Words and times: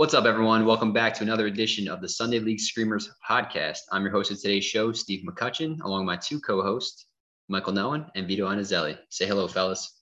What's 0.00 0.14
up, 0.14 0.24
everyone? 0.24 0.64
Welcome 0.64 0.94
back 0.94 1.12
to 1.16 1.22
another 1.22 1.46
edition 1.46 1.86
of 1.86 2.00
the 2.00 2.08
Sunday 2.08 2.38
League 2.38 2.58
Screamers 2.58 3.10
podcast. 3.28 3.80
I'm 3.92 4.00
your 4.00 4.10
host 4.10 4.30
of 4.30 4.40
today's 4.40 4.64
show, 4.64 4.92
Steve 4.92 5.26
McCutcheon, 5.28 5.78
along 5.82 6.06
with 6.06 6.06
my 6.06 6.16
two 6.16 6.40
co-hosts, 6.40 7.04
Michael 7.48 7.74
Nolan 7.74 8.06
and 8.14 8.26
Vito 8.26 8.48
Anazelli. 8.48 8.96
Say 9.10 9.26
hello, 9.26 9.46
fellas. 9.46 10.00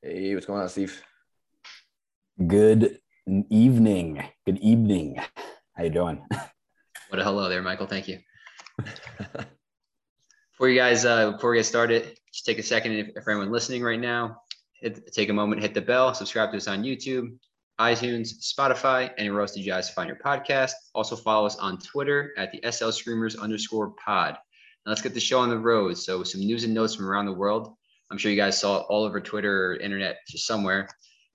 Hey, 0.00 0.32
what's 0.32 0.46
going 0.46 0.62
on, 0.62 0.68
Steve? 0.70 1.02
Good 2.46 3.00
evening. 3.50 4.24
Good 4.46 4.60
evening. 4.60 5.20
How 5.76 5.84
you 5.84 5.90
doing? 5.90 6.26
What 7.10 7.20
a 7.20 7.24
hello 7.24 7.50
there, 7.50 7.60
Michael. 7.60 7.86
Thank 7.86 8.08
you. 8.08 8.20
before 10.52 10.70
you 10.70 10.74
guys, 10.74 11.04
uh, 11.04 11.32
before 11.32 11.50
we 11.50 11.58
get 11.58 11.66
started, 11.66 12.16
just 12.32 12.46
take 12.46 12.58
a 12.58 12.62
second 12.62 12.92
if, 12.92 13.08
if 13.14 13.28
anyone 13.28 13.52
listening 13.52 13.82
right 13.82 14.00
now, 14.00 14.40
hit, 14.80 15.12
take 15.12 15.28
a 15.28 15.34
moment, 15.34 15.60
hit 15.60 15.74
the 15.74 15.82
bell, 15.82 16.14
subscribe 16.14 16.50
to 16.52 16.56
us 16.56 16.66
on 16.66 16.82
YouTube, 16.82 17.36
iTunes, 17.80 18.34
Spotify, 18.40 19.10
anywhere 19.18 19.42
else 19.42 19.52
that 19.52 19.60
you 19.60 19.66
guys 19.66 19.88
find 19.88 20.08
your 20.08 20.18
podcast. 20.18 20.72
Also 20.94 21.14
follow 21.14 21.46
us 21.46 21.56
on 21.56 21.78
Twitter 21.78 22.32
at 22.36 22.50
the 22.50 22.60
SL 22.70 22.90
Screamers 22.90 23.36
underscore 23.36 23.90
pod. 24.04 24.34
Now 24.84 24.90
let's 24.90 25.02
get 25.02 25.14
the 25.14 25.20
show 25.20 25.38
on 25.38 25.48
the 25.48 25.58
road. 25.58 25.96
So 25.96 26.24
some 26.24 26.40
news 26.40 26.64
and 26.64 26.74
notes 26.74 26.94
from 26.96 27.08
around 27.08 27.26
the 27.26 27.32
world. 27.32 27.74
I'm 28.10 28.18
sure 28.18 28.30
you 28.30 28.36
guys 28.36 28.58
saw 28.58 28.80
it 28.80 28.86
all 28.88 29.04
over 29.04 29.20
Twitter 29.20 29.72
or 29.72 29.76
internet 29.76 30.16
just 30.28 30.46
somewhere. 30.46 30.88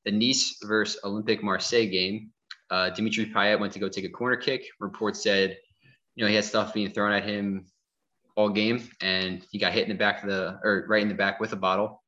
The 0.05 0.11
Nice 0.11 0.57
versus 0.63 0.99
Olympique 1.03 1.43
Marseille 1.43 1.87
game. 1.87 2.31
Uh, 2.69 2.89
Dimitri 2.89 3.25
Payet 3.27 3.59
went 3.59 3.71
to 3.73 3.79
go 3.79 3.87
take 3.87 4.05
a 4.05 4.09
corner 4.09 4.35
kick. 4.35 4.65
Report 4.79 5.15
said, 5.15 5.57
you 6.15 6.23
know, 6.23 6.29
he 6.29 6.35
had 6.35 6.45
stuff 6.45 6.73
being 6.73 6.89
thrown 6.89 7.13
at 7.13 7.23
him 7.23 7.65
all 8.35 8.49
game, 8.49 8.89
and 8.99 9.45
he 9.51 9.59
got 9.59 9.73
hit 9.73 9.83
in 9.83 9.89
the 9.89 9.95
back 9.95 10.23
of 10.23 10.29
the 10.29 10.59
or 10.63 10.85
right 10.89 11.01
in 11.01 11.07
the 11.07 11.13
back 11.13 11.39
with 11.39 11.53
a 11.53 11.55
bottle. 11.55 12.01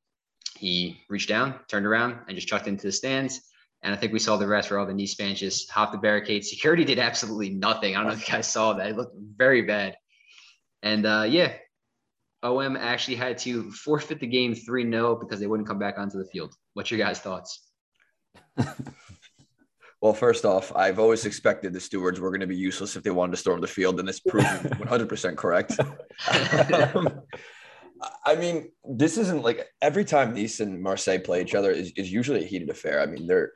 He 0.58 1.00
reached 1.08 1.28
down, 1.28 1.54
turned 1.68 1.86
around, 1.86 2.18
and 2.26 2.36
just 2.36 2.48
chucked 2.48 2.66
into 2.66 2.86
the 2.86 2.92
stands. 2.92 3.40
And 3.86 3.94
I 3.94 3.98
think 3.98 4.12
we 4.12 4.18
saw 4.18 4.36
the 4.36 4.48
rest 4.48 4.68
where 4.68 4.80
all 4.80 4.86
the 4.86 4.92
Nice 4.92 5.14
fans 5.14 5.38
just 5.38 5.70
hopped 5.70 5.92
the 5.92 5.98
barricade. 5.98 6.44
Security 6.44 6.84
did 6.84 6.98
absolutely 6.98 7.50
nothing. 7.50 7.94
I 7.94 8.00
don't 8.00 8.08
know 8.08 8.14
if 8.14 8.28
you 8.28 8.34
guys 8.34 8.48
saw 8.48 8.72
that. 8.72 8.88
It 8.88 8.96
looked 8.96 9.14
very 9.36 9.62
bad. 9.62 9.96
And 10.82 11.06
uh, 11.06 11.24
yeah, 11.28 11.52
OM 12.42 12.76
actually 12.76 13.14
had 13.14 13.38
to 13.38 13.70
forfeit 13.70 14.18
the 14.18 14.26
game 14.26 14.56
3 14.56 14.90
0 14.90 15.16
because 15.16 15.38
they 15.38 15.46
wouldn't 15.46 15.68
come 15.68 15.78
back 15.78 15.98
onto 15.98 16.18
the 16.18 16.24
field. 16.24 16.52
What's 16.74 16.90
your 16.90 16.98
guys' 16.98 17.20
thoughts? 17.20 17.70
Well, 20.02 20.12
first 20.12 20.44
off, 20.44 20.76
I've 20.76 20.98
always 20.98 21.24
expected 21.24 21.72
the 21.72 21.80
stewards 21.80 22.20
were 22.20 22.28
going 22.28 22.42
to 22.42 22.46
be 22.46 22.54
useless 22.54 22.96
if 22.96 23.02
they 23.02 23.10
wanted 23.10 23.30
to 23.30 23.38
storm 23.38 23.62
the 23.62 23.66
field, 23.66 23.98
and 23.98 24.06
this 24.06 24.20
proves 24.20 24.46
100% 24.46 25.36
correct. 25.36 25.80
um, 26.94 27.22
I 28.24 28.36
mean, 28.36 28.70
this 28.84 29.16
isn't 29.16 29.42
like 29.42 29.66
every 29.80 30.04
time 30.04 30.34
Nice 30.34 30.60
and 30.60 30.82
Marseille 30.82 31.18
play 31.18 31.40
each 31.40 31.54
other 31.54 31.70
is, 31.70 31.92
is 31.96 32.12
usually 32.12 32.44
a 32.44 32.46
heated 32.46 32.68
affair. 32.68 33.00
I 33.00 33.06
mean, 33.06 33.26
they're 33.26 33.52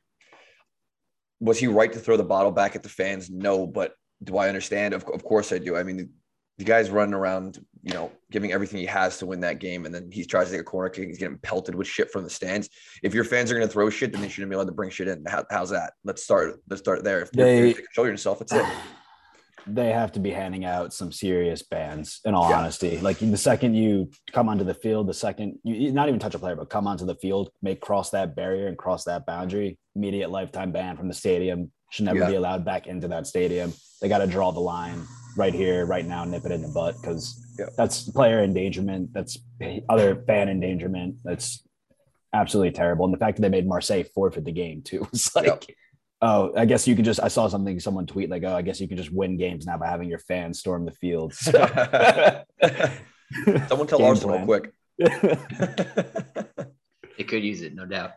was 1.40 1.58
he 1.58 1.66
right 1.66 1.92
to 1.92 1.98
throw 1.98 2.16
the 2.16 2.24
bottle 2.24 2.52
back 2.52 2.76
at 2.76 2.82
the 2.82 2.88
fans? 2.88 3.30
No, 3.30 3.66
but 3.66 3.94
do 4.22 4.36
I 4.36 4.48
understand? 4.48 4.94
Of, 4.94 5.04
of 5.12 5.24
course 5.24 5.52
I 5.52 5.58
do. 5.58 5.76
I 5.76 5.82
mean, 5.82 6.10
the 6.58 6.64
guy's 6.64 6.90
running 6.90 7.14
around, 7.14 7.64
you 7.82 7.94
know, 7.94 8.12
giving 8.30 8.52
everything 8.52 8.80
he 8.80 8.86
has 8.86 9.16
to 9.18 9.26
win 9.26 9.40
that 9.40 9.58
game, 9.60 9.86
and 9.86 9.94
then 9.94 10.10
he 10.12 10.26
tries 10.26 10.48
to 10.48 10.52
take 10.52 10.60
a 10.60 10.64
corner 10.64 10.90
kick. 10.90 11.08
He's 11.08 11.16
getting 11.18 11.38
pelted 11.38 11.74
with 11.74 11.86
shit 11.86 12.10
from 12.12 12.22
the 12.22 12.30
stands. 12.30 12.68
If 13.02 13.14
your 13.14 13.24
fans 13.24 13.50
are 13.50 13.54
going 13.54 13.66
to 13.66 13.72
throw 13.72 13.88
shit, 13.88 14.12
then 14.12 14.20
they 14.20 14.28
shouldn't 14.28 14.50
be 14.50 14.54
allowed 14.54 14.66
to 14.66 14.72
bring 14.72 14.90
shit 14.90 15.08
in. 15.08 15.24
How, 15.26 15.44
how's 15.50 15.70
that? 15.70 15.94
Let's 16.04 16.22
start. 16.22 16.60
Let's 16.68 16.80
start 16.82 17.02
there. 17.02 17.22
If 17.22 17.32
They- 17.32 17.68
you 17.68 17.74
control 17.74 18.06
yourself, 18.06 18.42
it's 18.42 18.52
it. 18.52 18.66
They 19.66 19.92
have 19.92 20.12
to 20.12 20.20
be 20.20 20.30
handing 20.30 20.64
out 20.64 20.92
some 20.92 21.12
serious 21.12 21.62
bans, 21.62 22.20
in 22.24 22.34
all 22.34 22.48
Yeah. 22.50 22.58
honesty. 22.60 22.98
Like 22.98 23.18
the 23.18 23.36
second 23.36 23.74
you 23.74 24.10
come 24.32 24.48
onto 24.48 24.64
the 24.64 24.74
field, 24.74 25.06
the 25.06 25.14
second 25.14 25.58
you 25.62 25.92
not 25.92 26.08
even 26.08 26.20
touch 26.20 26.34
a 26.34 26.38
player, 26.38 26.56
but 26.56 26.70
come 26.70 26.86
onto 26.86 27.04
the 27.06 27.14
field, 27.16 27.50
make 27.62 27.80
cross 27.80 28.10
that 28.10 28.34
barrier 28.34 28.66
and 28.68 28.76
cross 28.78 29.04
that 29.04 29.26
boundary, 29.26 29.78
immediate 29.94 30.30
lifetime 30.30 30.72
ban 30.72 30.96
from 30.96 31.08
the 31.08 31.14
stadium. 31.14 31.70
Should 31.90 32.04
never 32.06 32.20
Yeah. 32.20 32.30
be 32.30 32.34
allowed 32.36 32.64
back 32.64 32.86
into 32.86 33.08
that 33.08 33.26
stadium. 33.26 33.72
They 34.00 34.08
got 34.08 34.18
to 34.18 34.26
draw 34.26 34.52
the 34.52 34.60
line 34.60 35.02
right 35.36 35.52
here, 35.54 35.84
right 35.86 36.06
now, 36.06 36.24
nip 36.24 36.44
it 36.44 36.52
in 36.52 36.62
the 36.62 36.68
butt 36.68 36.94
because 37.00 37.36
Yeah. 37.58 37.66
that's 37.76 38.08
player 38.10 38.42
endangerment. 38.42 39.12
That's 39.12 39.38
other 39.88 40.22
fan 40.26 40.48
endangerment. 40.48 41.16
That's 41.24 41.62
absolutely 42.32 42.70
terrible. 42.72 43.04
And 43.06 43.12
the 43.14 43.18
fact 43.18 43.36
that 43.36 43.42
they 43.42 43.48
made 43.48 43.66
Marseille 43.66 44.04
forfeit 44.04 44.44
the 44.44 44.52
game 44.52 44.82
too 44.82 45.06
was 45.12 45.34
like. 45.34 45.76
Oh, 46.22 46.52
I 46.56 46.64
guess 46.66 46.86
you 46.88 46.94
can 46.96 47.04
just. 47.04 47.20
I 47.20 47.28
saw 47.28 47.48
something 47.48 47.78
someone 47.80 48.06
tweet 48.06 48.30
like, 48.30 48.42
oh, 48.44 48.54
I 48.54 48.62
guess 48.62 48.80
you 48.80 48.88
can 48.88 48.96
just 48.96 49.12
win 49.12 49.36
games 49.36 49.66
now 49.66 49.76
by 49.78 49.86
having 49.88 50.08
your 50.08 50.18
fans 50.20 50.58
storm 50.58 50.84
the 50.84 50.92
field. 50.92 51.34
So- 51.34 51.52
Someone 53.68 53.86
tell 53.86 53.98
Game 54.00 54.06
Arsenal 54.08 54.44
plan. 54.44 54.46
quick. 54.46 54.72
They 57.18 57.24
could 57.24 57.44
use 57.44 57.60
it, 57.60 57.74
no 57.74 57.84
doubt. 57.84 58.12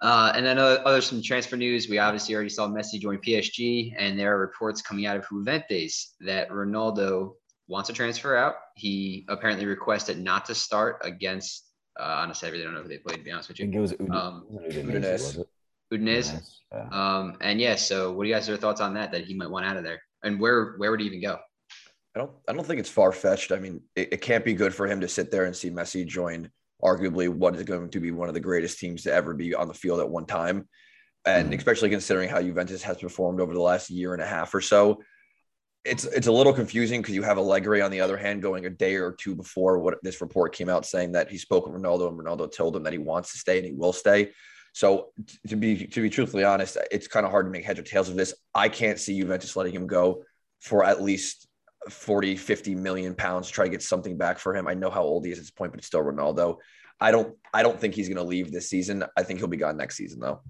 Uh, 0.00 0.32
and 0.36 0.46
then 0.46 0.56
uh, 0.58 0.78
other 0.84 1.00
some 1.00 1.20
transfer 1.20 1.56
news. 1.56 1.88
We 1.88 1.98
obviously 1.98 2.32
already 2.34 2.48
saw 2.50 2.68
Messi 2.68 3.00
join 3.00 3.18
PSG, 3.18 3.92
and 3.98 4.16
there 4.16 4.36
are 4.36 4.38
reports 4.38 4.80
coming 4.82 5.06
out 5.06 5.16
of 5.16 5.24
Juventus 5.28 6.14
that 6.20 6.48
Ronaldo 6.50 7.32
wants 7.66 7.88
to 7.88 7.92
transfer 7.92 8.36
out. 8.36 8.54
He 8.76 9.24
apparently 9.28 9.66
requested 9.66 10.18
not 10.20 10.44
to 10.44 10.54
start 10.54 10.98
against. 11.02 11.64
Uh, 11.98 12.04
honestly, 12.18 12.48
I 12.48 12.52
really 12.52 12.62
don't 12.64 12.74
know 12.74 12.82
who 12.82 12.88
they 12.88 12.98
played. 12.98 13.18
To 13.18 13.24
be 13.24 13.32
honest 13.32 13.48
with 13.48 13.56
I 13.56 13.62
think 13.62 13.72
you, 13.74 13.78
it 13.78 13.82
was 13.82 13.92
Ud- 13.94 14.10
Um, 14.10 14.44
wasn't 14.48 15.04
it 15.04 15.46
Udinese, 15.98 16.02
Udinese. 16.02 16.16
was 16.16 16.28
it? 16.28 16.34
Udinese. 16.34 16.40
Udinese, 16.72 16.90
yeah. 16.92 17.18
Um, 17.18 17.36
and 17.40 17.60
yeah, 17.60 17.74
so 17.76 18.12
what 18.12 18.24
do 18.24 18.28
you 18.28 18.34
guys 18.34 18.48
your 18.48 18.56
thoughts 18.56 18.80
on 18.80 18.94
that? 18.94 19.12
That 19.12 19.24
he 19.24 19.34
might 19.34 19.50
want 19.50 19.64
out 19.66 19.76
of 19.76 19.84
there, 19.84 20.00
and 20.22 20.40
where 20.40 20.74
where 20.78 20.90
would 20.90 21.00
he 21.00 21.06
even 21.06 21.20
go? 21.22 21.38
I 22.16 22.20
don't. 22.20 22.30
I 22.48 22.52
don't 22.52 22.66
think 22.66 22.80
it's 22.80 22.90
far 22.90 23.12
fetched. 23.12 23.52
I 23.52 23.58
mean, 23.58 23.80
it, 23.96 24.12
it 24.14 24.20
can't 24.20 24.44
be 24.44 24.54
good 24.54 24.74
for 24.74 24.86
him 24.86 25.00
to 25.00 25.08
sit 25.08 25.30
there 25.30 25.44
and 25.44 25.54
see 25.54 25.70
Messi 25.70 26.06
join 26.06 26.50
arguably 26.82 27.28
what 27.28 27.56
is 27.56 27.62
going 27.62 27.88
to 27.90 28.00
be 28.00 28.10
one 28.10 28.28
of 28.28 28.34
the 28.34 28.40
greatest 28.40 28.78
teams 28.78 29.02
to 29.04 29.12
ever 29.12 29.32
be 29.34 29.54
on 29.54 29.68
the 29.68 29.74
field 29.74 30.00
at 30.00 30.08
one 30.08 30.26
time, 30.26 30.68
and 31.26 31.50
Mhm. 31.52 31.56
especially 31.58 31.90
considering 31.90 32.28
how 32.28 32.40
Juventus 32.42 32.82
has 32.82 32.98
performed 32.98 33.40
over 33.40 33.54
the 33.54 33.60
last 33.60 33.88
year 33.90 34.12
and 34.12 34.22
a 34.22 34.26
half 34.26 34.54
or 34.54 34.60
so. 34.60 35.02
It's 35.84 36.04
it's 36.06 36.26
a 36.28 36.32
little 36.32 36.52
confusing 36.54 37.02
because 37.02 37.14
you 37.14 37.22
have 37.22 37.36
Allegri 37.36 37.82
on 37.82 37.90
the 37.90 38.00
other 38.00 38.16
hand 38.16 38.40
going 38.42 38.64
a 38.64 38.70
day 38.70 38.94
or 38.96 39.12
two 39.12 39.34
before 39.34 39.78
what 39.80 39.98
this 40.02 40.20
report 40.22 40.54
came 40.54 40.68
out 40.70 40.86
saying 40.86 41.12
that 41.12 41.30
he 41.30 41.36
spoke 41.36 41.66
with 41.66 41.74
Ronaldo 41.80 42.08
and 42.08 42.18
Ronaldo 42.18 42.50
told 42.50 42.74
him 42.74 42.82
that 42.84 42.92
he 42.94 42.98
wants 42.98 43.32
to 43.32 43.38
stay 43.38 43.58
and 43.58 43.66
he 43.66 43.72
will 43.72 43.92
stay. 43.92 44.32
So 44.74 45.12
to 45.48 45.54
be 45.54 45.86
to 45.86 46.02
be 46.02 46.10
truthfully 46.10 46.42
honest, 46.42 46.76
it's 46.90 47.06
kind 47.06 47.24
of 47.24 47.30
hard 47.30 47.46
to 47.46 47.52
make 47.52 47.64
heads 47.64 47.78
or 47.78 47.84
tails 47.84 48.08
of 48.08 48.16
this. 48.16 48.34
I 48.52 48.68
can't 48.68 48.98
see 48.98 49.18
Juventus 49.18 49.54
letting 49.54 49.72
him 49.72 49.86
go 49.86 50.24
for 50.60 50.84
at 50.84 51.00
least 51.00 51.46
40, 51.88 52.34
50 52.34 52.74
million 52.74 53.14
pounds 53.14 53.46
to 53.46 53.52
try 53.52 53.66
to 53.66 53.70
get 53.70 53.82
something 53.82 54.18
back 54.18 54.40
for 54.40 54.54
him. 54.54 54.66
I 54.66 54.74
know 54.74 54.90
how 54.90 55.02
old 55.02 55.24
he 55.24 55.30
is 55.30 55.38
at 55.38 55.42
this 55.42 55.50
point, 55.52 55.70
but 55.70 55.78
it's 55.78 55.86
still 55.86 56.02
Ronaldo. 56.02 56.56
I 57.00 57.12
don't 57.12 57.36
I 57.52 57.62
don't 57.62 57.80
think 57.80 57.94
he's 57.94 58.08
gonna 58.08 58.24
leave 58.24 58.50
this 58.50 58.68
season. 58.68 59.04
I 59.16 59.22
think 59.22 59.38
he'll 59.38 59.48
be 59.48 59.56
gone 59.56 59.76
next 59.76 59.96
season 59.96 60.18
though. 60.18 60.40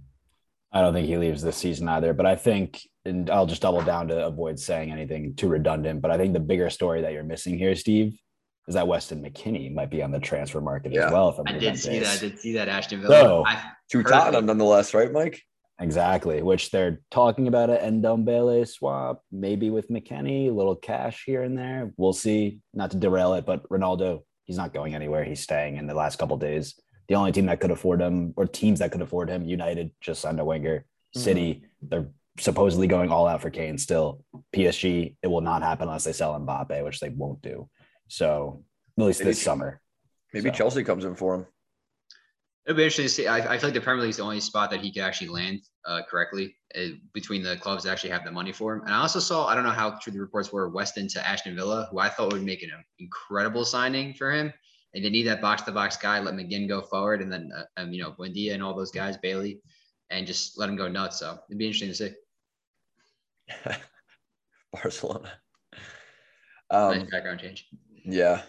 I 0.73 0.81
don't 0.81 0.95
think 0.95 1.07
he 1.07 1.19
leaves 1.19 1.43
this 1.43 1.59
season 1.59 1.87
either. 1.89 2.15
But 2.15 2.25
I 2.25 2.35
think, 2.35 2.81
and 3.05 3.29
I'll 3.29 3.47
just 3.47 3.63
double 3.63 3.83
down 3.83 4.09
to 4.09 4.27
avoid 4.27 4.59
saying 4.59 4.91
anything 4.91 5.35
too 5.35 5.49
redundant. 5.49 6.01
But 6.01 6.11
I 6.11 6.17
think 6.17 6.33
the 6.33 6.41
bigger 6.41 6.71
story 6.71 7.03
that 7.03 7.13
you're 7.13 7.25
missing 7.25 7.59
here, 7.59 7.75
Steve, 7.77 8.19
is 8.67 8.75
that 8.75 8.87
Weston 8.89 9.23
McKennie 9.23 9.73
might 9.73 9.91
be 9.91 10.03
on 10.03 10.11
the 10.11 10.21
transfer 10.21 10.61
market 10.61 10.93
Yeah. 10.93 11.07
as 11.07 11.13
well. 11.13 11.33
From 11.33 11.47
I 11.49 11.53
did 11.59 11.79
see 11.79 11.99
that. 11.99 12.17
I 12.17 12.19
did 12.19 12.39
see 12.39 12.53
that 12.55 12.69
Ashton 12.69 13.03
Villa. 13.03 13.15
So- 13.21 13.45
To 13.91 14.03
Tottenham 14.03 14.47
nonetheless, 14.47 14.95
right, 14.95 15.13
Mike? 15.13 15.43
Exactly, 15.81 16.41
which 16.43 16.71
they're 16.71 17.01
talking 17.11 17.49
about 17.49 17.69
an 17.69 18.01
Ndombele 18.01 18.67
swap, 18.67 19.23
maybe 19.31 19.71
with 19.71 19.89
McKennie, 19.91 20.49
a 20.49 20.53
little 20.53 20.77
cash 20.77 21.25
here 21.27 21.43
and 21.43 21.59
there. 21.59 21.93
We'll 21.97 22.13
see. 22.13 22.61
Not 22.73 22.93
to 22.93 22.97
derail 22.97 23.35
it, 23.35 23.45
but 23.45 23.69
Ronaldo, 23.69 24.21
he's 24.45 24.57
not 24.57 24.73
going 24.73 24.95
anywhere. 24.95 25.25
He's 25.25 25.41
staying 25.41 25.77
in 25.77 25.87
the 25.87 25.95
last 25.95 26.17
couple 26.19 26.37
days. 26.37 26.81
The 27.09 27.17
only 27.17 27.33
team 27.33 27.47
that 27.47 27.61
could 27.61 27.73
afford 27.73 28.01
him, 28.01 28.33
or 28.37 28.47
teams 28.47 28.79
that 28.79 28.93
could 28.93 29.03
afford 29.03 29.29
him, 29.29 29.45
United 29.45 29.91
just 30.01 30.23
signed 30.23 30.41
a 30.41 30.45
winger. 30.45 30.79
Mm-hmm. 30.79 31.21
City, 31.21 31.65
they're 31.83 32.09
supposedly 32.39 32.87
going 32.87 33.11
all 33.11 33.27
out 33.27 33.43
for 33.43 33.51
Kane 33.51 33.77
still. 33.77 34.25
PSG, 34.55 35.17
it 35.23 35.27
will 35.27 35.41
not 35.43 35.63
happen 35.63 35.89
unless 35.89 36.05
they 36.05 36.13
sell 36.13 36.39
Mbappe, 36.41 36.83
which 36.85 37.01
they 37.01 37.11
won't 37.11 37.43
do. 37.43 37.69
So 38.09 38.65
at 38.99 39.05
least 39.05 39.21
Maybe 39.21 39.31
this 39.31 39.41
Ch- 39.41 39.45
summer. 39.45 39.81
Maybe 40.33 40.51
So. 40.51 40.55
Chelsea 40.55 40.85
comes 40.85 41.05
in 41.05 41.15
for 41.15 41.35
him. 41.35 41.47
It'd 42.67 42.77
be 42.77 42.85
interesting 42.85 43.05
to 43.05 43.09
see. 43.11 43.27
I, 43.27 43.55
I 43.55 43.59
feel 43.59 43.69
like 43.69 43.75
the 43.75 43.81
Premier 43.81 44.03
League 44.03 44.11
is 44.11 44.17
the 44.17 44.23
only 44.23 44.41
spot 44.41 44.71
that 44.71 44.81
he 44.81 44.91
could 44.91 45.03
actually 45.03 45.29
land 45.29 45.61
uh, 45.85 46.01
correctly 46.09 46.57
uh, 46.75 46.97
between 47.13 47.43
the 47.43 47.57
clubs 47.59 47.85
that 47.85 47.93
actually 47.93 48.11
have 48.11 48.25
the 48.25 48.33
money 48.33 48.53
for 48.53 48.75
him. 48.75 48.81
And 48.83 48.95
I 48.95 49.01
also 49.01 49.21
saw, 49.21 49.47
I 49.47 49.55
don't 49.55 49.65
know 49.65 49.71
how 49.71 49.99
true 50.01 50.13
the 50.13 50.21
reports 50.21 50.51
were, 50.51 50.71
Weston 50.71 51.07
to 51.09 51.27
Ashton 51.27 51.55
Villa, 51.55 51.89
who 51.91 51.99
I 51.99 52.09
thought 52.09 52.33
would 52.33 52.43
make 52.43 52.63
an 52.63 52.71
incredible 52.99 53.67
signing 53.67 54.15
for 54.15 54.33
him. 54.33 54.51
And 54.95 55.05
they 55.05 55.11
need 55.11 55.25
that 55.25 55.43
box 55.43 55.63
to 55.63 55.73
box 55.73 55.99
guy, 55.99 56.21
let 56.21 56.35
McGinn 56.35 56.69
go 56.69 56.81
forward, 56.81 57.21
and 57.21 57.31
then, 57.31 57.51
uh, 57.55 57.65
um, 57.77 57.93
you 57.93 58.03
know, 58.03 58.13
Buendia 58.13 58.55
and 58.55 58.63
all 58.63 58.75
those 58.75 58.93
guys, 58.93 59.19
Bailey, 59.19 59.61
and 60.11 60.27
just 60.27 60.59
let 60.59 60.69
him 60.69 60.77
go 60.77 60.89
nuts. 60.89 61.19
So 61.19 61.37
it'd 61.51 61.59
be 61.59 61.67
interesting 61.67 61.89
to 61.89 61.95
see. 63.67 63.75
Barcelona. 64.73 65.33
nice 66.71 67.03
Um, 67.03 67.07
background 67.11 67.41
change. 67.41 67.69
Yeah. 68.05 68.43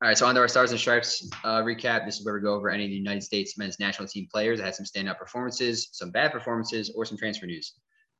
All 0.00 0.06
right, 0.08 0.16
so 0.16 0.26
on 0.26 0.34
to 0.36 0.40
our 0.40 0.46
stars 0.46 0.70
and 0.70 0.78
stripes 0.78 1.28
uh, 1.42 1.60
recap. 1.62 2.06
This 2.06 2.20
is 2.20 2.24
where 2.24 2.34
we 2.34 2.40
go 2.40 2.54
over 2.54 2.70
any 2.70 2.84
of 2.84 2.90
the 2.90 2.96
United 2.96 3.22
States 3.22 3.58
men's 3.58 3.80
national 3.80 4.06
team 4.06 4.28
players 4.32 4.60
that 4.60 4.64
had 4.64 4.74
some 4.76 4.86
standout 4.86 5.18
performances, 5.18 5.88
some 5.92 6.12
bad 6.12 6.30
performances, 6.30 6.92
or 6.94 7.04
some 7.04 7.18
transfer 7.18 7.46
news. 7.46 7.74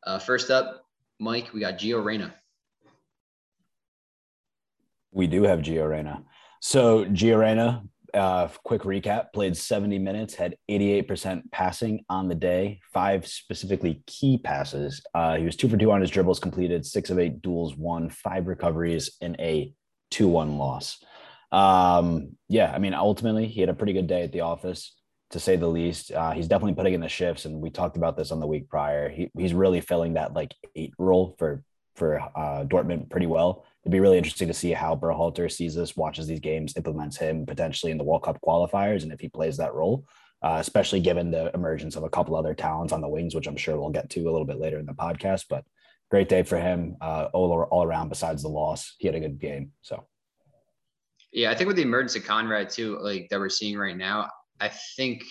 Uh, 0.04 0.18
first 0.18 0.50
up, 0.50 0.82
Mike, 1.20 1.52
we 1.54 1.60
got 1.60 1.78
Gio 1.78 2.04
Reyna. 2.04 2.34
We 5.12 5.28
do 5.28 5.44
have 5.44 5.60
Gio 5.60 5.88
Reyna. 5.88 6.24
So 6.60 7.04
Gio 7.04 7.38
Reyna, 7.38 7.84
uh, 8.14 8.48
quick 8.64 8.82
recap 8.82 9.32
played 9.32 9.56
70 9.56 9.98
minutes, 9.98 10.34
had 10.34 10.56
88% 10.70 11.42
passing 11.50 12.04
on 12.08 12.28
the 12.28 12.34
day, 12.34 12.80
five 12.92 13.26
specifically 13.26 14.02
key 14.06 14.38
passes. 14.38 15.02
Uh, 15.14 15.36
he 15.36 15.44
was 15.44 15.56
two 15.56 15.68
for 15.68 15.76
two 15.76 15.92
on 15.92 16.00
his 16.00 16.10
dribbles, 16.10 16.40
completed 16.40 16.84
six 16.84 17.10
of 17.10 17.18
eight 17.18 17.42
duels, 17.42 17.76
won 17.76 18.10
five 18.10 18.46
recoveries 18.46 19.10
in 19.20 19.36
a 19.40 19.72
2 20.10 20.28
1 20.28 20.58
loss. 20.58 21.02
Um, 21.52 22.36
yeah, 22.48 22.72
I 22.74 22.78
mean, 22.78 22.94
ultimately, 22.94 23.46
he 23.46 23.60
had 23.60 23.70
a 23.70 23.74
pretty 23.74 23.92
good 23.92 24.06
day 24.06 24.22
at 24.22 24.32
the 24.32 24.40
office, 24.40 24.94
to 25.30 25.40
say 25.40 25.56
the 25.56 25.66
least. 25.66 26.12
Uh, 26.12 26.32
he's 26.32 26.48
definitely 26.48 26.74
putting 26.74 26.94
in 26.94 27.00
the 27.00 27.08
shifts, 27.08 27.44
and 27.44 27.60
we 27.60 27.70
talked 27.70 27.96
about 27.96 28.16
this 28.16 28.30
on 28.30 28.40
the 28.40 28.46
week 28.46 28.68
prior. 28.68 29.08
He, 29.08 29.30
he's 29.36 29.54
really 29.54 29.80
filling 29.80 30.14
that 30.14 30.34
like 30.34 30.54
eight 30.74 30.92
role 30.98 31.34
for 31.38 31.62
for 31.98 32.20
uh, 32.20 32.64
Dortmund 32.64 33.10
pretty 33.10 33.26
well 33.26 33.64
it'd 33.88 33.92
be 33.92 34.00
really 34.00 34.18
interesting 34.18 34.48
to 34.48 34.54
see 34.54 34.72
how 34.72 34.94
Berhalter 34.94 35.50
sees 35.50 35.74
this, 35.74 35.96
watches 35.96 36.26
these 36.26 36.40
games, 36.40 36.76
implements 36.76 37.16
him 37.16 37.46
potentially 37.46 37.90
in 37.90 37.96
the 37.96 38.04
World 38.04 38.22
Cup 38.22 38.38
qualifiers, 38.46 39.02
and 39.02 39.12
if 39.12 39.18
he 39.18 39.30
plays 39.30 39.56
that 39.56 39.72
role, 39.72 40.04
uh, 40.42 40.58
especially 40.60 41.00
given 41.00 41.30
the 41.30 41.50
emergence 41.54 41.96
of 41.96 42.02
a 42.02 42.10
couple 42.10 42.36
other 42.36 42.52
talents 42.52 42.92
on 42.92 43.00
the 43.00 43.08
wings, 43.08 43.34
which 43.34 43.46
I'm 43.46 43.56
sure 43.56 43.80
we'll 43.80 43.88
get 43.88 44.10
to 44.10 44.20
a 44.20 44.30
little 44.30 44.44
bit 44.44 44.60
later 44.60 44.78
in 44.78 44.84
the 44.84 44.92
podcast. 44.92 45.46
But 45.48 45.64
great 46.10 46.28
day 46.28 46.42
for 46.42 46.58
him 46.58 46.96
uh, 47.00 47.28
all, 47.32 47.50
all 47.70 47.82
around. 47.82 48.10
Besides 48.10 48.42
the 48.42 48.48
loss, 48.48 48.94
he 48.98 49.08
had 49.08 49.14
a 49.14 49.20
good 49.20 49.40
game. 49.40 49.72
So. 49.80 50.04
Yeah, 51.32 51.50
I 51.50 51.54
think 51.54 51.68
with 51.68 51.76
the 51.76 51.82
emergence 51.82 52.14
of 52.16 52.24
Konrad, 52.24 52.68
too, 52.68 52.98
like 53.00 53.28
that 53.30 53.38
we're 53.38 53.48
seeing 53.48 53.78
right 53.78 53.96
now, 53.96 54.28
I 54.60 54.70
think 54.96 55.22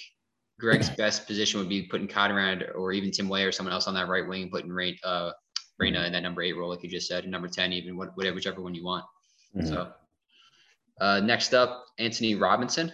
Greg's 0.60 0.90
best 0.98 1.28
position 1.28 1.60
would 1.60 1.70
be 1.70 1.84
putting 1.84 2.08
Konrad 2.08 2.72
or 2.76 2.92
even 2.92 3.12
Tim 3.12 3.30
Weah 3.30 3.48
or 3.48 3.52
someone 3.52 3.74
else 3.74 3.88
on 3.88 3.94
that 3.94 4.08
right 4.08 4.28
wing, 4.28 4.50
putting 4.52 4.72
Rain, 4.72 4.98
uh, 5.04 5.32
Reyna 5.80 6.04
in 6.06 6.14
that 6.14 6.24
number 6.24 6.42
eight 6.42 6.58
role, 6.58 6.70
like 6.70 6.84
you 6.84 6.90
just 6.90 7.08
said, 7.08 7.24
and 7.24 7.32
number 7.32 7.48
10, 7.48 7.74
even 7.74 7.98
whatever, 7.98 8.34
whichever 8.34 8.62
one 8.62 8.76
you 8.76 8.84
want. 8.84 9.06
Mm-hmm. 9.56 9.68
So 9.68 9.92
uh, 11.00 11.20
next 11.20 11.54
up, 11.54 11.86
Anthony 12.00 12.36
Robinson. 12.36 12.92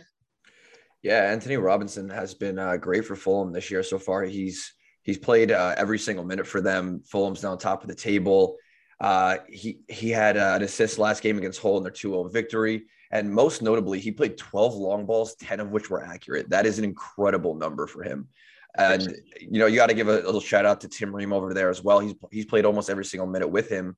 Yeah, 1.02 1.24
Anthony 1.24 1.58
Robinson 1.58 2.10
has 2.10 2.34
been 2.34 2.60
uh, 2.60 2.78
great 2.78 3.06
for 3.06 3.16
Fulham 3.16 3.52
this 3.52 3.70
year 3.70 3.84
so 3.84 4.00
far. 4.00 4.24
He's 4.24 4.74
he's 5.04 5.18
played 5.18 5.52
uh, 5.52 5.76
every 5.78 6.00
single 6.00 6.24
minute 6.24 6.48
for 6.48 6.62
them. 6.62 7.04
Fulham's 7.06 7.44
now 7.44 7.56
top 7.56 7.82
of 7.82 7.90
the 7.90 7.96
table. 7.96 8.58
Uh, 9.02 9.38
he 9.50 9.80
he 9.90 10.10
had 10.10 10.38
uh, 10.38 10.54
an 10.56 10.64
assist 10.64 10.98
last 10.98 11.22
game 11.22 11.38
against 11.38 11.62
Hull 11.62 11.78
in 11.78 11.84
their 11.84 11.92
2-0 11.92 12.32
victory. 12.32 12.84
And 13.12 13.32
most 13.32 13.62
notably, 13.62 14.00
he 14.00 14.12
played 14.12 14.38
12 14.38 14.74
long 14.74 15.06
balls, 15.06 15.36
10 15.36 15.60
of 15.60 15.70
which 15.70 15.90
were 15.90 16.04
accurate. 16.04 16.50
That 16.50 16.66
is 16.66 16.80
an 16.80 16.84
incredible 16.84 17.54
number 17.54 17.86
for 17.86 18.02
him. 18.02 18.28
And 18.76 19.16
you 19.40 19.60
know, 19.60 19.68
you 19.68 19.76
got 19.76 19.88
to 19.88 19.94
give 19.94 20.08
a, 20.08 20.14
little 20.14 20.42
shout 20.42 20.66
out 20.66 20.82
to 20.82 20.88
Tim 20.88 21.16
Ream 21.16 21.32
over 21.32 21.54
there 21.54 21.70
as 21.70 21.84
well. 21.84 22.00
He's 22.00 22.16
he's 22.32 22.46
played 22.46 22.66
almost 22.66 22.90
every 22.90 23.06
single 23.06 23.28
minute 23.28 23.48
with 23.48 23.70
him, 23.70 23.96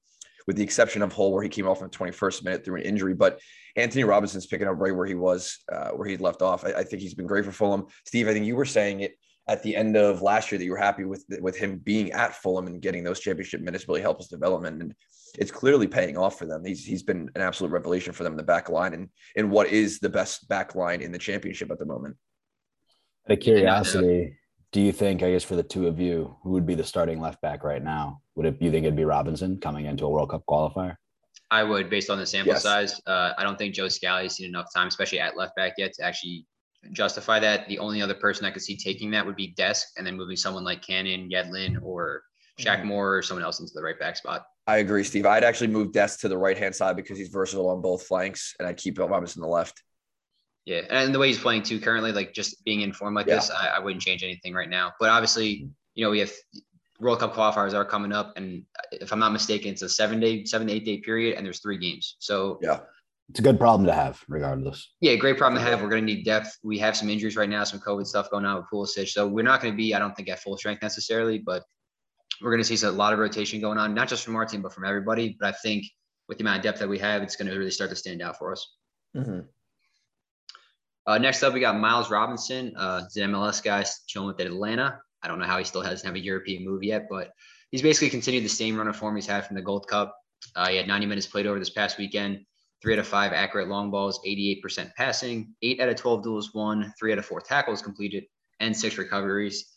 with 0.47 0.57
the 0.57 0.63
exception 0.63 1.01
of 1.01 1.13
Hull, 1.13 1.31
where 1.31 1.43
he 1.43 1.49
came 1.49 1.67
off 1.67 1.81
in 1.81 1.89
the 1.89 1.97
21st 1.97 2.43
minute 2.43 2.65
through 2.65 2.77
an 2.77 2.83
injury. 2.83 3.13
But 3.13 3.39
Anthony 3.75 4.03
Robinson's 4.03 4.45
picking 4.45 4.67
up 4.67 4.75
right 4.77 4.95
where 4.95 5.05
he 5.05 5.15
was, 5.15 5.59
uh, 5.71 5.91
where 5.91 6.07
he 6.07 6.17
left 6.17 6.41
off. 6.41 6.65
I, 6.65 6.73
I, 6.73 6.83
think 6.83 7.01
he's 7.01 7.13
been 7.13 7.27
great 7.27 7.45
for 7.45 7.51
Fulham. 7.51 7.85
Steve, 8.05 8.27
I 8.27 8.33
think 8.33 8.45
you 8.45 8.55
were 8.55 8.65
saying 8.65 9.01
it 9.01 9.17
at 9.47 9.63
the 9.63 9.75
end 9.75 9.95
of 9.95 10.21
last 10.21 10.51
year 10.51 10.57
that 10.57 10.65
you 10.65 10.71
were 10.71 10.77
happy 10.77 11.05
with 11.05 11.23
with 11.39 11.55
him 11.55 11.77
being 11.77 12.11
at 12.11 12.35
Fulham 12.35 12.67
and 12.67 12.81
getting 12.81 13.03
those 13.03 13.19
championship 13.19 13.61
minutes 13.61 13.87
really 13.87 14.01
helps 14.01 14.25
his 14.25 14.29
development, 14.29 14.81
and 14.81 14.93
it's 15.37 15.51
clearly 15.51 15.87
paying 15.87 16.17
off 16.17 16.37
for 16.37 16.45
them. 16.45 16.65
He's 16.65 16.85
he's 16.85 17.03
been 17.03 17.29
an 17.35 17.41
absolute 17.41 17.71
revelation 17.71 18.13
for 18.13 18.23
them 18.23 18.33
in 18.33 18.37
the 18.37 18.43
back 18.43 18.69
line 18.69 18.93
and 18.93 19.09
in 19.35 19.49
what 19.49 19.67
is 19.67 19.99
the 19.99 20.09
best 20.09 20.47
back 20.47 20.75
line 20.75 21.01
in 21.01 21.11
the 21.11 21.17
championship 21.17 21.71
at 21.71 21.79
the 21.79 21.85
moment. 21.85 22.17
Out 23.29 23.37
of 23.37 23.39
curiosity, 23.39 24.37
do 24.75 24.81
you 24.81 24.91
think, 24.91 25.23
I 25.23 25.31
guess, 25.31 25.45
for 25.45 25.55
the 25.55 25.63
two 25.63 25.87
of 25.87 26.01
you, 26.01 26.35
who 26.43 26.49
would 26.49 26.65
be 26.65 26.75
the 26.75 26.83
starting 26.83 27.21
left 27.21 27.41
back 27.41 27.63
right 27.63 27.81
now? 27.81 28.19
Would 28.35 28.45
it 28.45 28.57
you 28.61 28.71
think 28.71 28.83
it'd 28.83 28.93
be 28.93 29.05
Robinson 29.05 29.57
coming 29.57 29.85
into 29.85 30.03
a 30.03 30.09
World 30.09 30.31
Cup 30.31 30.43
qualifier? 30.49 30.97
I 31.49 31.63
would, 31.63 31.89
based 31.89 32.09
on 32.09 32.17
the 32.17 32.25
sample 32.25 32.51
yes. 32.51 32.63
size. 32.63 33.01
Uh, 33.07 33.31
I 33.37 33.43
don't 33.43 33.57
think 33.57 33.73
Joe 33.73 33.87
Scally 33.87 34.23
has 34.23 34.35
seen 34.35 34.49
enough 34.49 34.67
time, 34.75 34.89
especially 34.89 35.21
at 35.21 35.37
left 35.37 35.55
back 35.55 35.75
yet, 35.77 35.93
to 35.93 36.03
actually 36.03 36.45
justify 36.91 37.39
that. 37.39 37.69
The 37.69 37.79
only 37.79 38.01
other 38.01 38.15
person 38.15 38.45
I 38.45 38.51
could 38.51 38.63
see 38.63 38.75
taking 38.75 39.09
that 39.11 39.25
would 39.25 39.37
be 39.37 39.53
Dest, 39.55 39.93
and 39.97 40.05
then 40.05 40.17
moving 40.17 40.35
someone 40.35 40.65
like 40.65 40.81
Cannon, 40.81 41.29
Yedlin, 41.29 41.81
or 41.81 42.23
Shaq 42.59 42.79
mm-hmm. 42.79 42.87
Moore, 42.87 43.15
or 43.15 43.21
someone 43.21 43.45
else 43.45 43.61
into 43.61 43.71
the 43.73 43.81
right 43.81 43.97
back 43.97 44.17
spot. 44.17 44.45
I 44.67 44.79
agree, 44.79 45.05
Steve. 45.05 45.25
I'd 45.25 45.45
actually 45.45 45.67
move 45.67 45.93
Dest 45.93 46.19
to 46.19 46.27
the 46.27 46.37
right 46.37 46.57
hand 46.57 46.75
side 46.75 46.97
because 46.97 47.17
he's 47.17 47.29
versatile 47.29 47.69
on 47.69 47.81
both 47.81 48.05
flanks, 48.05 48.53
and 48.59 48.67
I'd 48.67 48.75
keep 48.75 48.99
Robinson 48.99 49.41
on 49.41 49.47
the 49.47 49.55
left. 49.55 49.81
Yeah, 50.65 50.81
and 50.89 51.13
the 51.13 51.19
way 51.19 51.27
he's 51.27 51.37
playing 51.37 51.63
too 51.63 51.79
currently, 51.79 52.11
like 52.11 52.33
just 52.33 52.63
being 52.65 52.81
in 52.81 52.91
form 52.91 53.13
like 53.13 53.27
yeah. 53.27 53.35
this, 53.35 53.51
I, 53.51 53.67
I, 53.67 53.79
wouldn't 53.79 54.01
change 54.01 54.23
anything 54.23 54.53
right 54.55 54.69
now. 54.69 54.93
But 54.99 55.09
obviously, 55.09 55.69
you 55.93 56.03
know, 56.03 56.09
we 56.09 56.19
have 56.19 56.31
World 56.99 57.19
Cup 57.19 57.35
qualifiers 57.35 57.75
are 57.75 57.85
coming 57.85 58.11
up, 58.11 58.33
and 58.35 58.63
if 58.91 59.13
I'm 59.13 59.19
not 59.19 59.31
mistaken, 59.31 59.71
it's 59.71 59.83
a 59.83 59.89
seven 59.89 60.19
day, 60.19 60.43
seven 60.45 60.67
to 60.67 60.73
eight 60.73 60.83
day 60.83 60.97
period, 60.97 61.37
and 61.37 61.45
there's 61.45 61.59
three 61.59 61.77
games. 61.77 62.15
So 62.17 62.57
yeah, 62.63 62.79
it's 63.29 63.39
a 63.39 63.43
good 63.43 63.59
problem 63.59 63.85
to 63.85 63.93
have, 63.93 64.23
regardless. 64.27 64.93
Yeah, 65.01 65.15
great 65.15 65.37
problem 65.37 65.61
to 65.61 65.69
have. 65.69 65.83
We're 65.83 65.89
going 65.89 66.05
to 66.05 66.13
need 66.13 66.25
depth. 66.25 66.57
We 66.63 66.79
have 66.79 66.97
some 66.97 67.09
injuries 67.09 67.35
right 67.35 67.49
now, 67.49 67.63
some 67.63 67.79
COVID 67.79 68.07
stuff 68.07 68.31
going 68.31 68.45
on 68.45 68.57
with 68.57 68.65
Pulisic, 68.71 69.09
so 69.09 69.27
we're 69.27 69.43
not 69.43 69.61
going 69.61 69.73
to 69.73 69.77
be, 69.77 69.93
I 69.93 69.99
don't 69.99 70.15
think, 70.15 70.29
at 70.29 70.39
full 70.39 70.57
strength 70.57 70.81
necessarily, 70.81 71.37
but 71.37 71.63
we're 72.41 72.51
going 72.51 72.63
to 72.63 72.77
see 72.77 72.85
a 72.87 72.91
lot 72.91 73.13
of 73.13 73.19
rotation 73.19 73.61
going 73.61 73.77
on, 73.77 73.93
not 73.93 74.07
just 74.07 74.25
from 74.25 74.35
our 74.35 74.45
team, 74.45 74.61
but 74.61 74.73
from 74.73 74.85
everybody. 74.85 75.37
But 75.39 75.53
I 75.53 75.57
think 75.63 75.85
with 76.27 76.37
the 76.37 76.43
amount 76.43 76.57
of 76.57 76.63
depth 76.63 76.79
that 76.79 76.89
we 76.89 76.99
have, 76.99 77.21
it's 77.21 77.35
going 77.35 77.49
to 77.51 77.57
really 77.57 77.71
start 77.71 77.89
to 77.91 77.95
stand 77.95 78.21
out 78.21 78.37
for 78.37 78.51
us. 78.51 78.75
Mm-hmm. 79.15 79.41
Uh, 81.07 81.17
next 81.19 81.43
up, 81.43 81.53
we 81.53 81.59
got 81.59 81.79
Miles 81.79 82.09
Robinson. 82.09 82.75
Uh, 82.75 83.03
he's 83.03 83.17
an 83.17 83.31
MLS 83.31 83.63
guy 83.63 83.85
chilling 84.07 84.27
with 84.27 84.39
Atlanta. 84.39 84.99
I 85.21 85.27
don't 85.27 85.39
know 85.39 85.45
how 85.45 85.57
he 85.57 85.63
still 85.63 85.81
hasn't 85.81 86.05
have 86.05 86.15
a 86.15 86.23
European 86.23 86.65
move 86.65 86.83
yet, 86.83 87.07
but 87.09 87.31
he's 87.71 87.81
basically 87.81 88.09
continued 88.09 88.43
the 88.43 88.49
same 88.49 88.75
run 88.75 88.87
of 88.87 88.95
form 88.95 89.15
he's 89.15 89.27
had 89.27 89.45
from 89.45 89.55
the 89.55 89.61
Gold 89.61 89.87
Cup. 89.87 90.15
Uh, 90.55 90.69
he 90.69 90.77
had 90.77 90.87
90 90.87 91.05
minutes 91.05 91.27
played 91.27 91.45
over 91.45 91.59
this 91.59 91.69
past 91.69 91.97
weekend, 91.97 92.39
three 92.81 92.93
out 92.93 92.99
of 92.99 93.07
five 93.07 93.33
accurate 93.33 93.67
long 93.67 93.91
balls, 93.91 94.19
88% 94.25 94.93
passing, 94.95 95.53
eight 95.61 95.79
out 95.79 95.89
of 95.89 95.95
12 95.95 96.23
duels 96.23 96.53
won, 96.53 96.91
three 96.99 97.11
out 97.11 97.19
of 97.19 97.25
four 97.25 97.39
tackles 97.39 97.81
completed, 97.81 98.25
and 98.59 98.75
six 98.75 98.97
recoveries. 98.97 99.71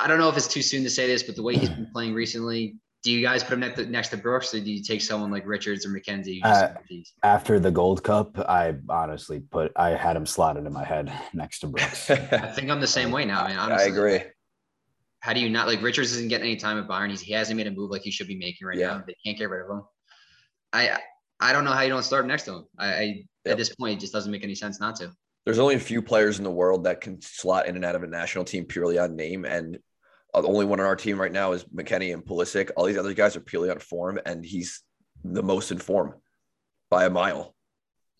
I 0.00 0.08
don't 0.08 0.18
know 0.18 0.28
if 0.28 0.36
it's 0.36 0.48
too 0.48 0.62
soon 0.62 0.82
to 0.84 0.90
say 0.90 1.06
this, 1.06 1.22
but 1.22 1.36
the 1.36 1.42
way 1.42 1.56
he's 1.56 1.68
been 1.68 1.90
playing 1.92 2.14
recently, 2.14 2.76
do 3.02 3.10
you 3.10 3.22
guys 3.22 3.42
put 3.42 3.54
him 3.54 3.60
next 3.60 3.76
to, 3.76 3.86
next 3.86 4.08
to 4.08 4.16
Brooks, 4.16 4.54
or 4.54 4.60
do 4.60 4.70
you 4.70 4.82
take 4.82 5.00
someone 5.00 5.30
like 5.30 5.46
Richards 5.46 5.86
or 5.86 5.90
McKenzie? 5.90 6.40
Uh, 6.44 6.68
after 7.22 7.58
the 7.58 7.70
Gold 7.70 8.02
Cup, 8.02 8.38
I 8.38 8.74
honestly 8.88 9.40
put 9.40 9.72
I 9.74 9.90
had 9.90 10.16
him 10.16 10.26
slotted 10.26 10.66
in 10.66 10.72
my 10.72 10.84
head 10.84 11.12
next 11.34 11.60
to 11.60 11.68
Brooks. 11.68 12.10
I 12.10 12.16
think 12.16 12.70
I'm 12.70 12.80
the 12.80 12.86
same 12.86 13.10
way 13.10 13.24
now. 13.24 13.44
I 13.44 13.48
mean, 13.48 13.56
honestly, 13.56 13.84
I 13.84 13.88
agree. 13.88 14.20
How 15.20 15.32
do 15.32 15.40
you 15.40 15.48
not 15.48 15.66
like 15.66 15.82
Richards? 15.82 16.12
Isn't 16.12 16.28
getting 16.28 16.46
any 16.46 16.56
time 16.56 16.78
at 16.78 16.88
Bayern. 16.88 17.10
He's, 17.10 17.20
he 17.20 17.32
hasn't 17.32 17.56
made 17.56 17.66
a 17.66 17.70
move 17.70 17.90
like 17.90 18.02
he 18.02 18.10
should 18.10 18.28
be 18.28 18.36
making 18.36 18.66
right 18.66 18.78
yeah. 18.78 18.88
now. 18.88 19.04
They 19.06 19.16
can't 19.24 19.36
get 19.36 19.50
rid 19.50 19.64
of 19.64 19.70
him. 19.70 19.82
I 20.72 20.98
I 21.40 21.52
don't 21.52 21.64
know 21.64 21.72
how 21.72 21.80
you 21.80 21.88
don't 21.88 22.02
start 22.02 22.26
next 22.26 22.44
to 22.44 22.52
him. 22.52 22.64
I, 22.78 22.86
I 22.86 23.02
yep. 23.02 23.52
at 23.52 23.56
this 23.56 23.74
point 23.74 23.96
it 23.96 24.00
just 24.00 24.12
doesn't 24.12 24.30
make 24.30 24.44
any 24.44 24.54
sense 24.54 24.78
not 24.78 24.96
to. 24.96 25.10
There's 25.46 25.58
only 25.58 25.74
a 25.74 25.80
few 25.80 26.02
players 26.02 26.36
in 26.36 26.44
the 26.44 26.50
world 26.50 26.84
that 26.84 27.00
can 27.00 27.20
slot 27.22 27.66
in 27.66 27.76
and 27.76 27.84
out 27.84 27.94
of 27.94 28.02
a 28.02 28.06
national 28.06 28.44
team 28.44 28.66
purely 28.66 28.98
on 28.98 29.16
name, 29.16 29.46
and 29.46 29.78
the 30.34 30.46
only 30.46 30.64
one 30.64 30.80
on 30.80 30.86
our 30.86 30.96
team 30.96 31.20
right 31.20 31.32
now 31.32 31.52
is 31.52 31.64
McKennie 31.64 32.12
and 32.14 32.24
Pulisic. 32.24 32.70
All 32.76 32.84
these 32.84 32.98
other 32.98 33.14
guys 33.14 33.36
are 33.36 33.40
purely 33.40 33.70
on 33.70 33.78
form, 33.78 34.18
and 34.26 34.44
he's 34.44 34.82
the 35.24 35.42
most 35.42 35.70
in 35.70 35.78
form 35.78 36.14
by 36.90 37.04
a 37.04 37.10
mile. 37.10 37.54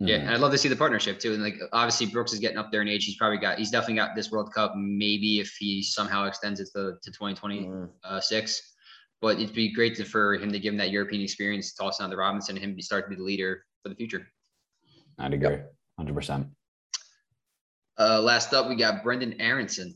Yeah, 0.03 0.17
and 0.17 0.31
I'd 0.31 0.41
love 0.41 0.53
to 0.53 0.59
see 0.59 0.71
the 0.71 0.77
partnership 0.77 1.19
too. 1.19 1.35
And 1.35 1.43
like 1.43 1.61
obviously 1.73 2.07
Brooks 2.07 2.33
is 2.33 2.39
getting 2.39 2.57
up 2.57 2.73
there 2.73 2.81
in 2.81 2.89
age. 2.89 3.05
He's 3.05 3.17
probably 3.17 3.37
got 3.37 3.59
he's 3.59 3.71
definitely 3.71 3.97
got 3.97 4.17
this 4.17 4.31
World 4.31 4.53
Cup. 4.53 4.73
Maybe 4.75 5.41
if 5.41 5.55
he 5.59 5.83
somehow 5.83 6.25
extends 6.25 6.59
it 6.59 6.71
to, 6.75 6.97
to 7.03 7.11
2026. 7.11 7.93
Mm. 8.03 8.61
But 9.21 9.39
it'd 9.39 9.55
be 9.55 9.71
great 9.71 9.97
to, 9.97 10.05
for 10.05 10.35
him 10.35 10.51
to 10.53 10.59
give 10.59 10.73
him 10.73 10.79
that 10.79 10.91
European 10.91 11.21
experience, 11.21 11.75
toss 11.75 12.01
on 12.01 12.09
the 12.09 12.17
Robinson, 12.17 12.57
and 12.57 12.65
him 12.65 12.75
to 12.75 12.83
start 12.83 13.05
to 13.05 13.11
be 13.11 13.17
the 13.17 13.23
leader 13.23 13.67
for 13.83 13.91
the 13.91 13.95
future. 13.95 14.27
I'd 15.19 15.35
agree, 15.35 15.59
hundred 15.99 16.15
percent. 16.15 16.47
Uh, 17.99 18.23
last 18.23 18.55
up, 18.55 18.71
we 18.71 18.77
got 18.77 19.05
Brendan 19.05 19.39
Aaronson. 19.39 19.95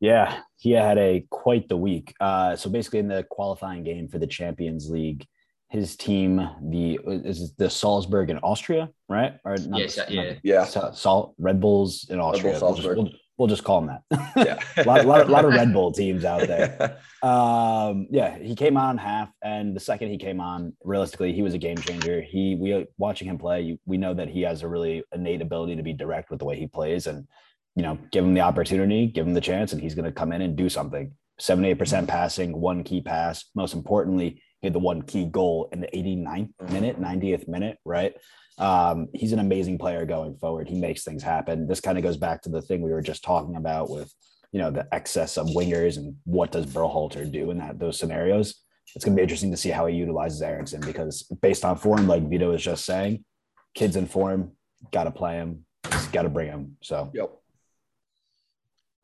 Yeah, 0.00 0.40
he 0.56 0.72
had 0.72 0.98
a 0.98 1.26
quite 1.30 1.68
the 1.68 1.76
week. 1.76 2.14
Uh, 2.20 2.56
so 2.56 2.68
basically, 2.68 2.98
in 2.98 3.08
the 3.08 3.24
qualifying 3.30 3.82
game 3.82 4.08
for 4.08 4.18
the 4.18 4.26
Champions 4.26 4.90
League, 4.90 5.26
his 5.68 5.96
team, 5.96 6.48
the 6.62 7.00
is 7.04 7.54
the 7.54 7.68
Salzburg 7.68 8.30
in 8.30 8.38
Austria, 8.38 8.90
right? 9.08 9.34
Or 9.44 9.56
not, 9.56 9.80
yes, 9.80 9.96
yeah, 9.96 10.22
yeah, 10.42 10.64
yeah. 10.70 10.92
Salt 10.92 11.34
Red 11.38 11.60
Bulls 11.60 12.06
in 12.08 12.20
Austria. 12.20 12.58
Bull 12.58 12.68
we'll, 12.68 12.76
just, 12.76 12.88
we'll, 12.88 13.10
we'll, 13.36 13.48
just, 13.48 13.64
call 13.64 13.80
them 13.80 13.98
that. 14.10 14.32
Yeah, 14.36 14.82
a, 14.82 14.84
lot, 14.86 15.06
lot, 15.06 15.28
a 15.28 15.30
lot 15.30 15.44
of 15.44 15.52
Red 15.52 15.72
Bull 15.72 15.92
teams 15.92 16.24
out 16.24 16.46
there. 16.46 17.00
Um, 17.22 18.06
yeah, 18.10 18.38
he 18.38 18.54
came 18.54 18.76
on 18.76 18.98
half, 18.98 19.30
and 19.42 19.74
the 19.74 19.80
second 19.80 20.10
he 20.10 20.18
came 20.18 20.38
on, 20.38 20.76
realistically, 20.84 21.32
he 21.32 21.42
was 21.42 21.54
a 21.54 21.58
game 21.58 21.78
changer. 21.78 22.20
He 22.20 22.54
we 22.54 22.86
watching 22.98 23.26
him 23.26 23.36
play, 23.36 23.78
we 23.84 23.96
know 23.96 24.14
that 24.14 24.28
he 24.28 24.42
has 24.42 24.62
a 24.62 24.68
really 24.68 25.02
innate 25.12 25.42
ability 25.42 25.74
to 25.74 25.82
be 25.82 25.92
direct 25.92 26.30
with 26.30 26.38
the 26.38 26.44
way 26.44 26.56
he 26.56 26.68
plays, 26.68 27.08
and 27.08 27.26
you 27.76 27.82
know, 27.82 27.98
give 28.10 28.24
him 28.24 28.34
the 28.34 28.40
opportunity, 28.40 29.06
give 29.06 29.26
him 29.26 29.34
the 29.34 29.40
chance, 29.40 29.72
and 29.72 29.80
he's 29.80 29.94
going 29.94 30.06
to 30.06 30.12
come 30.12 30.32
in 30.32 30.40
and 30.40 30.56
do 30.56 30.68
something. 30.68 31.12
78% 31.40 31.76
mm-hmm. 31.76 32.06
passing, 32.06 32.58
one 32.58 32.82
key 32.82 33.02
pass. 33.02 33.44
Most 33.54 33.74
importantly, 33.74 34.42
he 34.60 34.66
had 34.66 34.72
the 34.72 34.78
one 34.80 35.02
key 35.02 35.26
goal 35.26 35.68
in 35.72 35.80
the 35.80 35.88
89th 35.88 36.24
mm-hmm. 36.26 36.72
minute, 36.72 37.00
90th 37.00 37.46
minute, 37.46 37.78
right? 37.84 38.14
Um, 38.58 39.08
he's 39.12 39.32
an 39.32 39.38
amazing 39.38 39.76
player 39.76 40.06
going 40.06 40.36
forward. 40.38 40.68
He 40.68 40.80
makes 40.80 41.04
things 41.04 41.22
happen. 41.22 41.68
This 41.68 41.80
kind 41.80 41.98
of 41.98 42.04
goes 42.04 42.16
back 42.16 42.40
to 42.42 42.48
the 42.48 42.62
thing 42.62 42.80
we 42.80 42.90
were 42.90 43.02
just 43.02 43.22
talking 43.22 43.56
about 43.56 43.90
with, 43.90 44.10
you 44.50 44.58
know, 44.58 44.70
the 44.70 44.88
excess 44.92 45.36
of 45.36 45.48
wingers 45.48 45.98
and 45.98 46.16
what 46.24 46.52
does 46.52 46.64
Berhalter 46.64 47.30
do 47.30 47.50
in 47.50 47.58
that 47.58 47.78
those 47.78 47.98
scenarios. 47.98 48.62
It's 48.94 49.04
going 49.04 49.14
to 49.14 49.20
be 49.20 49.22
interesting 49.22 49.50
to 49.50 49.58
see 49.58 49.68
how 49.68 49.84
he 49.86 49.96
utilizes 49.96 50.40
Aaronson 50.40 50.80
because 50.80 51.24
based 51.42 51.66
on 51.66 51.76
form, 51.76 52.08
like 52.08 52.26
Vito 52.30 52.50
was 52.50 52.62
just 52.62 52.86
saying, 52.86 53.24
kids 53.74 53.96
in 53.96 54.06
form, 54.06 54.52
got 54.90 55.04
to 55.04 55.10
play 55.10 55.34
him. 55.34 55.66
Got 56.12 56.22
to 56.22 56.30
bring 56.30 56.48
him. 56.48 56.76
So 56.82 57.10
Yep. 57.12 57.30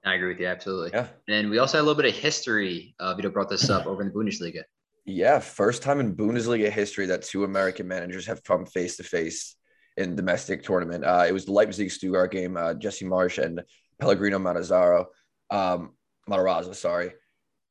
I 0.04 0.14
agree 0.14 0.28
with 0.28 0.40
you 0.40 0.46
absolutely. 0.46 0.90
Yeah. 0.92 1.06
And 1.28 1.48
we 1.50 1.58
also 1.58 1.78
had 1.78 1.82
a 1.82 1.86
little 1.86 2.02
bit 2.02 2.12
of 2.12 2.18
history. 2.20 2.94
Uh, 2.98 3.14
Vito 3.14 3.30
brought 3.30 3.48
this 3.48 3.70
up 3.70 3.86
over 3.86 4.02
in 4.02 4.08
the 4.08 4.14
Bundesliga. 4.14 4.62
Yeah, 5.04 5.38
first 5.40 5.82
time 5.82 6.00
in 6.00 6.14
Bundesliga 6.16 6.70
history 6.70 7.06
that 7.06 7.22
two 7.22 7.44
American 7.44 7.86
managers 7.88 8.26
have 8.26 8.42
come 8.44 8.66
face 8.66 8.96
to 8.98 9.02
face 9.04 9.56
in 9.96 10.16
domestic 10.16 10.62
tournament. 10.64 11.04
Uh, 11.04 11.24
it 11.28 11.32
was 11.32 11.44
the 11.44 11.52
Leipzig 11.52 11.90
Stuttgart 11.90 12.30
game. 12.32 12.56
Uh, 12.56 12.74
Jesse 12.74 13.04
Marsch 13.04 13.38
and 13.42 13.62
Pellegrino 14.00 14.38
Matarazzo, 14.38 15.06
um, 15.50 15.92
Matarazzo, 16.28 16.74
sorry. 16.74 17.12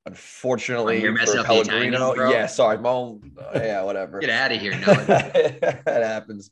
Unfortunately, 0.06 0.98
Oh, 0.98 1.04
you're 1.04 1.12
messing 1.14 1.40
up 1.40 1.48
the 1.48 1.60
Italian 1.62 1.94
Pellegrino, 1.94 2.16
bro. 2.16 2.32
yeah, 2.32 2.48
sorry, 2.48 2.78
Mo, 2.78 3.22
yeah, 3.56 3.84
whatever. 3.84 4.20
Get 4.20 4.30
out 4.30 4.52
of 4.52 4.60
here, 4.60 4.72
no. 4.80 4.94
that 4.94 5.82
happens. 5.86 6.50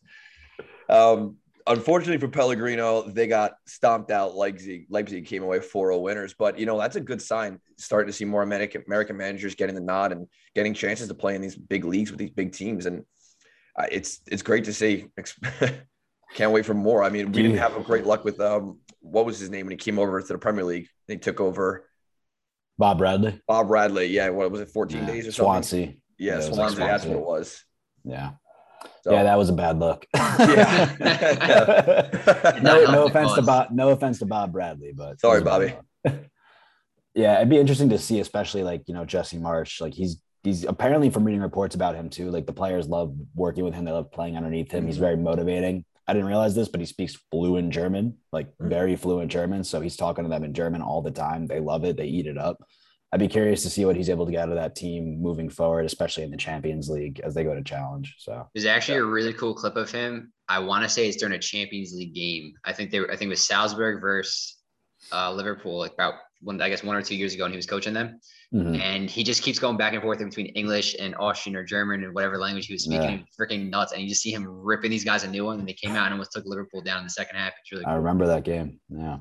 Um, 0.88 1.38
unfortunately 1.70 2.18
for 2.18 2.28
Pellegrino, 2.28 3.04
they 3.04 3.28
got 3.28 3.54
stomped 3.66 4.12
out. 4.12 4.36
Leipzig, 4.36 4.88
Leipzig 4.90 5.26
came 5.26 5.44
away 5.44 5.60
4-0 5.60 6.02
winners, 6.02 6.34
but 6.38 6.60
you 6.60 6.66
know 6.66 6.78
that's 6.78 6.96
a 6.96 7.02
good 7.02 7.22
sign. 7.22 7.60
Starting 7.78 8.08
to 8.08 8.14
see 8.14 8.26
more 8.26 8.42
American 8.42 8.84
American 8.88 9.16
managers 9.16 9.56
getting 9.56 9.76
the 9.76 9.82
nod 9.82 10.12
and 10.12 10.28
getting 10.56 10.74
chances 10.74 11.08
to 11.08 11.14
play 11.14 11.36
in 11.36 11.42
these 11.42 11.56
big 11.56 11.86
leagues 11.86 12.12
with 12.12 12.20
these 12.20 12.32
big 12.32 12.52
teams, 12.52 12.86
and 12.86 13.06
uh, 13.78 13.86
it's 13.92 14.22
it's 14.28 14.42
great 14.42 14.66
to 14.66 14.74
see. 14.74 15.08
Can't 16.36 16.52
wait 16.52 16.66
for 16.66 16.76
more. 16.76 17.04
I 17.04 17.10
mean, 17.10 17.32
we 17.32 17.42
didn't 17.42 17.58
have 17.58 17.76
a 17.76 17.82
great 17.82 18.06
luck 18.06 18.24
with 18.24 18.40
um, 18.40 18.80
what 19.00 19.26
was 19.26 19.40
his 19.40 19.50
name 19.50 19.66
when 19.66 19.72
he 19.72 19.78
came 19.78 19.98
over 19.98 20.22
to 20.22 20.28
the 20.28 20.38
Premier 20.38 20.64
League. 20.64 20.88
They 21.08 21.16
took 21.16 21.40
over 21.40 21.88
Bob 22.78 23.00
Bradley, 23.00 23.42
Bob 23.48 23.68
Bradley. 23.68 24.08
Yeah, 24.08 24.30
what 24.30 24.52
was 24.52 24.62
it, 24.62 24.70
14 24.70 25.00
yeah. 25.00 25.06
days 25.08 25.28
or 25.28 25.32
something? 25.32 25.46
Swansea. 25.46 25.94
Yeah, 26.18 26.34
Yeah, 26.34 26.36
was 26.36 26.50
like 26.50 26.56
Swansea. 26.56 26.86
That's 26.86 27.06
what 27.06 27.16
it 27.16 27.26
was. 27.26 27.66
Yeah. 28.04 28.32
So, 29.04 29.12
Yeah, 29.12 29.24
that 29.24 29.38
was 29.38 29.50
a 29.50 29.54
bad 29.54 29.80
look. 29.80 30.06
Yeah. 30.16 30.96
Not 31.00 32.64
no, 32.64 32.86
no 32.92 33.06
offense 33.08 33.34
to. 33.34 33.42
Bob. 33.42 33.72
No 33.72 33.90
offense 33.90 34.20
to 34.20 34.26
Bob 34.26 34.52
Bradley, 34.52 34.94
but 34.96 35.20
Sorry, 35.20 35.42
was 35.42 35.42
a 35.42 35.46
bad 35.46 35.84
Bobby. 36.04 36.20
yeah, 37.16 37.38
it'd 37.38 37.50
be 37.50 37.58
interesting 37.58 37.90
to 37.90 37.98
see, 38.00 38.20
especially 38.20 38.64
like 38.64 38.84
you 38.88 38.94
know 38.94 39.06
Jesse 39.06 39.38
Marsch. 39.38 39.82
Like 39.82 39.94
he's 39.94 40.22
he's 40.44 40.64
apparently 40.64 41.10
from 41.10 41.24
reading 41.26 41.42
reports 41.42 41.76
about 41.76 41.96
him 41.96 42.10
too. 42.10 42.30
Like 42.32 42.46
the 42.46 42.54
players 42.54 42.88
love 42.88 43.14
working 43.36 43.64
with 43.64 43.74
him. 43.74 43.86
They 43.86 43.92
love 43.92 44.12
playing 44.12 44.38
underneath 44.38 44.72
him. 44.72 44.86
He's 44.86 44.98
Mhm. 44.98 45.02
very 45.02 45.18
motivating. 45.18 45.86
I 46.08 46.14
didn't 46.14 46.28
realize 46.28 46.56
this, 46.56 46.68
but 46.70 46.80
he 46.80 46.86
speaks 46.86 47.16
fluent 47.30 47.70
German, 47.72 48.18
like 48.32 48.48
Mhm. 48.58 48.70
very 48.70 48.96
fluent 48.96 49.32
German. 49.32 49.64
So 49.64 49.80
he's 49.82 49.96
talking 49.98 50.24
to 50.24 50.30
them 50.30 50.44
in 50.44 50.54
German 50.54 50.82
all 50.82 51.02
the 51.02 51.12
time. 51.12 51.46
They 51.48 51.60
love 51.60 51.84
it. 51.84 51.98
They 51.98 52.06
eat 52.06 52.26
it 52.26 52.38
up. 52.38 52.58
I'd 53.12 53.20
be 53.20 53.28
curious 53.28 53.64
to 53.64 53.70
see 53.72 53.86
what 53.86 53.96
he's 53.96 54.10
able 54.10 54.26
to 54.28 54.32
get 54.32 54.44
out 54.44 54.50
of 54.50 54.56
that 54.56 54.76
team 54.76 55.20
moving 55.20 55.50
forward, 55.50 55.86
especially 55.86 56.24
in 56.24 56.32
the 56.32 56.38
Champions 56.38 56.90
League 56.90 57.20
as 57.22 57.34
they 57.34 57.44
go 57.44 57.56
to 57.56 57.64
challenge. 57.64 58.16
So 58.20 58.48
There's 58.54 58.68
actually 58.68 59.00
a 59.00 59.06
really 59.06 59.34
cool 59.34 59.56
clip 59.56 59.76
of 59.78 59.90
him. 59.92 60.32
I 60.48 60.60
want 60.60 60.84
to 60.84 60.90
say 60.90 61.08
it's 61.08 61.18
during 61.18 61.34
a 61.34 61.40
Champions 61.40 61.94
League 61.94 62.14
game. 62.14 62.54
I 62.66 62.74
think 62.74 62.92
they 62.92 63.00
were, 63.00 63.08
I 63.12 63.16
think 63.16 63.30
it 63.30 63.30
was 63.30 63.44
Salzburg 63.44 64.00
versus 64.02 64.58
uh, 65.12 65.32
Liverpool, 65.34 65.80
like 65.80 65.94
about 65.94 66.16
one, 66.42 66.62
I 66.62 66.70
guess 66.70 66.84
one 66.84 66.96
or 66.96 67.02
two 67.02 67.16
years 67.16 67.34
ago, 67.34 67.46
and 67.46 67.54
he 67.54 67.58
was 67.58 67.66
coaching 67.66 67.94
them. 67.94 68.20
mhm. 68.54 68.80
And 68.80 69.10
he 69.10 69.24
just 69.24 69.42
keeps 69.42 69.58
going 69.58 69.76
back 69.76 69.94
and 69.94 70.02
forth 70.04 70.22
in 70.22 70.30
between 70.30 70.48
English 70.48 70.96
and 71.00 71.16
Austrian 71.20 71.56
or 71.56 71.64
German 71.64 72.04
and 72.04 72.14
whatever 72.14 72.38
language 72.38 72.68
he 72.68 72.74
was 72.74 72.84
speaking. 72.84 73.26
Freaking 73.40 73.70
nuts. 73.72 73.92
And 73.92 74.02
you 74.04 74.10
just 74.10 74.22
see 74.22 74.32
him 74.32 74.46
ripping 74.48 74.92
these 74.92 75.04
guys 75.04 75.24
a 75.24 75.28
new 75.28 75.46
one. 75.46 75.60
And 75.60 75.68
they 75.68 75.74
came 75.74 75.96
out 75.96 76.06
and 76.06 76.14
almost 76.14 76.32
took 76.32 76.46
Liverpool 76.46 76.82
down 76.82 77.00
in 77.00 77.04
the 77.06 77.10
second 77.10 77.38
half. 77.38 77.54
It's 77.60 77.72
really 77.72 77.86
I 77.86 77.96
remember 77.96 78.28
that 78.28 78.44
game. 78.44 78.80
Yeah, 78.90 79.18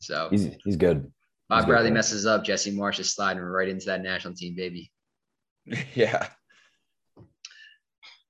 So 0.00 0.28
he's 0.30 0.50
he's 0.64 0.76
good. 0.76 1.10
Bob 1.48 1.66
Bradley 1.66 1.90
messes 1.90 2.26
up. 2.26 2.44
Jesse 2.44 2.72
Marsch 2.72 2.98
is 3.00 3.14
sliding 3.14 3.42
right 3.42 3.68
into 3.68 3.86
that 3.86 4.02
national 4.02 4.34
team, 4.34 4.54
baby. 4.54 4.90
yeah. 5.94 6.28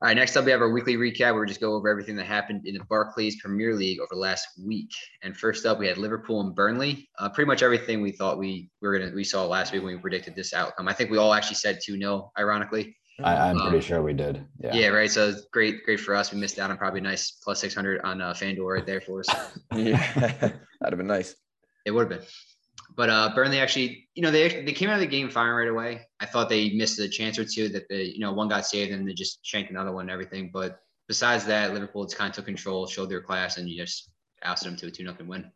All 0.00 0.06
right, 0.06 0.16
next 0.16 0.36
up, 0.36 0.44
we 0.44 0.52
have 0.52 0.60
our 0.60 0.70
weekly 0.70 0.94
recap 0.96 1.32
where 1.32 1.40
we 1.40 1.48
just 1.48 1.60
go 1.60 1.74
over 1.74 1.88
everything 1.88 2.14
that 2.16 2.26
happened 2.26 2.64
in 2.68 2.74
the 2.74 2.84
Barclays 2.88 3.40
Premier 3.42 3.74
League 3.74 3.98
over 3.98 4.10
the 4.12 4.20
last 4.20 4.46
week. 4.64 4.90
And 5.24 5.36
first 5.36 5.66
up, 5.66 5.80
we 5.80 5.88
had 5.88 5.98
Liverpool 5.98 6.40
and 6.40 6.54
Burnley. 6.54 7.08
Uh, 7.18 7.28
pretty 7.28 7.48
much 7.48 7.64
everything 7.64 8.00
we 8.00 8.12
thought 8.12 8.38
we, 8.38 8.70
we 8.80 8.86
were 8.88 8.96
gonna 8.96 9.10
we 9.12 9.24
saw 9.24 9.44
last 9.44 9.72
week 9.72 9.82
when 9.82 9.94
we 9.96 10.00
predicted 10.00 10.36
this 10.36 10.54
outcome. 10.54 10.86
I 10.86 10.92
think 10.92 11.10
we 11.10 11.18
all 11.18 11.34
actually 11.34 11.56
said 11.56 11.80
2 11.84 11.98
0, 11.98 12.30
ironically. 12.38 12.96
I, 13.24 13.50
I'm 13.50 13.58
pretty 13.58 13.78
Um, 13.78 13.82
sure 13.82 14.00
we 14.00 14.12
did. 14.12 14.46
Yeah. 14.60 14.74
Yeah. 14.76 14.88
right. 14.88 15.10
So 15.10 15.34
great, 15.52 15.84
great 15.84 15.98
for 15.98 16.14
us. 16.14 16.32
We 16.32 16.38
missed 16.38 16.60
out 16.60 16.70
on 16.70 16.76
probably 16.76 17.00
a 17.00 17.02
nice 17.02 17.32
plus 17.32 17.58
600 17.58 18.00
on 18.02 18.20
uh, 18.20 18.32
FanDuel 18.34 18.72
right 18.72 18.86
there 18.86 19.00
for 19.00 19.18
us. 19.20 19.28
Yeah. 19.74 19.98
That'd 20.20 20.60
have 20.82 20.96
been 20.98 21.08
nice. 21.08 21.34
It 21.84 21.90
would 21.90 22.08
have 22.08 22.20
been. 22.20 22.28
But 22.98 23.10
uh, 23.10 23.30
Burnley 23.32 23.60
actually, 23.60 24.08
you 24.16 24.22
know, 24.22 24.32
they 24.32 24.64
they 24.64 24.72
came 24.72 24.90
out 24.90 24.94
of 24.94 25.00
the 25.00 25.06
game 25.06 25.30
firing 25.30 25.54
right 25.54 25.68
away. 25.68 26.00
I 26.18 26.26
thought 26.26 26.48
they 26.48 26.70
missed 26.70 26.98
a 26.98 27.08
chance 27.08 27.38
or 27.38 27.44
two 27.44 27.68
that 27.68 27.88
they, 27.88 28.02
you 28.02 28.18
know, 28.18 28.32
one 28.32 28.48
got 28.48 28.66
saved 28.66 28.90
and 28.90 29.08
they 29.08 29.14
just 29.14 29.38
shanked 29.46 29.70
another 29.70 29.92
one 29.92 30.02
and 30.02 30.10
everything. 30.10 30.50
But 30.52 30.80
besides 31.06 31.44
that, 31.44 31.72
Liverpool 31.72 32.06
just 32.06 32.18
kind 32.18 32.28
of 32.28 32.34
took 32.34 32.46
control, 32.46 32.88
showed 32.88 33.08
their 33.08 33.22
class, 33.22 33.56
and 33.56 33.68
you 33.68 33.76
just 33.76 34.10
ousted 34.42 34.72
them 34.72 34.76
to 34.78 34.88
a 34.88 34.90
two 34.90 35.04
nothing 35.04 35.28
win. 35.28 35.48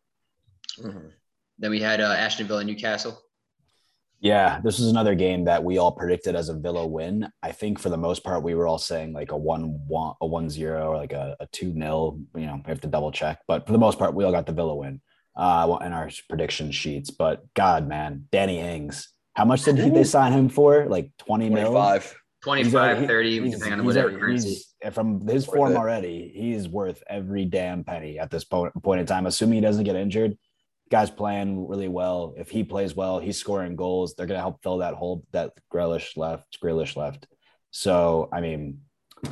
Mhm. 0.79 1.11
Then 1.59 1.69
we 1.69 1.81
had 1.81 1.99
uh, 1.99 2.15
Ashton 2.17 2.47
Villa, 2.47 2.63
Newcastle. 2.63 3.21
Yeah, 4.21 4.61
this 4.61 4.79
was 4.79 4.87
another 4.87 5.13
game 5.13 5.43
that 5.43 5.65
we 5.65 5.77
all 5.79 5.91
predicted 5.91 6.37
as 6.37 6.47
a 6.47 6.57
Villa 6.57 6.87
win. 6.87 7.27
I 7.43 7.51
think 7.51 7.77
for 7.77 7.89
the 7.89 7.97
most 7.97 8.23
part, 8.23 8.41
we 8.41 8.55
were 8.55 8.67
all 8.67 8.77
saying 8.77 9.11
like 9.11 9.33
a 9.33 9.37
one 9.37 9.85
one 9.85 10.13
a 10.21 10.25
one 10.25 10.49
zero 10.49 10.91
or 10.91 10.95
like 10.95 11.11
a, 11.11 11.35
a 11.41 11.47
two 11.47 11.73
nil. 11.73 12.21
You 12.35 12.45
know, 12.45 12.61
we 12.65 12.69
have 12.69 12.79
to 12.79 12.87
double 12.87 13.11
check, 13.11 13.39
but 13.49 13.65
for 13.65 13.73
the 13.73 13.79
most 13.79 13.99
part, 13.99 14.15
we 14.15 14.23
all 14.23 14.31
got 14.31 14.45
the 14.45 14.53
Villa 14.53 14.77
win 14.77 15.01
uh, 15.35 15.77
in 15.85 15.93
our 15.93 16.09
prediction 16.29 16.71
sheets. 16.71 17.09
But 17.11 17.43
God, 17.53 17.87
man, 17.87 18.25
Danny 18.31 18.59
Ings, 18.59 19.09
how 19.35 19.45
much 19.45 19.63
did 19.63 19.77
he, 19.77 19.89
they 19.89 20.03
sign 20.03 20.31
him 20.33 20.49
for? 20.49 20.85
Like 20.87 21.11
twenty 21.17 21.49
mil. 21.49 21.71
25. 21.71 22.15
25, 22.43 22.97
He's 22.99 23.07
30, 23.07 23.39
he's- 23.39 23.51
depending 23.53 23.79
on 23.79 23.85
whatever 23.85 24.09
a- 24.09 24.19
currency. 24.19 24.49
he's- 24.49 24.93
from 24.93 25.25
his 25.25 25.47
Worth 25.47 25.55
form 25.55 25.71
it. 25.71 25.77
already, 25.77 26.29
he's 26.35 26.67
worth 26.67 27.01
every 27.07 27.45
damn 27.45 27.85
penny 27.85 28.19
at 28.19 28.29
this 28.29 28.43
point, 28.43 28.73
point 28.83 28.99
in 28.99 29.05
time. 29.05 29.25
Assuming 29.27 29.55
he 29.55 29.61
doesn't 29.61 29.85
get 29.85 29.95
injured, 29.95 30.37
guy's 30.91 31.09
playing 31.09 31.65
really 31.69 31.87
well. 31.87 32.33
If 32.37 32.49
he 32.49 32.65
plays 32.65 32.93
well, 32.97 33.19
he's 33.19 33.37
scoring 33.37 33.77
goals. 33.77 34.13
They're 34.15 34.25
gonna 34.25 34.41
help 34.41 34.61
fill 34.61 34.79
that 34.79 34.93
hole 34.93 35.23
that 35.31 35.53
Grealish 35.73 36.17
left. 36.17 36.57
Grealish 36.61 36.97
left. 36.97 37.27
So 37.71 38.27
I 38.33 38.41
mean, 38.41 38.81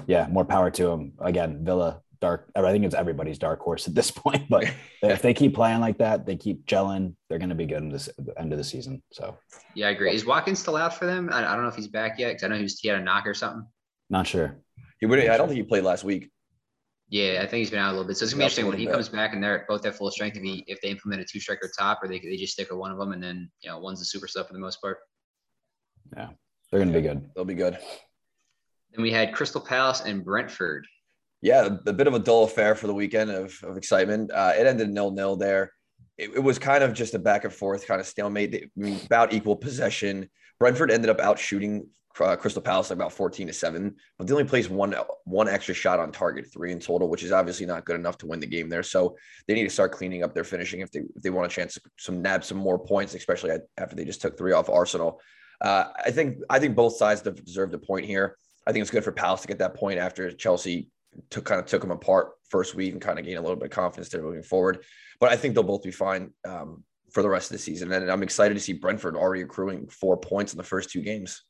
yeah, 0.08 0.27
more 0.31 0.46
power 0.46 0.72
to 0.72 0.89
him. 0.91 1.12
Again, 1.20 1.65
Villa 1.65 2.00
dark. 2.22 2.50
I 2.56 2.62
think 2.72 2.86
it's 2.86 2.96
everybody's 2.96 3.38
dark 3.40 3.60
horse 3.60 3.88
at 3.88 3.96
this 3.96 4.12
point. 4.22 4.48
But 4.50 4.72
if 5.01 5.22
they 5.22 5.34
keep 5.34 5.54
playing 5.56 5.80
like 5.82 5.98
that, 5.98 6.25
they 6.25 6.38
keep 6.38 6.66
gelling. 6.66 7.16
They're 7.30 7.40
gonna 7.40 7.56
be 7.56 7.66
good 7.66 7.80
in 7.80 7.90
this 7.90 8.08
at 8.08 8.25
the 8.25 8.40
end 8.40 8.54
of 8.54 8.58
the 8.58 8.63
season. 8.63 9.01
So 9.12 9.38
Yeah, 9.75 9.88
I 9.88 9.92
agree. 9.92 10.13
Is 10.13 10.25
Watkins 10.25 10.60
still 10.60 10.78
out 10.78 10.96
for 10.96 11.06
them? 11.06 11.30
I, 11.32 11.40
I 11.40 11.54
don't 11.54 11.63
know 11.63 11.70
if 11.70 11.75
he's 11.75 11.88
back 11.88 12.18
yet 12.20 12.30
because 12.30 12.44
I 12.44 12.48
know 12.48 12.56
he, 12.56 12.63
was, 12.63 12.80
he 12.80 12.88
had 12.88 13.00
a 13.00 13.04
knock 13.04 13.25
or 13.28 13.34
something. 13.34 13.66
not 14.10 14.28
sure. 14.28 14.58
He 15.00 15.08
would. 15.08 15.20
I 15.20 15.36
don't 15.38 15.48
think 15.48 15.58
he 15.58 15.63
played 15.63 15.84
last 15.84 16.04
week. 16.04 16.30
Yeah, 17.10 17.40
I 17.42 17.48
think 17.48 17.60
he's 17.60 17.72
been 17.72 17.80
out 17.80 17.90
a 17.90 17.92
little 17.94 18.08
bit. 18.08 18.16
So 18.18 18.24
it's 18.24 18.34
gonna 18.34 18.38
be 18.40 18.44
Yeah, 18.44 18.46
interesting 18.46 18.68
when 18.68 18.78
he 18.78 18.86
bit. 18.86 18.94
comes 18.94 19.10
back 19.10 19.34
and 19.34 19.44
they're 19.44 19.66
both 19.68 19.86
at 19.86 19.96
full 19.96 20.10
strength. 20.12 20.38
If 20.38 20.44
he 20.44 20.63
if 20.68 20.80
they 20.82 20.90
implement 20.90 21.22
a 21.22 21.25
two 21.25 21.40
striker 21.42 21.70
top, 21.78 22.00
or 22.01 22.08
they 22.08 22.20
they 22.20 22.38
just 22.38 22.54
stick 22.54 22.70
with 22.70 22.80
one 22.80 22.92
of 22.92 22.98
them, 22.98 23.12
and 23.12 23.22
then 23.22 23.50
you 23.62 23.70
know 23.70 23.80
one's 23.80 24.00
the 24.00 24.06
super 24.06 24.28
sub 24.28 24.48
for 24.48 24.54
the 24.54 24.60
most 24.60 24.80
part. 24.80 25.00
Yeah, 26.16 26.30
they're 26.72 26.80
gonna 26.80 26.94
be 26.94 27.01
good. 27.01 27.30
They'll 27.36 27.44
be 27.46 27.54
good. 27.56 27.78
Then 28.94 29.01
we 29.04 29.12
had 29.12 29.34
Crystal 29.34 29.60
Palace 29.62 30.01
and 30.01 30.24
Brentford. 30.24 30.86
Yeah, 31.41 31.69
a 31.88 31.93
bit 31.93 32.07
of 32.07 32.13
a 32.13 32.19
dull 32.19 32.43
affair 32.43 32.75
for 32.75 32.88
the 32.88 32.93
weekend 32.93 33.31
of, 33.31 33.60
of 33.63 33.77
excitement. 33.77 34.31
Uh, 34.31 34.53
it 34.55 34.67
ended 34.67 34.89
nil 34.89 35.12
nil 35.12 35.36
there. 35.36 35.71
It, 36.17 36.36
it 36.36 36.39
was 36.43 36.60
kind 36.60 36.83
of 36.83 36.93
just 36.93 37.15
a 37.15 37.19
back 37.19 37.45
and 37.45 37.53
forth 37.53 37.88
kind 37.88 38.00
of 38.00 38.05
stalemate. 38.05 38.53
I 38.55 38.67
mean, 38.75 39.00
about 39.05 39.33
equal 39.33 39.55
possession. 39.55 40.29
Brentford 40.60 40.91
ended 40.91 41.10
up 41.10 41.19
out 41.19 41.39
shooting 41.39 41.88
uh, 42.19 42.36
Crystal 42.36 42.62
Palace 42.62 42.89
like 42.89 42.98
about 42.98 43.13
14 43.13 43.48
to 43.48 43.53
7, 43.53 43.95
but 44.17 44.27
they 44.27 44.33
only 44.33 44.45
placed 44.45 44.69
one 44.69 44.93
one 45.24 45.48
extra 45.48 45.74
shot 45.74 46.00
on 46.00 46.12
target, 46.12 46.51
three 46.51 46.71
in 46.71 46.79
total, 46.79 47.07
which 47.07 47.24
is 47.24 47.31
obviously 47.31 47.65
not 47.65 47.86
good 47.86 47.95
enough 47.95 48.17
to 48.19 48.27
win 48.27 48.39
the 48.39 48.45
game 48.45 48.69
there. 48.69 48.83
So 48.83 49.15
they 49.48 49.53
need 49.53 49.63
to 49.63 49.69
start 49.69 49.93
cleaning 49.93 50.24
up 50.24 50.33
their 50.33 50.43
finishing 50.43 50.81
if 50.81 50.91
they 50.91 51.01
if 51.15 51.24
they 51.24 51.29
want 51.29 51.51
a 51.51 51.55
chance 51.55 51.75
to 51.75 51.81
some 51.98 52.21
nab 52.21 52.43
some 52.43 52.57
more 52.57 52.77
points, 52.77 53.15
especially 53.15 53.51
after 53.77 53.95
they 53.95 54.05
just 54.05 54.21
took 54.21 54.38
three 54.38 54.51
off 54.51 54.69
Arsenal. 54.69 55.21
Uh, 55.62 55.86
I 56.05 56.12
think 56.12 56.38
I 56.50 56.60
think 56.60 56.75
both 56.75 56.98
sides 56.98 57.21
deserved 57.21 57.74
a 57.74 57.79
point 57.79 58.05
here. 58.05 58.38
I 58.67 58.71
think 58.71 58.81
it's 58.81 58.91
good 58.91 59.03
for 59.03 59.12
Palace 59.12 59.41
to 59.41 59.48
get 59.48 59.60
that 59.60 59.75
point 59.75 60.00
after 60.00 60.31
Chelsea 60.31 60.89
took 61.30 61.46
kind 61.46 61.60
of 61.60 61.65
took 61.65 61.82
them 61.82 61.91
apart 61.91 62.32
first 62.50 62.75
week 62.75 62.94
and 62.94 63.01
kind 63.01 63.20
of 63.20 63.25
gain 63.25 63.38
a 63.38 63.41
little 63.41 63.56
bit 63.56 63.65
of 63.65 63.72
confidence 63.72 64.10
there 64.10 64.22
moving 64.22 64.44
forward. 64.44 64.84
But 65.20 65.32
I 65.32 65.38
think 65.38 65.53
they'll 65.53 65.63
both 65.63 65.84
be 65.84 65.91
fine 65.91 66.32
um, 66.48 66.84
for 67.12 67.22
the 67.22 67.30
rest 67.30 67.51
of 67.51 67.58
the 67.58 67.63
season. 67.63 67.91
And 67.91 68.10
I'm 68.10 68.24
excited 68.24 68.53
to 68.53 68.60
see 68.60 68.74
Brentford 68.74 69.15
already 69.15 69.41
accruing 69.41 69.88
four 69.88 70.18
points 70.18 70.53
in 70.53 70.58
the 70.58 70.63
first 70.63 70.89
two 70.89 71.01
games. 71.01 71.44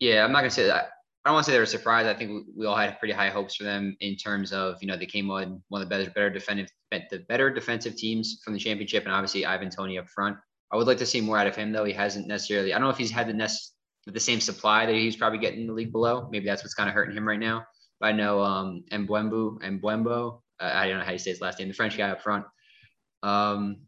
Yeah, 0.00 0.24
I'm 0.24 0.32
not 0.32 0.40
gonna 0.40 0.50
say 0.50 0.66
that. 0.66 0.90
I 1.24 1.30
don't 1.30 1.34
want 1.34 1.46
to 1.46 1.50
say 1.50 1.54
they 1.54 1.60
were 1.60 1.66
surprised. 1.66 2.08
I 2.08 2.14
think 2.14 2.30
we, 2.30 2.44
we 2.58 2.66
all 2.66 2.76
had 2.76 3.00
pretty 3.00 3.14
high 3.14 3.30
hopes 3.30 3.56
for 3.56 3.64
them 3.64 3.96
in 4.00 4.14
terms 4.14 4.52
of 4.52 4.76
you 4.80 4.86
know 4.86 4.96
they 4.96 5.06
came 5.06 5.30
on 5.30 5.62
one 5.68 5.82
of 5.82 5.88
the 5.88 5.90
better 5.92 6.08
better 6.10 6.30
defensive 6.30 6.68
the 6.90 7.24
better 7.28 7.50
defensive 7.50 7.96
teams 7.96 8.40
from 8.44 8.52
the 8.52 8.60
championship, 8.60 9.04
and 9.04 9.12
obviously 9.12 9.44
Ivan 9.44 9.70
Toney 9.70 9.98
up 9.98 10.08
front. 10.08 10.36
I 10.72 10.76
would 10.76 10.86
like 10.86 10.98
to 10.98 11.06
see 11.06 11.20
more 11.20 11.38
out 11.38 11.46
of 11.46 11.56
him 11.56 11.72
though. 11.72 11.84
He 11.84 11.92
hasn't 11.92 12.28
necessarily. 12.28 12.72
I 12.72 12.78
don't 12.78 12.86
know 12.86 12.90
if 12.90 12.98
he's 12.98 13.10
had 13.10 13.28
the 13.28 13.32
nest 13.32 13.74
the 14.06 14.20
same 14.20 14.40
supply 14.40 14.86
that 14.86 14.94
he's 14.94 15.16
probably 15.16 15.38
getting 15.38 15.62
in 15.62 15.66
the 15.66 15.72
league 15.72 15.92
below. 15.92 16.28
Maybe 16.30 16.46
that's 16.46 16.62
what's 16.62 16.74
kind 16.74 16.88
of 16.88 16.94
hurting 16.94 17.16
him 17.16 17.26
right 17.26 17.40
now. 17.40 17.64
But 18.00 18.06
I 18.08 18.12
know 18.12 18.42
um 18.42 18.84
Mbwembu 18.92 19.60
Mbwembo. 19.62 20.40
Uh, 20.60 20.70
I 20.74 20.88
don't 20.88 20.98
know 20.98 21.04
how 21.04 21.12
you 21.12 21.18
say 21.18 21.30
his 21.30 21.40
last 21.40 21.58
name. 21.58 21.68
The 21.68 21.74
French 21.74 21.96
guy 21.96 22.10
up 22.10 22.22
front. 22.22 22.44
Um, 23.22 23.78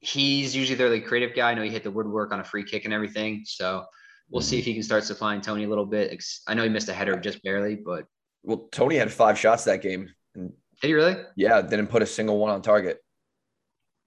he's 0.00 0.54
usually 0.54 0.76
their 0.76 0.90
like 0.90 1.06
creative 1.06 1.34
guy. 1.34 1.50
I 1.50 1.54
know 1.54 1.62
he 1.62 1.70
hit 1.70 1.82
the 1.84 1.90
woodwork 1.90 2.32
on 2.32 2.40
a 2.40 2.44
free 2.44 2.64
kick 2.64 2.84
and 2.84 2.94
everything. 2.94 3.42
So 3.44 3.84
we'll 4.30 4.42
see 4.42 4.58
if 4.58 4.64
he 4.64 4.74
can 4.74 4.82
start 4.82 5.04
supplying 5.04 5.40
Toney 5.40 5.64
a 5.64 5.68
little 5.68 5.86
bit. 5.86 6.22
I 6.46 6.54
know 6.54 6.62
he 6.62 6.68
missed 6.68 6.88
a 6.88 6.92
header 6.92 7.16
just 7.18 7.42
barely, 7.42 7.76
but 7.76 8.04
Well, 8.42 8.68
Toney 8.72 8.96
had 8.96 9.12
five 9.12 9.38
shots 9.38 9.64
that 9.64 9.82
game 9.82 10.08
Did 10.34 10.52
he 10.82 10.94
really? 10.94 11.16
Yeah, 11.36 11.62
didn't 11.62 11.88
put 11.88 12.02
a 12.02 12.06
single 12.06 12.38
one 12.38 12.50
on 12.50 12.62
target. 12.62 12.98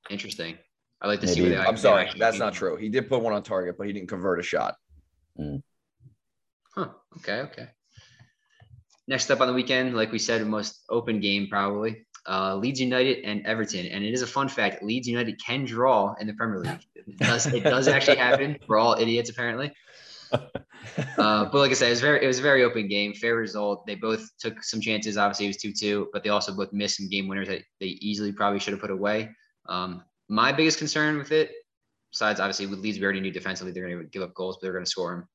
Interesting. 0.09 0.57
I 1.01 1.07
like 1.07 1.21
to 1.21 1.27
see. 1.27 1.41
Maybe- 1.41 1.55
What 1.55 1.63
they, 1.63 1.67
I'm 1.69 1.77
sorry, 1.77 2.09
that's 2.17 2.39
not 2.39 2.53
true. 2.53 2.75
He 2.75 2.89
did 2.89 3.07
put 3.07 3.21
one 3.21 3.33
on 3.33 3.43
target, 3.43 3.75
but 3.77 3.87
he 3.87 3.93
didn't 3.93 4.09
convert 4.09 4.39
a 4.39 4.43
shot. 4.43 4.75
Huh. 6.75 6.89
Okay. 7.17 7.39
Okay. 7.41 7.67
Next 9.09 9.31
up 9.31 9.41
on 9.41 9.47
the 9.47 9.53
weekend, 9.53 9.95
like 9.95 10.11
we 10.11 10.19
said, 10.19 10.45
most 10.45 10.83
open 10.87 11.19
game 11.19 11.47
probably. 11.49 12.05
Uh, 12.27 12.55
Leeds 12.55 12.79
United 12.79 13.25
and 13.25 13.43
Everton, 13.43 13.87
and 13.87 14.03
it 14.03 14.13
is 14.13 14.21
a 14.21 14.27
fun 14.27 14.47
fact: 14.47 14.83
Leeds 14.83 15.07
United 15.07 15.43
can 15.43 15.65
draw 15.65 16.13
in 16.19 16.27
the 16.27 16.33
Premier 16.33 16.59
League. 16.59 16.85
It 16.93 17.17
does, 17.17 17.47
it 17.47 17.63
does 17.63 17.87
actually 17.87 18.17
happen. 18.17 18.59
We're 18.67 18.77
all 18.77 18.93
idiots 18.93 19.31
apparently. 19.31 19.73
Uh, 21.17 21.45
but 21.45 21.55
like 21.55 21.71
I 21.71 21.73
said, 21.73 21.87
it 21.87 21.91
was 21.91 22.01
very 22.01 22.23
it 22.23 22.27
was 22.27 22.39
a 22.39 22.41
very 22.41 22.63
open 22.63 22.87
game, 22.87 23.13
fair 23.13 23.35
result. 23.35 23.85
They 23.85 23.95
both 23.95 24.25
took 24.39 24.63
some 24.63 24.79
chances. 24.79 25.17
Obviously, 25.17 25.45
it 25.45 25.49
was 25.49 25.57
two 25.57 25.73
two, 25.73 26.07
but 26.13 26.23
they 26.23 26.29
also 26.29 26.55
both 26.55 26.71
missed 26.71 26.97
some 26.97 27.09
game 27.09 27.27
winners 27.27 27.49
that 27.49 27.63
they 27.79 27.87
easily 27.87 28.31
probably 28.31 28.59
should 28.59 28.73
have 28.73 28.81
put 28.81 28.89
away. 28.89 29.29
Um, 29.67 30.03
my 30.29 30.51
biggest 30.53 30.77
concern 30.77 31.17
with 31.17 31.31
it, 31.31 31.51
besides 32.11 32.39
obviously 32.39 32.65
with 32.65 32.79
Leeds, 32.79 32.97
we 32.97 33.03
already 33.03 33.19
knew 33.19 33.31
defensively 33.31 33.73
they're 33.73 33.89
going 33.89 34.03
to 34.03 34.09
give 34.09 34.21
up 34.21 34.33
goals, 34.33 34.55
but 34.57 34.63
they're 34.63 34.73
going 34.73 34.85
to 34.85 34.89
score 34.89 35.11
them. 35.11 35.27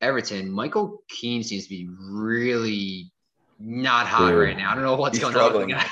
Everton, 0.00 0.50
Michael 0.50 1.02
Keane 1.08 1.42
seems 1.42 1.64
to 1.64 1.70
be 1.70 1.88
really 1.98 3.10
not 3.60 4.06
hot 4.06 4.30
Dude. 4.30 4.38
right 4.38 4.56
now. 4.56 4.72
I 4.72 4.74
don't 4.74 4.84
know 4.84 4.96
what's 4.96 5.16
He's 5.18 5.22
going 5.22 5.36
on 5.36 5.42
with 5.42 5.50
struggling. 5.52 5.68
the 5.68 5.74
guy. 5.74 5.86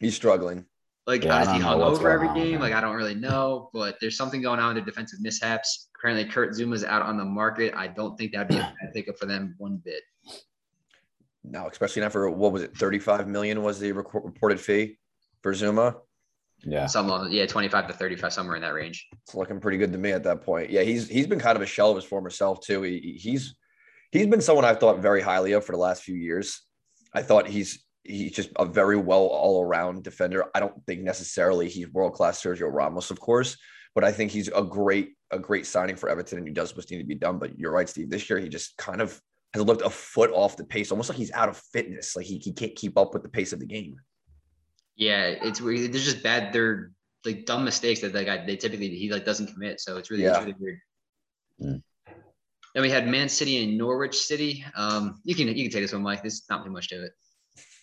He's 0.00 0.14
struggling. 0.16 0.64
Like, 1.06 1.24
Yeah, 1.24 1.42
is 1.42 1.50
he 1.50 1.58
hung 1.58 1.82
over 1.82 2.10
every 2.10 2.28
going 2.28 2.38
on, 2.38 2.44
game? 2.44 2.52
man. 2.52 2.60
Like, 2.60 2.72
I 2.74 2.80
don't 2.80 2.94
really 2.96 3.14
know, 3.14 3.70
but 3.72 3.96
there's 4.00 4.16
something 4.16 4.40
going 4.40 4.60
on 4.60 4.74
with 4.74 4.84
their 4.84 4.84
defensive 4.84 5.20
mishaps. 5.20 5.88
Currently, 6.00 6.24
Kurt 6.26 6.50
Zouma's 6.52 6.84
out 6.84 7.02
on 7.02 7.16
the 7.16 7.24
market. 7.24 7.74
I 7.76 7.88
don't 7.88 8.16
think 8.16 8.32
that'd 8.32 8.48
be 8.48 8.56
a 8.56 8.58
bad 8.58 8.92
pickup 8.94 9.18
for 9.18 9.26
them 9.26 9.54
one 9.58 9.80
bit. 9.84 10.02
No, 11.44 11.66
especially 11.68 12.02
not 12.02 12.12
for 12.12 12.30
what 12.30 12.52
was 12.52 12.62
it? 12.62 12.76
35 12.76 13.26
million 13.28 13.62
was 13.62 13.80
the 13.80 13.92
rec- 13.92 14.14
reported 14.14 14.60
fee 14.60 14.98
for 15.42 15.52
Zuma. 15.54 15.96
Yeah. 16.64 16.86
Some, 16.86 17.28
yeah, 17.32 17.46
25 17.46 17.88
to 17.88 17.92
35, 17.92 18.32
somewhere 18.32 18.54
in 18.54 18.62
that 18.62 18.72
range. 18.74 19.08
It's 19.24 19.34
looking 19.34 19.58
pretty 19.58 19.78
good 19.78 19.90
to 19.92 19.98
me 19.98 20.12
at 20.12 20.22
that 20.22 20.42
point. 20.42 20.70
Yeah, 20.70 20.82
he's 20.82 21.08
he's 21.08 21.26
been 21.26 21.40
kind 21.40 21.56
of 21.56 21.62
a 21.62 21.66
shell 21.66 21.90
of 21.90 21.96
his 21.96 22.04
former 22.04 22.30
self 22.30 22.60
too. 22.64 22.82
He, 22.82 23.18
he's 23.20 23.56
he's 24.12 24.28
been 24.28 24.40
someone 24.40 24.64
I've 24.64 24.78
thought 24.78 25.00
very 25.00 25.20
highly 25.20 25.50
of 25.52 25.64
for 25.64 25.72
the 25.72 25.78
last 25.78 26.04
few 26.04 26.14
years. 26.14 26.62
I 27.14 27.22
thought 27.22 27.46
he's 27.46 27.84
he's 28.04 28.32
just 28.32 28.50
a 28.56 28.64
very 28.64 28.96
well 28.96 29.26
all 29.26 29.62
around 29.62 30.02
defender. 30.02 30.46
I 30.54 30.60
don't 30.60 30.84
think 30.86 31.02
necessarily 31.02 31.68
he's 31.68 31.88
world 31.92 32.14
class 32.14 32.42
Sergio 32.42 32.68
Ramos, 32.72 33.10
of 33.10 33.20
course, 33.20 33.56
but 33.94 34.02
I 34.04 34.12
think 34.12 34.30
he's 34.30 34.48
a 34.48 34.62
great 34.62 35.10
a 35.30 35.38
great 35.38 35.66
signing 35.66 35.96
for 35.96 36.08
Everton, 36.08 36.38
and 36.38 36.46
he 36.46 36.52
does 36.52 36.74
what's 36.76 36.90
needed 36.90 37.04
to 37.04 37.08
be 37.08 37.14
done. 37.14 37.38
But 37.38 37.58
you're 37.58 37.72
right, 37.72 37.88
Steve. 37.88 38.10
This 38.10 38.28
year 38.28 38.38
he 38.38 38.48
just 38.48 38.76
kind 38.76 39.00
of 39.00 39.20
has 39.54 39.62
looked 39.62 39.82
a 39.82 39.90
foot 39.90 40.30
off 40.32 40.56
the 40.56 40.64
pace, 40.64 40.90
almost 40.90 41.08
like 41.10 41.18
he's 41.18 41.32
out 41.32 41.48
of 41.48 41.56
fitness. 41.72 42.16
Like 42.16 42.26
he, 42.26 42.38
he 42.38 42.52
can't 42.52 42.74
keep 42.74 42.96
up 42.98 43.12
with 43.12 43.22
the 43.22 43.28
pace 43.28 43.52
of 43.52 43.60
the 43.60 43.66
game. 43.66 43.96
Yeah, 44.96 45.26
it's 45.26 45.60
weird. 45.60 45.92
They're 45.92 46.00
just 46.00 46.22
bad. 46.22 46.52
They're 46.52 46.90
like 47.24 47.46
dumb 47.46 47.64
mistakes 47.64 48.00
that 48.00 48.14
like 48.14 48.28
I, 48.28 48.44
they 48.44 48.56
typically 48.56 48.88
he 48.88 49.10
like 49.12 49.24
doesn't 49.24 49.52
commit. 49.52 49.80
So 49.80 49.96
it's 49.96 50.10
really, 50.10 50.24
it's 50.24 50.34
Yeah. 50.36 50.40
really 50.40 50.54
weird. 50.58 50.78
Mm. 51.62 51.82
Then 52.74 52.82
we 52.82 52.90
had 52.90 53.06
Man 53.06 53.28
City 53.28 53.62
and 53.62 53.76
Norwich 53.76 54.16
City. 54.18 54.64
Um, 54.76 55.20
you 55.24 55.34
can 55.34 55.48
you 55.48 55.64
can 55.64 55.70
take 55.70 55.82
this 55.82 55.92
one, 55.92 56.02
Mike. 56.02 56.22
There's 56.22 56.44
not 56.48 56.64
too 56.64 56.70
much 56.70 56.88
to 56.88 57.04
it. 57.04 57.12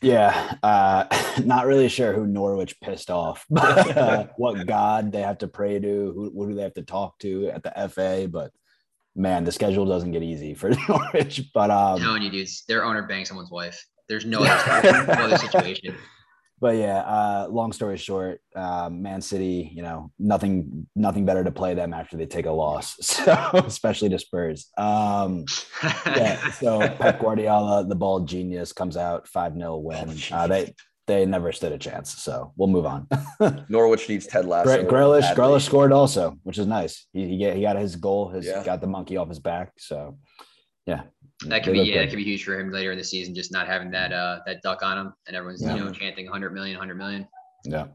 Yeah, 0.01 0.55
uh, 0.63 1.05
not 1.43 1.65
really 1.65 1.89
sure 1.89 2.13
who 2.13 2.25
Norwich 2.25 2.79
pissed 2.81 3.09
off, 3.09 3.45
but 3.49 3.97
uh, 3.97 4.27
what 4.37 4.65
god 4.65 5.11
they 5.11 5.21
have 5.21 5.39
to 5.39 5.47
pray 5.47 5.79
to, 5.79 5.87
who, 5.87 6.31
who 6.33 6.49
do 6.49 6.55
they 6.55 6.63
have 6.63 6.73
to 6.75 6.83
talk 6.83 7.19
to 7.19 7.49
at 7.49 7.63
the 7.63 7.89
FA. 7.89 8.27
But 8.31 8.51
man, 9.15 9.43
the 9.43 9.51
schedule 9.51 9.85
doesn't 9.85 10.11
get 10.11 10.23
easy 10.23 10.53
for 10.53 10.71
Norwich. 10.89 11.49
But 11.53 11.71
I'm 11.71 11.95
um, 11.95 12.01
telling 12.01 12.23
you, 12.23 12.31
dudes, 12.31 12.63
their 12.67 12.85
owner 12.85 13.03
banged 13.03 13.27
someone's 13.27 13.51
wife. 13.51 13.85
There's 14.07 14.25
no 14.25 14.39
other, 14.41 15.05
no 15.05 15.13
other 15.13 15.37
situation. 15.37 15.95
But 16.61 16.75
yeah, 16.75 16.99
uh, 16.99 17.47
long 17.49 17.71
story 17.71 17.97
short, 17.97 18.41
uh, 18.55 18.89
Man 18.91 19.21
City, 19.21 19.71
you 19.73 19.81
know, 19.81 20.11
nothing, 20.19 20.87
nothing 20.95 21.25
better 21.25 21.43
to 21.43 21.51
play 21.51 21.73
them 21.73 21.93
after 21.93 22.17
they 22.17 22.25
take 22.25 22.45
a 22.45 22.51
loss. 22.51 22.95
So 23.19 23.33
especially 23.65 24.09
to 24.09 24.19
Spurs. 24.19 24.69
Um, 24.77 25.45
yeah. 26.05 26.51
So 26.51 26.79
Pep 26.99 27.19
Guardiola, 27.19 27.85
the 27.85 27.95
ball 27.95 28.21
genius, 28.21 28.73
comes 28.73 28.97
out 28.97 29.27
five 29.27 29.53
0 29.53 29.77
win. 29.77 30.17
Uh, 30.31 30.47
they 30.47 30.73
they 31.07 31.25
never 31.25 31.51
stood 31.51 31.71
a 31.71 31.77
chance. 31.77 32.13
So 32.21 32.53
we'll 32.55 32.67
move 32.69 32.85
on. 32.85 33.07
Norwich 33.67 34.07
needs 34.07 34.27
Ted 34.27 34.45
Lasso. 34.45 34.83
Gre- 34.83 34.87
Grealish. 34.95 35.33
Grealish 35.33 35.65
scored 35.65 35.91
also, 35.91 36.37
which 36.43 36.57
is 36.59 36.67
nice. 36.67 37.07
He 37.13 37.27
he, 37.29 37.37
get, 37.37 37.55
he 37.55 37.63
got 37.63 37.77
his 37.77 37.95
goal. 37.95 38.29
His 38.29 38.45
Yeah. 38.45 38.63
got 38.63 38.79
the 38.79 38.87
monkey 38.87 39.17
off 39.17 39.27
his 39.27 39.39
back. 39.39 39.71
So 39.79 40.19
yeah, 40.85 41.03
That 41.45 41.63
could 41.63 41.73
be 41.73 41.79
yeah, 41.79 42.01
that 42.01 42.09
could 42.09 42.17
be 42.17 42.23
huge 42.23 42.43
for 42.43 42.59
him 42.59 42.71
later 42.71 42.91
in 42.91 42.97
the 42.97 43.03
season, 43.03 43.33
just 43.33 43.51
not 43.51 43.65
having 43.67 43.91
that 43.91 44.11
uh 44.11 44.39
that 44.45 44.61
duck 44.61 44.83
on 44.83 44.97
him, 44.97 45.13
and 45.27 45.35
everyone's 45.35 45.61
Yeah. 45.63 45.75
you 45.75 45.83
know 45.85 45.91
chanting 45.91 46.25
100 46.25 46.53
million, 46.53 46.75
100 46.77 46.95
million. 46.95 47.27
yeah. 47.63 47.87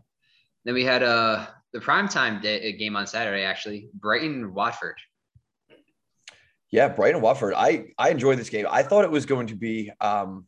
Then 0.65 0.75
we 0.75 0.85
had 0.85 1.03
uh 1.03 1.47
the 1.75 1.81
primetime 1.81 2.41
day, 2.41 2.73
uh, 2.73 2.79
game 2.79 2.97
on 2.97 3.07
Saturday 3.07 3.43
actually, 3.43 3.89
Brighton 3.95 4.55
Watford. 4.55 4.97
Yeah, 6.71 6.89
Brighton 6.89 7.21
Watford. 7.21 7.53
I 7.55 7.87
I 7.99 8.11
enjoyed 8.11 8.39
this 8.39 8.49
game. 8.49 8.67
I 8.71 8.83
thought 8.83 9.05
it 9.05 9.11
was 9.11 9.27
going 9.27 9.49
to 9.49 9.55
be 9.57 9.93
um, 10.01 10.47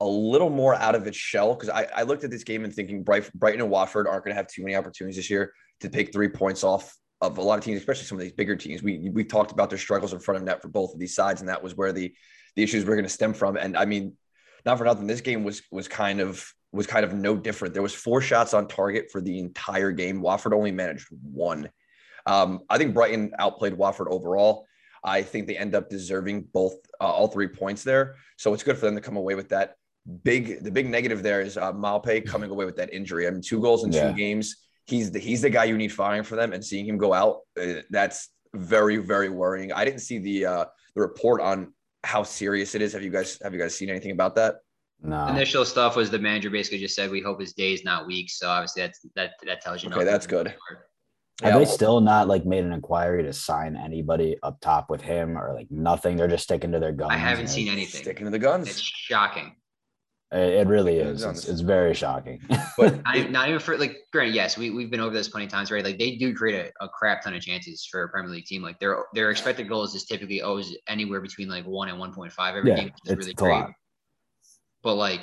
a 0.00 0.06
little 0.06 0.50
more 0.50 0.74
out 0.74 0.94
of 0.94 1.06
its 1.06 1.16
shell 1.16 1.54
because 1.54 1.68
I, 1.68 1.86
I 1.94 2.02
looked 2.04 2.24
at 2.24 2.30
this 2.30 2.44
game 2.44 2.64
and 2.64 2.72
thinking 2.74 3.02
Bright, 3.02 3.30
Brighton 3.34 3.60
and 3.60 3.70
Watford 3.70 4.06
aren't 4.06 4.24
going 4.24 4.32
to 4.34 4.36
have 4.36 4.46
too 4.46 4.62
many 4.62 4.76
opportunities 4.76 5.16
this 5.16 5.28
year 5.28 5.52
to 5.80 5.88
take 5.88 6.12
three 6.12 6.28
points 6.28 6.64
off 6.64 6.94
of 7.22 7.38
a 7.38 7.40
lot 7.40 7.56
of 7.58 7.64
teams, 7.64 7.78
especially 7.78 8.04
some 8.04 8.18
of 8.18 8.22
these 8.22 8.32
bigger 8.32 8.56
teams. 8.56 8.82
We 8.82 9.08
we've 9.10 9.28
talked 9.28 9.52
about 9.52 9.70
their 9.70 9.78
struggles 9.78 10.12
in 10.12 10.18
front 10.18 10.36
of 10.36 10.42
net 10.44 10.60
for 10.60 10.68
both 10.68 10.92
of 10.92 10.98
these 11.00 11.14
sides, 11.14 11.40
and 11.40 11.48
that 11.48 11.62
was 11.62 11.74
where 11.74 11.92
the 11.92 12.12
the 12.56 12.62
issues 12.62 12.84
were 12.84 12.94
going 12.94 13.04
to 13.06 13.10
stem 13.10 13.32
from. 13.32 13.56
And 13.56 13.76
I 13.76 13.86
mean, 13.86 14.14
not 14.66 14.76
for 14.76 14.84
nothing, 14.84 15.06
this 15.06 15.22
game 15.22 15.44
was 15.44 15.62
was 15.70 15.88
kind 15.88 16.20
of 16.20 16.52
was 16.72 16.86
kind 16.86 17.04
of 17.04 17.14
no 17.14 17.36
different. 17.36 17.74
There 17.74 17.82
was 17.82 17.94
four 17.94 18.20
shots 18.20 18.52
on 18.52 18.66
target 18.66 19.10
for 19.10 19.20
the 19.20 19.38
entire 19.38 19.92
game. 19.92 20.20
Watford 20.20 20.52
only 20.52 20.72
managed 20.72 21.06
one. 21.22 21.70
Um, 22.26 22.60
I 22.68 22.78
think 22.78 22.92
Brighton 22.94 23.32
outplayed 23.38 23.74
Watford 23.74 24.08
overall. 24.10 24.66
I 25.04 25.22
think 25.22 25.46
they 25.46 25.56
end 25.56 25.74
up 25.74 25.90
deserving 25.90 26.48
both 26.52 26.74
uh, 27.00 27.04
all 27.04 27.28
three 27.28 27.48
points 27.48 27.82
there. 27.82 28.16
So 28.36 28.54
it's 28.54 28.62
good 28.62 28.78
for 28.78 28.86
them 28.86 28.94
to 28.94 29.00
come 29.00 29.16
away 29.16 29.34
with 29.34 29.48
that. 29.50 29.76
Big 30.24 30.62
the 30.64 30.70
big 30.70 30.88
negative 30.88 31.22
there 31.22 31.40
is 31.40 31.56
uh, 31.56 31.72
Maupay 31.72 32.26
coming 32.26 32.50
away 32.50 32.64
with 32.64 32.76
that 32.76 32.92
injury. 32.92 33.26
I 33.28 33.30
mean, 33.30 33.42
two 33.42 33.60
goals 33.60 33.84
in 33.84 33.92
Yeah. 33.92 34.10
two 34.10 34.16
games. 34.16 34.56
He's 34.86 35.10
the 35.10 35.18
he's 35.18 35.42
the 35.42 35.50
guy 35.50 35.64
you 35.64 35.76
need 35.76 35.92
firing 35.92 36.24
for 36.24 36.36
them, 36.36 36.52
and 36.52 36.64
seeing 36.64 36.86
him 36.86 36.98
go 36.98 37.12
out, 37.12 37.40
uh, 37.60 37.82
that's 37.90 38.30
very 38.54 38.96
very 38.96 39.30
worrying. 39.30 39.72
I 39.72 39.84
didn't 39.84 40.00
see 40.00 40.18
the 40.18 40.46
uh, 40.46 40.64
the 40.94 41.00
report 41.00 41.40
on 41.40 41.72
how 42.04 42.22
serious 42.22 42.74
it 42.74 42.82
is. 42.82 42.92
Have 42.92 43.02
you 43.02 43.10
guys 43.10 43.38
have 43.42 43.52
you 43.52 43.60
guys 43.60 43.76
seen 43.76 43.90
anything 43.90 44.10
about 44.10 44.34
that? 44.36 44.56
No. 45.04 45.26
Initial 45.26 45.64
stuff 45.64 45.96
was 45.96 46.10
the 46.10 46.18
manager 46.18 46.48
basically 46.50 46.78
just 46.78 46.94
said 46.94 47.10
we 47.10 47.20
hope 47.20 47.40
his 47.40 47.52
day 47.52 47.72
is 47.72 47.84
not 47.84 48.06
weak. 48.06 48.30
So 48.30 48.48
obviously 48.48 48.82
that's 48.82 49.00
that 49.16 49.32
that 49.46 49.60
tells 49.60 49.82
you. 49.82 49.90
Okay, 49.90 50.04
that's 50.04 50.26
good. 50.26 50.54
Have 51.42 51.54
Yeah, 51.54 51.58
they 51.58 51.64
still 51.64 52.00
not 52.00 52.28
like 52.28 52.44
made 52.44 52.64
an 52.64 52.72
inquiry 52.72 53.24
to 53.24 53.32
sign 53.32 53.76
anybody 53.76 54.36
up 54.44 54.60
top 54.60 54.90
with 54.90 55.00
him 55.00 55.36
or 55.36 55.54
like 55.54 55.66
nothing? 55.70 56.16
They're 56.16 56.28
just 56.28 56.44
sticking 56.44 56.70
to 56.72 56.78
their 56.78 56.92
guns. 56.92 57.10
I 57.12 57.16
haven't 57.16 57.48
seen 57.48 57.68
anything. 57.68 58.02
Sticking 58.02 58.26
to 58.26 58.30
the 58.30 58.38
guns. 58.38 58.68
It's 58.68 58.80
shocking. 58.80 59.56
It, 60.32 60.54
it 60.54 60.66
really 60.66 60.96
is. 60.96 61.22
It's, 61.22 61.46
it's 61.46 61.60
very 61.60 61.94
shocking. 61.94 62.40
But 62.78 63.02
Not, 63.04 63.16
even- 63.16 63.32
not 63.32 63.48
even 63.48 63.60
for 63.60 63.76
like 63.76 63.98
granted, 64.12 64.34
yes, 64.34 64.56
we, 64.56 64.70
we've 64.70 64.90
been 64.90 65.00
over 65.00 65.14
this 65.14 65.28
plenty 65.28 65.44
of 65.46 65.52
times, 65.52 65.70
right? 65.70 65.84
Like 65.84 65.98
they 65.98 66.16
do 66.16 66.34
create 66.34 66.72
a, 66.80 66.84
a 66.84 66.88
crap 66.88 67.22
ton 67.22 67.34
of 67.34 67.42
chances 67.42 67.84
for 67.84 68.02
a 68.04 68.08
Premier 68.08 68.30
League 68.30 68.46
team. 68.46 68.62
Like 68.62 68.80
their 68.80 69.04
their 69.12 69.30
expected 69.30 69.68
goals 69.68 69.94
is 69.94 70.04
typically 70.04 70.40
always 70.40 70.74
anywhere 70.88 71.20
between 71.20 71.48
like 71.48 71.64
one 71.66 71.88
and 71.90 71.98
one 71.98 72.12
point 72.14 72.32
five 72.32 72.56
every 72.56 72.70
Yeah, 72.70 72.76
game, 72.76 72.84
which 72.86 72.94
is 73.04 73.10
it's- 73.12 73.18
really 73.18 73.30
it's 73.32 73.42
a 73.42 73.44
great. 73.44 73.60
lot. 73.60 73.70
But 74.82 74.94
like 74.94 75.20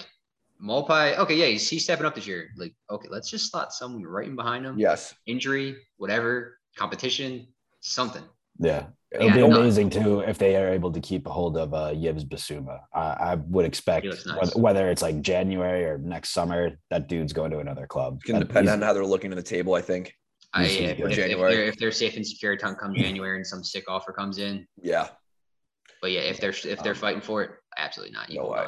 Maupay, 0.63 1.17
okay, 1.17 1.35
yeah, 1.35 1.45
he's, 1.47 1.67
he's 1.69 1.83
stepping 1.85 2.05
up 2.05 2.15
this 2.15 2.27
year. 2.27 2.49
Like, 2.57 2.73
okay, 2.89 3.07
let's 3.09 3.29
just 3.29 3.49
slot 3.49 3.73
someone 3.73 4.03
right 4.03 4.27
in 4.27 4.35
behind 4.35 4.65
him. 4.65 4.77
yes, 4.77 5.13
Injury, 5.25 5.75
whatever, 5.97 6.59
competition, 6.77 7.47
something. 7.79 8.23
Yeah. 8.59 8.87
It'll 9.11 9.27
Yeah, 9.27 9.33
be 9.35 9.47
no. 9.47 9.59
amazing 9.59 9.89
too 9.89 10.19
if 10.19 10.37
they 10.37 10.55
are 10.55 10.69
able 10.69 10.91
to 10.91 10.99
keep 10.99 11.25
a 11.25 11.31
hold 11.31 11.57
of 11.57 11.73
uh, 11.73 11.93
Yves 11.95 12.23
Bissouma. 12.25 12.79
I, 12.93 12.99
I 12.99 13.35
would 13.35 13.65
expect 13.65 14.05
nice. 14.05 14.25
whether, 14.25 14.59
whether 14.59 14.89
it's 14.91 15.01
like 15.01 15.21
January 15.21 15.83
or 15.85 15.97
next 15.97 16.29
summer, 16.29 16.77
that 16.91 17.07
dude's 17.07 17.33
going 17.33 17.49
to 17.51 17.59
another 17.59 17.87
club. 17.87 18.17
it's 18.21 18.29
going 18.29 18.39
to 18.39 18.45
That- 18.45 18.53
depend 18.53 18.69
on 18.69 18.81
how 18.83 18.93
they're 18.93 19.05
looking 19.05 19.31
at 19.31 19.35
the 19.37 19.43
table. 19.43 19.73
I 19.73 19.81
think. 19.81 20.13
I, 20.53 20.63
This 20.63 20.71
is 20.73 20.77
if, 20.79 20.97
good. 20.97 21.11
if, 21.11 21.17
if 21.17 21.37
they're, 21.37 21.63
if 21.63 21.77
they're 21.77 21.91
safe 21.91 22.15
and 22.17 22.25
secure 22.25 22.55
come 22.57 22.75
come 22.75 22.93
January 23.03 23.37
and 23.37 23.45
some 23.47 23.63
sick 23.63 23.85
offer 23.87 24.11
comes 24.11 24.37
in, 24.37 24.67
Yeah. 24.81 25.07
but 26.01 26.11
yeah, 26.11 26.21
if 26.21 26.39
they're 26.39 26.49
if 26.51 26.81
they're 26.83 26.93
Um, 26.93 26.97
fighting 26.99 27.21
for 27.21 27.41
it, 27.43 27.51
absolutely 27.77 28.13
not. 28.13 28.29
You 28.29 28.37
no 28.37 28.43
move 28.43 28.51
way. 28.51 28.65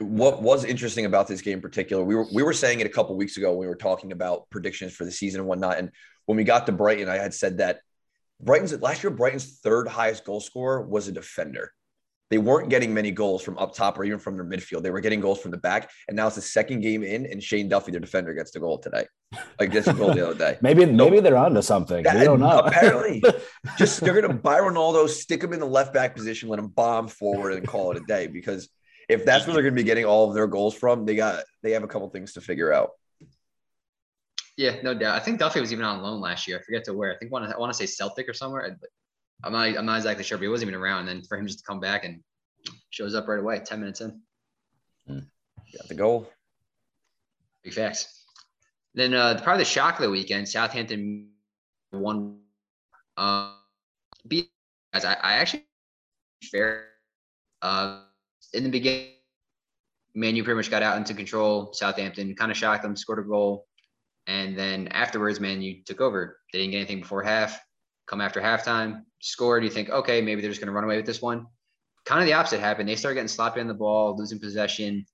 what 0.00 0.40
was 0.42 0.64
interesting 0.64 1.04
about 1.06 1.26
this 1.28 1.40
game 1.40 1.54
in 1.54 1.60
particular, 1.60 2.04
we 2.04 2.14
were 2.14 2.26
we 2.32 2.42
were 2.44 2.52
saying 2.52 2.78
it 2.80 2.86
a 2.86 2.90
couple 2.90 3.16
weeks 3.16 3.36
ago 3.36 3.50
when 3.50 3.58
we 3.60 3.66
were 3.66 3.76
talking 3.76 4.12
about 4.12 4.48
predictions 4.50 4.92
for 4.92 5.04
the 5.04 5.10
season 5.12 5.40
and 5.40 5.48
whatnot. 5.48 5.78
And 5.78 5.90
when 6.26 6.36
we 6.36 6.44
got 6.44 6.66
to 6.66 6.72
Brighton, 6.72 7.08
I 7.08 7.16
had 7.16 7.32
said 7.34 7.58
that 7.58 7.80
Brighton's 8.42 8.78
last 8.80 9.02
year, 9.02 9.10
Brighton's 9.10 9.58
third 9.60 9.88
highest 9.88 10.24
goal 10.24 10.40
scorer 10.40 10.82
was 10.82 11.08
a 11.08 11.12
defender. 11.12 11.72
They 12.30 12.38
weren't 12.38 12.68
getting 12.70 12.94
many 12.94 13.10
goals 13.10 13.42
from 13.42 13.58
up 13.58 13.74
top 13.74 13.98
or 13.98 14.04
even 14.04 14.20
from 14.20 14.36
their 14.36 14.44
midfield. 14.44 14.84
They 14.84 14.90
were 14.90 15.00
getting 15.00 15.20
goals 15.20 15.40
from 15.40 15.50
the 15.50 15.56
back. 15.56 15.90
And 16.06 16.16
now 16.16 16.28
it's 16.28 16.36
the 16.36 16.42
second 16.42 16.80
game 16.80 17.02
in, 17.02 17.26
and 17.26 17.42
Shane 17.42 17.68
Duffy, 17.68 17.90
their 17.90 18.00
defender, 18.00 18.32
gets 18.34 18.52
the 18.52 18.60
goal 18.60 18.78
today. 18.78 19.04
Like 19.58 19.72
gets 19.72 19.88
a 19.88 19.92
goal 19.92 20.14
the 20.14 20.28
other 20.28 20.38
day. 20.38 20.58
Maybe 20.62 20.86
maybe 20.86 21.20
they're 21.20 21.36
onto 21.36 21.60
something. 21.62 22.04
Yeah, 22.04 22.18
we 22.18 22.24
don't 22.24 22.40
know. 22.40 22.60
apparently. 22.60 23.22
Just 23.78 24.00
they're 24.00 24.20
gonna 24.20 24.34
buy 24.34 24.60
Ronaldo, 24.60 25.08
stick 25.08 25.42
him 25.42 25.52
in 25.52 25.60
the 25.60 25.66
left 25.66 25.92
back 25.92 26.14
position, 26.14 26.48
let 26.48 26.58
him 26.58 26.68
bomb 26.68 27.08
forward, 27.08 27.54
and 27.54 27.66
call 27.66 27.90
it 27.92 27.96
a 27.96 28.00
day 28.06 28.26
because 28.28 28.68
if 29.10 29.24
that's 29.24 29.44
where 29.46 29.54
they're 29.54 29.62
going 29.62 29.74
to 29.74 29.82
be 29.82 29.84
getting 29.84 30.04
all 30.04 30.28
of 30.28 30.34
their 30.34 30.46
goals 30.46 30.74
from, 30.74 31.04
they 31.04 31.16
got 31.16 31.42
they 31.62 31.72
have 31.72 31.82
a 31.82 31.88
couple 31.88 32.08
things 32.10 32.34
to 32.34 32.40
figure 32.40 32.72
out. 32.72 32.90
Yeah, 34.60 34.76
no 34.82 34.92
doubt. 34.92 35.16
I 35.16 35.20
think 35.20 35.38
Duffy 35.38 35.58
was 35.58 35.72
even 35.72 35.86
on 35.86 36.02
loan 36.02 36.20
last 36.20 36.46
year. 36.46 36.58
I 36.58 36.62
forget 36.62 36.84
to 36.84 36.92
where. 36.92 37.14
I 37.14 37.16
think 37.16 37.32
want 37.32 37.50
I 37.50 37.56
want 37.56 37.72
to 37.72 37.78
say 37.78 37.86
Celtic 37.86 38.28
or 38.28 38.34
somewhere. 38.34 38.76
I'm 39.42 39.52
not 39.54 39.78
I'm 39.78 39.86
not 39.86 39.96
exactly 39.96 40.22
sure, 40.22 40.36
but 40.36 40.42
he 40.42 40.48
wasn't 40.48 40.68
even 40.68 40.78
around. 40.78 41.08
And 41.08 41.08
then 41.08 41.22
for 41.22 41.38
him 41.38 41.46
just 41.46 41.60
to 41.60 41.64
come 41.64 41.80
back 41.80 42.04
and 42.04 42.22
shows 42.90 43.14
up 43.14 43.26
right 43.26 43.38
away, 43.40 43.60
ten 43.60 43.80
minutes 43.80 44.02
in. 44.02 44.20
Got 45.08 45.88
the 45.88 45.94
goal. 45.94 46.30
Big 47.64 47.72
facts. 47.72 48.26
Then 48.92 49.14
uh, 49.14 49.40
probably 49.42 49.62
the 49.62 49.64
shock 49.64 49.94
of 49.94 50.02
the 50.02 50.10
weekend, 50.10 50.46
Southampton 50.46 51.30
won. 51.90 52.40
Uh, 53.16 53.54
beat 54.28 54.50
guys. 54.92 55.06
I, 55.06 55.14
I 55.14 55.32
actually 55.36 55.64
fair. 56.52 56.84
Uh, 57.62 58.02
in 58.52 58.64
the 58.64 58.70
beginning, 58.70 59.12
Manu 60.14 60.44
pretty 60.44 60.56
much 60.56 60.70
got 60.70 60.82
out 60.82 60.98
into 60.98 61.14
control. 61.14 61.72
Southampton 61.72 62.34
kind 62.34 62.50
of 62.50 62.58
shocked 62.58 62.82
them, 62.82 62.94
scored 62.94 63.20
a 63.20 63.22
goal, 63.22 63.66
and 64.26 64.56
then 64.56 64.88
afterwards, 64.88 65.40
man, 65.40 65.62
you 65.62 65.82
took 65.84 66.00
over. 66.00 66.38
They 66.52 66.60
didn't 66.60 66.72
get 66.72 66.78
anything 66.78 67.00
before 67.00 67.22
half. 67.22 67.60
Come 68.06 68.20
after 68.20 68.40
halftime, 68.40 69.02
scored. 69.20 69.64
You 69.64 69.70
think, 69.70 69.90
okay, 69.90 70.20
maybe 70.20 70.40
they're 70.40 70.50
just 70.50 70.60
going 70.60 70.68
to 70.68 70.72
run 70.72 70.84
away 70.84 70.96
with 70.96 71.06
this 71.06 71.22
one. 71.22 71.46
Kind 72.04 72.20
of 72.20 72.26
the 72.26 72.32
opposite 72.32 72.60
happened. 72.60 72.88
They 72.88 72.96
started 72.96 73.14
getting 73.16 73.28
sloppy 73.28 73.60
on 73.60 73.68
the 73.68 73.74
ball, 73.74 74.16
losing 74.16 74.40
possession. 74.40 75.04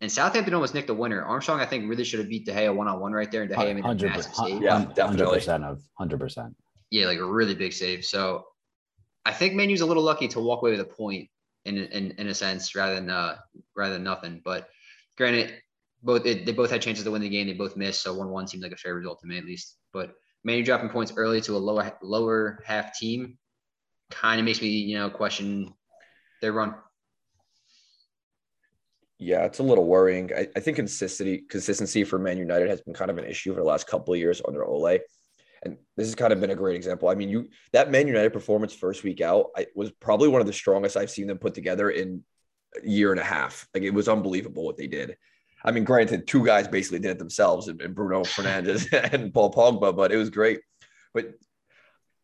And 0.00 0.12
Southampton 0.12 0.52
almost 0.52 0.74
nicked 0.74 0.88
the 0.88 0.94
winner. 0.94 1.24
Armstrong, 1.24 1.60
I 1.60 1.66
think, 1.66 1.88
really 1.88 2.04
should 2.04 2.18
have 2.18 2.28
beat 2.28 2.44
De 2.44 2.52
Gea 2.52 2.74
one 2.74 2.88
on 2.88 3.00
one 3.00 3.12
right 3.12 3.30
there. 3.30 3.42
And 3.42 3.50
De 3.50 3.56
Gea 3.56 3.74
made 3.74 3.84
a 3.84 4.08
massive 4.08 4.34
save. 4.34 4.60
Yeah, 4.60 4.84
definitely. 4.94 5.38
100% 5.38 5.64
of 5.64 5.80
100%. 6.00 6.54
Yeah, 6.90 7.06
like 7.06 7.18
a 7.18 7.24
really 7.24 7.54
big 7.54 7.72
save. 7.72 8.04
So 8.04 8.44
I 9.24 9.32
think 9.32 9.54
Manu's 9.54 9.80
a 9.80 9.86
little 9.86 10.02
lucky 10.02 10.28
to 10.28 10.40
walk 10.40 10.62
away 10.62 10.72
with 10.72 10.80
a 10.80 10.84
point 10.84 11.30
in 11.64 11.78
in, 11.78 12.12
in 12.18 12.28
a 12.28 12.34
sense 12.34 12.74
rather 12.74 12.94
than 12.94 13.10
uh 13.10 13.36
rather 13.74 13.94
than 13.94 14.04
nothing. 14.04 14.42
But 14.44 14.68
granted, 15.16 15.54
both 16.04 16.26
it, 16.26 16.46
they 16.46 16.52
both 16.52 16.70
had 16.70 16.82
chances 16.82 17.04
to 17.04 17.10
win 17.10 17.22
the 17.22 17.28
game. 17.28 17.46
They 17.46 17.54
both 17.54 17.76
missed. 17.76 18.02
So 18.02 18.14
one 18.14 18.30
one 18.30 18.46
seems 18.46 18.62
like 18.62 18.72
a 18.72 18.76
fair 18.76 18.94
result 18.94 19.20
to 19.20 19.26
me 19.26 19.38
at 19.38 19.44
least. 19.44 19.76
But 19.92 20.14
Manu 20.44 20.62
dropping 20.62 20.90
points 20.90 21.12
early 21.16 21.40
to 21.42 21.56
a 21.56 21.58
lower 21.58 21.96
lower 22.02 22.62
half 22.64 22.96
team 22.96 23.38
kind 24.10 24.38
of 24.38 24.44
makes 24.44 24.60
me 24.60 24.68
you 24.68 24.98
know 24.98 25.10
question 25.10 25.72
their 26.40 26.52
run. 26.52 26.74
Yeah, 29.18 29.44
it's 29.44 29.60
a 29.60 29.62
little 29.62 29.86
worrying. 29.86 30.30
I, 30.36 30.48
I 30.54 30.60
think 30.60 30.76
consistency 30.76 31.44
consistency 31.48 32.04
for 32.04 32.18
Man 32.18 32.36
United 32.36 32.68
has 32.68 32.82
been 32.82 32.94
kind 32.94 33.10
of 33.10 33.18
an 33.18 33.24
issue 33.24 33.54
for 33.54 33.60
the 33.60 33.66
last 33.66 33.86
couple 33.86 34.12
of 34.12 34.20
years 34.20 34.42
under 34.46 34.64
Ole. 34.64 34.98
And 35.64 35.78
this 35.96 36.06
has 36.06 36.14
kind 36.14 36.30
of 36.30 36.40
been 36.42 36.50
a 36.50 36.54
great 36.54 36.76
example. 36.76 37.08
I 37.08 37.14
mean, 37.14 37.30
you 37.30 37.48
that 37.72 37.90
Man 37.90 38.06
United 38.06 38.34
performance 38.34 38.74
first 38.74 39.02
week 39.02 39.22
out 39.22 39.46
I, 39.56 39.66
was 39.74 39.90
probably 39.92 40.28
one 40.28 40.42
of 40.42 40.46
the 40.46 40.52
strongest 40.52 40.98
I've 40.98 41.10
seen 41.10 41.26
them 41.26 41.38
put 41.38 41.54
together 41.54 41.88
in 41.88 42.22
a 42.76 42.86
year 42.86 43.12
and 43.12 43.20
a 43.20 43.24
half. 43.24 43.66
Like 43.72 43.84
it 43.84 43.94
was 43.94 44.08
unbelievable 44.08 44.66
what 44.66 44.76
they 44.76 44.88
did. 44.88 45.16
I 45.64 45.70
mean, 45.70 45.84
granted, 45.84 46.26
two 46.26 46.44
guys 46.44 46.68
basically 46.68 46.98
did 46.98 47.12
it 47.12 47.18
themselves, 47.18 47.68
and 47.68 47.94
Bruno 47.94 48.22
Fernandes 48.24 48.92
and 49.12 49.32
Paul 49.32 49.52
Pogba, 49.52 49.96
but 49.96 50.12
it 50.12 50.16
was 50.16 50.30
great. 50.30 50.60
But 51.14 51.34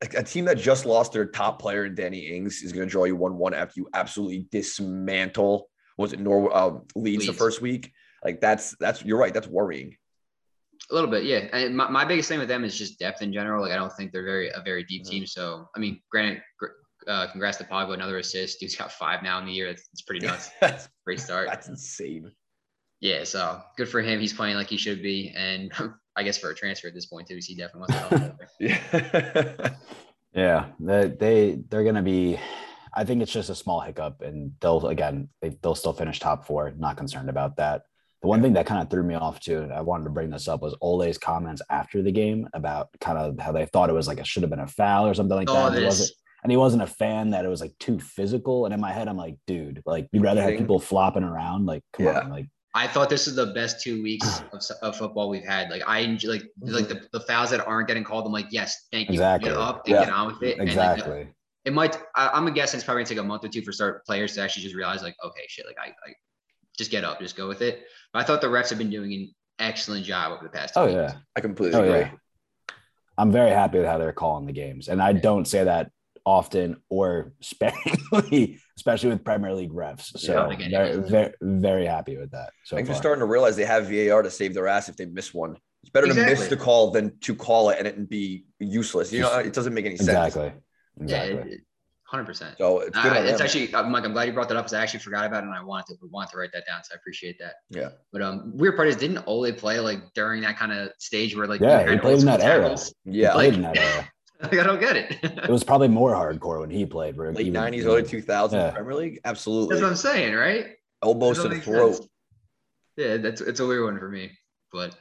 a 0.02 0.22
team 0.22 0.46
that 0.46 0.58
just 0.58 0.86
lost 0.86 1.12
their 1.12 1.26
top 1.26 1.60
player 1.60 1.84
in 1.84 1.94
Danny 1.94 2.20
Ings 2.20 2.62
is 2.62 2.72
going 2.72 2.86
to 2.86 2.90
draw 2.90 3.04
you 3.04 3.16
one-one 3.16 3.52
after 3.52 3.80
you 3.80 3.88
absolutely 3.92 4.46
dismantle. 4.50 5.68
Was 5.98 6.12
it 6.12 6.20
Nor 6.20 6.54
uh, 6.56 6.70
Leeds, 6.94 7.18
Leeds 7.18 7.26
the 7.26 7.32
first 7.34 7.60
week? 7.60 7.92
Like 8.24 8.40
that's 8.40 8.74
that's 8.80 9.04
you're 9.04 9.18
right. 9.18 9.32
That's 9.32 9.46
worrying. 9.46 9.96
A 10.90 10.94
little 10.94 11.10
bit, 11.10 11.24
yeah. 11.24 11.46
And 11.52 11.76
my, 11.76 11.88
my 11.88 12.04
biggest 12.04 12.28
thing 12.28 12.38
with 12.38 12.48
them 12.48 12.64
is 12.64 12.76
just 12.76 12.98
depth 12.98 13.22
in 13.22 13.32
general. 13.32 13.62
Like 13.62 13.72
I 13.72 13.76
don't 13.76 13.92
think 13.92 14.12
they're 14.12 14.24
very 14.24 14.48
a 14.48 14.62
very 14.64 14.84
deep 14.84 15.02
mm-hmm. 15.02 15.10
team. 15.10 15.26
So 15.26 15.68
I 15.76 15.78
mean, 15.78 16.00
granted, 16.10 16.42
uh, 17.06 17.26
congrats 17.30 17.58
to 17.58 17.64
Pogba, 17.64 17.94
another 17.94 18.18
assist. 18.18 18.60
Dude's 18.60 18.76
got 18.76 18.92
five 18.92 19.22
now 19.22 19.38
in 19.38 19.46
the 19.46 19.52
year. 19.52 19.68
It's, 19.68 19.88
it's 19.92 20.02
pretty 20.02 20.26
nuts. 20.26 20.50
That's 20.60 20.86
a 20.86 20.90
great 21.04 21.20
start. 21.20 21.48
That's 21.48 21.68
insane. 21.68 22.32
Yeah, 23.00 23.24
so 23.24 23.62
good 23.76 23.88
for 23.88 24.02
him. 24.02 24.20
He's 24.20 24.34
playing 24.34 24.56
like 24.56 24.68
he 24.68 24.76
should 24.76 25.02
be, 25.02 25.32
and 25.36 25.72
I 26.16 26.22
guess 26.22 26.38
for 26.38 26.50
a 26.50 26.54
transfer 26.54 26.88
at 26.88 26.94
this 26.94 27.06
point 27.06 27.28
too, 27.28 27.38
he 27.42 27.54
definitely 27.54 27.94
wants 27.94 28.08
to 28.08 28.18
help. 28.18 28.40
yeah, 28.60 29.68
yeah. 30.34 30.66
They 30.78 31.08
they 31.08 31.62
they're 31.68 31.84
gonna 31.84 32.02
be. 32.02 32.38
I 32.92 33.04
think 33.04 33.22
it's 33.22 33.32
just 33.32 33.50
a 33.50 33.54
small 33.54 33.80
hiccup, 33.80 34.20
and 34.20 34.52
they'll 34.60 34.86
again 34.86 35.28
they, 35.40 35.56
they'll 35.62 35.74
still 35.74 35.92
finish 35.92 36.20
top 36.20 36.46
four. 36.46 36.72
Not 36.76 36.96
concerned 36.96 37.30
about 37.30 37.56
that. 37.56 37.82
The 38.20 38.28
one 38.28 38.42
thing 38.42 38.52
that 38.52 38.66
kind 38.66 38.82
of 38.82 38.90
threw 38.90 39.02
me 39.02 39.14
off 39.14 39.40
too, 39.40 39.62
and 39.62 39.72
I 39.72 39.80
wanted 39.80 40.04
to 40.04 40.10
bring 40.10 40.28
this 40.28 40.46
up, 40.46 40.60
was 40.60 40.76
Ole's 40.82 41.16
comments 41.16 41.62
after 41.70 42.02
the 42.02 42.12
game 42.12 42.48
about 42.52 42.90
kind 43.00 43.16
of 43.16 43.38
how 43.38 43.52
they 43.52 43.64
thought 43.64 43.88
it 43.88 43.94
was 43.94 44.08
like 44.08 44.18
it 44.18 44.26
should 44.26 44.42
have 44.42 44.50
been 44.50 44.60
a 44.60 44.66
foul 44.66 45.06
or 45.06 45.14
something 45.14 45.36
like 45.36 45.48
oh, 45.48 45.70
that. 45.70 45.80
It 45.80 45.86
wasn't, 45.86 46.10
and 46.42 46.50
he 46.50 46.58
wasn't 46.58 46.82
a 46.82 46.86
fan 46.86 47.30
that 47.30 47.46
it 47.46 47.48
was 47.48 47.62
like 47.62 47.72
too 47.78 47.98
physical. 47.98 48.66
And 48.66 48.74
in 48.74 48.80
my 48.80 48.92
head, 48.92 49.08
I'm 49.08 49.16
like, 49.16 49.36
dude, 49.46 49.82
like 49.86 50.08
you'd 50.12 50.22
rather 50.22 50.42
have 50.42 50.58
people 50.58 50.80
flopping 50.80 51.24
around. 51.24 51.64
Like, 51.64 51.82
come 51.94 52.06
yeah. 52.06 52.20
on, 52.20 52.30
like 52.30 52.48
I 52.72 52.86
thought 52.86 53.10
this 53.10 53.26
is 53.26 53.34
the 53.34 53.46
best 53.46 53.82
two 53.82 54.02
weeks 54.02 54.42
of, 54.52 54.62
of 54.82 54.96
football 54.96 55.28
we've 55.28 55.44
had. 55.44 55.70
Like 55.70 55.82
I 55.86 56.00
enjoy, 56.00 56.30
like 56.30 56.42
mm-hmm. 56.42 56.72
like 56.72 56.88
the, 56.88 57.02
the 57.12 57.20
fouls 57.20 57.50
that 57.50 57.66
aren't 57.66 57.88
getting 57.88 58.04
called. 58.04 58.26
I'm 58.26 58.32
like, 58.32 58.46
yes, 58.50 58.86
thank 58.92 59.08
you. 59.08 59.14
Exactly. 59.14 59.50
Get 59.50 59.58
up 59.58 59.86
and 59.86 59.94
yeah. 59.94 60.04
get 60.04 60.12
on 60.12 60.28
with 60.28 60.42
it. 60.42 60.60
Exactly. 60.60 61.10
And 61.12 61.20
like, 61.20 61.34
it 61.64 61.72
might. 61.72 61.98
I, 62.14 62.36
am 62.38 62.46
a 62.46 62.50
guess. 62.50 62.72
It's 62.72 62.84
probably 62.84 63.02
gonna 63.02 63.08
take 63.08 63.18
a 63.18 63.24
month 63.24 63.44
or 63.44 63.48
two 63.48 63.62
for 63.62 63.72
start 63.72 64.06
players 64.06 64.34
to 64.34 64.42
actually 64.42 64.62
just 64.62 64.74
realize, 64.74 65.02
like, 65.02 65.16
okay, 65.24 65.42
shit, 65.48 65.66
like 65.66 65.76
I, 65.78 65.88
I 65.88 66.14
just 66.78 66.90
get 66.90 67.04
up, 67.04 67.20
just 67.20 67.36
go 67.36 67.48
with 67.48 67.60
it. 67.60 67.82
But 68.12 68.20
I 68.20 68.24
thought 68.24 68.40
the 68.40 68.46
refs 68.46 68.70
have 68.70 68.78
been 68.78 68.90
doing 68.90 69.12
an 69.12 69.34
excellent 69.58 70.06
job 70.06 70.32
over 70.32 70.44
the 70.44 70.50
past. 70.50 70.74
oh 70.76 70.86
yeah, 70.86 71.14
I 71.36 71.40
completely 71.40 71.78
oh, 71.78 71.84
agree. 71.84 71.98
Yeah. 72.00 72.10
I'm 73.18 73.32
very 73.32 73.50
happy 73.50 73.78
with 73.78 73.86
how 73.86 73.98
they're 73.98 74.12
calling 74.12 74.46
the 74.46 74.52
games, 74.52 74.88
and 74.88 75.02
I 75.02 75.12
don't 75.12 75.46
say 75.46 75.64
that 75.64 75.90
often 76.30 76.76
or 76.88 77.32
sparingly, 77.40 78.60
especially 78.76 79.08
with 79.10 79.24
Premier 79.24 79.52
League 79.52 79.72
refs. 79.72 80.16
So 80.16 80.48
yeah, 80.48 80.68
very, 80.70 80.96
very, 81.00 81.32
very 81.40 81.86
happy 81.86 82.16
with 82.16 82.30
that. 82.30 82.50
So 82.64 82.78
I'm 82.78 82.86
just 82.86 83.00
starting 83.00 83.20
to 83.20 83.26
realize 83.26 83.56
they 83.56 83.64
have 83.64 83.88
VAR 83.88 84.22
to 84.22 84.30
save 84.30 84.54
their 84.54 84.68
ass 84.68 84.88
if 84.88 84.96
they 84.96 85.06
miss 85.06 85.34
one. 85.34 85.56
It's 85.82 85.90
better 85.90 86.06
exactly. 86.06 86.34
to 86.34 86.40
miss 86.40 86.48
the 86.48 86.56
call 86.56 86.92
than 86.92 87.18
to 87.20 87.34
call 87.34 87.70
it 87.70 87.78
and 87.78 87.88
it 87.88 88.08
be 88.08 88.44
useless. 88.60 89.12
You 89.12 89.22
know, 89.22 89.38
it 89.38 89.52
doesn't 89.52 89.74
make 89.74 89.86
any 89.86 89.96
sense. 89.96 90.08
Exactly. 90.10 90.52
Exactly. 91.00 91.50
Yeah, 91.50 91.56
hundred 92.04 92.26
percent. 92.26 92.56
So 92.58 92.80
it's 92.80 92.96
good. 93.02 93.12
Uh, 93.12 93.22
it's 93.22 93.40
actually, 93.40 93.74
I'm 93.74 93.92
I'm 93.92 94.12
glad 94.12 94.28
you 94.28 94.32
brought 94.32 94.48
that 94.50 94.56
up 94.56 94.66
because 94.66 94.74
I 94.74 94.82
actually 94.82 95.00
forgot 95.00 95.26
about 95.26 95.42
it 95.42 95.46
and 95.46 95.54
I 95.54 95.64
wanted 95.64 95.86
to 95.86 95.96
wanted 96.10 96.30
to 96.30 96.38
write 96.38 96.52
that 96.52 96.64
down. 96.66 96.84
So 96.84 96.94
I 96.94 96.96
appreciate 96.96 97.38
that. 97.40 97.54
Yeah. 97.70 97.88
But 98.12 98.22
um, 98.22 98.52
weird 98.54 98.76
part 98.76 98.86
is, 98.88 98.96
didn't 98.96 99.24
Ole 99.26 99.52
play 99.52 99.80
like 99.80 100.00
during 100.14 100.42
that 100.42 100.56
kind 100.58 100.72
of 100.72 100.90
stage 100.98 101.34
where 101.36 101.48
like 101.48 101.60
yeah, 101.60 101.90
he 101.90 101.98
played 101.98 102.20
in 102.20 102.26
that 102.26 102.40
era. 102.40 102.76
Yeah, 103.04 103.34
like, 103.34 103.34
played 103.34 103.54
in 103.54 103.62
that 103.62 103.76
era. 103.76 104.08
Like, 104.42 104.54
I 104.58 104.64
don't 104.64 104.80
get 104.80 104.96
it. 104.96 105.18
it 105.22 105.50
was 105.50 105.64
probably 105.64 105.88
more 105.88 106.12
hardcore 106.12 106.60
when 106.60 106.70
he 106.70 106.86
played. 106.86 107.16
Late 107.16 107.52
nineties, 107.52 107.86
early 107.86 108.02
two 108.02 108.22
thousand 108.22 108.60
yeah. 108.60 108.70
Premier 108.70 108.94
League. 108.94 109.20
Absolutely. 109.24 109.74
That's 109.74 109.82
what 109.82 109.90
I'm 109.90 109.96
saying, 109.96 110.34
right? 110.34 110.76
Elbows 111.02 111.42
to 111.42 111.48
the 111.48 111.60
throat. 111.60 111.96
Sense. 111.96 112.08
Yeah, 112.96 113.16
that's 113.18 113.40
it's 113.40 113.60
a 113.60 113.66
weird 113.66 113.84
one 113.84 113.98
for 113.98 114.08
me. 114.08 114.32
But 114.72 114.96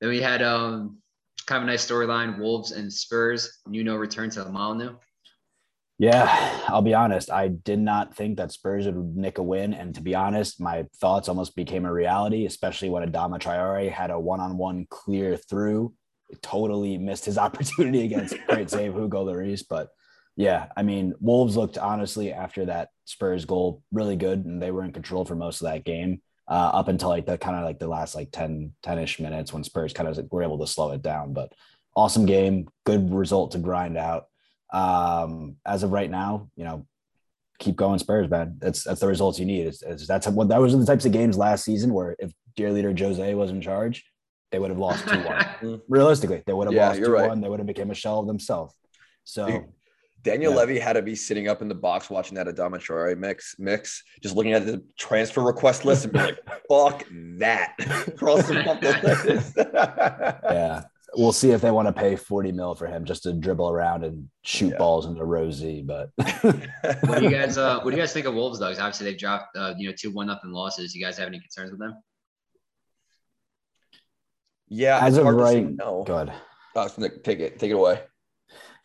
then 0.00 0.10
we 0.10 0.20
had 0.20 0.42
um 0.42 0.98
kind 1.46 1.62
of 1.62 1.68
a 1.68 1.70
nice 1.70 1.86
storyline: 1.86 2.38
Wolves 2.38 2.72
and 2.72 2.92
Spurs. 2.92 3.60
Nuno 3.66 3.96
returned 3.96 4.32
to 4.32 4.44
the 4.44 4.50
Molineux. 4.50 4.96
Yeah, 5.98 6.60
I'll 6.68 6.82
be 6.82 6.92
honest. 6.92 7.30
I 7.30 7.48
did 7.48 7.78
not 7.78 8.14
think 8.14 8.36
that 8.36 8.52
Spurs 8.52 8.84
would 8.84 9.16
nick 9.16 9.38
a 9.38 9.42
win. 9.42 9.72
And 9.72 9.94
to 9.94 10.02
be 10.02 10.14
honest, 10.14 10.60
my 10.60 10.84
thoughts 11.00 11.26
almost 11.26 11.56
became 11.56 11.86
a 11.86 11.92
reality, 11.92 12.44
especially 12.44 12.90
when 12.90 13.10
Adama 13.10 13.38
Traore 13.38 13.90
had 13.90 14.10
a 14.10 14.20
one 14.20 14.40
on 14.40 14.58
one 14.58 14.86
clear 14.90 15.38
through 15.38 15.94
totally 16.42 16.98
missed 16.98 17.24
his 17.24 17.38
opportunity 17.46 18.04
against 18.04 18.36
great 18.48 18.70
save 18.70 18.94
Hugo 18.94 19.24
Lloris. 19.24 19.62
But 19.68 19.88
yeah, 20.36 20.66
I 20.76 20.82
mean, 20.82 21.14
Wolves 21.20 21.56
looked 21.56 21.78
honestly 21.78 22.32
after 22.32 22.66
that 22.66 22.90
Spurs 23.04 23.44
goal 23.44 23.82
really 23.92 24.16
good, 24.16 24.44
and 24.44 24.62
they 24.62 24.70
were 24.70 24.84
in 24.84 24.92
control 24.92 25.24
for 25.24 25.34
most 25.34 25.60
of 25.60 25.66
that 25.66 25.84
game 25.84 26.20
uh, 26.48 26.70
up 26.74 26.88
until 26.88 27.08
like 27.08 27.26
the 27.26 27.38
kind 27.38 27.56
of 27.56 27.64
like 27.64 27.78
the 27.78 27.88
last 27.88 28.14
like 28.14 28.30
10 28.32 28.72
10ish 28.84 29.20
minutes 29.20 29.52
when 29.52 29.64
Spurs 29.64 29.92
kind 29.92 30.08
of 30.08 30.18
were 30.30 30.42
able 30.42 30.58
to 30.58 30.66
slow 30.66 30.92
it 30.92 31.02
down. 31.02 31.32
But 31.32 31.52
awesome 31.96 32.26
game, 32.26 32.68
good 32.84 33.12
result 33.12 33.52
to 33.52 33.58
grind 33.58 33.96
out. 33.96 34.26
Um, 34.72 35.56
as 35.64 35.82
of 35.82 35.92
right 35.92 36.10
now, 36.10 36.50
you 36.56 36.64
know, 36.64 36.86
keep 37.58 37.76
going 37.76 37.98
Spurs, 37.98 38.28
man. 38.28 38.56
That's 38.58 38.84
that's 38.84 39.00
the 39.00 39.06
results 39.06 39.38
you 39.38 39.46
need. 39.46 39.66
It's, 39.66 39.82
it's 39.82 40.06
that's 40.06 40.26
what 40.26 40.48
that 40.48 40.60
was 40.60 40.76
the 40.76 40.84
types 40.84 41.06
of 41.06 41.12
games 41.12 41.38
last 41.38 41.64
season 41.64 41.92
where 41.92 42.16
if 42.18 42.32
dear 42.56 42.72
leader 42.72 42.94
Jose 42.96 43.34
was 43.34 43.50
in 43.50 43.60
charge, 43.60 44.04
they 44.56 44.60
would 44.60 44.70
have 44.70 44.78
lost 44.78 45.06
2 45.08 45.18
1. 45.18 45.24
Mm. 45.60 45.80
Realistically, 45.86 46.42
they 46.46 46.54
would 46.54 46.66
have 46.66 46.74
yeah, 46.74 46.88
lost 46.88 47.00
2 47.00 47.12
right. 47.12 47.28
1. 47.28 47.40
They 47.42 47.48
would 47.48 47.60
have 47.60 47.66
become 47.66 47.90
a 47.90 47.94
shell 47.94 48.20
of 48.20 48.26
themselves. 48.26 48.74
So. 49.24 49.66
Daniel 50.22 50.52
yeah. 50.52 50.58
Levy 50.58 50.78
had 50.80 50.94
to 50.94 51.02
be 51.02 51.14
sitting 51.14 51.46
up 51.46 51.62
in 51.62 51.68
the 51.68 51.74
box 51.74 52.10
watching 52.10 52.34
that 52.34 52.48
Adama 52.48 52.80
Traore 52.80 53.16
mix, 53.16 53.54
mix, 53.60 54.02
just 54.20 54.34
looking 54.34 54.54
at 54.54 54.66
the 54.66 54.82
transfer 54.98 55.40
request 55.40 55.84
list 55.84 56.02
and 56.02 56.12
be 56.12 56.18
like, 56.18 56.38
"Fuck 56.68 57.04
that!" 57.38 57.76
Cross 58.16 58.50
yeah, 60.50 60.82
we'll 61.16 61.30
see 61.30 61.52
if 61.52 61.60
they 61.60 61.70
want 61.70 61.86
to 61.86 61.92
pay 61.92 62.16
forty 62.16 62.50
mil 62.50 62.74
for 62.74 62.88
him 62.88 63.04
just 63.04 63.22
to 63.22 63.34
dribble 63.34 63.70
around 63.70 64.02
and 64.02 64.28
shoot 64.42 64.70
yeah. 64.70 64.78
balls 64.78 65.06
into 65.06 65.24
Rosie. 65.24 65.82
But 65.82 66.10
what 66.16 67.20
do 67.20 67.22
you 67.22 67.30
guys? 67.30 67.56
Uh, 67.56 67.78
what 67.82 67.92
do 67.92 67.96
you 67.96 68.02
guys 68.02 68.12
think 68.12 68.26
of 68.26 68.34
Wolves? 68.34 68.58
Though, 68.58 68.70
obviously 68.70 69.08
they've 69.08 69.18
dropped, 69.18 69.56
uh, 69.56 69.74
you 69.78 69.88
know, 69.88 69.94
two 69.96 70.10
one 70.10 70.26
nothing 70.26 70.50
losses. 70.50 70.92
You 70.92 71.04
guys 71.04 71.16
have 71.18 71.28
any 71.28 71.38
concerns 71.38 71.70
with 71.70 71.78
them? 71.78 71.94
Yeah, 74.68 74.98
as 75.00 75.16
of 75.16 75.26
right, 75.26 75.68
no. 75.68 76.04
Good. 76.04 76.32
Oh, 76.74 76.88
take 77.24 77.40
it, 77.40 77.58
take 77.58 77.70
it 77.70 77.74
away. 77.74 78.02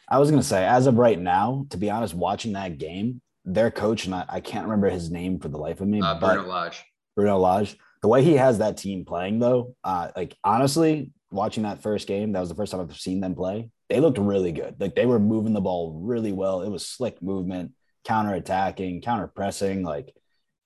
I 0.10 0.20
was 0.20 0.30
gonna 0.30 0.44
say, 0.44 0.66
as 0.66 0.88
of 0.88 0.98
right 0.98 1.20
now, 1.20 1.66
to 1.70 1.78
be 1.78 1.90
honest, 1.90 2.14
watching 2.14 2.54
that 2.54 2.78
game, 2.78 3.22
their 3.46 3.72
coach, 3.72 4.06
and 4.06 4.14
I, 4.14 4.26
I 4.28 4.40
can't 4.40 4.66
remember 4.66 4.90
his 4.90 5.10
name 5.10 5.40
for 5.40 5.48
the 5.48 5.58
life 5.58 5.82
of 5.82 5.88
me, 5.88 6.02
Uh, 6.02 6.20
but 6.20 6.36
Bruno 6.36 6.50
Lage. 6.50 6.84
Bruno 7.16 7.38
Lage. 7.38 7.78
The 8.02 8.08
way 8.08 8.24
he 8.24 8.34
has 8.34 8.58
that 8.58 8.78
team 8.78 9.06
playing, 9.06 9.40
though, 9.40 9.76
uh, 9.84 10.10
like 10.16 10.36
honestly, 10.44 11.12
watching 11.32 11.64
that 11.64 11.82
first 11.82 12.08
game, 12.08 12.32
that 12.32 12.40
was 12.40 12.50
the 12.50 12.56
first 12.56 12.72
time 12.72 12.82
I've 12.82 12.96
seen 12.98 13.22
them 13.22 13.36
play. 13.36 13.70
They 13.90 14.00
looked 14.00 14.18
really 14.18 14.52
good. 14.52 14.76
Like 14.80 14.96
they 14.96 15.06
were 15.06 15.20
moving 15.20 15.54
the 15.54 15.62
ball 15.62 16.00
really 16.02 16.32
well. 16.32 16.62
It 16.62 16.70
was 16.70 16.86
slick 16.88 17.22
movement, 17.22 17.74
counter 18.06 18.34
attacking, 18.34 19.02
counter 19.02 19.28
pressing. 19.28 19.84
Like 19.84 20.14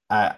I, 0.09 0.35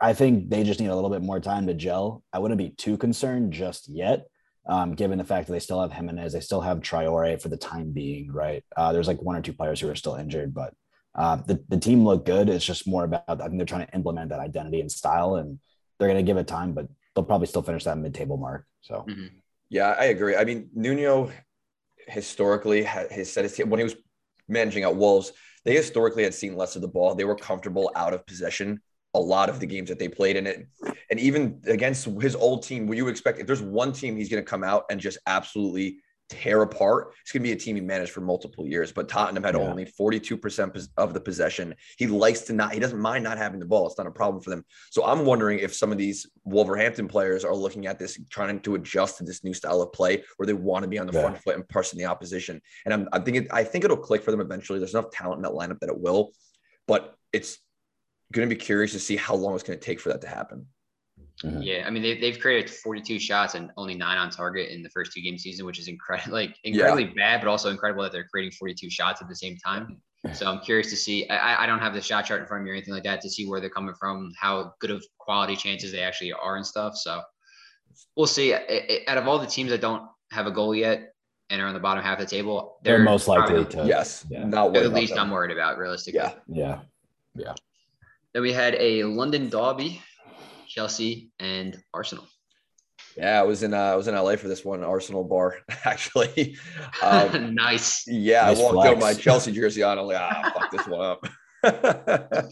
I 0.00 0.12
think 0.12 0.50
they 0.50 0.62
just 0.62 0.80
need 0.80 0.88
a 0.88 0.94
little 0.94 1.10
bit 1.10 1.22
more 1.22 1.40
time 1.40 1.66
to 1.66 1.74
gel. 1.74 2.22
I 2.32 2.38
wouldn't 2.38 2.58
be 2.58 2.70
too 2.70 2.96
concerned 2.96 3.52
just 3.52 3.88
yet, 3.88 4.26
um, 4.66 4.94
given 4.94 5.18
the 5.18 5.24
fact 5.24 5.46
that 5.46 5.52
they 5.54 5.58
still 5.58 5.80
have 5.80 5.92
Jimenez, 5.92 6.32
they 6.32 6.40
still 6.40 6.60
have 6.60 6.80
Traore 6.80 7.40
for 7.40 7.48
the 7.48 7.56
time 7.56 7.92
being. 7.92 8.30
Right? 8.30 8.64
Uh, 8.76 8.92
there's 8.92 9.08
like 9.08 9.22
one 9.22 9.36
or 9.36 9.42
two 9.42 9.52
players 9.54 9.80
who 9.80 9.88
are 9.88 9.94
still 9.94 10.16
injured, 10.16 10.52
but 10.52 10.74
uh, 11.14 11.36
the 11.36 11.64
the 11.68 11.78
team 11.78 12.04
looked 12.04 12.26
good. 12.26 12.48
It's 12.48 12.64
just 12.64 12.86
more 12.86 13.04
about 13.04 13.24
I 13.28 13.36
think 13.36 13.56
they're 13.56 13.66
trying 13.66 13.86
to 13.86 13.94
implement 13.94 14.30
that 14.30 14.40
identity 14.40 14.80
and 14.80 14.92
style 14.92 15.36
and 15.36 15.58
they're 15.98 16.08
going 16.08 16.24
to 16.24 16.30
give 16.30 16.36
it 16.36 16.46
time, 16.46 16.72
but 16.72 16.86
they'll 17.14 17.24
probably 17.24 17.46
still 17.46 17.62
finish 17.62 17.84
that 17.84 17.98
mid-table 17.98 18.36
mark. 18.36 18.66
So 18.80 19.06
Mhm. 19.08 19.30
Yeah, 19.70 19.94
I 19.98 20.06
agree. 20.06 20.36
I 20.36 20.44
mean, 20.44 20.68
Nuno 20.74 21.30
historically 22.06 22.84
his 22.84 23.32
set 23.32 23.44
his 23.44 23.56
when 23.58 23.78
he 23.78 23.84
was 23.84 23.96
managing 24.48 24.82
at 24.82 24.94
Wolves, 24.94 25.32
they 25.64 25.74
historically 25.74 26.24
had 26.24 26.34
seen 26.34 26.56
less 26.56 26.76
of 26.76 26.82
the 26.82 26.88
ball. 26.88 27.14
They 27.14 27.24
were 27.24 27.36
comfortable 27.36 27.90
out 27.94 28.12
of 28.12 28.26
possession 28.26 28.80
a 29.14 29.20
lot 29.20 29.48
of 29.48 29.60
the 29.60 29.66
games 29.66 29.88
that 29.88 29.98
they 29.98 30.08
played 30.08 30.36
in 30.36 30.46
it. 30.46 30.66
And 31.10 31.18
even 31.18 31.60
against 31.66 32.06
his 32.20 32.36
old 32.36 32.62
team, 32.62 32.86
would 32.86 32.96
you 32.98 33.08
expect 33.08 33.38
if 33.40 33.46
there's 33.46 33.62
one 33.62 33.92
team 33.92 34.16
he's 34.16 34.28
going 34.28 34.42
to 34.42 34.48
come 34.48 34.62
out 34.62 34.84
and 34.90 35.00
just 35.00 35.18
absolutely 35.26 35.98
tear 36.28 36.62
apart, 36.62 37.12
it's 37.22 37.32
going 37.32 37.42
to 37.42 37.48
be 37.48 37.50
a 37.50 37.56
team 37.56 37.74
he 37.74 37.82
managed 37.82 38.12
for 38.12 38.20
multiple 38.20 38.64
years. 38.64 38.92
But 38.92 39.08
Tottenham 39.08 39.42
had 39.42 39.56
Yeah. 39.56 39.62
only 39.62 39.84
42% 39.84 40.88
of 40.96 41.12
the 41.12 41.20
possession. 41.20 41.74
He 41.98 42.06
likes 42.06 42.42
to 42.42 42.52
not, 42.52 42.72
he 42.72 42.78
doesn't 42.78 43.00
mind 43.00 43.24
not 43.24 43.36
having 43.36 43.58
the 43.58 43.66
ball. 43.66 43.88
It's 43.88 43.98
not 43.98 44.06
a 44.06 44.12
problem 44.12 44.40
for 44.40 44.50
them. 44.50 44.64
So 44.90 45.04
I'm 45.04 45.24
wondering 45.24 45.58
if 45.58 45.74
some 45.74 45.90
of 45.90 45.98
these 45.98 46.30
Wolverhampton 46.44 47.08
players 47.08 47.44
are 47.44 47.52
looking 47.52 47.86
at 47.88 47.98
this, 47.98 48.16
trying 48.30 48.60
to 48.60 48.76
adjust 48.76 49.18
to 49.18 49.24
this 49.24 49.42
new 49.42 49.52
style 49.52 49.82
of 49.82 49.92
play 49.92 50.22
where 50.36 50.46
they 50.46 50.52
want 50.52 50.84
to 50.84 50.88
be 50.88 51.00
on 51.00 51.08
the 51.08 51.12
Yeah. 51.12 51.22
front 51.22 51.38
foot 51.38 51.56
and 51.56 51.68
pressing 51.68 51.98
the 51.98 52.04
opposition. 52.06 52.62
And 52.84 52.94
I'm, 52.94 53.08
I'm 53.12 53.24
thinking, 53.24 53.48
I 53.50 53.64
think 53.64 53.84
it'll 53.84 53.96
click 53.96 54.22
for 54.22 54.30
them 54.30 54.40
eventually. 54.40 54.78
There's 54.78 54.94
enough 54.94 55.10
talent 55.10 55.38
in 55.38 55.42
that 55.42 55.58
lineup 55.58 55.80
that 55.80 55.90
it 55.90 55.98
will, 55.98 56.30
but 56.86 57.16
it's 57.32 57.58
going 58.32 58.48
to 58.48 58.54
be 58.54 58.58
curious 58.60 58.92
to 58.92 59.00
see 59.00 59.16
how 59.16 59.34
long 59.34 59.54
it's 59.54 59.62
going 59.62 59.78
to 59.78 59.84
take 59.84 60.00
for 60.00 60.08
that 60.10 60.20
to 60.22 60.28
happen. 60.28 60.66
mhm. 61.44 61.64
Yeah, 61.64 61.84
I 61.86 61.90
mean 61.90 62.02
they, 62.02 62.18
they've 62.20 62.38
created 62.38 62.70
42 62.70 63.18
shots 63.18 63.54
and 63.54 63.70
only 63.76 63.94
nine 63.94 64.18
on 64.18 64.30
target 64.30 64.70
in 64.70 64.82
the 64.82 64.90
first 64.90 65.12
two 65.12 65.20
game 65.22 65.38
season, 65.38 65.66
which 65.66 65.78
is 65.78 65.88
incredible, 65.88 66.32
like 66.40 66.56
Yeah. 66.62 66.72
incredibly 66.86 67.06
bad, 67.14 67.40
but 67.40 67.48
also 67.48 67.70
incredible 67.70 68.02
that 68.02 68.12
they're 68.12 68.28
creating 68.32 68.52
42 68.52 68.90
shots 68.90 69.20
at 69.22 69.28
the 69.28 69.36
same 69.36 69.56
time. 69.58 70.00
So 70.34 70.44
I'm 70.46 70.60
curious 70.60 70.90
to 70.90 70.96
see. 70.96 71.26
I, 71.30 71.62
I 71.64 71.66
don't 71.66 71.78
have 71.78 71.94
the 71.94 72.02
shot 72.02 72.26
chart 72.26 72.42
in 72.42 72.46
front 72.46 72.60
of 72.60 72.64
me 72.66 72.70
or 72.72 72.74
anything 72.74 72.92
like 72.92 73.04
that 73.04 73.22
to 73.22 73.30
see 73.30 73.46
where 73.48 73.58
they're 73.58 73.70
coming 73.70 73.94
from, 73.98 74.30
how 74.38 74.74
good 74.78 74.90
of 74.90 75.02
quality 75.18 75.56
chances 75.56 75.92
they 75.92 76.02
actually 76.02 76.30
are 76.34 76.56
and 76.56 76.66
stuff. 76.66 76.94
So 76.94 77.22
we'll 78.16 78.26
see. 78.26 78.52
I- 78.52 78.58
I- 78.68 79.04
out 79.08 79.16
of 79.16 79.26
all 79.26 79.38
the 79.38 79.46
teams 79.46 79.70
that 79.70 79.80
don't 79.80 80.02
have 80.30 80.46
a 80.46 80.50
goal 80.50 80.74
yet 80.74 81.14
and 81.48 81.62
are 81.62 81.66
on 81.66 81.72
the 81.72 81.80
bottom 81.80 82.04
half 82.04 82.18
of 82.20 82.28
the 82.28 82.30
table, 82.36 82.76
they're, 82.84 82.98
most 82.98 83.28
likely 83.28 83.64
probably 83.64 83.82
to. 83.84 83.88
yes, 83.88 84.26
yeah. 84.28 84.44
not 84.44 84.74
they're 84.74 84.82
the 84.82 84.94
least 84.94 85.14
them. 85.14 85.24
I'm 85.24 85.30
worried 85.30 85.52
about 85.52 85.78
realistically. 85.78 86.20
Yeah, 86.48 86.80
Yeah. 87.34 87.54
Then 88.32 88.42
we 88.42 88.52
had 88.52 88.74
a 88.76 89.04
London 89.04 89.48
Derby, 89.48 90.00
Chelsea 90.68 91.30
and 91.40 91.76
Arsenal. 91.92 92.26
yeah. 93.16 93.40
I 93.40 93.42
was 93.42 93.62
in 93.62 93.74
uh, 93.74 93.78
I 93.78 93.96
was 93.96 94.06
in 94.08 94.14
LA 94.14 94.36
for 94.36 94.48
this 94.48 94.64
one 94.64 94.84
Arsenal 94.84 95.24
bar 95.24 95.56
actually. 95.84 96.56
Um, 97.02 97.54
nice. 97.54 98.06
Yeah, 98.06 98.42
Nice 98.46 98.58
I 98.58 98.62
walked 98.62 98.86
out 98.88 98.98
flex. 98.98 99.16
my 99.16 99.22
Chelsea 99.22 99.52
jersey 99.52 99.82
on. 99.82 99.98
I'm 99.98 100.06
like, 100.06 100.18
ah, 100.20 100.52
fuck 100.54 100.70
this 100.70 100.86
one 100.86 101.00
up. 101.00 101.26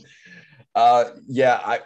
uh, 0.75 1.05
yeah, 1.27 1.61
I, 1.65 1.81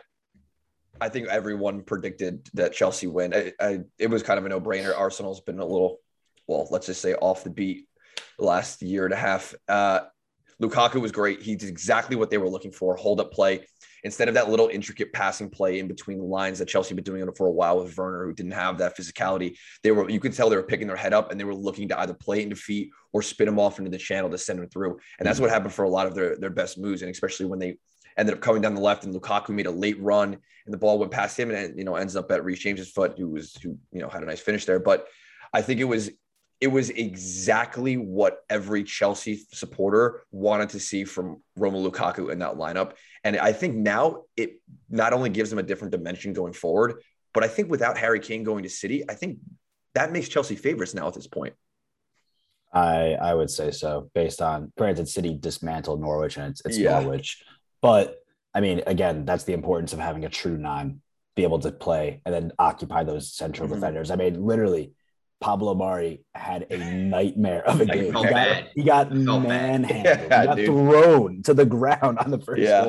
I 1.01 1.09
think 1.09 1.29
everyone 1.29 1.83
predicted 1.83 2.49
that 2.55 2.73
Chelsea 2.73 3.07
win. 3.07 3.35
I, 3.35 3.53
I, 3.61 3.81
it 3.99 4.09
was 4.09 4.23
kind 4.23 4.39
of 4.39 4.47
a 4.47 4.49
no 4.49 4.61
brainer. 4.61 4.97
Arsenal's 4.97 5.41
been 5.41 5.59
a 5.59 5.65
little, 5.67 5.99
well, 6.47 6.67
let's 6.71 6.87
just 6.87 7.03
say 7.03 7.15
off 7.15 7.45
the 7.45 7.51
beat 7.51 7.89
the 8.39 8.45
last 8.45 8.83
year 8.83 9.05
and 9.05 9.13
a 9.15 9.17
half. 9.17 9.55
Uh, 9.69 10.01
Lukaku 10.63 11.01
was 11.01 11.13
great. 11.13 11.43
He 11.43 11.57
did 11.57 11.69
exactly 11.69 12.17
what 12.17 12.31
they 12.31 12.39
were 12.39 12.49
looking 12.49 12.73
for: 12.73 12.97
hold 12.97 13.21
up 13.21 13.33
play. 13.33 13.67
Instead 14.05 14.27
of 14.27 14.35
that 14.35 14.51
little 14.51 14.67
intricate 14.67 15.13
passing 15.13 15.49
play 15.49 15.79
in 15.79 15.87
between 15.87 16.19
the 16.19 16.25
lines 16.25 16.59
that 16.59 16.67
Chelsea 16.67 16.89
had 16.89 16.97
been 16.97 17.05
doing 17.05 17.23
it 17.27 17.37
for 17.37 17.47
a 17.47 17.53
while 17.53 17.81
with 17.81 17.97
Werner, 17.97 18.25
who 18.25 18.33
didn't 18.33 18.53
have 18.53 18.79
that 18.79 18.97
physicality, 18.97 19.57
they 19.85 19.93
were 19.93 20.09
you 20.11 20.19
could 20.19 20.33
tell 20.33 20.51
they 20.51 20.57
were 20.57 20.63
picking 20.63 20.89
their 20.89 20.97
head 20.97 21.13
up 21.13 21.31
and 21.31 21.39
they 21.39 21.45
were 21.45 21.55
looking 21.55 21.89
to 21.89 22.01
either 22.01 22.15
play 22.15 22.43
into 22.43 22.57
feet 22.57 22.91
or 23.13 23.23
spin 23.23 23.47
them 23.47 23.61
off 23.61 23.79
into 23.79 23.91
the 23.91 23.99
channel 23.99 24.31
to 24.31 24.39
send 24.39 24.59
them 24.59 24.69
through. 24.69 24.99
And 25.19 25.27
that's 25.27 25.37
mm-hmm. 25.37 25.45
what 25.45 25.53
happened 25.53 25.73
for 25.73 25.85
a 25.85 25.91
lot 25.91 26.07
of 26.07 26.15
their 26.15 26.37
their 26.37 26.51
best 26.51 26.79
moves, 26.79 27.03
and 27.03 27.11
especially 27.11 27.47
when 27.47 27.59
they 27.59 27.77
ended 28.17 28.35
up 28.35 28.41
coming 28.41 28.61
down 28.61 28.75
the 28.75 28.81
left 28.81 29.05
and 29.05 29.15
Lukaku 29.15 29.51
made 29.51 29.67
a 29.67 29.71
late 29.71 30.01
run 30.01 30.37
and 30.67 30.73
the 30.73 30.79
ball 30.79 30.99
went 30.99 31.13
past 31.13 31.39
him 31.39 31.51
and 31.51 31.79
you 31.79 31.85
know 31.85 31.97
ends 31.97 32.17
up 32.17 32.31
at 32.31 32.45
Reece 32.45 32.61
James's 32.61 32.91
foot, 32.91 33.15
who 33.19 33.29
was 33.29 33.55
who 33.63 33.79
you 33.93 34.01
know 34.01 34.09
had 34.09 34.23
a 34.23 34.27
nice 34.27 34.41
finish 34.41 34.65
there. 34.65 34.81
But 34.81 35.07
I 35.53 35.63
think 35.63 35.81
it 35.81 35.85
was 35.85 36.11
it 36.63 36.69
was 36.69 36.91
exactly 36.91 37.97
what 37.97 38.45
every 38.49 38.85
Chelsea 38.85 39.43
supporter 39.53 40.23
wanted 40.31 40.69
to 40.69 40.79
see 40.79 41.03
from 41.05 41.43
Romelu 41.59 41.91
Lukaku 41.91 42.31
in 42.31 42.39
that 42.39 42.55
lineup. 42.55 42.93
And 43.25 43.37
I 43.37 43.53
think 43.53 43.75
now 43.75 44.23
it 44.37 44.61
not 44.89 45.13
only 45.13 45.29
gives 45.29 45.51
them 45.51 45.59
a 45.59 45.65
different 45.65 45.91
dimension 45.91 46.33
going 46.33 46.53
forward, 46.53 47.03
but 47.35 47.43
I 47.43 47.49
think 47.49 47.69
without 47.69 47.99
Harry 47.99 48.21
Kane 48.21 48.45
going 48.45 48.63
to 48.63 48.69
City, 48.69 49.03
I 49.11 49.15
think 49.15 49.39
that 49.97 50.13
makes 50.13 50.29
Chelsea 50.29 50.55
favorites 50.55 50.95
now 50.95 51.09
at 51.09 51.15
this 51.15 51.27
point. 51.27 51.55
I 52.73 53.15
I 53.15 53.35
would 53.35 53.51
say 53.51 53.73
so, 53.73 54.09
based 54.15 54.41
on 54.41 54.73
granted, 54.79 55.09
City 55.09 55.37
dismantled 55.37 56.01
Norwich 56.01 56.37
and 56.37 56.53
it's 56.53 56.63
it's 56.65 56.79
Yeah. 56.79 57.01
Norwich, 57.01 57.43
but 57.81 58.21
I 58.55 58.61
mean, 58.61 58.83
again, 58.87 59.25
that's 59.25 59.43
the 59.45 59.53
importance 59.53 59.93
of 59.93 59.99
having 59.99 60.25
a 60.25 60.29
true 60.29 60.57
nine, 60.57 61.01
be 61.35 61.43
able 61.43 61.59
to 61.59 61.73
play 61.73 62.21
and 62.25 62.33
then 62.33 62.53
occupy 62.57 63.03
those 63.03 63.33
central 63.35 63.67
Mhm. 63.69 63.75
defenders. 63.75 64.11
I 64.13 64.17
mean, 64.17 64.45
literally, 64.45 64.93
Pablo 65.43 65.75
Mari 65.75 66.25
had 66.35 66.67
a 66.71 66.79
nightmare 66.95 67.67
of 67.69 67.81
a 67.81 67.85
game. 67.87 68.05
He 68.05 68.11
got, 68.13 68.65
he 68.77 68.83
got 68.85 69.13
manhandled. 69.13 69.93
Yeah, 70.05 70.23
he 70.23 70.29
got 70.29 70.57
dude. 70.57 70.67
thrown 70.67 71.43
to 71.43 71.53
the 71.55 71.67
ground 71.77 72.19
on 72.19 72.31
the 72.31 72.39
first 72.39 72.63
Yeah. 72.63 72.85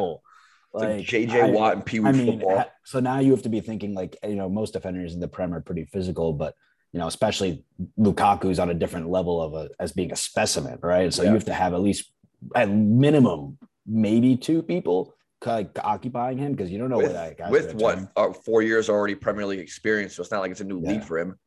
like, 0.72 1.06
JJ 1.06 1.32
I- 1.32 1.50
Watt 1.50 1.74
and 1.74 1.86
Pee 1.86 2.00
Wee 2.00 2.10
I 2.10 2.12
mean, 2.12 2.40
football. 2.40 2.66
so 2.86 3.00
now 3.00 3.20
you 3.20 3.32
have 3.32 3.42
to 3.44 3.50
be 3.50 3.60
thinking 3.60 3.94
like 3.96 4.16
you 4.24 4.36
know 4.36 4.48
most 4.50 4.74
defenders 4.74 5.14
in 5.16 5.20
the 5.20 5.28
Prem 5.28 5.54
are 5.54 5.62
pretty 5.62 5.86
physical, 5.86 6.32
but 6.34 6.56
you 6.92 7.00
know 7.00 7.08
especially 7.08 7.64
Lukaku's 8.00 8.60
on 8.60 8.70
a 8.70 8.74
different 8.76 9.10
level 9.10 9.42
of 9.42 9.54
a 9.56 9.70
as 9.80 9.92
being 9.92 10.12
a 10.12 10.16
specimen, 10.16 10.78
right? 10.84 11.12
So 11.14 11.24
Yeah. 11.24 11.30
you 11.30 11.34
have 11.34 11.46
to 11.46 11.54
have 11.54 11.74
at 11.74 11.82
least 11.82 12.12
at 12.56 12.70
minimum 12.70 13.58
maybe 13.88 14.38
two 14.38 14.62
people 14.62 15.14
like 15.46 15.78
occupying 15.84 16.38
him 16.38 16.52
because 16.54 16.72
you 16.72 16.78
don't 16.78 16.90
know 16.90 16.98
where 17.00 17.10
that 17.10 17.30
with, 17.50 17.66
guy's 17.68 17.74
with 17.74 17.76
what 17.82 18.12
uh, 18.16 18.32
four 18.32 18.62
years 18.62 18.90
already 18.90 19.14
Premier 19.16 19.46
League 19.46 19.60
experience, 19.60 20.16
so 20.16 20.22
it's 20.22 20.32
not 20.32 20.40
like 20.40 20.52
it's 20.52 20.62
a 20.62 20.64
new 20.64 20.82
Yeah. 20.82 20.92
league 20.92 21.04
for 21.04 21.18
him. 21.20 21.38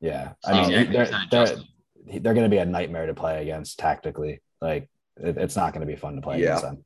Yeah, 0.00 0.32
I 0.44 0.52
mean 0.52 0.70
exactly. 0.70 1.28
they're 1.30 1.46
they're, 1.46 2.20
they're 2.20 2.34
going 2.34 2.44
to 2.44 2.54
be 2.54 2.58
a 2.58 2.64
nightmare 2.64 3.06
to 3.06 3.14
play 3.14 3.42
against 3.42 3.78
tactically. 3.78 4.40
Like 4.60 4.88
it, 5.16 5.36
it's 5.36 5.56
not 5.56 5.72
going 5.72 5.86
to 5.86 5.92
be 5.92 5.96
fun 5.98 6.16
to 6.16 6.22
play 6.22 6.38
Yeah. 6.40 6.46
against 6.46 6.62
them. 6.62 6.84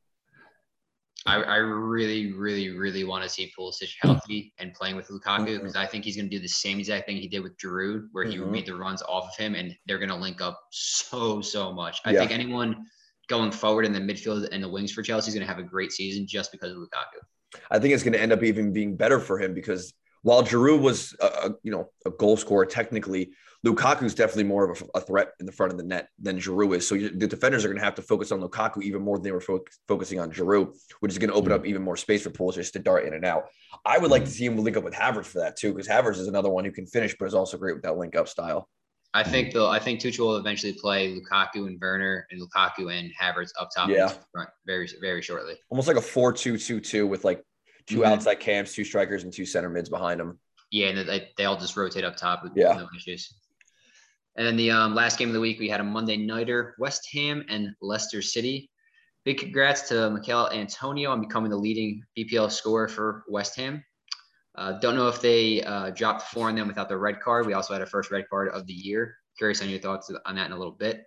I, 1.25 1.37
I 1.37 1.57
really, 1.59 2.33
really, 2.33 2.71
really 2.71 3.05
want 3.05 3.23
to 3.23 3.29
see 3.29 3.53
Pulisic 3.57 3.91
healthy 4.01 4.53
and 4.59 4.75
playing 4.75 4.97
with 4.97 5.07
Lukaku 5.07 5.59
because 5.59 5.77
I 5.77 5.87
think 5.87 6.05
he's 6.05 6.17
going 6.17 6.29
to 6.29 6.37
do 6.37 6.43
the 6.43 6.49
same 6.49 6.81
exact 6.81 7.07
thing 7.07 7.17
he 7.17 7.29
did 7.29 7.45
with 7.45 7.57
Giroud, 7.59 8.09
where 8.11 8.25
he 8.25 8.39
Mhm. 8.39 8.51
made 8.51 8.67
the 8.67 8.75
runs 8.75 9.03
off 9.03 9.29
of 9.29 9.37
him, 9.37 9.55
and 9.55 9.77
they're 9.87 9.99
going 9.99 10.09
to 10.09 10.17
link 10.17 10.41
up 10.41 10.61
so, 10.73 11.41
so 11.41 11.73
much. 11.73 12.01
I 12.05 12.11
Yeah. 12.11 12.21
think 12.21 12.33
anyone 12.33 12.85
going 13.29 13.53
forward 13.53 13.87
in 13.87 13.93
the 13.93 14.01
midfield 14.01 14.49
and 14.51 14.65
the 14.65 14.69
wings 14.69 14.91
for 14.91 15.03
Chelsea 15.03 15.29
is 15.29 15.35
going 15.35 15.47
to 15.47 15.53
have 15.53 15.63
a 15.63 15.69
great 15.69 15.93
season 15.93 16.27
just 16.27 16.51
because 16.51 16.73
of 16.73 16.79
Lukaku. 16.79 17.61
I 17.71 17.79
think 17.79 17.95
it's 17.95 18.03
going 18.03 18.15
to 18.15 18.21
end 18.21 18.33
up 18.33 18.43
even 18.43 18.73
being 18.73 18.97
better 18.97 19.21
for 19.21 19.39
him 19.39 19.55
because 19.55 19.95
while 20.23 20.43
Giroud 20.43 20.81
was 20.81 21.15
a, 21.21 21.27
a 21.27 21.55
you 21.63 21.73
know 21.73 21.91
a 22.07 22.11
goal 22.11 22.37
scorer 22.37 22.67
technically, 22.67 23.33
Lukaku 23.67 24.03
is 24.05 24.15
definitely 24.15 24.45
more 24.45 24.69
of 24.69 24.83
a, 24.83 24.99
a 24.99 25.01
threat 25.01 25.33
in 25.39 25.47
the 25.47 25.53
front 25.53 25.73
of 25.73 25.79
the 25.79 25.85
net 25.85 26.09
than 26.19 26.39
Giroud 26.39 26.77
is. 26.77 26.89
So 26.89 26.95
you, 26.95 27.11
the 27.11 27.27
defenders 27.29 27.65
are 27.65 27.69
going 27.69 27.79
to 27.79 27.85
have 27.85 27.95
to 27.97 28.03
focus 28.03 28.33
on 28.33 28.41
Lukaku 28.41 28.83
even 28.83 29.03
more 29.03 29.17
than 29.17 29.25
they 29.25 29.33
were 29.33 29.41
fo- 29.41 29.65
focusing 29.87 30.19
on 30.19 30.33
Giroud, 30.33 30.77
which 31.01 31.13
is 31.13 31.19
going 31.19 31.31
to 31.31 31.37
open 31.37 31.51
hmm. 31.53 31.59
up 31.59 31.67
even 31.67 31.83
more 31.83 31.97
space 31.97 32.23
for 32.23 32.31
Pulisic 32.31 32.73
to 32.73 32.79
dart 32.79 33.05
in 33.05 33.15
and 33.15 33.25
out. 33.25 33.45
I 33.85 33.99
would 33.99 34.11
like 34.11 34.25
to 34.25 34.31
see 34.31 34.45
him 34.45 34.57
link 34.57 34.77
up 34.77 34.85
with 34.85 34.95
Havertz 34.95 35.27
for 35.27 35.41
that 35.41 35.57
too, 35.57 35.73
because 35.73 35.89
Havertz 35.89 36.19
is 36.19 36.29
another 36.29 36.51
one 36.51 36.65
who 36.65 36.73
can 36.73 36.87
finish, 36.87 37.15
but 37.19 37.27
is 37.27 37.35
also 37.35 37.57
great 37.57 37.75
with 37.75 37.83
that 37.83 37.97
link 37.97 38.17
up 38.17 38.29
style. 38.29 38.69
I 39.15 39.23
think 39.23 39.53
though 39.53 39.69
I 39.69 39.79
think 39.79 40.01
Tuchel 40.01 40.21
will 40.21 40.37
eventually 40.37 40.73
play 40.73 41.15
Lukaku 41.15 41.67
and 41.67 41.79
Werner 41.81 42.27
and 42.31 42.41
Lukaku 42.41 42.99
and 42.99 43.11
Havertz 43.21 43.51
up 43.61 43.69
top 43.75 43.91
Yeah. 43.91 44.09
and 44.09 44.19
front 44.33 44.49
very, 44.67 44.89
very 45.01 45.21
shortly. 45.21 45.55
Almost 45.69 45.87
like 45.87 45.99
a 45.99 46.01
4-2-2-2 46.01 47.07
with 47.07 47.25
like 47.25 47.43
2 47.87 47.99
Mhm. 47.99 48.07
outside 48.07 48.37
camps, 48.37 48.75
two 48.75 48.85
strikers, 48.85 49.25
and 49.25 49.33
two 49.33 49.47
center 49.47 49.69
mids 49.69 49.89
behind 49.89 50.21
them. 50.21 50.39
Yeah, 50.71 50.89
and 50.89 51.09
they, 51.09 51.31
they 51.37 51.45
all 51.45 51.57
just 51.59 51.77
rotate 51.77 52.05
up 52.05 52.17
top 52.17 52.43
with 52.43 52.53
Yeah. 52.57 52.73
no 52.75 52.89
issues. 52.97 53.35
And 54.37 54.47
then 54.47 54.57
the 54.57 54.71
um, 54.71 54.95
last 54.95 55.19
game 55.19 55.29
of 55.29 55.35
the 55.35 55.41
week, 55.41 55.59
we 55.61 55.69
had 55.69 55.81
a 55.81 55.85
Monday 55.85 56.17
nighter: 56.17 56.75
West 56.79 57.07
Ham 57.13 57.45
and 57.49 57.75
Leicester 57.83 58.23
City. 58.23 58.71
Big 59.25 59.39
congrats 59.39 59.83
to 59.89 60.11
Michail 60.11 60.49
Antonio 60.53 61.11
on 61.11 61.21
becoming 61.21 61.51
the 61.51 61.57
leading 61.57 62.03
BPL 62.17 62.51
scorer 62.51 62.89
for 62.89 63.25
West 63.29 63.55
Ham. 63.57 63.85
Uh, 64.55 64.73
don't 64.81 64.97
know 64.97 65.09
if 65.09 65.21
they 65.21 65.63
uh, 65.63 65.91
dropped 65.91 66.23
four 66.23 66.49
on 66.49 66.55
them 66.57 66.67
without 66.67 66.89
the 66.89 66.97
red 66.97 67.21
card. 67.21 67.47
We 67.47 67.53
also 67.53 67.73
had 67.73 67.83
a 67.83 67.87
first 67.87 68.11
red 68.11 68.29
card 68.29 68.49
of 68.49 68.67
the 68.67 68.73
year. 68.73 69.17
Curious 69.39 69.63
on 69.63 69.69
your 69.71 69.79
thoughts 69.79 70.11
on 70.27 70.35
that 70.37 70.47
in 70.47 70.53
a 70.53 70.59
little 70.59 70.73
bit. 70.73 71.05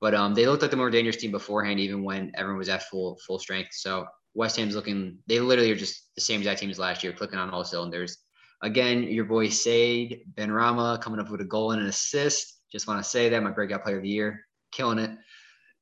But 0.00 0.14
um, 0.14 0.34
they 0.34 0.46
looked 0.46 0.62
like 0.62 0.70
the 0.70 0.76
more 0.76 0.90
dangerous 0.90 1.16
team 1.16 1.30
beforehand, 1.32 1.78
even 1.80 2.02
when 2.04 2.32
everyone 2.36 2.58
was 2.58 2.68
at 2.68 2.84
full 2.84 3.18
full 3.26 3.38
strength. 3.40 3.70
So 3.72 4.06
West 4.34 4.56
Ham's 4.56 4.74
looking, 4.74 5.18
they 5.26 5.40
literally 5.40 5.70
are 5.70 5.76
just 5.76 6.14
the 6.14 6.20
same 6.20 6.40
exact 6.40 6.60
team 6.60 6.70
as 6.70 6.78
last 6.78 7.02
year, 7.02 7.12
clicking 7.12 7.38
on 7.38 7.50
all 7.50 7.64
cylinders. 7.64 8.18
Again, 8.62 9.04
your 9.04 9.24
boy 9.24 9.48
Said 9.48 10.20
Benrahma 10.34 11.00
coming 11.00 11.20
up 11.20 11.30
with 11.30 11.40
a 11.40 11.44
goal 11.44 11.72
and 11.72 11.80
an 11.80 11.88
assist. 11.88 12.60
Just 12.70 12.86
want 12.88 13.02
to 13.02 13.08
say 13.08 13.28
that 13.28 13.42
my 13.42 13.50
breakout 13.50 13.82
player 13.84 13.96
of 13.96 14.02
the 14.02 14.08
year, 14.08 14.44
killing 14.72 14.98
it. 14.98 15.10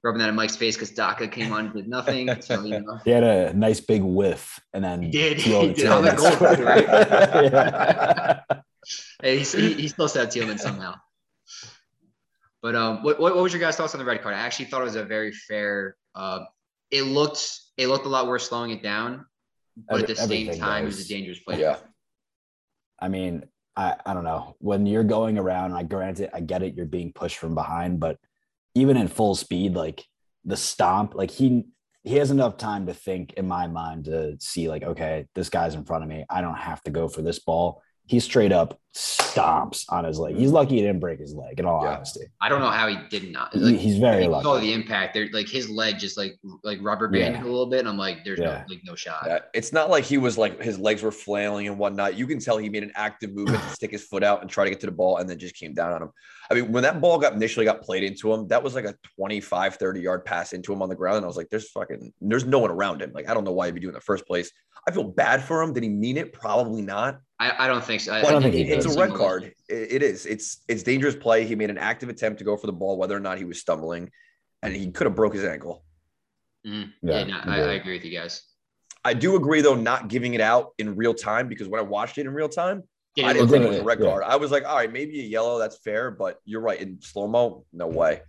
Rubbing 0.03 0.21
that 0.21 0.29
in 0.29 0.37
Mike's 0.37 0.57
face 0.57 0.77
because 0.77 0.91
Daka 0.91 1.27
came 1.27 1.53
on 1.53 1.67
and 1.67 1.75
did 1.75 1.89
nothing. 1.89 2.31
So, 2.41 2.63
you 2.63 2.81
know. 2.81 2.99
He 3.05 3.11
had 3.11 3.25
a 3.25 3.53
nice 3.55 3.81
big 3.81 4.03
whiff 4.03 4.61
and 4.73 4.85
then 4.85 5.03
He 5.03 5.11
did. 5.11 5.39
He 5.39 5.73
did 5.73 5.87
on 5.87 6.05
the 6.05 6.13
goal, 6.13 6.65
right? 6.65 8.39
Hey, 9.23 9.39
he's, 9.39 9.53
he, 9.53 9.73
he's 9.73 9.91
supposed 9.91 10.15
to 10.15 10.21
have 10.21 10.29
Tielemans 10.29 10.61
somehow. 10.61 10.95
But 12.63 12.75
um, 12.75 13.03
what, 13.03 13.19
what, 13.19 13.35
what 13.35 13.43
was 13.43 13.53
your 13.53 13.61
guys' 13.61 13.77
thoughts 13.77 13.95
on 13.95 13.99
the 13.99 14.05
red 14.05 14.23
card? 14.23 14.35
I 14.35 14.39
actually 14.39 14.67
thought 14.67 14.83
it 14.83 14.85
was 14.85 14.97
a 14.97 15.05
very 15.05 15.33
fair. 15.33 15.97
Uh, 16.15 16.41
it 16.90 17.03
looked 17.03 17.61
it 17.77 17.88
looked 17.88 18.07
a 18.07 18.09
lot 18.09 18.27
worse 18.27 18.49
slowing 18.49 18.70
it 18.70 18.83
down, 18.83 19.27
but 19.88 20.03
at 20.03 20.07
the 20.07 20.16
same 20.16 20.59
time, 20.59 20.85
it 20.85 20.87
was 20.87 21.05
a 21.05 21.09
dangerous 21.09 21.38
play. 21.40 21.61
Yeah. 21.61 21.77
I 22.99 23.09
mean, 23.09 23.44
I, 23.77 23.96
I 24.07 24.14
don't 24.14 24.25
know. 24.25 24.57
When 24.59 24.87
you're 24.87 25.05
going 25.05 25.38
around, 25.38 25.75
I 25.75 25.83
grant 25.83 26.20
it, 26.20 26.31
I 26.33 26.40
get 26.40 26.62
it, 26.62 26.75
you're 26.75 26.87
being 26.87 27.12
pushed 27.12 27.37
from 27.37 27.55
behind, 27.55 28.01
but 28.01 28.18
even 28.75 28.96
in 28.96 29.09
full 29.09 29.35
speed, 29.35 29.75
like 29.75 30.05
the 30.44 30.57
stomp, 30.57 31.14
like 31.14 31.31
he 31.31 31.66
he 32.03 32.14
has 32.16 32.31
enough 32.31 32.57
time 32.57 32.87
to 32.87 32.94
think 32.94 33.33
in 33.33 33.49
my 33.49 33.66
mind 33.66 34.05
to 34.05 34.37
see, 34.38 34.68
like, 34.68 34.85
okay, 34.85 35.27
this 35.35 35.49
guy's 35.49 35.75
in 35.75 35.85
front 35.85 36.05
of 36.05 36.09
me. 36.09 36.25
I 36.31 36.40
don't 36.40 36.57
have 36.57 36.81
to 36.85 36.90
go 36.92 37.09
for 37.09 37.20
this 37.20 37.40
ball. 37.40 37.83
He 38.07 38.20
straight 38.20 38.53
up 38.53 38.79
stomps 38.97 39.85
on 39.91 40.05
his 40.05 40.19
leg. 40.19 40.37
He's 40.37 40.51
mm. 40.51 40.55
lucky 40.55 40.77
he 40.77 40.81
didn't 40.81 41.01
break 41.01 41.21
his 41.21 41.35
leg, 41.35 41.61
in 41.61 41.67
all 41.67 41.85
Yeah. 41.85 41.97
honesty. 41.97 42.23
I 42.41 42.49
don't 42.49 42.61
know 42.61 42.71
how 42.71 42.89
he 42.89 42.97
did 43.11 43.31
not. 43.31 43.55
Like, 43.55 43.77
he's 43.77 43.99
very 43.99 44.25
you 44.25 44.31
lucky. 44.31 44.45
saw 44.45 44.59
the 44.59 44.73
impact. 44.73 45.13
There, 45.13 45.29
like 45.33 45.49
his 45.49 45.69
leg 45.69 45.99
just 45.99 46.17
like 46.17 46.39
like 46.65 46.79
rubber 46.81 47.07
banded 47.07 47.43
Yeah. 47.43 47.45
a 47.45 47.51
little 47.51 47.67
bit, 47.67 47.81
and 47.81 47.89
I'm 47.89 47.99
like, 47.99 48.25
there's 48.25 48.39
Yeah. 48.39 48.65
no 48.67 48.75
like 48.75 48.81
no 48.85 48.95
shot. 48.95 49.25
Yeah, 49.27 49.41
it's 49.53 49.73
not 49.73 49.91
like 49.91 50.05
he 50.05 50.17
was 50.17 50.39
like 50.39 50.63
his 50.63 50.79
legs 50.79 51.03
were 51.03 51.13
flailing 51.13 51.69
and 51.69 51.79
whatnot. 51.79 52.17
You 52.17 52.27
can 52.27 52.39
tell 52.39 52.57
he 52.57 52.71
made 52.71 52.85
an 52.85 52.93
active 52.95 53.35
movement 53.35 53.63
to 53.63 53.69
stick 53.75 53.91
his 53.91 54.05
foot 54.05 54.25
out 54.25 54.41
and 54.41 54.49
try 54.49 54.65
to 54.65 54.71
get 54.71 54.81
to 54.81 54.87
the 54.87 54.93
ball 54.93 55.19
and 55.19 55.29
then 55.29 55.39
just 55.39 55.55
came 55.57 55.75
down 55.75 55.93
on 55.93 56.03
him. 56.03 56.11
I 56.51 56.55
mean, 56.55 56.73
when 56.73 56.83
that 56.85 57.01
ball 57.01 57.19
got 57.19 57.35
initially 57.35 57.67
got 57.67 57.83
played 57.83 58.03
into 58.03 58.33
him, 58.33 58.49
that 58.49 58.63
was 58.63 58.75
like 58.75 58.85
a 58.85 58.95
25, 59.17 59.75
30 59.77 60.01
yard 60.01 60.25
pass 60.25 60.53
into 60.53 60.73
him 60.73 60.81
on 60.81 60.89
the 60.89 60.95
ground. 60.95 61.17
And 61.17 61.25
I 61.25 61.29
was 61.29 61.37
like, 61.37 61.51
there's 61.51 61.71
fucking, 61.71 62.13
there's 62.21 62.45
no 62.45 62.61
one 62.61 62.71
around 62.71 63.03
him. 63.03 63.13
Like, 63.13 63.29
I 63.29 63.35
don't 63.35 63.45
know 63.45 63.53
why 63.53 63.67
he'd 63.67 63.75
be 63.75 63.81
doing 63.81 63.91
it 63.91 63.97
in 63.97 63.99
the 63.99 64.01
first 64.01 64.27
place. 64.27 64.51
I 64.89 64.93
feel 64.93 65.05
bad 65.05 65.43
for 65.43 65.61
him. 65.63 65.73
Did 65.73 65.83
he 65.83 65.89
mean 65.89 66.17
it? 66.17 66.33
Probably 66.33 66.83
not. 66.83 67.19
I, 67.41 67.65
I 67.65 67.67
don't 67.67 67.85
think 67.85 68.01
so. 68.01 68.13
I, 68.13 68.21
I 68.21 68.31
don't 68.31 68.43
think 68.43 68.55
he 68.55 68.65
did. 68.65 68.83
It's 68.87 68.96
a 68.96 69.01
red 69.01 69.11
like- 69.11 69.18
card. 69.18 69.42
It- 69.68 69.92
it 69.92 70.03
is. 70.03 70.27
It's 70.27 70.62
it's 70.68 70.83
dangerous 70.83 71.14
play. 71.16 71.44
He 71.44 71.55
made 71.55 71.70
an 71.70 71.79
active 71.79 72.09
attempt 72.09 72.38
to 72.38 72.44
go 72.44 72.57
for 72.57 72.66
the 72.66 72.72
ball, 72.72 72.96
whether 72.99 73.16
or 73.16 73.20
not 73.20 73.38
he 73.38 73.44
was 73.44 73.61
stumbling, 73.61 74.11
and 74.62 74.75
he 74.75 74.90
could 74.90 75.07
have 75.07 75.14
broke 75.16 75.35
his 75.35 75.44
ankle. 75.44 75.85
Mhm. 76.66 76.92
Yeah, 77.03 77.25
no, 77.25 77.38
I, 77.44 77.61
I 77.61 77.72
agree 77.75 77.94
with 77.94 78.05
you 78.05 78.16
guys. 78.18 78.42
I 79.05 79.14
do 79.14 79.37
agree 79.37 79.61
though, 79.61 79.75
not 79.77 80.09
giving 80.09 80.35
it 80.35 80.40
out 80.40 80.72
in 80.79 80.96
real 80.96 81.14
time 81.14 81.49
because 81.49 81.68
when 81.68 81.79
I 81.79 81.83
watched 81.85 82.18
it 82.18 82.22
in 82.22 82.33
real 82.35 82.49
time, 82.49 82.83
Yeah, 83.14 83.29
I 83.29 83.33
didn't 83.33 83.49
think 83.51 83.64
it 83.64 83.68
was 83.68 83.79
a 83.79 83.85
red 83.85 84.01
Yeah. 84.01 84.07
card. 84.11 84.25
I 84.25 84.37
was 84.37 84.51
like, 84.51 84.64
all 84.64 84.75
right, 84.77 84.92
maybe 84.92 85.20
a 85.20 85.25
yellow, 85.25 85.59
that's 85.59 85.79
fair, 85.79 86.11
but 86.11 86.38
you're 86.44 86.61
right. 86.61 86.81
In 86.81 87.01
slow 87.01 87.29
mo, 87.29 87.64
no 87.72 87.87
way. 87.87 88.22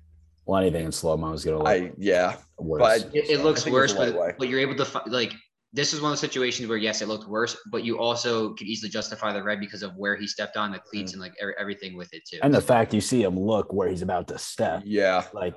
Well, 0.46 0.62
anything 0.62 0.86
in 0.86 0.92
slow 0.94 1.18
mo 1.18 1.34
is 1.34 1.44
going 1.44 1.58
to 1.58 1.64
look 1.64 1.68
I 1.68 1.92
yeah, 1.98 2.38
worse. 2.58 2.80
but 3.04 3.16
It, 3.16 3.30
it 3.30 3.44
looks 3.44 3.64
think 3.64 3.76
it 3.76 3.80
was 3.80 3.94
worse, 3.96 4.14
but, 4.14 4.38
but 4.38 4.48
you're 4.50 4.60
able 4.62 4.76
to 4.76 4.86
fi- 4.86 5.04
like 5.08 5.34
this 5.78 5.94
is 5.94 6.02
one 6.02 6.12
of 6.12 6.20
the 6.20 6.28
situations 6.28 6.68
where 6.68 6.80
yes, 6.80 7.04
it 7.04 7.08
looked 7.08 7.30
worse, 7.30 7.56
but 7.72 7.84
you 7.84 8.00
also 8.00 8.56
could 8.56 8.66
easily 8.66 8.90
justify 8.90 9.32
the 9.32 9.44
red 9.44 9.60
because 9.60 9.84
of 9.84 9.96
where 9.96 10.16
he 10.16 10.26
stepped 10.26 10.58
on 10.58 10.72
the 10.72 10.80
cleats 10.80 11.14
and 11.14 11.22
like 11.22 11.34
er- 11.40 11.56
everything 11.60 11.96
with 11.96 12.12
it 12.16 12.24
too. 12.28 12.40
and 12.42 12.52
the 12.52 12.60
fact 12.60 12.96
you 12.96 13.00
see 13.00 13.22
him 13.22 13.40
look 13.40 13.72
where 13.72 13.88
he's 13.88 14.02
about 14.02 14.28
to 14.28 14.40
step, 14.40 14.82
yeah. 14.84 15.24
like 15.34 15.56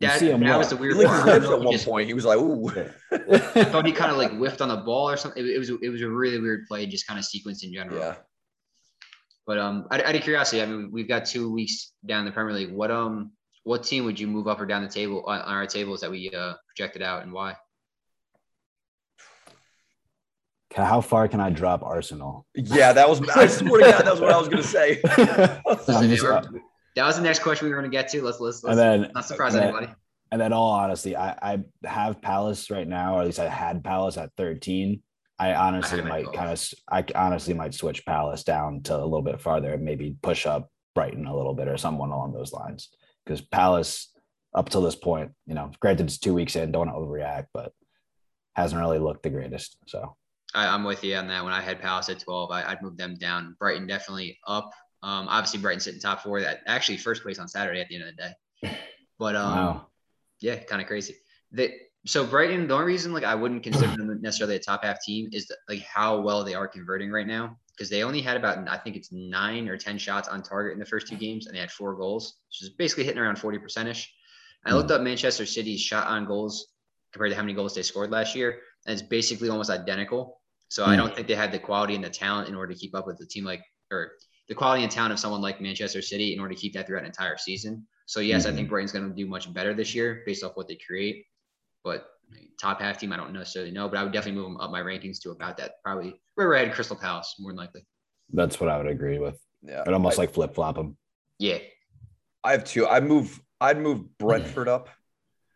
you 0.00 0.08
that, 0.08 0.18
see 0.18 0.30
him 0.30 0.40
that 0.40 0.52
look. 0.52 0.58
was 0.58 0.70
the 0.70 0.76
weird 0.78 0.96
licked 0.96 1.10
part. 1.10 1.26
his 1.26 1.28
I 1.28 1.34
lips 1.34 1.44
don't 1.44 1.50
know 1.50 1.56
at 1.58 1.64
one 1.66 1.72
just- 1.74 1.84
point. 1.86 2.08
He 2.08 2.14
was 2.14 2.24
like, 2.24 2.38
ooh. 2.38 2.70
I 3.12 3.64
thought 3.64 3.84
he 3.84 3.92
kind 3.92 4.10
of 4.10 4.16
like 4.16 4.32
whiffed 4.38 4.62
on 4.62 4.70
the 4.70 4.78
ball 4.78 5.10
or 5.10 5.18
something. 5.18 5.44
It, 5.44 5.50
it 5.50 5.58
was 5.58 5.68
it 5.68 5.90
was 5.90 6.00
a 6.00 6.08
really 6.08 6.40
weird 6.40 6.66
play, 6.66 6.86
just 6.86 7.06
kind 7.06 7.18
of 7.18 7.26
sequence 7.26 7.62
in 7.62 7.70
general. 7.72 7.98
yeah. 7.98 8.14
But 9.46 9.58
um, 9.58 9.86
out, 9.90 10.02
out 10.02 10.14
of 10.14 10.22
curiosity, 10.22 10.62
I 10.62 10.66
mean, 10.66 10.90
we've 10.90 11.08
got 11.08 11.26
two 11.26 11.52
weeks 11.52 11.92
down 12.06 12.24
the 12.24 12.32
Premier 12.32 12.54
League. 12.54 12.72
What 12.72 12.90
um, 12.90 13.32
what 13.64 13.82
team 13.84 14.06
would 14.06 14.18
you 14.18 14.28
move 14.28 14.48
up 14.48 14.60
or 14.60 14.66
down 14.66 14.82
the 14.82 14.88
table 14.88 15.24
on, 15.26 15.40
on 15.42 15.54
our 15.54 15.66
tables 15.66 16.00
that 16.00 16.10
we 16.10 16.30
uh, 16.30 16.54
projected 16.68 17.02
out, 17.02 17.22
and 17.22 17.32
why? 17.34 17.54
How 20.84 21.00
far 21.00 21.28
can 21.28 21.40
I 21.40 21.50
drop 21.50 21.82
Arsenal? 21.82 22.46
Yeah, 22.54 22.92
that 22.92 23.08
was 23.08 23.20
I 23.30 23.46
swear 23.46 23.80
to 23.80 23.92
God, 23.92 24.04
that 24.04 24.12
was 24.12 24.20
what 24.20 24.32
I 24.32 24.38
was 24.38 24.48
gonna 24.48 24.62
say. 24.62 25.00
I'm 25.06 26.08
just- 26.08 26.24
uh, 26.24 26.42
That 26.96 27.06
was 27.06 27.16
the 27.16 27.22
next 27.22 27.40
question 27.40 27.66
we 27.66 27.74
were 27.74 27.80
going 27.80 27.90
to 27.90 27.96
get 27.96 28.08
to. 28.08 28.22
Let's 28.22 28.40
let's, 28.40 28.64
let's 28.64 28.76
and 28.76 29.02
then 29.04 29.12
not 29.14 29.24
surprise 29.24 29.54
and 29.54 29.62
then- 29.62 29.68
anybody. 29.74 29.92
And 30.30 30.38
then, 30.38 30.52
all 30.52 30.72
honesty, 30.72 31.16
I, 31.16 31.30
I 31.40 31.58
have 31.86 32.20
Palace 32.20 32.70
right 32.70 32.86
now, 32.86 33.16
or 33.16 33.20
at 33.20 33.26
least 33.26 33.38
I 33.38 33.48
had 33.48 33.82
Palace 33.82 34.18
at 34.18 34.30
13. 34.36 35.02
I 35.38 35.54
honestly 35.54 35.96
have 35.96 36.06
it 36.06 36.08
might 36.10 36.32
kind 36.34 36.50
of, 36.50 36.62
I 36.90 37.02
honestly 37.14 37.54
might 37.54 37.72
switch 37.72 38.04
Palace 38.04 38.44
down 38.44 38.82
to 38.82 38.94
a 38.96 39.04
little 39.04 39.22
bit 39.22 39.40
farther 39.40 39.72
and 39.72 39.84
maybe 39.84 40.16
push 40.20 40.44
up 40.44 40.68
Brighton 40.94 41.26
a 41.26 41.34
little 41.34 41.54
bit 41.54 41.66
or 41.68 41.78
someone 41.78 42.10
along 42.10 42.34
those 42.34 42.52
lines. 42.52 42.90
Because 43.24 43.40
Palace, 43.40 44.10
up 44.54 44.68
till 44.68 44.82
this 44.82 44.96
point, 44.96 45.30
you 45.46 45.54
know, 45.54 45.70
granted 45.80 46.08
it's 46.08 46.18
two 46.18 46.34
weeks 46.34 46.56
in, 46.56 46.72
don't 46.72 46.88
want 46.88 46.90
to 46.90 47.00
overreact, 47.00 47.46
but 47.54 47.72
hasn't 48.54 48.80
really 48.82 48.98
looked 48.98 49.22
the 49.22 49.30
greatest. 49.30 49.78
So 49.86 50.14
I, 50.54 50.66
I'm 50.68 50.84
with 50.84 51.04
you 51.04 51.16
on 51.16 51.28
that. 51.28 51.44
When 51.44 51.52
I 51.52 51.60
had 51.60 51.80
Palace 51.80 52.08
at 52.08 52.20
12, 52.20 52.50
I, 52.50 52.64
I'd 52.64 52.82
move 52.82 52.96
them 52.96 53.16
down. 53.16 53.56
Brighton 53.58 53.86
definitely 53.86 54.38
up. 54.46 54.70
Um, 55.02 55.28
obviously 55.28 55.60
Brighton 55.60 55.80
sitting 55.80 56.00
top 56.00 56.22
four. 56.22 56.40
That 56.40 56.60
actually 56.66 56.96
first 56.96 57.22
place 57.22 57.38
on 57.38 57.48
Saturday 57.48 57.80
at 57.80 57.88
the 57.88 57.96
end 57.96 58.04
of 58.08 58.16
the 58.16 58.22
day. 58.22 58.78
But 59.18 59.36
um, 59.36 59.52
wow, 59.52 59.86
yeah, 60.40 60.56
kind 60.56 60.80
of 60.80 60.88
crazy. 60.88 61.14
They, 61.52 61.74
so 62.06 62.24
Brighton, 62.24 62.68
the 62.68 62.74
only 62.74 62.86
reason 62.86 63.12
like 63.12 63.24
I 63.24 63.34
wouldn't 63.34 63.62
consider 63.62 63.96
them 63.96 64.18
necessarily 64.22 64.56
a 64.56 64.60
top 64.60 64.84
half 64.84 65.02
team 65.02 65.28
is 65.32 65.50
like 65.68 65.82
how 65.82 66.20
well 66.20 66.44
they 66.44 66.54
are 66.54 66.68
converting 66.68 67.10
right 67.10 67.26
now. 67.26 67.56
Because 67.76 67.90
they 67.90 68.02
only 68.02 68.20
had 68.20 68.36
about 68.36 68.68
I 68.68 68.76
think 68.76 68.96
it's 68.96 69.12
nine 69.12 69.68
or 69.68 69.76
ten 69.76 69.98
shots 69.98 70.26
on 70.26 70.42
target 70.42 70.72
in 70.72 70.80
the 70.80 70.84
first 70.84 71.06
two 71.06 71.16
games, 71.16 71.46
and 71.46 71.54
they 71.54 71.60
had 71.60 71.70
four 71.70 71.94
goals, 71.94 72.38
which 72.48 72.62
is 72.62 72.70
basically 72.70 73.04
hitting 73.04 73.20
around 73.20 73.38
forty 73.38 73.58
percent 73.58 73.88
ish. 73.88 74.12
I 74.64 74.72
looked 74.72 74.90
up 74.90 75.00
Manchester 75.00 75.46
City's 75.46 75.80
shot 75.80 76.08
on 76.08 76.24
goals 76.24 76.72
compared 77.12 77.30
to 77.30 77.36
how 77.36 77.42
many 77.42 77.54
goals 77.54 77.74
they 77.76 77.82
scored 77.82 78.10
last 78.10 78.34
year, 78.34 78.58
and 78.84 78.98
it's 78.98 79.08
basically 79.08 79.48
almost 79.48 79.70
identical. 79.70 80.37
So 80.68 80.84
I 80.84 80.92
Hmm. 80.94 80.98
don't 80.98 81.14
think 81.14 81.26
they 81.26 81.34
had 81.34 81.50
the 81.52 81.58
quality 81.58 81.94
and 81.94 82.04
the 82.04 82.10
talent 82.10 82.48
in 82.48 82.54
order 82.54 82.72
to 82.72 82.78
keep 82.78 82.94
up 82.94 83.06
with 83.06 83.18
the 83.18 83.26
team 83.26 83.44
like 83.44 83.62
or 83.90 84.12
the 84.48 84.54
quality 84.54 84.82
and 84.82 84.92
talent 84.92 85.12
of 85.12 85.18
someone 85.18 85.40
like 85.40 85.60
Manchester 85.60 86.02
City 86.02 86.34
in 86.34 86.40
order 86.40 86.54
to 86.54 86.60
keep 86.60 86.74
that 86.74 86.86
throughout 86.86 87.00
an 87.00 87.06
entire 87.06 87.36
season. 87.38 87.86
So 88.06 88.20
yes, 88.20 88.46
I 88.46 88.50
Mhm. 88.50 88.54
think 88.54 88.68
Brighton's 88.68 88.92
going 88.92 89.08
to 89.08 89.14
do 89.14 89.26
much 89.26 89.52
better 89.52 89.74
this 89.74 89.94
year 89.94 90.22
based 90.26 90.42
off 90.44 90.56
what 90.56 90.68
they 90.68 90.76
create. 90.76 91.26
But 91.84 92.06
top 92.60 92.80
half 92.80 92.98
team, 92.98 93.12
I 93.12 93.16
don't 93.16 93.32
necessarily 93.32 93.70
know, 93.70 93.88
but 93.88 93.98
I 93.98 94.02
would 94.04 94.12
definitely 94.12 94.40
move 94.40 94.50
them 94.52 94.60
up 94.60 94.70
my 94.70 94.82
rankings 94.82 95.20
to 95.22 95.30
about 95.30 95.56
that. 95.58 95.82
Probably 95.82 96.10
right 96.36 96.46
where 96.46 96.56
I 96.56 96.64
had 96.64 96.72
Crystal 96.74 96.96
Palace, 96.96 97.34
more 97.38 97.50
than 97.52 97.56
likely. 97.58 97.86
that's 98.34 98.60
what 98.60 98.68
I 98.68 98.76
would 98.76 98.86
agree 98.88 99.18
with. 99.18 99.38
Yeah. 99.62 99.82
I'd 99.86 99.92
almost 99.94 100.18
I, 100.18 100.22
like 100.22 100.32
flip 100.32 100.54
flop 100.54 100.76
them. 100.76 100.98
Yeah, 101.38 101.58
I 102.44 102.52
have 102.52 102.64
two. 102.64 102.86
I 102.86 103.00
move 103.00 103.40
I'd 103.60 103.78
move 103.78 104.16
Brentford 104.18 104.68
up. 104.68 104.88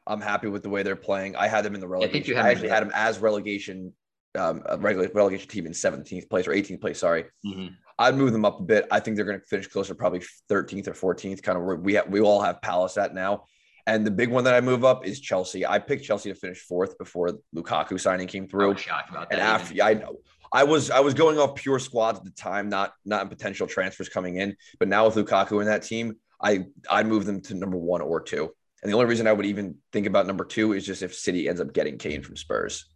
I'm 0.07 0.21
happy 0.23 0.49
with 0.49 0.63
the 0.63 0.71
way 0.71 0.83
they're 0.83 0.97
playing. 0.97 1.37
I 1.37 1.47
had 1.49 1.65
them 1.65 1.75
in 1.75 1.81
the 1.81 1.87
think 1.87 1.93
relegation. 1.93 2.35
you 2.35 2.35
I, 2.35 2.37
had 2.39 2.45
them 2.47 2.51
actually 2.53 2.69
in 2.69 2.75
had 2.75 2.83
them 2.85 2.93
as 2.95 3.19
relegation, 3.19 3.95
um, 4.39 4.63
a 4.67 4.79
regular 4.79 5.09
relegation 5.15 5.49
team 5.49 5.67
in 5.67 5.73
17th 5.73 6.29
place 6.31 6.47
or 6.47 6.53
18th 6.53 6.81
place. 6.81 6.99
Sorry, 6.99 7.25
Mhm. 7.45 7.77
I'd 7.99 8.17
move 8.17 8.33
them 8.33 8.45
up 8.45 8.59
a 8.61 8.63
bit. 8.63 8.87
I 8.91 9.01
think 9.01 9.17
they're 9.17 9.25
going 9.27 9.39
to 9.41 9.47
finish 9.47 9.67
closer, 9.69 9.95
probably 9.95 10.23
13th 10.49 10.89
or 10.89 10.95
14th, 10.95 11.43
kind 11.43 11.59
of 11.59 11.65
where 11.65 11.77
we 11.77 11.95
have, 11.95 12.09
we 12.09 12.21
all 12.21 12.41
have 12.43 12.61
Palace 12.63 12.97
at 12.97 13.15
now. 13.15 13.45
And 13.87 14.07
the 14.07 14.11
big 14.11 14.31
one 14.31 14.45
that 14.45 14.55
I 14.55 14.61
move 14.61 14.85
up 14.85 15.05
is 15.05 15.21
Chelsea. 15.21 15.67
I 15.67 15.79
picked 15.79 16.05
Chelsea 16.05 16.33
to 16.33 16.39
finish 16.39 16.61
fourth 16.61 16.97
before 16.99 17.39
Lukaku 17.55 18.01
signing 18.01 18.29
came 18.29 18.49
through. 18.49 18.73
was 18.73 18.81
shocked 18.81 19.11
about 19.11 19.29
that. 19.31 19.39
And 19.39 19.43
even. 19.43 19.55
after 19.61 19.83
I 19.83 19.95
know 19.95 20.17
I 20.53 20.65
was 20.65 20.91
I 20.91 21.01
was 21.01 21.15
going 21.15 21.39
off 21.39 21.55
pure 21.57 21.79
squads 21.79 22.19
at 22.19 22.25
the 22.25 22.31
time, 22.31 22.69
not 22.69 22.93
not 23.05 23.23
in 23.23 23.29
potential 23.29 23.67
transfers 23.67 24.09
coming 24.09 24.37
in. 24.37 24.57
But 24.79 24.89
now 24.89 25.07
with 25.07 25.17
Lukaku 25.17 25.61
in 25.61 25.67
that 25.67 25.83
team, 25.83 26.15
I 26.41 26.67
I 26.89 27.03
move 27.03 27.25
them 27.27 27.41
to 27.43 27.55
number 27.55 27.77
one 27.77 28.01
or 28.03 28.21
two. 28.21 28.51
And 28.83 28.91
the 28.91 28.95
only 28.97 29.07
reason 29.07 29.27
I 29.27 29.33
would 29.33 29.47
even 29.47 29.77
think 29.93 30.07
about 30.07 30.27
number 30.27 30.45
two 30.45 30.73
is 30.75 30.85
just 30.87 31.03
if 31.03 31.15
City 31.15 31.49
ends 31.49 31.61
up 31.61 31.73
getting 31.73 31.99
Kane 31.99 32.23
from 32.23 32.37
Spurs. 32.37 32.87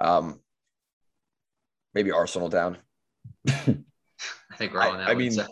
Um, 0.00 0.40
maybe 1.94 2.10
Arsenal 2.12 2.48
down. 2.48 2.78
I 3.48 3.76
think 4.56 4.72
we're 4.72 4.82
all 4.82 4.92
in 4.94 4.98
that. 4.98 5.08
I- 5.08 5.12
I 5.12 5.14
mean, 5.14 5.32
so- 5.32 5.46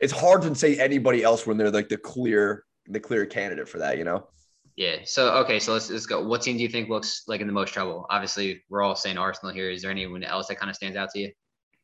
It's 0.00 0.12
hard 0.12 0.42
to 0.42 0.54
say 0.54 0.78
anybody 0.78 1.22
else 1.22 1.46
when 1.46 1.56
they're 1.56 1.70
like 1.70 1.88
the 1.88 1.96
clear 1.98 2.64
the 2.86 3.00
clear 3.00 3.26
candidate 3.26 3.68
for 3.68 3.78
that. 3.78 3.98
You 3.98 4.04
know. 4.04 4.28
yeah. 4.76 4.96
So 5.04 5.34
okay, 5.44 5.60
so 5.60 5.72
let's 5.74 5.90
let's 5.90 6.06
go. 6.06 6.24
What 6.26 6.42
team 6.42 6.56
do 6.56 6.62
you 6.62 6.68
think 6.68 6.88
looks 6.88 7.22
like 7.28 7.40
in 7.40 7.46
the 7.46 7.52
most 7.52 7.72
trouble? 7.72 8.06
Obviously, 8.10 8.62
we're 8.68 8.82
all 8.82 8.96
saying 8.96 9.18
Arsenal 9.18 9.54
here. 9.54 9.70
Is 9.70 9.82
there 9.82 9.90
anyone 9.90 10.24
else 10.24 10.48
that 10.48 10.56
kind 10.58 10.70
of 10.70 10.76
stands 10.76 10.96
out 10.96 11.10
to 11.10 11.20
you? 11.20 11.32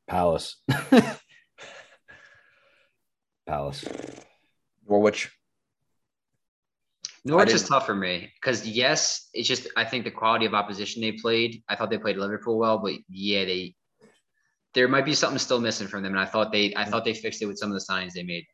Palace. 0.08 0.56
Palace. 3.46 3.84
Norwich. 4.88 5.30
Norwich 7.28 7.50
is 7.50 7.68
tough 7.68 7.84
for 7.86 7.94
me 7.94 8.32
because 8.40 8.66
yes, 8.66 9.28
it's 9.34 9.46
just 9.46 9.68
I 9.76 9.84
think 9.84 10.04
the 10.04 10.10
quality 10.10 10.46
of 10.46 10.54
opposition 10.54 11.02
they 11.02 11.12
played. 11.12 11.62
I 11.68 11.76
thought 11.76 11.90
they 11.90 11.98
played 11.98 12.16
Liverpool 12.16 12.58
well, 12.58 12.78
but 12.78 12.94
yeah, 13.08 13.44
they 13.44 13.74
there 14.74 14.88
might 14.88 15.04
be 15.04 15.14
something 15.14 15.38
still 15.38 15.60
missing 15.60 15.88
from 15.88 16.02
them, 16.02 16.12
and 16.12 16.20
I 16.20 16.24
thought 16.24 16.52
they 16.52 16.74
I 16.74 16.84
thought 16.84 17.04
they 17.04 17.14
fixed 17.14 17.42
it 17.42 17.46
with 17.46 17.58
some 17.58 17.70
of 17.70 17.74
the 17.74 17.80
signs 17.80 18.14
they 18.14 18.22
made. 18.22 18.46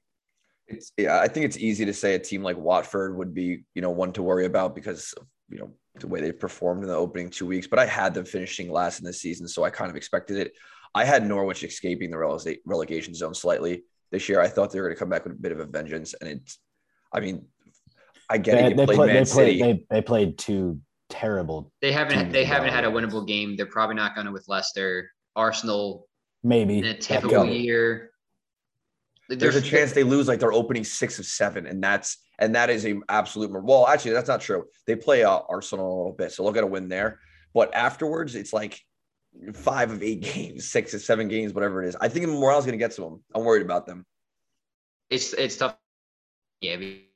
It's 0.66 0.92
yeah, 0.96 1.20
I 1.20 1.28
think 1.28 1.46
it's 1.46 1.58
easy 1.58 1.84
to 1.84 1.92
say 1.92 2.14
a 2.14 2.18
team 2.18 2.42
like 2.42 2.56
Watford 2.56 3.16
would 3.16 3.34
be, 3.34 3.64
you 3.74 3.82
know, 3.82 3.90
one 3.90 4.12
to 4.14 4.22
worry 4.22 4.46
about 4.46 4.74
because 4.74 5.12
of, 5.18 5.26
you 5.50 5.58
know, 5.58 5.70
the 6.00 6.08
way 6.08 6.20
they 6.20 6.32
performed 6.32 6.82
in 6.82 6.88
the 6.88 6.96
opening 6.96 7.30
two 7.30 7.46
weeks, 7.46 7.66
but 7.66 7.78
I 7.78 7.86
had 7.86 8.14
them 8.14 8.24
finishing 8.24 8.70
last 8.70 8.98
in 8.98 9.04
the 9.04 9.12
season, 9.12 9.46
so 9.46 9.62
I 9.62 9.70
kind 9.70 9.90
of 9.90 9.96
expected 9.96 10.38
it. 10.38 10.52
I 10.94 11.04
had 11.04 11.26
Norwich 11.26 11.62
escaping 11.62 12.10
the 12.10 12.58
relegation 12.64 13.14
zone 13.14 13.34
slightly 13.34 13.82
this 14.10 14.28
year. 14.28 14.40
I 14.40 14.48
thought 14.48 14.70
they 14.70 14.80
were 14.80 14.86
going 14.86 14.96
to 14.96 15.00
come 15.00 15.10
back 15.10 15.24
with 15.24 15.34
a 15.34 15.40
bit 15.40 15.52
of 15.52 15.60
a 15.60 15.66
vengeance, 15.66 16.14
and 16.20 16.30
it's. 16.30 16.58
I 17.12 17.20
mean, 17.20 17.46
I 18.30 18.38
get 18.38 18.56
they, 18.56 18.64
it. 18.64 18.70
You 18.70 18.76
they, 18.76 18.84
played 18.86 18.96
play, 18.96 19.06
Man 19.06 19.16
they, 19.16 19.24
City. 19.24 19.58
played, 19.58 19.76
they, 19.90 19.96
they 19.96 20.02
played 20.02 20.38
two 20.38 20.80
terrible. 21.08 21.72
They 21.80 21.92
haven't 21.92 22.18
teams 22.18 22.32
they 22.32 22.44
haven't 22.44 22.72
had 22.72 22.84
a 22.84 22.88
winnable 22.88 23.26
game. 23.26 23.56
They're 23.56 23.66
probably 23.66 23.96
not 23.96 24.14
going 24.14 24.26
to 24.26 24.32
with 24.32 24.46
Leicester. 24.48 25.10
Arsenal 25.36 26.06
Maybe 26.42 26.78
in 26.78 26.84
a 26.84 26.92
That 26.92 27.00
typical 27.00 27.46
year. 27.46 28.10
There's 29.28 29.56
a 29.56 29.62
chance 29.62 29.92
they 29.92 30.02
lose 30.02 30.28
like 30.28 30.38
their 30.38 30.52
opening 30.52 30.84
six 30.84 31.18
of 31.18 31.24
seven, 31.24 31.66
and 31.66 31.82
that's 31.82 32.18
and 32.38 32.54
that 32.54 32.68
is 32.68 32.84
a 32.84 32.96
absolute. 33.08 33.50
Well, 33.64 33.88
actually, 33.88 34.12
that's 34.12 34.28
not 34.28 34.42
true. 34.42 34.66
They 34.86 34.96
play 34.96 35.24
uh, 35.24 35.40
Arsenal 35.48 35.86
a 35.86 35.96
little 35.96 36.12
bit, 36.12 36.32
so 36.32 36.42
they'll 36.42 36.52
get 36.52 36.62
a 36.62 36.66
win 36.66 36.88
there. 36.88 37.20
But 37.54 37.74
afterwards, 37.74 38.34
it's 38.34 38.52
like 38.52 38.78
five 39.54 39.90
of 39.90 40.02
eight 40.02 40.20
games, 40.34 40.68
six 40.68 40.92
of 40.92 41.00
seven 41.00 41.28
games, 41.28 41.54
whatever 41.54 41.82
it 41.82 41.88
is. 41.88 41.96
I 41.98 42.08
think 42.08 42.26
morale's 42.28 42.66
going 42.66 42.78
to 42.78 42.84
get 42.84 42.92
to 42.92 43.00
them. 43.00 43.24
I'm 43.34 43.44
worried 43.44 43.62
about 43.62 43.86
them. 43.86 44.04
it's 45.08 45.32
it's 45.32 45.56
tough. 45.56 45.76
Yeah, 46.60 46.76
be- 46.76 47.08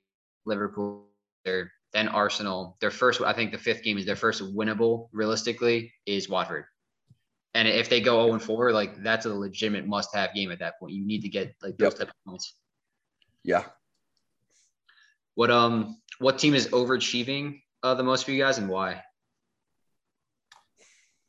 Liverpool, 0.48 1.06
they're 1.44 1.70
then 1.92 2.08
Arsenal. 2.08 2.76
Their 2.80 2.90
first, 2.90 3.20
I 3.22 3.32
think, 3.32 3.52
the 3.52 3.58
fifth 3.58 3.82
game 3.82 3.96
is 3.96 4.04
their 4.04 4.16
first 4.16 4.42
winnable. 4.42 5.08
Realistically, 5.12 5.92
is 6.04 6.28
Watford. 6.28 6.64
And 7.54 7.66
if 7.66 7.88
they 7.88 8.00
go 8.00 8.22
0 8.24 8.34
and 8.34 8.42
4, 8.42 8.72
like 8.72 9.02
that's 9.02 9.24
a 9.26 9.32
legitimate 9.34 9.86
must-have 9.86 10.34
game 10.34 10.50
at 10.50 10.58
that 10.58 10.78
point. 10.78 10.92
You 10.92 11.06
need 11.06 11.22
to 11.22 11.28
get 11.28 11.54
like 11.62 11.76
those 11.78 11.92
Yep. 11.92 11.98
type 11.98 12.08
of 12.08 12.14
points. 12.26 12.54
Yeah, 13.44 13.64
What 15.34 15.50
um 15.50 15.96
what 16.18 16.38
team 16.38 16.54
is 16.54 16.68
overachieving 16.68 17.62
uh, 17.82 17.94
the 17.94 18.02
most 18.02 18.24
for 18.24 18.32
you 18.32 18.42
guys 18.42 18.58
and 18.58 18.68
why? 18.68 19.02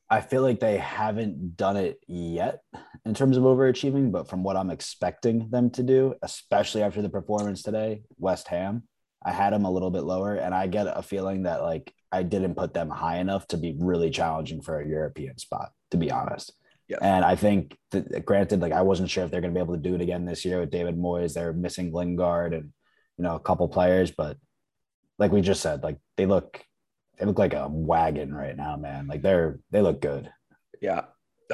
I 0.10 0.22
feel 0.22 0.42
like 0.42 0.60
they 0.60 0.78
haven't 0.78 1.56
done 1.56 1.78
it 1.78 2.00
yet 2.08 2.62
in 3.06 3.14
terms 3.14 3.38
of 3.38 3.44
overachieving, 3.44 4.12
but 4.12 4.28
from 4.28 4.44
what 4.44 4.58
I'm 4.58 4.72
expecting 4.72 5.50
them 5.50 5.70
to 5.72 5.84
do, 5.84 6.16
especially 6.24 6.82
after 6.82 7.02
the 7.04 7.10
performance 7.10 7.62
today, 7.62 8.02
West 8.18 8.48
Ham, 8.48 8.84
I 9.24 9.32
had 9.32 9.52
them 9.54 9.66
a 9.66 9.72
little 9.72 9.92
bit 9.92 10.04
lower, 10.04 10.36
and 10.36 10.54
I 10.56 10.68
get 10.68 10.88
a 10.88 11.02
feeling 11.02 11.44
that 11.44 11.62
like 11.62 11.94
I 12.12 12.24
didn't 12.24 12.56
put 12.56 12.74
them 12.74 12.90
high 12.90 13.18
enough 13.18 13.48
to 13.50 13.58
be 13.58 13.76
really 13.80 14.10
challenging 14.10 14.62
for 14.62 14.80
a 14.80 14.88
European 14.88 15.38
spot, 15.38 15.72
to 15.92 15.98
be 15.98 16.10
honest. 16.12 16.54
Yeah. 16.88 16.98
And 17.02 17.24
I 17.24 17.36
think 17.36 17.78
that 17.92 18.26
granted, 18.26 18.62
like 18.62 18.72
I 18.74 18.82
wasn't 18.82 19.10
sure 19.10 19.24
if 19.24 19.30
they're 19.32 19.42
going 19.42 19.54
to 19.54 19.58
be 19.58 19.64
able 19.64 19.76
to 19.76 19.82
do 19.82 19.94
it 19.96 20.02
again 20.02 20.26
this 20.26 20.44
year 20.46 20.60
with 20.60 20.72
David 20.72 20.98
Moyes. 20.98 21.34
They're 21.34 21.54
missing 21.54 21.92
Lingard 21.94 22.54
and 22.54 22.72
you 23.18 23.24
know 23.24 23.36
a 23.36 23.40
couple 23.40 23.68
players, 23.68 24.10
but 24.12 24.38
like 25.20 25.32
we 25.32 25.42
just 25.42 25.62
said, 25.62 25.84
like 25.84 25.98
they 26.18 26.26
look 26.26 26.64
they 27.20 27.26
look 27.26 27.38
like 27.38 27.54
a 27.54 27.68
wagon 27.70 28.34
right 28.34 28.56
now, 28.56 28.78
man. 28.78 29.08
Like 29.08 29.22
they're 29.22 29.60
they 29.72 29.82
look 29.82 30.02
good. 30.02 30.32
yeah. 30.82 31.02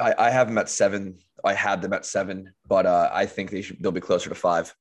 I, 0.00 0.14
I 0.18 0.30
have 0.30 0.46
them 0.48 0.58
at 0.58 0.68
seven. 0.68 1.18
I 1.42 1.54
had 1.54 1.80
them 1.80 1.94
at 1.94 2.04
seven, 2.04 2.52
but 2.68 2.84
uh, 2.84 3.08
I 3.12 3.24
think 3.24 3.50
they 3.50 3.62
should. 3.62 3.82
They'll 3.82 3.92
be 3.92 4.00
closer 4.00 4.28
to 4.28 4.34
five. 4.34 4.74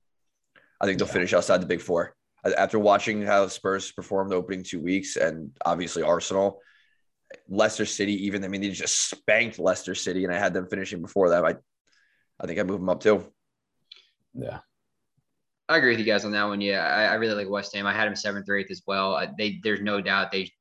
I 0.81 0.85
think 0.85 0.99
they'll 0.99 1.07
Yeah. 1.07 1.13
finish 1.13 1.33
outside 1.33 1.61
the 1.61 1.65
big 1.67 1.79
four. 1.81 2.13
After 2.57 2.77
watching 2.79 3.21
how 3.23 3.47
Spurs 3.47 3.91
performed 3.91 4.31
the 4.31 4.35
opening 4.35 4.63
two 4.63 4.79
weeks, 4.79 5.15
and 5.15 5.51
obviously 5.65 6.03
Arsenal, 6.03 6.61
Leicester 7.49 7.85
City, 7.85 8.25
even 8.27 8.43
I 8.43 8.47
mean 8.47 8.61
they 8.61 8.69
just 8.69 9.09
spanked 9.09 9.57
Leicester 9.59 9.95
City, 9.95 10.23
and 10.25 10.33
I 10.33 10.37
had 10.37 10.53
them 10.53 10.67
finishing 10.67 11.01
before 11.01 11.29
that. 11.29 11.43
I, 11.43 11.55
I 12.39 12.45
think 12.47 12.59
I 12.59 12.63
move 12.63 12.79
them 12.79 12.89
up 12.89 13.01
too. 13.01 13.25
Yeah. 14.33 14.59
I 15.67 15.77
agree 15.77 15.89
with 15.91 15.99
you 15.99 16.05
guys 16.05 16.23
on 16.25 16.31
that 16.33 16.43
one. 16.43 16.61
Yeah, 16.61 16.85
I, 16.85 17.05
I 17.05 17.13
really 17.15 17.33
like 17.33 17.49
West 17.49 17.73
Ham. 17.75 17.87
I 17.87 17.93
had 17.93 18.05
them 18.05 18.15
seventh 18.15 18.47
or 18.47 18.55
eighth 18.55 18.69
as 18.69 18.83
well. 18.85 19.15
I, 19.15 19.29
they 19.37 19.59
there's 19.63 19.81
no 19.81 19.99
doubt 20.01 20.31
they. 20.31 20.51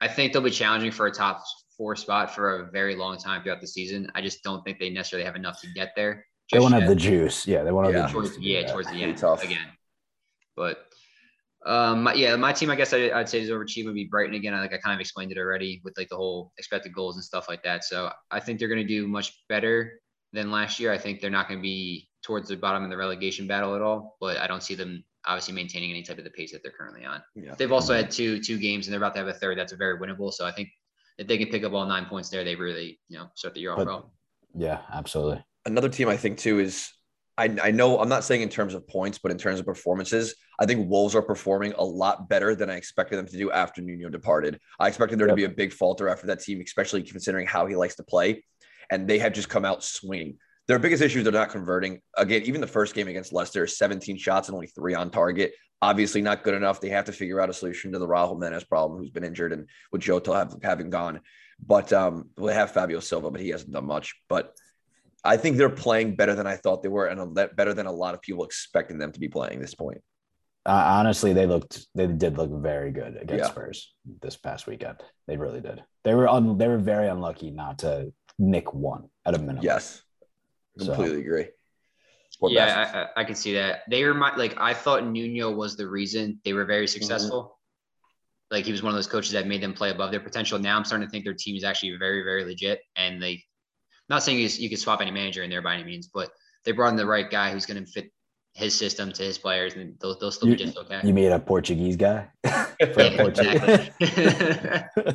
I 0.00 0.06
think 0.06 0.32
they'll 0.32 0.42
be 0.42 0.50
challenging 0.50 0.92
for 0.92 1.06
a 1.06 1.10
top 1.10 1.42
four 1.76 1.96
spot 1.96 2.32
for 2.32 2.60
a 2.60 2.70
very 2.70 2.94
long 2.94 3.18
time 3.18 3.42
throughout 3.42 3.60
the 3.60 3.66
season. 3.66 4.12
I 4.14 4.20
just 4.22 4.44
don't 4.44 4.62
think 4.64 4.78
they 4.78 4.90
necessarily 4.90 5.24
have 5.24 5.34
enough 5.34 5.60
to 5.62 5.66
get 5.72 5.90
there. 5.96 6.24
They 6.52 6.58
just 6.58 6.62
won't 6.70 6.80
have 6.80 6.88
the 6.88 6.94
juice. 6.94 7.46
Yeah, 7.48 7.64
they 7.64 7.72
won't 7.72 7.86
have 7.86 7.94
Yeah. 7.94 8.02
the 8.02 8.06
juice. 8.06 8.12
towards 8.12 8.36
to 8.36 8.42
yeah 8.42 8.60
that. 8.62 8.70
towards 8.70 8.86
the 8.86 8.92
Pretty 8.92 9.04
end 9.10 9.18
tough. 9.18 9.42
again. 9.42 9.66
But 10.56 10.78
um, 11.66 12.04
my, 12.04 12.14
yeah, 12.14 12.36
my 12.36 12.52
team 12.52 12.70
I 12.70 12.76
guess 12.76 12.92
I, 12.92 13.10
I'd 13.10 13.28
say 13.28 13.40
is 13.40 13.50
overachieving 13.50 13.86
would 13.86 13.94
be 13.94 14.04
Brighton 14.04 14.34
again. 14.34 14.54
I 14.54 14.60
like 14.60 14.72
I 14.72 14.78
kind 14.78 14.94
of 14.94 15.00
explained 15.00 15.32
it 15.32 15.38
already 15.38 15.80
with 15.84 15.96
like 15.96 16.08
the 16.08 16.16
whole 16.16 16.52
expected 16.58 16.92
goals 16.94 17.16
and 17.16 17.24
stuff 17.24 17.48
like 17.48 17.62
that. 17.62 17.84
So 17.84 18.10
I 18.30 18.40
think 18.40 18.58
they're 18.58 18.68
going 18.68 18.82
to 18.82 18.86
do 18.86 19.08
much 19.08 19.32
better 19.48 20.00
than 20.32 20.50
last 20.50 20.78
year. 20.78 20.92
I 20.92 20.98
think 20.98 21.20
they're 21.20 21.30
not 21.30 21.48
going 21.48 21.60
to 21.60 21.62
be 21.62 22.08
towards 22.22 22.48
the 22.48 22.56
bottom 22.56 22.84
of 22.84 22.90
the 22.90 22.96
relegation 22.96 23.46
battle 23.46 23.74
at 23.74 23.82
all. 23.82 24.16
But 24.20 24.36
I 24.38 24.46
don't 24.46 24.62
see 24.62 24.74
them 24.74 25.04
obviously 25.26 25.54
maintaining 25.54 25.90
any 25.90 26.02
type 26.02 26.18
of 26.18 26.24
the 26.24 26.30
pace 26.30 26.52
that 26.52 26.62
they're 26.62 26.72
currently 26.72 27.04
on. 27.04 27.22
Yeah. 27.34 27.54
They've 27.56 27.72
also 27.72 27.94
had 27.94 28.10
two 28.10 28.40
two 28.40 28.58
games 28.58 28.86
and 28.86 28.92
they're 28.92 29.00
about 29.00 29.14
to 29.14 29.20
have 29.20 29.28
a 29.28 29.32
third. 29.32 29.58
That's 29.58 29.72
a 29.72 29.76
very 29.76 29.98
winnable. 29.98 30.32
So 30.32 30.44
I 30.44 30.52
think 30.52 30.68
if 31.18 31.26
they 31.26 31.38
can 31.38 31.48
pick 31.48 31.64
up 31.64 31.72
all 31.72 31.86
nine 31.86 32.06
points 32.06 32.28
there, 32.28 32.44
they 32.44 32.56
really 32.56 33.00
you 33.08 33.18
know 33.18 33.28
start 33.34 33.54
the 33.54 33.60
year 33.60 33.72
off 33.72 33.86
well. 33.86 34.12
Yeah, 34.54 34.80
absolutely. 34.92 35.44
Another 35.66 35.88
team 35.88 36.08
I 36.08 36.16
think 36.16 36.38
too 36.38 36.58
is 36.58 36.92
I, 37.36 37.56
I 37.62 37.70
know 37.72 37.98
I'm 37.98 38.08
not 38.08 38.24
saying 38.24 38.42
in 38.42 38.48
terms 38.48 38.74
of 38.74 38.86
points, 38.86 39.18
but 39.18 39.32
in 39.32 39.38
terms 39.38 39.58
of 39.58 39.66
performances, 39.66 40.36
I 40.60 40.66
think 40.66 40.88
Wolves 40.88 41.14
are 41.14 41.22
performing 41.22 41.72
a 41.72 41.82
lot 41.82 42.28
better 42.28 42.54
than 42.54 42.70
I 42.70 42.76
expected 42.76 43.16
them 43.16 43.26
to 43.26 43.36
do 43.36 43.50
after 43.50 43.82
Nuno 43.82 44.08
departed. 44.08 44.60
I 44.78 44.88
expected 44.88 45.18
there 45.18 45.26
to 45.26 45.34
be 45.34 45.44
a 45.44 45.48
big 45.48 45.72
falter 45.72 46.08
after 46.08 46.28
that 46.28 46.40
team, 46.40 46.60
especially 46.64 47.02
considering 47.02 47.46
how 47.46 47.66
he 47.66 47.74
likes 47.74 47.96
to 47.96 48.04
play. 48.04 48.44
And 48.90 49.08
they 49.08 49.18
have 49.18 49.32
just 49.32 49.48
come 49.48 49.64
out 49.64 49.82
swinging. 49.82 50.38
Their 50.68 50.78
biggest 50.78 51.02
issue, 51.02 51.18
is 51.18 51.24
they're 51.24 51.32
not 51.32 51.50
converting. 51.50 52.00
Again, 52.16 52.42
even 52.42 52.60
the 52.60 52.66
first 52.66 52.94
game 52.94 53.08
against 53.08 53.32
Leicester, 53.32 53.66
17 53.66 54.16
shots 54.16 54.48
and 54.48 54.54
only 54.54 54.68
three 54.68 54.94
on 54.94 55.10
target. 55.10 55.52
Obviously 55.82 56.22
not 56.22 56.44
good 56.44 56.54
enough. 56.54 56.80
They 56.80 56.88
have 56.90 57.04
to 57.06 57.12
figure 57.12 57.40
out 57.40 57.50
a 57.50 57.52
solution 57.52 57.92
to 57.92 57.98
the 57.98 58.06
Raul 58.06 58.30
Jimenez 58.30 58.64
problem, 58.64 58.98
who's 58.98 59.10
been 59.10 59.24
injured, 59.24 59.52
and 59.52 59.68
with 59.92 60.02
Jota 60.02 60.32
have, 60.34 60.56
having 60.62 60.88
gone. 60.88 61.20
But 61.64 61.92
um, 61.92 62.30
they 62.36 62.54
have 62.54 62.70
Fabio 62.70 63.00
Silva, 63.00 63.30
but 63.30 63.40
he 63.40 63.50
hasn't 63.50 63.72
done 63.72 63.86
much. 63.86 64.14
But 64.28 64.56
I 65.24 65.36
think 65.36 65.56
they're 65.56 65.70
playing 65.70 66.16
better 66.16 66.34
than 66.34 66.46
I 66.46 66.56
thought 66.56 66.82
they 66.82 66.88
were, 66.88 67.06
and 67.06 67.34
better 67.34 67.72
than 67.72 67.86
a 67.86 67.92
lot 67.92 68.14
of 68.14 68.20
people 68.20 68.44
expecting 68.44 68.98
them 68.98 69.12
to 69.12 69.20
be 69.20 69.28
playing 69.28 69.54
at 69.54 69.60
this 69.60 69.74
point. 69.74 70.02
Uh, 70.66 70.72
honestly, 70.72 71.32
they 71.32 71.46
looked 71.46 71.86
they 71.94 72.06
did 72.06 72.38
look 72.38 72.50
very 72.50 72.90
good 72.90 73.16
against 73.20 73.44
Yeah. 73.44 73.50
Spurs 73.50 73.94
this 74.22 74.36
past 74.36 74.66
weekend. 74.66 75.02
They 75.26 75.36
really 75.36 75.60
did. 75.60 75.82
They 76.04 76.14
were 76.14 76.28
un, 76.28 76.56
they 76.58 76.68
were 76.68 76.78
very 76.78 77.08
unlucky 77.08 77.50
not 77.50 77.80
to 77.80 78.12
nick 78.38 78.72
one 78.72 79.08
at 79.26 79.34
a 79.34 79.38
minimum. 79.38 79.62
Yes, 79.62 80.02
So- 80.78 80.86
completely 80.94 81.20
agree. 81.20 81.48
Poor 82.40 82.50
yeah. 82.50 83.08
I, 83.16 83.20
I, 83.20 83.22
I 83.22 83.24
can 83.24 83.36
see 83.36 83.54
that. 83.54 83.82
They 83.88 84.02
remind 84.02 84.38
like 84.38 84.56
I 84.58 84.74
thought 84.74 85.06
Nuno 85.06 85.52
was 85.52 85.76
the 85.76 85.88
reason 85.88 86.40
they 86.44 86.52
were 86.52 86.64
very 86.64 86.88
successful. 86.88 87.58
Like 88.50 88.64
he 88.64 88.72
was 88.72 88.82
one 88.82 88.90
of 88.90 88.96
those 88.96 89.06
coaches 89.06 89.32
that 89.32 89.46
made 89.46 89.62
them 89.62 89.72
play 89.72 89.90
above 89.90 90.10
their 90.10 90.20
potential. 90.20 90.58
Now 90.58 90.76
I'm 90.76 90.84
starting 90.84 91.06
to 91.06 91.10
think 91.10 91.24
their 91.24 91.34
team 91.34 91.56
is 91.56 91.62
actually 91.64 91.96
very, 91.96 92.22
very 92.22 92.44
legit. 92.44 92.80
And 92.96 93.22
they, 93.22 93.42
not 94.08 94.22
saying 94.22 94.38
you, 94.38 94.48
you 94.48 94.68
could 94.68 94.78
swap 94.78 95.00
any 95.00 95.10
manager 95.10 95.42
in 95.42 95.50
there 95.50 95.62
by 95.62 95.74
any 95.74 95.84
means, 95.84 96.08
but 96.12 96.30
they 96.64 96.72
brought 96.72 96.88
in 96.90 96.96
the 96.96 97.06
right 97.06 97.30
guy 97.30 97.50
who's 97.50 97.66
going 97.66 97.84
to 97.84 97.90
fit 97.90 98.10
his 98.54 98.74
system 98.76 99.12
to 99.12 99.22
his 99.22 99.36
players, 99.38 99.74
and 99.74 99.96
they'll, 100.00 100.18
they'll 100.18 100.30
still 100.30 100.48
be 100.48 100.56
just 100.56 100.76
okay. 100.78 101.00
You 101.02 101.12
made 101.12 101.32
a 101.32 101.38
Portuguese 101.40 101.96
guy. 101.96 102.28
For 102.44 103.02
Yeah, 103.02 103.16
Portugal. 103.16 103.52
exactly. 103.52 105.14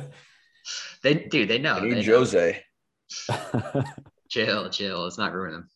they, 1.02 1.14
dude, 1.14 1.48
they 1.48 1.58
know. 1.58 1.76
I 1.76 1.80
They 1.80 1.88
need 1.90 2.06
know. 2.06 2.18
Jose. 2.18 2.62
Chill, 4.28 4.70
chill. 4.70 5.02
Let's 5.02 5.18
not 5.18 5.32
ruin 5.32 5.52
them. 5.52 5.68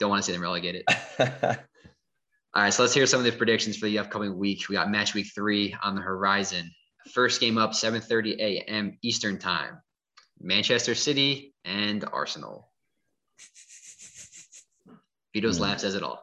Don't 0.00 0.10
want 0.10 0.22
to 0.22 0.26
see 0.26 0.32
them 0.32 0.42
relegated. 0.42 0.82
All 1.20 2.62
right, 2.64 2.74
so 2.74 2.82
let's 2.82 2.92
hear 2.94 3.06
some 3.06 3.20
of 3.20 3.24
the 3.24 3.30
predictions 3.30 3.76
for 3.76 3.86
the 3.86 4.00
upcoming 4.00 4.36
week. 4.36 4.68
We 4.68 4.74
got 4.74 4.90
match 4.90 5.14
week 5.14 5.28
three 5.32 5.76
on 5.84 5.94
the 5.94 6.00
horizon. 6.00 6.68
First 7.12 7.40
game 7.40 7.56
up, 7.58 7.70
7:30 7.70 8.38
a.m. 8.40 8.98
Eastern 9.02 9.38
time. 9.38 9.78
Manchester 10.40 10.94
City 10.94 11.54
and 11.64 12.04
Arsenal. 12.12 12.70
Vito's 15.34 15.56
Hmm. 15.58 15.62
laugh 15.64 15.80
says 15.80 15.94
it 15.94 16.02
all. 16.02 16.22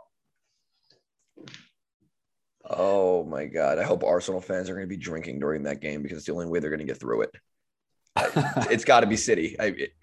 oh 2.69 3.23
my 3.23 3.45
god! 3.45 3.77
I 3.79 3.83
hope 3.83 4.03
Arsenal 4.03 4.41
fans 4.41 4.69
are 4.69 4.73
going 4.73 4.85
to 4.85 4.89
be 4.89 4.97
drinking 5.01 5.39
during 5.39 5.63
that 5.63 5.79
game 5.81 6.01
because 6.03 6.17
it's 6.17 6.27
the 6.27 6.33
only 6.33 6.47
way 6.47 6.59
they're 6.59 6.69
going 6.69 6.79
to 6.79 6.85
get 6.85 6.99
through 6.99 7.21
it. 7.23 7.31
It's 8.71 8.83
got 8.85 9.01
to 9.01 9.07
be 9.07 9.15
City. 9.17 9.55
I, 9.59 9.65
it- 9.67 9.93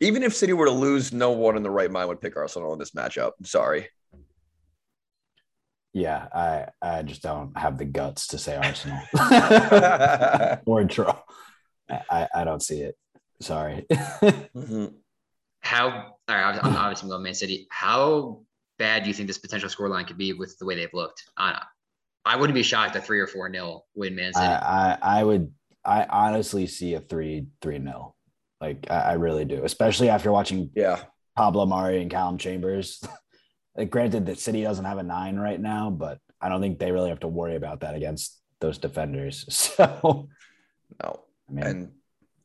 even 0.00 0.24
if 0.24 0.34
City 0.34 0.52
were 0.52 0.66
to 0.66 0.72
lose, 0.72 1.12
no 1.12 1.30
one 1.30 1.56
in 1.56 1.62
the 1.62 1.70
right 1.70 1.90
mind 1.90 2.08
would 2.08 2.20
pick 2.20 2.36
Arsenal 2.36 2.72
in 2.72 2.78
this 2.80 2.90
matchup. 2.90 3.32
I'm 3.38 3.44
sorry. 3.44 3.88
yeah, 5.92 6.26
I 6.34 6.66
I 6.82 7.02
just 7.02 7.22
don't 7.22 7.56
have 7.56 7.78
the 7.78 7.84
guts 7.84 8.26
to 8.28 8.38
say 8.38 8.56
Arsenal 8.56 8.98
or 10.66 10.82
draw. 10.84 11.16
I, 12.10 12.26
I 12.34 12.42
don't 12.44 12.62
see 12.62 12.80
it. 12.80 12.96
Sorry. 13.40 13.86
Mhm. 13.90 14.94
How? 15.60 16.16
All 16.28 16.36
right, 16.36 16.58
I'm 16.62 16.76
obviously 16.76 17.08
going 17.08 17.22
Man 17.22 17.34
City. 17.34 17.66
How 17.70 18.42
bad 18.78 19.02
do 19.02 19.08
you 19.08 19.14
think 19.14 19.28
this 19.28 19.38
potential 19.38 19.68
scoreline 19.68 20.06
could 20.06 20.18
be 20.18 20.32
with 20.34 20.58
the 20.58 20.66
way 20.66 20.74
they've 20.74 20.92
looked? 20.92 21.22
I, 21.36 21.62
I 22.24 22.36
wouldn't 22.36 22.54
be 22.54 22.62
shocked 22.62 22.96
at 22.96 23.04
three 23.06 23.18
or 23.20 23.26
four 23.26 23.48
nil 23.48 23.86
win 23.94 24.14
Man 24.14 24.32
City. 24.34 24.44
I, 24.46 24.92
I 24.92 24.98
I 25.20 25.24
would 25.24 25.52
I 25.84 26.04
honestly 26.04 26.66
see 26.66 26.94
a 26.94 27.00
three 27.00 27.46
three 27.62 27.78
nil. 27.78 28.14
Like 28.60 28.86
I, 28.90 29.00
I 29.00 29.12
really 29.14 29.44
do, 29.44 29.64
especially 29.64 30.08
after 30.10 30.30
watching 30.32 30.70
Yeah. 30.74 31.00
Pablo 31.36 31.66
Mari 31.66 32.00
and 32.02 32.10
Calum 32.10 32.38
Chambers. 32.38 33.02
like, 33.76 33.90
granted 33.90 34.26
that 34.26 34.38
City 34.38 34.62
doesn't 34.62 34.84
have 34.84 34.98
a 34.98 35.02
nine 35.02 35.36
right 35.36 35.60
now, 35.60 35.90
but 35.90 36.18
I 36.40 36.48
don't 36.48 36.60
think 36.60 36.78
they 36.78 36.92
really 36.92 37.08
have 37.08 37.20
to 37.20 37.28
worry 37.28 37.56
about 37.56 37.80
that 37.80 37.94
against 37.94 38.38
those 38.60 38.78
defenders. 38.78 39.44
So 39.50 40.28
No. 41.02 41.24
And 41.48 41.92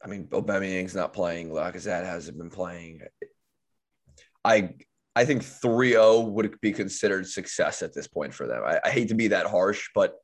I 0.03 0.07
mean, 0.07 0.27
Aubameyang's 0.27 0.95
not 0.95 1.13
playing. 1.13 1.49
Lacazette 1.49 2.05
hasn't 2.05 2.37
been 2.37 2.49
playing. 2.49 3.01
I 4.43 4.75
I 5.15 5.25
think 5.25 5.43
3-0 5.43 6.31
would 6.31 6.61
be 6.61 6.71
considered 6.71 7.27
success 7.27 7.81
at 7.81 7.93
this 7.93 8.07
point 8.07 8.33
for 8.33 8.47
them. 8.47 8.63
I, 8.65 8.79
I 8.85 8.89
hate 8.89 9.09
to 9.09 9.15
be 9.15 9.29
that 9.29 9.47
harsh, 9.47 9.89
but 9.93 10.15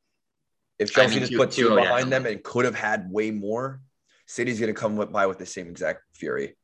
if 0.79 0.93
Chelsea 0.93 1.19
just 1.19 1.35
put 1.35 1.51
two 1.51 1.69
2-0 1.69 1.81
behind 1.81 2.11
them 2.11 2.25
and 2.25 2.41
could 2.43 2.65
have 2.65 2.75
had 2.75 3.11
way 3.11 3.31
more, 3.31 3.81
City's 4.27 4.59
going 4.59 4.73
to 4.73 4.79
come 4.79 4.95
by 5.11 5.27
with 5.27 5.37
the 5.37 5.45
same 5.45 5.67
exact 5.67 6.01
fury. 6.13 6.55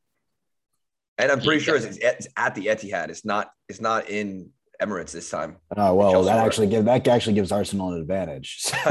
And 1.18 1.32
I'm 1.32 1.40
Yeah, 1.40 1.46
pretty 1.46 1.60
sure 1.62 1.76
it's, 1.76 1.98
it's 1.98 2.28
at 2.38 2.56
the 2.56 2.68
Etihad. 2.68 3.10
It's 3.10 3.26
not. 3.26 3.50
It's 3.68 3.82
not 3.82 4.10
in 4.10 4.52
Emirates 4.82 5.12
this 5.12 5.30
time. 5.30 5.58
Oh 5.78 5.94
well, 5.94 6.24
that 6.24 6.36
were- 6.36 6.42
actually 6.46 6.68
give 6.68 6.86
that 6.86 7.08
actually 7.08 7.34
gives 7.36 7.52
Arsenal 7.52 7.94
an 7.94 8.02
advantage. 8.02 8.64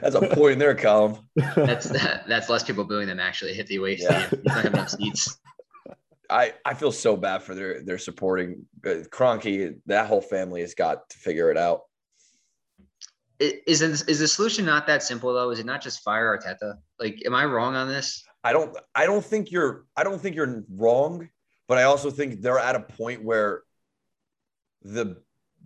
That's 0.00 0.14
a 0.14 0.28
point 0.34 0.58
there, 0.58 0.74
Colin. 0.74 1.16
That's 1.56 1.88
that's 2.28 2.48
less 2.50 2.62
people 2.62 2.84
booing 2.84 3.06
them 3.06 3.20
actually 3.20 3.54
hit 3.54 3.66
the 3.68 3.76
away 3.76 3.96
Yeah. 3.98 4.26
stadium. 4.26 4.42
Not 4.44 4.56
having 4.56 4.72
enough 4.72 4.90
seats. 4.90 5.38
I, 6.30 6.54
I 6.64 6.74
feel 6.74 6.92
so 6.92 7.16
bad 7.16 7.42
for 7.42 7.54
their 7.54 7.82
their 7.82 7.98
supporting 7.98 8.66
uh, 8.84 9.04
Kroenke. 9.10 9.76
That 9.86 10.06
whole 10.08 10.20
family 10.20 10.60
has 10.60 10.74
got 10.74 11.08
to 11.10 11.18
figure 11.18 11.50
it 11.50 11.56
out. 11.56 11.82
I- 13.40 13.60
Is 13.66 13.80
it- 13.82 14.08
is 14.08 14.18
the 14.18 14.28
solution 14.28 14.64
not 14.66 14.86
that 14.88 15.02
simple 15.02 15.32
though? 15.32 15.50
Is 15.50 15.58
it 15.58 15.66
not 15.66 15.80
just 15.82 16.02
fire 16.02 16.38
Arteta? 16.38 16.74
Like, 17.00 17.22
am 17.24 17.34
I 17.34 17.44
wrong 17.46 17.76
on 17.76 17.88
this? 17.88 18.22
I 18.42 18.52
don't 18.52 18.76
I 18.94 19.06
don't 19.06 19.24
think 19.24 19.50
you're 19.50 19.86
I 19.96 20.04
don't 20.04 20.20
think 20.20 20.36
you're 20.36 20.64
wrong, 20.70 21.28
but 21.68 21.78
I 21.78 21.84
also 21.84 22.10
think 22.10 22.40
they're 22.42 22.58
at 22.58 22.76
a 22.76 22.80
point 22.80 23.24
where 23.24 23.62
the 24.82 25.16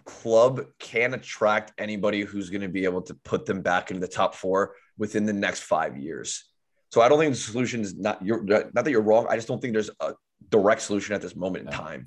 club 0.05 0.65
can 0.79 1.15
attract 1.15 1.73
anybody 1.79 2.23
who's 2.23 2.51
going 2.51 2.61
to 2.63 2.69
be 2.69 2.85
able 2.85 3.03
to 3.03 3.15
put 3.25 3.45
them 3.47 3.63
back 3.63 3.91
into 3.91 4.01
the 4.01 4.09
top 4.09 4.35
four 4.35 4.75
within 4.97 5.27
the 5.27 5.33
next 5.33 5.61
five 5.63 5.97
years. 5.99 6.45
So 6.91 7.01
I 7.03 7.09
don't 7.09 7.19
think 7.19 7.33
the 7.35 7.41
solution 7.41 7.81
is 7.83 7.95
not 7.97 8.25
you're 8.25 8.43
not 8.43 8.73
that 8.75 8.89
you're 8.91 9.03
wrong. 9.03 9.27
I 9.29 9.37
just 9.37 9.49
don't 9.49 9.61
think 9.61 9.75
there's 9.75 9.91
a 10.01 10.15
direct 10.49 10.81
solution 10.83 11.15
at 11.15 11.21
this 11.21 11.37
moment 11.37 11.67
in 11.67 11.73
time. 11.73 12.07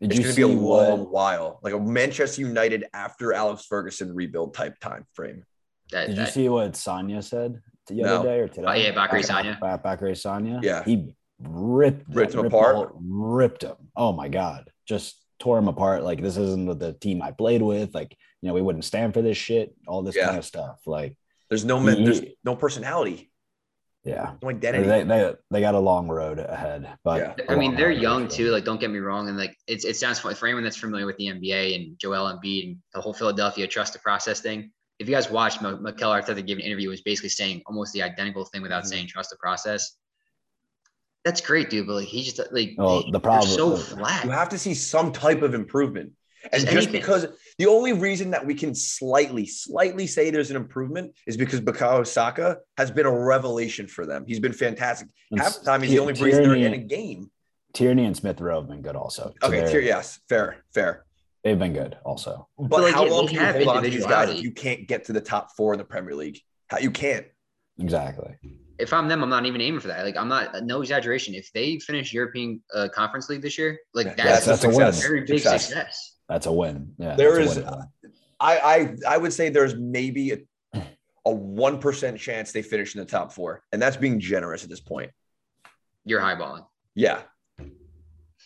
Did 0.00 0.10
it's 0.10 0.18
you 0.18 0.24
going 0.24 0.34
to 0.34 0.42
see 0.42 0.46
be 0.48 0.52
a 0.52 0.60
long 0.60 0.98
what? 1.00 1.10
while, 1.12 1.60
like 1.62 1.72
a 1.74 1.78
Manchester 1.80 2.42
United 2.42 2.84
after 2.92 3.32
Alex 3.32 3.64
Ferguson 3.66 4.14
rebuild 4.14 4.52
type 4.52 4.78
time 4.80 5.06
frame. 5.14 5.44
That, 5.92 6.08
Did 6.08 6.16
you 6.18 6.24
that- 6.24 6.32
see 6.34 6.48
what 6.48 6.72
Sagna 6.72 7.22
said 7.22 7.62
the 7.86 7.94
No. 7.94 8.16
other 8.20 8.28
day 8.28 8.40
or 8.40 8.48
today? 8.48 8.66
Oh, 8.66 8.72
yeah, 8.72 8.90
Bakary 8.92 9.22
Bak- 9.26 9.44
Sagna. 9.44 9.60
Ba- 9.60 9.80
Bakary 9.82 10.12
Sagna. 10.16 10.60
Yeah. 10.62 10.82
he 10.84 11.14
ripped 11.42 12.04
Ripped 12.08 12.34
him 12.34 12.42
the 12.42 12.46
apart? 12.48 12.76
whole- 12.76 13.00
ripped 13.02 13.62
him. 13.62 13.76
Oh 13.96 14.12
my 14.12 14.28
god, 14.28 14.70
just 14.86 15.20
tore 15.38 15.58
him 15.58 15.68
apart. 15.68 16.02
Like 16.04 16.22
this 16.22 16.36
isn't 16.36 16.78
the 16.78 16.92
team 16.94 17.22
I 17.22 17.30
played 17.32 17.62
with. 17.62 17.94
Like 17.94 18.16
you 18.40 18.48
know, 18.48 18.54
we 18.54 18.62
wouldn't 18.62 18.84
stand 18.84 19.14
for 19.14 19.22
this 19.22 19.36
shit. 19.36 19.74
All 19.86 20.02
this 20.02 20.16
Yeah. 20.16 20.26
kind 20.26 20.38
of 20.38 20.44
stuff. 20.44 20.80
Like 20.86 21.16
There's 21.48 21.64
no 21.64 21.78
men, 21.80 22.04
there's 22.04 22.20
no 22.44 22.56
personality, 22.56 23.30
yeah, 24.04 24.32
no 24.42 24.50
identity. 24.50 24.84
they, 24.88 25.04
they 25.04 25.34
they 25.50 25.60
got 25.60 25.74
a 25.74 25.78
long 25.78 26.08
road 26.08 26.38
ahead. 26.40 26.88
But 27.04 27.20
Yeah. 27.38 27.44
I 27.48 27.54
a 27.54 27.56
mean, 27.56 27.76
they're 27.76 27.90
young 27.92 28.26
too. 28.28 28.50
Like, 28.50 28.64
don't 28.64 28.80
get 28.80 28.90
me 28.90 28.98
wrong. 28.98 29.28
And 29.28 29.36
like, 29.38 29.56
it's 29.68 29.84
it 29.84 29.96
sounds 29.96 30.18
funny 30.18 30.34
for 30.34 30.46
anyone 30.46 30.64
that's 30.64 30.76
familiar 30.76 31.06
with 31.06 31.16
the 31.18 31.26
NBA 31.28 31.74
and 31.76 31.98
Joel 31.98 32.32
Embiid 32.32 32.64
and 32.68 32.76
the 32.94 33.00
whole 33.00 33.12
Philadelphia 33.14 33.66
trust 33.68 33.92
the 33.92 33.98
process 34.00 34.40
thing. 34.40 34.70
If 34.98 35.08
you 35.08 35.14
guys 35.14 35.30
watched 35.30 35.62
M- 35.62 35.82
Mikel 35.82 36.10
Arteta 36.10 36.44
give 36.46 36.58
an 36.58 36.64
interview, 36.64 36.88
was 36.88 37.00
basically 37.02 37.30
saying 37.30 37.62
almost 37.66 37.92
the 37.92 38.02
identical 38.02 38.44
thing 38.44 38.62
without 38.62 38.84
Mhm. 38.84 38.88
saying 38.88 39.06
trust 39.08 39.30
the 39.30 39.36
process. 39.36 39.96
That's 41.24 41.40
great, 41.40 41.70
dude. 41.70 41.86
But 41.86 41.94
like, 41.94 42.08
he 42.08 42.22
just 42.24 42.40
like 42.52 42.74
Oh, 42.78 43.02
they- 43.02 43.10
the 43.12 43.20
problem- 43.20 43.48
they're 43.48 43.56
so 43.56 43.70
the- 43.70 43.76
flat. 43.78 44.24
You 44.24 44.30
have 44.30 44.48
to 44.50 44.58
see 44.58 44.74
some 44.74 45.12
type 45.12 45.42
of 45.42 45.54
improvement. 45.54 46.12
And 46.52 46.60
Just 46.62 46.72
just 46.72 46.90
because 46.92 47.26
the 47.58 47.66
only 47.66 47.92
reason 47.92 48.30
that 48.32 48.44
we 48.44 48.54
can 48.56 48.74
slightly, 48.74 49.46
slightly 49.46 50.08
say 50.08 50.30
there's 50.30 50.50
an 50.50 50.56
improvement 50.56 51.14
is 51.28 51.36
because 51.36 51.60
Bukayo 51.60 52.04
Saka 52.04 52.58
has 52.76 52.90
been 52.90 53.06
a 53.06 53.16
revelation 53.16 53.86
for 53.86 54.06
them. 54.06 54.24
He's 54.26 54.40
been 54.40 54.52
fantastic. 54.52 55.08
And 55.30 55.38
Half 55.40 55.60
the 55.60 55.64
time, 55.64 55.82
he's 55.82 55.92
the 55.92 56.00
only 56.00 56.14
Tierney- 56.14 56.30
reason 56.32 56.48
they're 56.48 56.66
in 56.66 56.74
a 56.74 56.78
game. 56.78 57.30
Tierney 57.74 58.04
and 58.06 58.16
Smith 58.16 58.40
Rowe 58.40 58.60
have 58.60 58.68
been 58.68 58.82
good 58.82 58.96
also. 58.96 59.32
So 59.40 59.46
Okay, 59.46 59.60
they're- 59.60 59.68
tier, 59.70 59.80
yes, 59.82 60.18
fair, 60.28 60.64
fair. 60.74 61.04
they've 61.44 61.56
been 61.58 61.72
good 61.74 61.96
also. 62.04 62.48
But, 62.58 62.82
like, 62.82 62.94
how 62.94 63.04
yeah, 63.04 63.12
long 63.12 63.26
can 63.28 63.34
you 63.36 63.40
have 63.40 63.54
hold 63.54 63.68
on 63.68 63.82
to 63.84 63.88
these 63.90 64.04
guys 64.04 64.28
if 64.30 64.42
you 64.42 64.50
can't 64.50 64.88
get 64.88 65.04
to 65.04 65.12
the 65.12 65.20
top 65.20 65.52
four 65.56 65.72
in 65.74 65.78
the 65.78 65.84
Premier 65.84 66.16
League? 66.16 66.40
How 66.68 66.78
you 66.78 66.90
can't? 66.90 67.26
Exactly. 67.78 68.34
If 68.82 68.92
I'm 68.92 69.08
them, 69.08 69.22
I'm 69.22 69.30
not 69.30 69.46
even 69.46 69.60
aiming 69.60 69.80
for 69.80 69.88
that. 69.88 70.04
Like, 70.04 70.16
I'm 70.16 70.28
not 70.28 70.64
no 70.64 70.80
exaggeration. 70.82 71.34
If 71.34 71.50
they 71.52 71.78
finish 71.78 72.12
European 72.12 72.62
uh, 72.74 72.88
Conference 72.94 73.28
League 73.28 73.40
this 73.42 73.56
year, 73.56 73.78
like 73.94 74.06
Yeah, 74.08 74.14
that's, 74.24 74.46
that's 74.46 74.64
a 74.64 74.68
a 74.70 74.76
win. 74.76 74.92
very 74.92 75.20
big 75.20 75.38
Success. 75.40 75.66
success. 75.68 76.16
That's 76.28 76.46
a 76.46 76.52
win. 76.52 76.92
Yeah. 76.98 77.14
There 77.16 77.36
that's 77.36 77.56
a 77.56 77.60
is- 77.60 77.64
win. 77.64 78.12
I, 78.40 78.58
I 78.58 78.96
I 79.14 79.16
would 79.18 79.32
say 79.32 79.48
there's 79.50 79.76
maybe 79.76 80.32
a 80.32 80.38
a 81.24 81.30
one 81.30 81.78
percent 81.78 82.18
chance 82.18 82.50
they 82.50 82.62
finish 82.62 82.94
in 82.96 83.00
the 83.00 83.06
top 83.06 83.32
four, 83.32 83.62
and 83.72 83.80
that's 83.80 83.96
being 83.96 84.18
generous 84.18 84.64
at 84.64 84.68
this 84.70 84.80
point. 84.80 85.12
You're 86.04 86.20
highballing. 86.20 86.66
Yeah. 86.96 87.20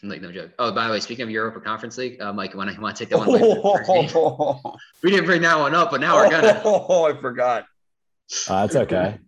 Like 0.03 0.21
no 0.21 0.31
joke. 0.31 0.51
Oh, 0.59 0.73
by 0.73 0.87
the 0.87 0.93
way, 0.93 1.01
speaking 1.01 1.23
of 1.23 1.31
Europa 1.31 1.59
Conference 1.61 1.97
League, 1.97 2.21
uh, 2.21 2.31
Mike, 2.31 2.55
want 2.55 2.71
to 2.75 2.79
want 2.79 2.95
to 2.97 3.05
take 3.05 3.11
that 3.11 3.19
one? 3.19 3.29
away 3.31 3.39
from 3.41 3.49
the 3.49 3.63
first 3.63 4.13
game? 4.13 4.73
We 5.03 5.11
didn't 5.11 5.25
bring 5.25 5.41
that 5.43 5.59
one 5.59 5.75
up, 5.75 5.91
but 5.91 6.03
now 6.03 6.17
we're 6.17 6.31
gonna. 6.31 6.61
Oh, 6.67 7.05
I 7.11 7.19
forgot. 7.19 7.63
Uh, 8.49 8.67
that's 8.67 8.77
okay. 8.77 9.19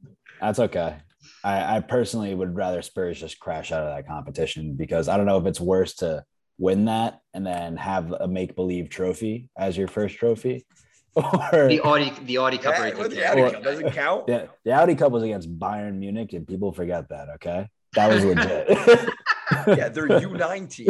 That's 0.41 0.59
okay. 0.59 0.97
I, 1.45 1.77
I 1.77 1.81
personally 1.81 2.35
would 2.35 2.55
rather 2.57 2.83
Spurs 2.83 3.21
just 3.21 3.39
crash 3.39 3.73
out 3.73 3.83
of 3.83 3.95
that 3.95 4.07
competition 4.07 4.75
because 4.75 5.09
I 5.09 5.17
don't 5.17 5.27
know 5.27 5.39
if 5.39 5.47
it's 5.47 5.61
worse 5.61 5.95
to 5.97 6.25
win 6.59 6.87
that 6.87 7.21
and 7.35 7.47
then 7.47 7.77
have 7.77 8.13
a 8.13 8.27
make 8.27 8.57
believe 8.57 8.89
trophy 8.91 9.49
as 9.57 9.77
your 9.77 9.89
first 9.89 10.17
trophy, 10.17 10.67
or 11.15 11.69
The 11.69 11.81
Audi, 11.85 12.13
the 12.25 12.39
Audi 12.39 12.59
Cup 12.59 12.75
Yeah, 12.77 12.83
right 12.83 12.97
the. 13.11 13.25
Audi 13.31 13.41
Or- 13.43 13.51
Cup 13.51 13.63
doesn't 13.63 13.91
count. 13.93 14.27
the, 14.29 14.49
the 14.65 14.73
Audi 14.73 14.95
Cup 14.95 15.13
was 15.13 15.23
against 15.23 15.57
Bayern 15.59 15.99
Munich 15.99 16.33
and 16.33 16.47
people 16.47 16.73
forget 16.73 17.09
that. 17.11 17.29
Okay, 17.37 17.69
that 17.95 18.09
was 18.13 18.25
legit. 18.25 18.69
Yeah, 19.67 19.89
they're 19.89 20.21
U 20.21 20.35
nineteen. 20.35 20.89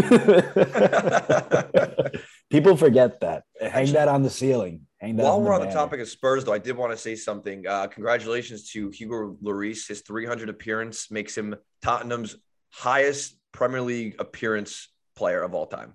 people 2.50 2.76
forget 2.76 3.20
that. 3.20 3.44
Hang 3.60 3.92
that 3.92 4.08
on 4.08 4.22
the 4.22 4.30
ceiling. 4.30 4.86
Hang. 5.00 5.16
While 5.16 5.40
we're 5.40 5.54
on 5.54 5.60
the 5.60 5.72
topic 5.72 6.00
of 6.00 6.08
Spurs, 6.08 6.44
though, 6.44 6.52
I 6.52 6.58
did 6.58 6.76
want 6.76 6.92
to 6.92 6.98
say 6.98 7.14
something. 7.14 7.66
Uh, 7.66 7.86
congratulations 7.86 8.68
to 8.72 8.90
Hugo 8.90 9.36
Lloris. 9.42 9.86
His 9.86 10.00
300 10.00 10.48
appearance 10.48 11.10
makes 11.10 11.38
him 11.38 11.54
Tottenham's 11.82 12.36
highest 12.70 13.36
Premier 13.52 13.80
League 13.80 14.16
appearance 14.18 14.88
player 15.16 15.42
of 15.42 15.54
all 15.54 15.66
time. 15.66 15.94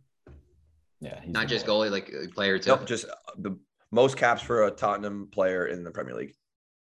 yeah, 1.02 1.20
he's 1.22 1.34
Not 1.34 1.48
just 1.48 1.66
goalie, 1.66 1.92
like 1.92 2.10
uh, 2.14 2.28
player 2.34 2.58
too. 2.58 2.70
Nope, 2.72 2.86
just 2.86 3.06
uh, 3.06 3.12
the 3.38 3.58
most 3.92 4.16
caps 4.18 4.42
for 4.42 4.64
a 4.68 4.72
Tottenham 4.72 5.28
player 5.32 5.68
in 5.68 5.84
the 5.84 5.92
Premier 5.92 6.16
League. 6.16 6.34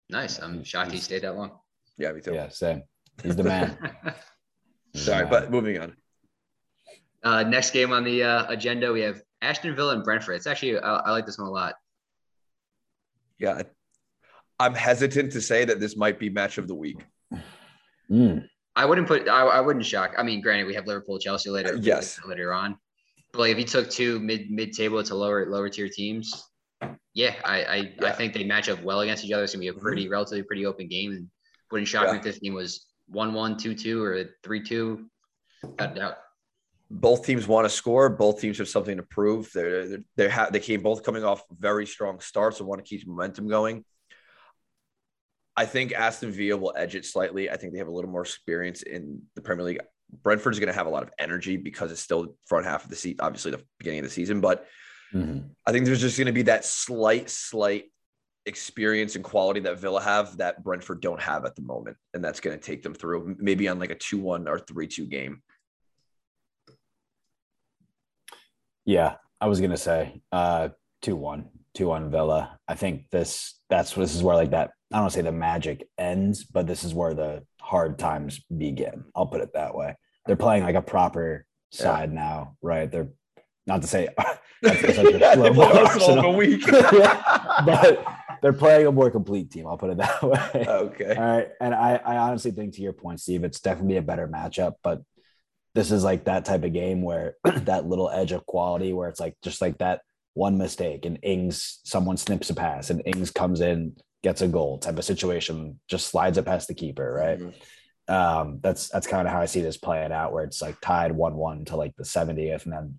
Nice. 0.09 0.39
I'm 0.39 0.65
shocked 0.65 0.93
he 0.93 0.99
stayed 0.99 1.23
that 1.23 1.37
long. 1.37 1.51
Yeah, 1.99 2.13
me 2.13 2.21
too. 2.23 2.33
Yeah, 2.33 2.49
same. 2.49 2.83
He's 3.23 3.37
the 3.37 3.45
man. 3.45 3.77
He's 4.93 5.05
the 5.05 5.11
Sorry, 5.13 5.23
man. 5.25 5.31
but 5.31 5.51
moving 5.51 5.79
on. 5.79 5.95
uh, 7.25 7.43
next 7.43 7.73
game 7.73 7.93
on 7.93 8.05
the 8.05 8.23
uh, 8.23 8.47
agenda, 8.49 8.93
we 8.93 9.01
have 9.03 9.21
Aston 9.43 9.77
Villa 9.77 9.95
and 9.95 10.03
Brentford. 10.05 10.37
It's 10.37 10.47
actually 10.47 10.79
I, 10.79 10.97
I 10.97 11.11
like 11.11 11.27
this 11.27 11.39
one 11.39 11.49
a 11.49 11.51
lot. 11.51 11.75
Yeah, 13.39 13.63
I'm 14.59 14.75
hesitant 14.75 15.33
to 15.33 15.41
say 15.41 15.65
that 15.65 15.81
this 15.81 15.97
might 15.97 16.19
be 16.19 16.31
match 16.31 16.59
of 16.59 16.69
the 16.69 16.75
week. 16.75 17.05
Mm. 18.11 18.47
I 18.75 18.85
wouldn't 18.85 19.07
put. 19.09 19.29
I, 19.29 19.43
I 19.43 19.61
wouldn't 19.61 19.85
shock. 19.85 20.15
I 20.19 20.23
mean, 20.23 20.41
granted, 20.41 20.67
we 20.67 20.75
have 20.75 20.87
Liverpool, 20.87 21.19
Chelsea 21.19 21.51
later. 21.51 21.75
Uh, 21.75 21.79
yes. 21.81 22.19
later 22.27 22.53
on. 22.53 22.79
But 23.33 23.41
like, 23.41 23.53
if 23.53 23.59
you 23.59 23.65
took 23.65 23.91
two 23.91 24.19
mid 24.21 24.51
mid 24.51 24.73
table 24.73 25.03
to 25.03 25.15
lower 25.15 25.51
lower 25.51 25.69
tier 25.69 25.89
teams, 25.89 26.33
yeah, 27.15 27.35
I 27.45 27.65
I, 27.65 27.95
I 28.07 28.13
think 28.13 28.33
they 28.35 28.45
match 28.45 28.69
up 28.69 28.83
well 28.83 29.01
against 29.01 29.25
each 29.25 29.33
other. 29.33 29.45
It's 29.45 29.53
gonna 29.53 29.61
be 29.61 29.69
a 29.69 29.75
pretty 29.75 30.09
relatively 30.09 30.43
pretty 30.43 30.67
open 30.67 30.89
game, 30.89 31.13
and 31.13 31.29
wouldn't 31.71 31.89
shock 31.89 32.07
Yeah. 32.07 32.13
me 32.13 32.19
if 32.19 32.25
this 32.25 32.39
game 32.39 32.55
was 32.55 32.87
one 33.09 33.35
one 33.35 33.57
two 33.57 33.75
two 33.75 34.03
or 34.03 34.25
three 34.43 34.63
two. 34.63 35.07
Without 35.63 35.93
a 35.93 35.95
doubt. 35.95 36.15
Both 36.91 37.27
teams 37.27 37.49
want 37.49 37.65
to 37.65 37.71
score. 37.71 38.09
Both 38.09 38.41
teams 38.41 38.59
have 38.59 38.69
something 38.69 38.97
to 38.97 39.03
prove. 39.03 39.51
They're, 39.53 39.89
they're, 39.89 40.05
they 40.17 40.29
have 40.29 40.53
they 40.53 40.61
came 40.61 40.83
both 40.83 41.03
coming 41.03 41.25
off 41.25 41.43
very 41.51 41.87
strong 41.87 42.21
starts 42.21 42.61
and 42.61 42.69
want 42.69 42.85
to 42.85 42.89
keep 42.89 43.07
momentum 43.07 43.49
going. 43.49 43.85
I 45.57 45.65
think 45.65 45.93
Aston 45.93 46.31
Villa 46.31 46.57
will 46.59 46.75
edge 46.77 46.95
it 46.95 47.07
slightly. 47.07 47.51
I 47.51 47.57
think 47.57 47.73
they 47.73 47.79
have 47.79 47.89
a 47.89 47.93
little 47.93 48.11
more 48.11 48.23
experience 48.23 48.83
in 48.83 49.23
the 49.35 49.41
Premier 49.41 49.65
League. 49.65 49.81
Brentford 50.23 50.53
is 50.53 50.61
going 50.61 50.69
to 50.69 50.75
have 50.75 50.87
a 50.87 50.91
lot 50.91 51.03
of 51.03 51.11
energy 51.19 51.57
because 51.57 51.91
it's 51.91 52.03
still 52.03 52.37
front 52.47 52.67
half 52.67 52.85
of 52.85 52.91
the 52.91 52.97
season, 52.97 53.19
obviously 53.21 53.51
the 53.51 53.63
beginning 53.79 54.01
of 54.01 54.05
the 54.05 54.11
season. 54.11 54.41
But 54.41 54.67
Mhm. 55.15 55.51
I 55.65 55.73
think 55.73 55.87
there's 55.87 56.01
just 56.01 56.19
going 56.19 56.27
to 56.27 56.33
be 56.33 56.43
that 56.43 56.65
slight, 56.65 57.31
slight 57.31 57.93
experience 58.45 59.17
and 59.17 59.25
quality 59.25 59.61
that 59.61 59.79
Villa 59.79 60.01
have 60.03 60.37
that 60.39 60.63
Brentford 60.63 61.01
don't 61.01 61.21
have 61.21 61.45
at 61.45 61.57
the 61.57 61.63
moment, 61.63 61.97
and 62.13 62.23
that's 62.25 62.41
going 62.41 62.59
to 62.59 62.65
take 62.65 62.83
them 62.83 62.95
through 62.95 63.37
maybe 63.39 63.69
on 63.69 63.79
like 63.79 63.91
a 63.91 63.95
two-one 63.95 64.49
or 64.49 64.59
three-two 64.59 65.07
game. 65.07 65.43
Yeah, 68.87 69.17
I 69.41 69.49
was 69.49 69.61
gonna 69.61 69.77
say 69.77 70.23
uh 70.33 70.71
two 71.03 71.17
one, 71.17 71.49
two 71.75 71.89
one 71.89 72.11
Villa. 72.11 72.59
I 72.67 72.75
think 72.75 73.11
this 73.11 73.59
that's 73.69 73.93
this 73.95 74.15
is 74.15 74.23
where 74.23 74.37
like 74.37 74.53
that 74.53 74.71
I 74.93 75.01
don't 75.01 75.11
say 75.11 75.23
the 75.23 75.33
magic 75.33 75.89
ends, 75.99 76.45
but 76.45 76.67
this 76.67 76.85
is 76.85 76.95
where 76.95 77.13
the 77.13 77.45
hard 77.61 77.99
times 77.99 78.41
begin. 78.57 79.05
I'll 79.15 79.27
put 79.27 79.41
it 79.41 79.53
that 79.55 79.75
way. 79.75 79.97
They're 80.27 80.37
playing 80.37 80.63
like 80.63 80.77
a 80.77 80.83
proper 80.83 81.45
side 81.73 82.13
now, 82.13 82.57
right? 82.63 82.91
They're 82.91 83.09
not 83.67 83.83
to 83.83 83.89
say 83.89 84.09
that's 84.63 84.81
such 84.95 85.13
a 85.15 85.19
Yeah, 85.19 85.35
slow 85.35 85.43
they 85.43 85.51
play 85.51 85.69
ball 85.73 85.79
Arsenal 85.79 86.09
Arsenal. 86.21 86.35
a 86.35 86.37
week. 86.37 86.65
but 86.71 88.07
they're 88.41 88.53
playing 88.53 88.87
a 88.87 88.93
more 88.93 89.11
complete 89.11 89.51
team. 89.51 89.67
I'll 89.67 89.77
put 89.77 89.91
it 89.91 89.99
that 89.99 90.23
way. 90.23 90.65
Okay. 90.67 91.15
All 91.15 91.23
right. 91.37 91.49
And 91.61 91.75
I, 91.75 91.97
I 91.97 92.17
honestly 92.19 92.53
think 92.53 92.75
to 92.75 92.83
your 92.83 92.93
point, 92.93 93.21
Steve, 93.21 93.45
it's 93.45 93.61
definitely 93.61 93.97
a 93.97 94.03
better 94.03 94.29
matchup, 94.29 94.75
but 94.83 95.03
this 95.77 95.93
is 95.93 96.03
like 96.03 96.25
that 96.25 96.47
type 96.47 96.65
of 96.65 96.73
game 96.73 97.03
where 97.03 97.37
that 97.45 97.87
little 97.87 98.09
edge 98.11 98.33
of 98.33 98.47
quality 98.47 98.95
where 98.95 99.11
it's 99.11 99.21
like 99.21 99.35
just 99.43 99.61
like 99.61 99.77
that 99.77 100.01
one 100.33 100.57
mistake 100.57 101.05
and 101.05 101.19
Ings, 101.23 101.81
someone 101.85 102.17
snips 102.17 102.49
a 102.49 102.55
pass 102.55 102.89
and 102.89 103.03
Ings 103.05 103.31
comes 103.31 103.61
in, 103.61 103.95
gets 104.23 104.41
a 104.41 104.49
goal 104.49 104.79
type 104.79 104.99
of 104.99 105.05
situation, 105.05 105.79
just 105.87 106.09
slides 106.09 106.39
it 106.39 106.47
past 106.47 106.67
the 106.67 106.75
keeper, 106.75 107.13
right? 107.13 107.39
Mhm. 107.39 107.55
Um, 108.09 108.61
that's 108.63 108.89
that's 108.89 109.07
kind 109.07 109.29
of 109.29 109.35
how 109.35 109.41
I 109.41 109.47
see 109.47 109.61
this 109.61 109.77
playing 109.77 110.13
out, 110.13 110.33
where 110.33 110.45
it's 110.45 110.63
like 110.63 110.81
tied 110.81 111.13
one-one 111.13 111.67
to 111.67 111.77
like 111.77 111.95
the 111.97 112.05
70th, 112.05 112.65
and 112.65 112.73
then 112.73 112.99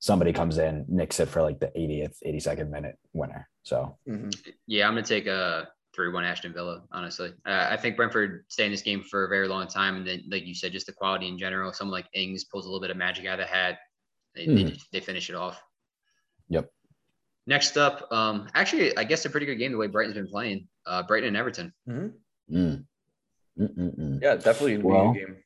somebody 0.00 0.32
comes 0.32 0.58
in, 0.58 0.84
nicks 0.88 1.20
it 1.20 1.28
for 1.28 1.42
like 1.42 1.60
the 1.60 1.70
80th, 1.76 2.18
82nd 2.26 2.70
minute 2.70 2.98
winner. 3.12 3.48
So 3.62 3.98
Mhm. 4.08 4.34
Yeah, 4.66 4.88
I'm 4.88 4.94
gonna 4.94 5.06
take 5.06 5.26
a 5.28 5.68
three-one 5.96 6.22
Aston 6.24 6.52
Villa. 6.52 6.82
Honestly, 6.92 7.30
uh, 7.46 7.66
I 7.70 7.76
think 7.76 7.96
Brentford 7.96 8.44
stay 8.48 8.66
in 8.66 8.70
this 8.70 8.82
game 8.82 9.02
for 9.02 9.24
a 9.24 9.28
very 9.28 9.48
long 9.48 9.66
time, 9.66 9.96
and 9.96 10.06
then, 10.06 10.22
like 10.30 10.44
you 10.46 10.54
said, 10.54 10.70
just 10.70 10.86
the 10.86 10.92
quality 10.92 11.26
in 11.26 11.38
general. 11.38 11.72
Someone 11.72 11.92
like 11.92 12.06
Ings 12.14 12.44
pulls 12.44 12.66
a 12.66 12.68
little 12.68 12.80
bit 12.80 12.90
of 12.90 12.96
magic 12.96 13.26
out 13.26 13.40
of 13.40 13.46
the 13.48 13.52
hat. 13.52 13.78
They, 14.36 14.46
they, 14.46 14.64
Mhm. 14.64 14.80
they 14.92 15.00
finish 15.00 15.30
it 15.30 15.34
off. 15.34 15.60
Yep. 16.50 16.70
Next 17.48 17.76
up, 17.78 18.06
um, 18.12 18.48
actually, 18.54 18.96
I 18.96 19.04
guess 19.04 19.24
a 19.24 19.30
pretty 19.30 19.46
good 19.46 19.56
game 19.56 19.72
the 19.72 19.78
way 19.78 19.86
Brighton's 19.86 20.16
been 20.16 20.28
playing. 20.28 20.68
Uh, 20.84 21.02
Brighton 21.02 21.28
and 21.28 21.36
Everton. 21.36 21.72
Mhm. 21.88 22.12
mm. 22.52 22.84
Yeah, 24.22 24.36
definitely 24.36 24.74
a 24.74 24.80
Well, 24.80 25.12
game. 25.14 25.36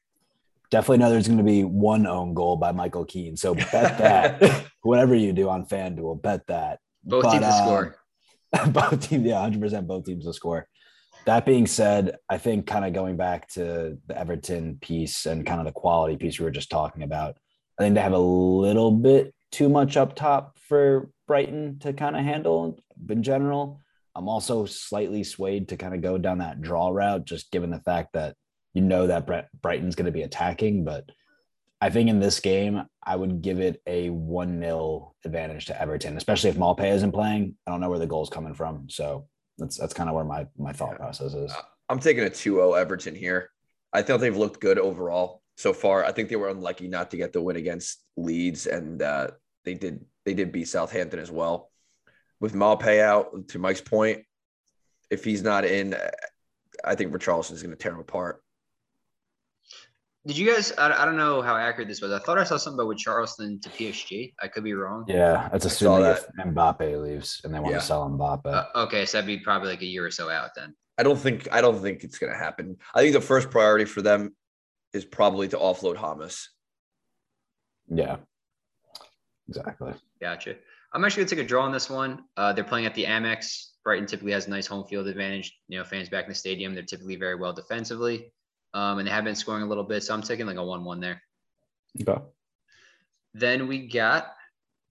definitely 0.70 0.98
know 0.98 1.10
there's 1.10 1.26
going 1.28 1.38
to 1.38 1.44
be 1.44 1.62
one 1.64 2.06
own 2.06 2.34
goal 2.34 2.56
by 2.56 2.72
Michael 2.72 3.04
Keane. 3.04 3.36
So 3.36 3.54
bet 3.54 3.70
that 3.98 4.66
whatever 4.82 5.14
you 5.14 5.32
do 5.32 5.48
on 5.48 5.66
FanDuel, 5.66 6.20
bet 6.22 6.46
that. 6.48 6.80
Both 7.04 7.22
But, 7.24 7.30
teams 7.32 7.44
to 7.44 7.50
um, 7.52 7.64
score. 7.66 7.96
both 8.68 9.08
teams, 9.08 9.24
yeah, 9.24 9.48
100% 9.48 9.86
both 9.86 10.04
teams 10.04 10.24
will 10.24 10.32
score. 10.32 10.66
That 11.26 11.44
being 11.44 11.66
said, 11.66 12.16
I 12.28 12.38
think 12.38 12.66
kind 12.66 12.84
of 12.84 12.92
going 12.92 13.16
back 13.16 13.48
to 13.50 13.98
the 14.06 14.18
Everton 14.18 14.78
piece 14.80 15.26
and 15.26 15.46
kind 15.46 15.60
of 15.60 15.66
the 15.66 15.72
quality 15.72 16.16
piece 16.16 16.38
we 16.38 16.44
were 16.44 16.50
just 16.50 16.70
talking 16.70 17.02
about, 17.02 17.36
I 17.78 17.82
think 17.82 17.94
they 17.94 18.00
have 18.00 18.12
a 18.12 18.18
little 18.18 18.90
bit 18.90 19.34
too 19.52 19.68
much 19.68 19.96
up 19.96 20.14
top 20.14 20.58
for 20.58 21.10
Brighton 21.26 21.78
to 21.80 21.92
kind 21.92 22.16
of 22.16 22.24
handle 22.24 22.78
in 23.08 23.22
general. 23.22 23.80
I'm 24.14 24.28
also 24.28 24.64
slightly 24.64 25.22
swayed 25.22 25.68
to 25.68 25.76
kind 25.76 25.94
of 25.94 26.02
go 26.02 26.18
down 26.18 26.38
that 26.38 26.60
draw 26.60 26.88
route, 26.88 27.24
just 27.24 27.50
given 27.50 27.70
the 27.70 27.80
fact 27.80 28.14
that 28.14 28.34
you 28.74 28.82
know 28.82 29.06
that 29.06 29.28
Brighton's 29.62 29.94
going 29.94 30.06
to 30.06 30.12
be 30.12 30.22
attacking. 30.22 30.84
But 30.84 31.04
I 31.80 31.88
think 31.90 32.10
in 32.10 32.20
this 32.20 32.40
game, 32.40 32.82
I 33.02 33.16
would 33.16 33.40
give 33.42 33.58
it 33.60 33.80
a 33.86 34.10
1 34.10 34.60
0 34.60 35.14
advantage 35.24 35.66
to 35.66 35.80
Everton, 35.80 36.16
especially 36.16 36.50
if 36.50 36.56
Maupay 36.56 36.92
isn't 36.92 37.12
playing. 37.12 37.54
I 37.66 37.70
don't 37.70 37.80
know 37.80 37.88
where 37.88 37.98
the 37.98 38.06
goal's 38.06 38.28
coming 38.30 38.54
from. 38.54 38.88
So 38.90 39.26
that's 39.58 39.78
that's 39.78 39.94
kind 39.94 40.08
of 40.08 40.14
where 40.14 40.24
my, 40.24 40.46
my 40.58 40.72
thought 40.72 40.92
Yeah. 40.92 40.96
process 40.98 41.32
is. 41.34 41.52
I'm 41.88 41.98
taking 41.98 42.24
a 42.24 42.30
2-0 42.30 42.78
Everton 42.78 43.14
here. 43.14 43.50
I 43.92 44.02
thought 44.02 44.20
they've 44.20 44.36
looked 44.36 44.60
good 44.60 44.78
overall 44.78 45.42
so 45.56 45.72
far. 45.72 46.04
I 46.04 46.12
think 46.12 46.28
they 46.28 46.36
were 46.36 46.48
unlucky 46.50 46.86
not 46.86 47.10
to 47.10 47.16
get 47.16 47.32
the 47.32 47.42
win 47.42 47.56
against 47.56 48.04
Leeds, 48.16 48.66
and 48.66 49.02
uh, 49.02 49.28
they 49.64 49.74
did 49.74 50.04
they 50.24 50.34
did 50.34 50.52
beat 50.52 50.68
Southampton 50.68 51.18
as 51.18 51.30
well. 51.30 51.70
With 52.40 52.54
Maupay 52.54 53.00
out, 53.00 53.48
to 53.48 53.58
Mike's 53.58 53.80
point, 53.80 54.22
if 55.10 55.24
he's 55.24 55.42
not 55.42 55.64
in, 55.64 55.96
I 56.84 56.94
think 56.94 57.12
Richarlison 57.12 57.52
is 57.52 57.62
going 57.62 57.74
to 57.74 57.82
tear 57.82 57.92
him 57.92 58.00
apart. 58.00 58.42
Did 60.26 60.36
you 60.36 60.52
guys? 60.52 60.72
I, 60.76 61.02
I 61.02 61.04
don't 61.06 61.16
know 61.16 61.40
how 61.40 61.56
accurate 61.56 61.88
this 61.88 62.02
was. 62.02 62.12
I 62.12 62.18
thought 62.18 62.38
I 62.38 62.44
saw 62.44 62.58
something 62.58 62.78
about 62.80 62.94
Richarlison 62.94 63.60
to 63.62 63.68
PSG. 63.70 64.34
I 64.42 64.48
could 64.48 64.64
be 64.64 64.74
wrong. 64.74 65.04
Yeah, 65.08 65.48
it's 65.54 65.64
saw 65.64 65.96
assuming 65.96 66.10
if 66.10 66.26
that. 66.36 66.46
Mbappe 66.48 67.02
leaves 67.02 67.40
and 67.42 67.54
they 67.54 67.58
want 67.58 67.72
Yeah. 67.72 67.78
to 67.80 67.84
sell 67.84 68.08
Mbappe. 68.10 68.44
Uh, 68.46 68.66
okay, 68.80 69.06
so 69.06 69.16
that'd 69.18 69.26
be 69.26 69.38
probably 69.42 69.70
like 69.70 69.80
a 69.80 69.86
year 69.86 70.04
or 70.04 70.10
so 70.10 70.28
out 70.28 70.50
then. 70.54 70.74
I 70.98 71.02
don't 71.04 71.18
think 71.18 71.48
I 71.50 71.62
don't 71.62 71.80
think 71.80 72.04
it's 72.04 72.18
going 72.18 72.32
to 72.32 72.38
happen. 72.38 72.76
I 72.94 73.00
think 73.00 73.14
the 73.14 73.20
first 73.22 73.50
priority 73.50 73.86
for 73.86 74.02
them 74.02 74.36
is 74.92 75.06
probably 75.06 75.48
to 75.48 75.56
offload 75.56 75.96
Hamas. 75.96 76.44
yeah, 77.88 78.16
exactly. 79.48 79.94
Gotcha. 80.20 80.56
I'm 80.92 81.04
actually 81.04 81.22
gonna 81.24 81.30
take 81.36 81.44
a 81.44 81.48
draw 81.48 81.64
on 81.64 81.72
this 81.72 81.88
one. 81.88 82.24
Uh, 82.36 82.52
they're 82.52 82.64
playing 82.64 82.86
at 82.86 82.94
the 82.94 83.04
Amex. 83.04 83.68
Brighton 83.84 84.06
typically 84.06 84.32
has 84.32 84.46
a 84.46 84.50
nice 84.50 84.66
home 84.66 84.84
field 84.86 85.06
advantage. 85.06 85.56
You 85.68 85.78
know, 85.78 85.84
fans 85.84 86.08
back 86.08 86.24
in 86.24 86.30
the 86.30 86.34
stadium, 86.34 86.74
they're 86.74 86.82
typically 86.82 87.16
very 87.16 87.36
well 87.36 87.52
defensively, 87.52 88.32
um, 88.74 88.98
and 88.98 89.06
they 89.06 89.12
have 89.12 89.24
been 89.24 89.34
scoring 89.34 89.62
a 89.62 89.66
little 89.66 89.84
bit. 89.84 90.02
So 90.02 90.14
I'm 90.14 90.22
taking 90.22 90.46
like 90.46 90.56
a 90.56 90.64
one-one 90.64 91.00
there. 91.00 91.22
Okay. 92.00 92.20
Then 93.34 93.68
we 93.68 93.86
got 93.88 94.32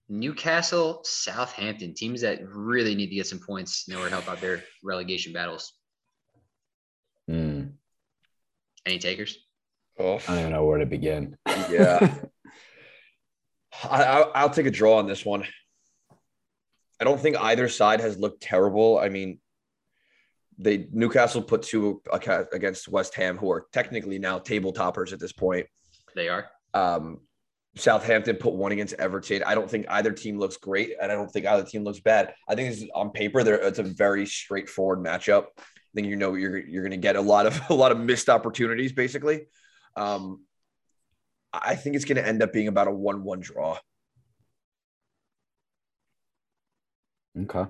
Newcastle, 0.08 1.00
Southampton, 1.04 1.94
teams 1.94 2.22
that 2.22 2.40
really 2.46 2.94
need 2.94 3.08
to 3.08 3.14
get 3.14 3.26
some 3.26 3.38
points 3.38 3.86
in 3.88 3.94
order 3.94 4.08
to 4.08 4.14
help 4.16 4.28
out 4.28 4.40
their 4.40 4.62
relegation 4.82 5.32
battles. 5.32 5.72
Mm, 7.30 7.72
Any 8.86 8.98
takers? 8.98 9.38
Oh, 9.98 10.16
I 10.16 10.18
don't 10.26 10.38
even 10.40 10.52
know 10.52 10.64
where 10.64 10.78
to 10.78 10.86
begin. 10.86 11.36
Yeah. 11.70 12.14
I, 13.84 14.02
I, 14.02 14.20
I'll 14.34 14.50
take 14.50 14.66
a 14.66 14.70
draw 14.70 14.98
on 14.98 15.06
this 15.06 15.24
one. 15.24 15.44
I 17.00 17.04
don't 17.04 17.20
think 17.20 17.36
either 17.38 17.68
side 17.68 18.00
has 18.00 18.18
looked 18.18 18.42
terrible. 18.42 18.98
I 18.98 19.08
mean, 19.10 19.38
they 20.60 20.86
Newcastle 20.92 21.42
put 21.42 21.62
two 21.62 22.02
against 22.52 22.88
West 22.88 23.14
Ham, 23.14 23.38
who 23.38 23.50
are 23.50 23.66
technically 23.72 24.18
now 24.18 24.38
table 24.38 24.72
toppers 24.72 25.12
at 25.12 25.18
this 25.18 25.32
point. 25.32 25.66
They 26.14 26.28
are. 26.28 26.48
Um, 26.74 27.20
Southampton 27.76 28.36
put 28.36 28.54
one 28.54 28.72
against 28.72 28.94
Everton. 28.94 29.42
I 29.44 29.54
don't 29.54 29.70
think 29.70 29.86
either 29.88 30.12
team 30.12 30.38
looks 30.38 30.56
great, 30.58 30.94
and 31.00 31.10
I 31.10 31.14
don't 31.14 31.30
think 31.30 31.46
either 31.46 31.64
team 31.64 31.84
looks 31.84 32.00
bad. 32.00 32.34
I 32.48 32.54
think 32.54 32.70
this 32.70 32.82
is, 32.82 32.90
on 32.94 33.10
paper, 33.10 33.42
there 33.42 33.54
it's 33.54 33.78
a 33.78 33.84
very 33.84 34.26
straightforward 34.26 34.98
matchup. 34.98 35.46
I 35.56 35.92
think 35.94 36.08
you 36.08 36.16
know 36.16 36.34
you're 36.34 36.58
you're 36.58 36.82
going 36.82 36.90
to 36.90 36.96
get 36.98 37.16
a 37.16 37.20
lot 37.20 37.46
of 37.46 37.60
a 37.70 37.74
lot 37.74 37.92
of 37.92 37.98
missed 37.98 38.28
opportunities, 38.28 38.92
basically. 38.92 39.46
Um, 39.96 40.44
I 41.52 41.74
think 41.74 41.96
it's 41.96 42.04
going 42.04 42.16
to 42.16 42.26
end 42.26 42.42
up 42.42 42.52
being 42.52 42.68
about 42.68 42.86
a 42.86 42.92
one-one 42.92 43.40
draw. 43.40 43.78
Okay. 47.38 47.64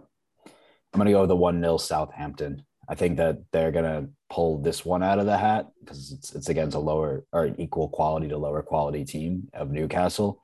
I'm 0.92 0.98
gonna 0.98 1.12
go 1.12 1.20
with 1.20 1.28
the 1.28 1.36
one 1.36 1.60
0 1.60 1.76
Southampton. 1.76 2.64
I 2.90 2.96
think 2.96 3.18
that 3.18 3.38
they're 3.52 3.70
gonna 3.70 4.08
pull 4.30 4.58
this 4.58 4.84
one 4.84 5.02
out 5.04 5.20
of 5.20 5.26
the 5.26 5.38
hat 5.38 5.66
because 5.78 6.10
it's 6.10 6.34
it's 6.34 6.48
against 6.48 6.76
a 6.76 6.80
lower 6.80 7.24
or 7.32 7.54
equal 7.56 7.88
quality 7.88 8.26
to 8.28 8.36
lower 8.36 8.62
quality 8.62 9.04
team 9.04 9.48
of 9.54 9.70
Newcastle. 9.70 10.42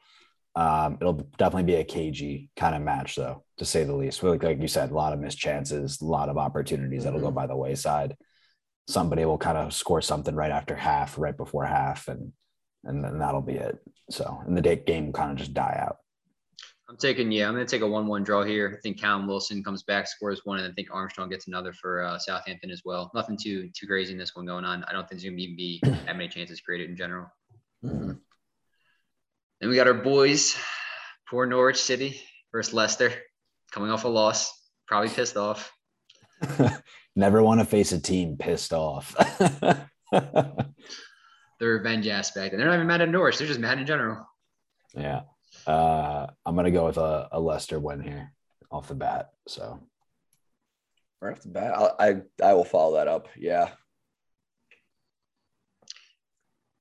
Um, 0.55 0.97
it'll 1.01 1.29
definitely 1.37 1.65
be 1.65 1.75
a 1.75 1.85
cagey 1.85 2.49
kind 2.57 2.75
of 2.77 2.81
match, 2.83 3.17
though, 3.17 3.45
to 3.59 3.65
say 3.67 3.85
the 3.85 3.95
least. 3.95 4.23
Like, 4.23 4.43
like 4.45 4.61
you 4.63 4.69
said, 4.69 4.91
a 4.91 4.95
lot 4.95 5.13
of 5.13 5.19
missed 5.19 5.39
chances, 5.39 6.01
a 6.01 6.05
lot 6.07 6.29
of 6.31 6.39
opportunities 6.39 7.05
that'll 7.05 7.21
go 7.21 7.31
Mhm. 7.31 7.35
by 7.35 7.47
the 7.47 7.57
wayside. 7.57 8.17
Somebody 8.89 9.25
will 9.27 9.37
kind 9.39 9.59
of 9.59 9.75
score 9.75 10.01
something 10.01 10.35
right 10.35 10.53
after 10.53 10.75
half, 10.77 11.19
right 11.19 11.37
before 11.37 11.67
half, 11.67 12.07
and 12.09 12.33
and 12.85 13.03
then 13.05 13.19
that'll 13.19 13.43
be 13.43 13.55
it. 13.57 13.77
So, 14.11 14.41
and 14.47 14.57
the 14.57 14.77
game 14.77 15.13
kind 15.13 15.33
of 15.33 15.37
just 15.37 15.53
die 15.53 15.77
out. 15.85 15.97
I'm 16.89 16.97
taking, 16.97 17.33
yeah, 17.33 17.49
I'm 17.49 17.55
going 17.55 17.67
to 17.67 17.71
take 17.71 17.83
a 17.83 17.87
1 17.87 18.07
1 18.07 18.23
draw 18.23 18.45
here. 18.45 18.77
I 18.79 18.81
think 18.81 19.01
Callum 19.01 19.27
Wilson 19.27 19.65
comes 19.65 19.83
back, 19.83 20.07
scores 20.07 20.43
one, 20.45 20.59
and 20.59 20.71
I 20.71 20.75
think 20.75 20.89
Armstrong 20.93 21.29
gets 21.29 21.49
another 21.49 21.73
for 21.73 22.03
uh, 22.03 22.19
Southampton 22.19 22.71
as 22.71 22.83
well. 22.85 23.11
Nothing 23.15 23.37
too 23.37 23.69
too 23.75 23.87
crazy 23.87 24.13
in 24.13 24.19
this 24.19 24.37
one 24.37 24.47
going 24.47 24.65
on. 24.65 24.85
I 24.85 24.93
don't 24.93 25.09
think 25.09 25.21
there's 25.21 25.25
going 25.25 25.37
to 25.37 25.57
be 25.57 25.81
that 25.83 26.17
many 26.17 26.29
chances 26.29 26.61
created 26.61 26.89
in 26.89 26.97
general. 26.97 27.27
Then 27.83 28.21
we 29.63 29.75
got 29.75 29.89
our 29.89 29.95
boys, 29.95 30.57
poor 31.29 31.47
Norwich 31.47 31.81
City 31.81 32.21
versus 32.53 32.75
Leicester, 32.75 33.13
coming 33.73 33.91
off 33.91 34.05
a 34.05 34.09
loss, 34.09 34.53
probably 34.87 35.09
pissed 35.09 35.37
off. 35.37 35.73
Never 37.17 37.43
want 37.43 37.61
to 37.61 37.67
face 37.67 37.93
a 37.93 38.01
team 38.01 38.37
pissed 38.39 38.73
off. 38.73 39.15
The 41.59 41.67
revenge 41.67 42.07
aspect. 42.07 42.53
And 42.53 42.61
they're 42.61 42.69
not 42.69 42.75
even 42.75 42.87
mad 42.87 43.01
at 43.01 43.09
Norwich, 43.09 43.39
they're 43.39 43.47
just 43.47 43.61
mad 43.61 43.79
in 43.79 43.87
general. 43.87 44.27
yeah. 44.95 45.23
Uh, 45.67 46.27
I'm 46.45 46.55
going 46.55 46.65
to 46.67 46.71
go 46.71 46.87
with 46.87 46.97
a, 46.99 47.29
a 47.33 47.41
Leicester 47.41 47.79
win 47.81 48.01
here 48.01 48.33
off 48.71 48.89
the 48.89 48.95
bat. 48.95 49.31
So, 49.49 49.81
Right 51.21 51.33
off 51.33 51.43
the 51.43 51.49
bat, 51.49 51.75
I, 51.75 52.09
I 52.09 52.23
I 52.51 52.53
will 52.55 52.65
follow 52.65 52.97
that 52.97 53.09
up. 53.09 53.29
Yeah, 53.37 53.71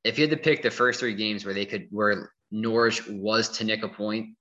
If 0.03 0.19
you 0.19 0.27
had 0.27 0.37
to 0.37 0.43
pick 0.43 0.61
the 0.61 0.69
first 0.71 0.99
three 0.99 1.15
games 1.15 1.45
where 1.45 1.53
they 1.53 1.65
could, 1.65 1.87
where 1.89 2.31
Norwich 2.51 3.07
was 3.07 3.49
to 3.57 3.63
nick 3.63 3.83
a 3.83 3.87
point, 3.87 4.35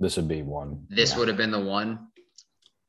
this 0.00 0.16
would 0.16 0.28
be 0.28 0.42
one. 0.42 0.86
this 0.88 1.12
Yeah. 1.12 1.18
would 1.18 1.28
have 1.28 1.36
been 1.36 1.50
the 1.50 1.60
one. 1.60 2.08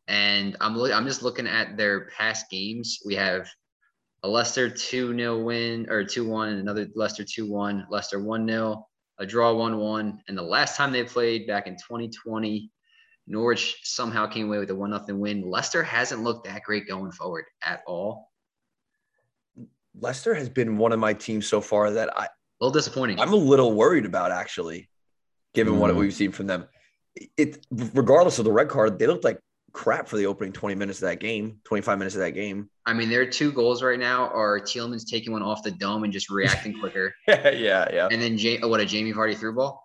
And 0.07 0.55
I'm 0.61 0.77
look, 0.77 0.91
I'm 0.93 1.05
just 1.05 1.23
looking 1.23 1.47
at 1.47 1.77
their 1.77 2.07
past 2.11 2.49
games. 2.49 2.99
We 3.05 3.15
have 3.15 3.49
a 4.23 4.27
Leicester 4.27 4.69
2 4.69 5.15
0 5.17 5.43
win 5.43 5.89
or 5.89 6.03
2 6.05 6.27
1, 6.27 6.49
another 6.49 6.87
Leicester 6.95 7.23
2 7.25 7.49
1, 7.51 7.87
Leicester 7.89 8.23
1 8.23 8.47
0, 8.47 8.87
a 9.17 9.25
draw 9.25 9.53
1 9.53 9.77
1. 9.77 10.21
And 10.27 10.37
the 10.37 10.41
last 10.41 10.75
time 10.75 10.91
they 10.91 11.03
played 11.03 11.47
back 11.47 11.67
in 11.67 11.73
2020, 11.75 12.71
Norwich 13.27 13.79
somehow 13.83 14.27
came 14.27 14.47
away 14.47 14.59
with 14.59 14.69
a 14.69 14.75
1 14.75 15.05
0 15.05 15.17
win. 15.17 15.41
Leicester 15.49 15.83
hasn't 15.83 16.23
looked 16.23 16.47
that 16.47 16.63
great 16.63 16.87
going 16.87 17.11
forward 17.11 17.45
at 17.63 17.81
all. 17.87 18.31
Leicester 19.99 20.33
has 20.33 20.49
been 20.49 20.77
one 20.77 20.91
of 20.91 20.99
my 20.99 21.13
teams 21.13 21.47
so 21.47 21.61
far 21.61 21.91
that 21.91 22.15
I 22.17 22.25
A 22.25 22.29
little 22.59 22.73
disappointing. 22.73 23.19
I'm 23.19 23.33
a 23.33 23.37
little 23.37 23.73
worried 23.73 24.05
about 24.05 24.31
actually, 24.31 24.89
given 25.53 25.79
what 25.79 25.91
Mm. 25.91 25.97
we've 25.97 26.13
seen 26.13 26.31
from 26.31 26.47
them. 26.47 26.67
It 27.37 27.65
regardless 27.71 28.39
of 28.39 28.45
the 28.45 28.51
red 28.51 28.67
card, 28.67 28.99
they 28.99 29.07
looked 29.07 29.23
like 29.23 29.39
crap 29.75 30.07
for 30.07 30.15
the 30.17 30.25
opening 30.25 30.53
20 30.53 30.73
minutes 30.75 30.99
of 30.99 31.09
that 31.09 31.19
game, 31.19 31.59
25 31.65 31.97
minutes 31.99 32.15
of 32.15 32.21
that 32.21 32.31
game. 32.31 32.69
I 32.85 32.93
mean, 32.93 33.09
their 33.09 33.29
two 33.29 33.51
goals 33.51 33.83
right 33.83 33.99
now 33.99 34.29
are 34.29 34.59
Tielemans 34.59 35.05
taking 35.05 35.33
one 35.33 35.43
off 35.43 35.63
the 35.63 35.71
dome 35.71 36.03
and 36.05 36.13
just 36.13 36.29
reacting 36.29 36.79
quicker, 36.79 37.13
yeah, 37.27 37.49
yeah, 37.51 37.87
yeah. 37.93 38.07
and 38.11 38.21
then 38.21 38.37
Ja- 38.37 38.59
oh, 38.63 38.69
what 38.69 38.79
a 38.79 38.85
Jamie 38.85 39.11
Vardy 39.13 39.35
through 39.37 39.53
ball. 39.55 39.83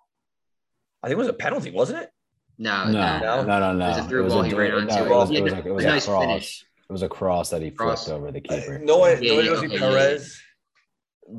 I 1.03 1.09
think 1.09 1.17
it 1.17 1.19
was 1.19 1.29
a 1.29 1.33
penalty, 1.33 1.71
wasn't 1.71 2.03
it? 2.03 2.11
No, 2.59 2.85
No, 2.91 3.19
no, 3.19 3.43
no, 3.45 3.59
no, 3.59 3.73
no. 3.73 3.85
It 3.87 3.89
was 3.89 3.99
a 3.99 4.03
through 4.09 4.29
ball 4.29 4.43
he 4.43 4.55
ran 4.55 4.73
onto. 4.73 4.95
it 4.95 5.07
it. 5.07 5.09
was, 5.11 5.31
it 5.31 5.43
was, 5.43 5.53
a, 5.53 5.57
it 5.59 5.67
it 5.67 5.73
was 5.73 5.75
was 5.75 5.85
a 5.85 5.89
a 5.89 5.91
nice 5.91 6.07
cross. 6.07 6.25
finish. 6.25 6.67
It 6.89 6.93
was 6.93 7.03
a 7.03 7.09
cross 7.09 7.51
that 7.51 7.63
he 7.63 7.71
Cross. 7.71 8.05
flipped 8.05 8.19
over 8.19 8.31
the 8.33 8.43
uh, 8.49 8.55
keeper. 8.61 8.79
no, 8.79 9.03
I, 9.03 9.13
Yeah, 9.15 9.33
no, 9.33 9.39
it 9.39 9.45
yeah, 9.45 9.51
was 9.51 9.59
okay, 9.61 9.73
yeah, 9.75 9.79
Perez. 9.79 10.41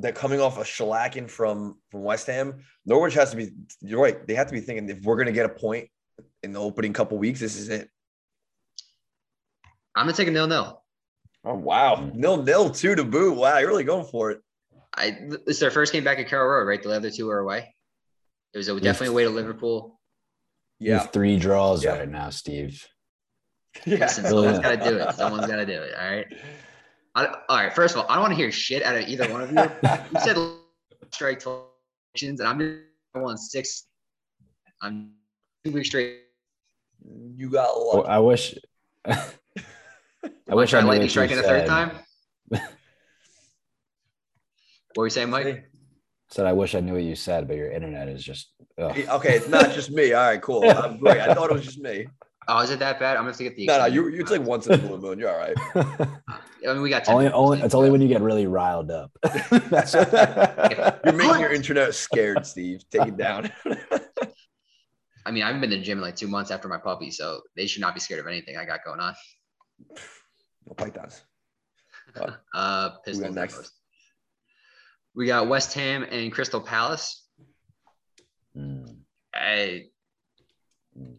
That 0.01 0.15
coming 0.15 0.39
off 0.41 0.57
a 0.57 0.61
shellacking 0.63 1.29
from 1.29 1.77
from 1.89 2.03
West 2.03 2.27
Ham, 2.27 2.63
Norwich 2.85 3.13
has 3.13 3.31
to 3.31 3.37
be. 3.37 3.49
You're 3.81 4.01
right. 4.01 4.25
They 4.25 4.33
have 4.35 4.47
to 4.47 4.53
be 4.53 4.61
thinking 4.61 4.89
if 4.89 5.01
we're 5.03 5.17
gonna 5.17 5.31
get 5.33 5.45
a 5.45 5.49
point 5.49 5.89
in 6.43 6.53
the 6.53 6.59
opening 6.61 6.93
couple 6.93 7.17
weeks, 7.17 7.39
this 7.39 7.55
is 7.57 7.69
it. 7.69 7.89
I'm 9.95 10.05
gonna 10.05 10.15
take 10.15 10.27
a 10.27 10.31
nil 10.31 10.47
nil. 10.47 10.81
Oh 11.43 11.55
wow, 11.55 12.09
nil 12.13 12.43
nil 12.43 12.69
two 12.69 12.95
to 12.95 13.03
boot. 13.03 13.35
Wow, 13.35 13.57
you're 13.57 13.67
really 13.69 13.83
going 13.83 14.05
for 14.05 14.31
it. 14.31 14.41
I 14.95 15.17
it's 15.47 15.59
their 15.59 15.71
first 15.71 15.93
game 15.93 16.03
back 16.03 16.19
at 16.19 16.27
Carrow 16.27 16.47
Road, 16.47 16.65
right? 16.67 16.81
The 16.81 16.91
other 16.91 17.09
two 17.11 17.29
are 17.29 17.39
away. 17.39 17.73
It 18.53 18.57
was 18.57 18.67
a, 18.67 18.79
definitely 18.79 19.07
away 19.13 19.23
to 19.23 19.29
Liverpool. 19.29 19.99
You 20.79 20.93
have 20.93 21.03
Yeah, 21.03 21.07
three 21.07 21.37
draws 21.37 21.83
Yeah. 21.83 21.97
right 21.97 22.09
now, 22.09 22.29
Steve. 22.29 22.85
yeah. 23.85 23.99
Listen, 23.99 24.25
someone's 24.25 24.59
got 24.59 24.77
to 24.81 24.89
do 24.89 24.97
it. 24.97 25.15
Someone's 25.15 25.47
got 25.47 25.55
to 25.55 25.65
do 25.65 25.81
it. 25.81 25.93
All 25.95 26.11
right. 26.11 26.27
I, 27.15 27.25
all 27.47 27.57
right. 27.57 27.73
First 27.73 27.95
of 27.95 28.01
all, 28.01 28.07
I 28.09 28.15
don't 28.15 28.23
want 28.23 28.31
to 28.33 28.37
hear 28.37 28.51
shit 28.51 28.83
out 28.83 28.95
of 28.97 29.07
either 29.07 29.31
one 29.31 29.41
of 29.41 29.51
you. 29.51 29.89
You 30.13 30.19
said 30.19 30.37
strike 31.11 31.39
12 31.39 31.65
and 32.23 32.41
I'm 32.41 32.59
just 32.59 32.79
on 33.15 33.37
six. 33.37 33.85
I'm 34.81 35.11
two 35.63 35.71
weeks 35.71 35.87
straight. 35.87 36.21
You 37.37 37.49
got 37.49 37.73
Well. 37.77 38.05
I 38.07 38.19
wish. 38.19 38.55
I 40.51 40.53
I 40.53 40.57
wish 40.57 40.73
I 40.73 40.81
knew 40.81 40.87
lightning 40.87 40.99
what 40.99 41.03
you 41.05 41.09
strike 41.09 41.31
in 41.31 41.37
the 41.37 41.43
third 41.43 41.65
time. 41.65 41.91
what 42.49 42.61
were 44.97 45.05
you 45.05 45.09
saying, 45.09 45.29
Mike? 45.29 45.71
Said 46.29 46.45
I 46.45 46.51
wish 46.51 46.75
I 46.75 46.81
knew 46.81 46.93
what 46.93 47.03
you 47.03 47.15
said, 47.15 47.47
but 47.47 47.55
your 47.55 47.71
internet 47.71 48.09
is 48.09 48.21
just. 48.21 48.51
ugh. 48.77 48.97
Okay, 48.97 49.37
it's 49.37 49.47
not 49.47 49.71
just 49.71 49.91
me. 49.91 50.11
All 50.11 50.27
right, 50.27 50.41
cool. 50.41 50.69
I'm 50.69 50.97
great. 50.97 51.21
I 51.21 51.33
thought 51.33 51.51
it 51.51 51.53
was 51.53 51.63
just 51.63 51.79
me. 51.79 52.05
Oh, 52.49 52.59
is 52.59 52.69
it 52.69 52.79
that 52.79 52.99
bad? 52.99 53.15
I'm 53.15 53.23
gonna 53.23 53.29
have 53.29 53.37
to 53.37 53.43
get 53.45 53.55
the. 53.55 53.65
No, 53.65 53.79
no, 53.79 53.85
you, 53.85 54.09
you 54.09 54.19
it's 54.19 54.31
like 54.31 54.41
once 54.41 54.67
in 54.67 54.73
a 54.73 54.77
blue 54.77 54.97
moon. 54.97 55.19
You're 55.19 55.31
all 55.31 55.37
right. 55.37 55.55
I 56.27 56.73
mean, 56.73 56.81
we 56.81 56.89
got 56.89 57.07
only, 57.07 57.29
only 57.29 57.61
it's 57.61 57.73
only 57.73 57.89
when 57.89 58.01
you 58.01 58.09
get 58.09 58.21
really 58.21 58.45
riled 58.45 58.91
up. 58.91 59.09
You're 61.05 61.13
making 61.13 61.39
your 61.39 61.53
internet 61.53 61.95
scared, 61.95 62.45
Steve. 62.45 62.83
Take 62.89 63.07
it 63.07 63.17
down. 63.17 63.49
I 65.25 65.31
mean, 65.31 65.43
I 65.43 65.47
haven't 65.47 65.61
been 65.61 65.69
to 65.69 65.77
the 65.77 65.81
gym 65.81 65.99
in 65.99 66.03
like 66.03 66.17
two 66.17 66.27
months 66.27 66.51
after 66.51 66.67
my 66.67 66.77
puppy, 66.77 67.09
so 67.09 67.39
they 67.55 67.67
should 67.67 67.81
not 67.81 67.93
be 67.93 68.01
scared 68.01 68.19
of 68.19 68.27
anything 68.27 68.57
I 68.57 68.65
got 68.65 68.83
going 68.83 68.99
on. 68.99 69.15
No 70.72 70.76
pythons. 70.76 71.22
Uh, 72.53 72.89
Pistols 73.05 73.34
next? 73.34 73.72
We 75.15 75.28
got 75.28 75.47
West 75.47 75.74
Ham 75.76 76.03
and 76.03 76.30
Crystal 76.32 76.59
Palace. 76.59 77.26
Mm. 78.57 78.97
Hey, 79.34 79.91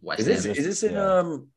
West 0.02 0.20
Is 0.20 0.26
this 0.26 0.44
just- 0.44 0.58
is 0.60 0.66
this 0.66 0.82
in 0.82 0.92
yeah. 0.92 1.18
um 1.18 1.48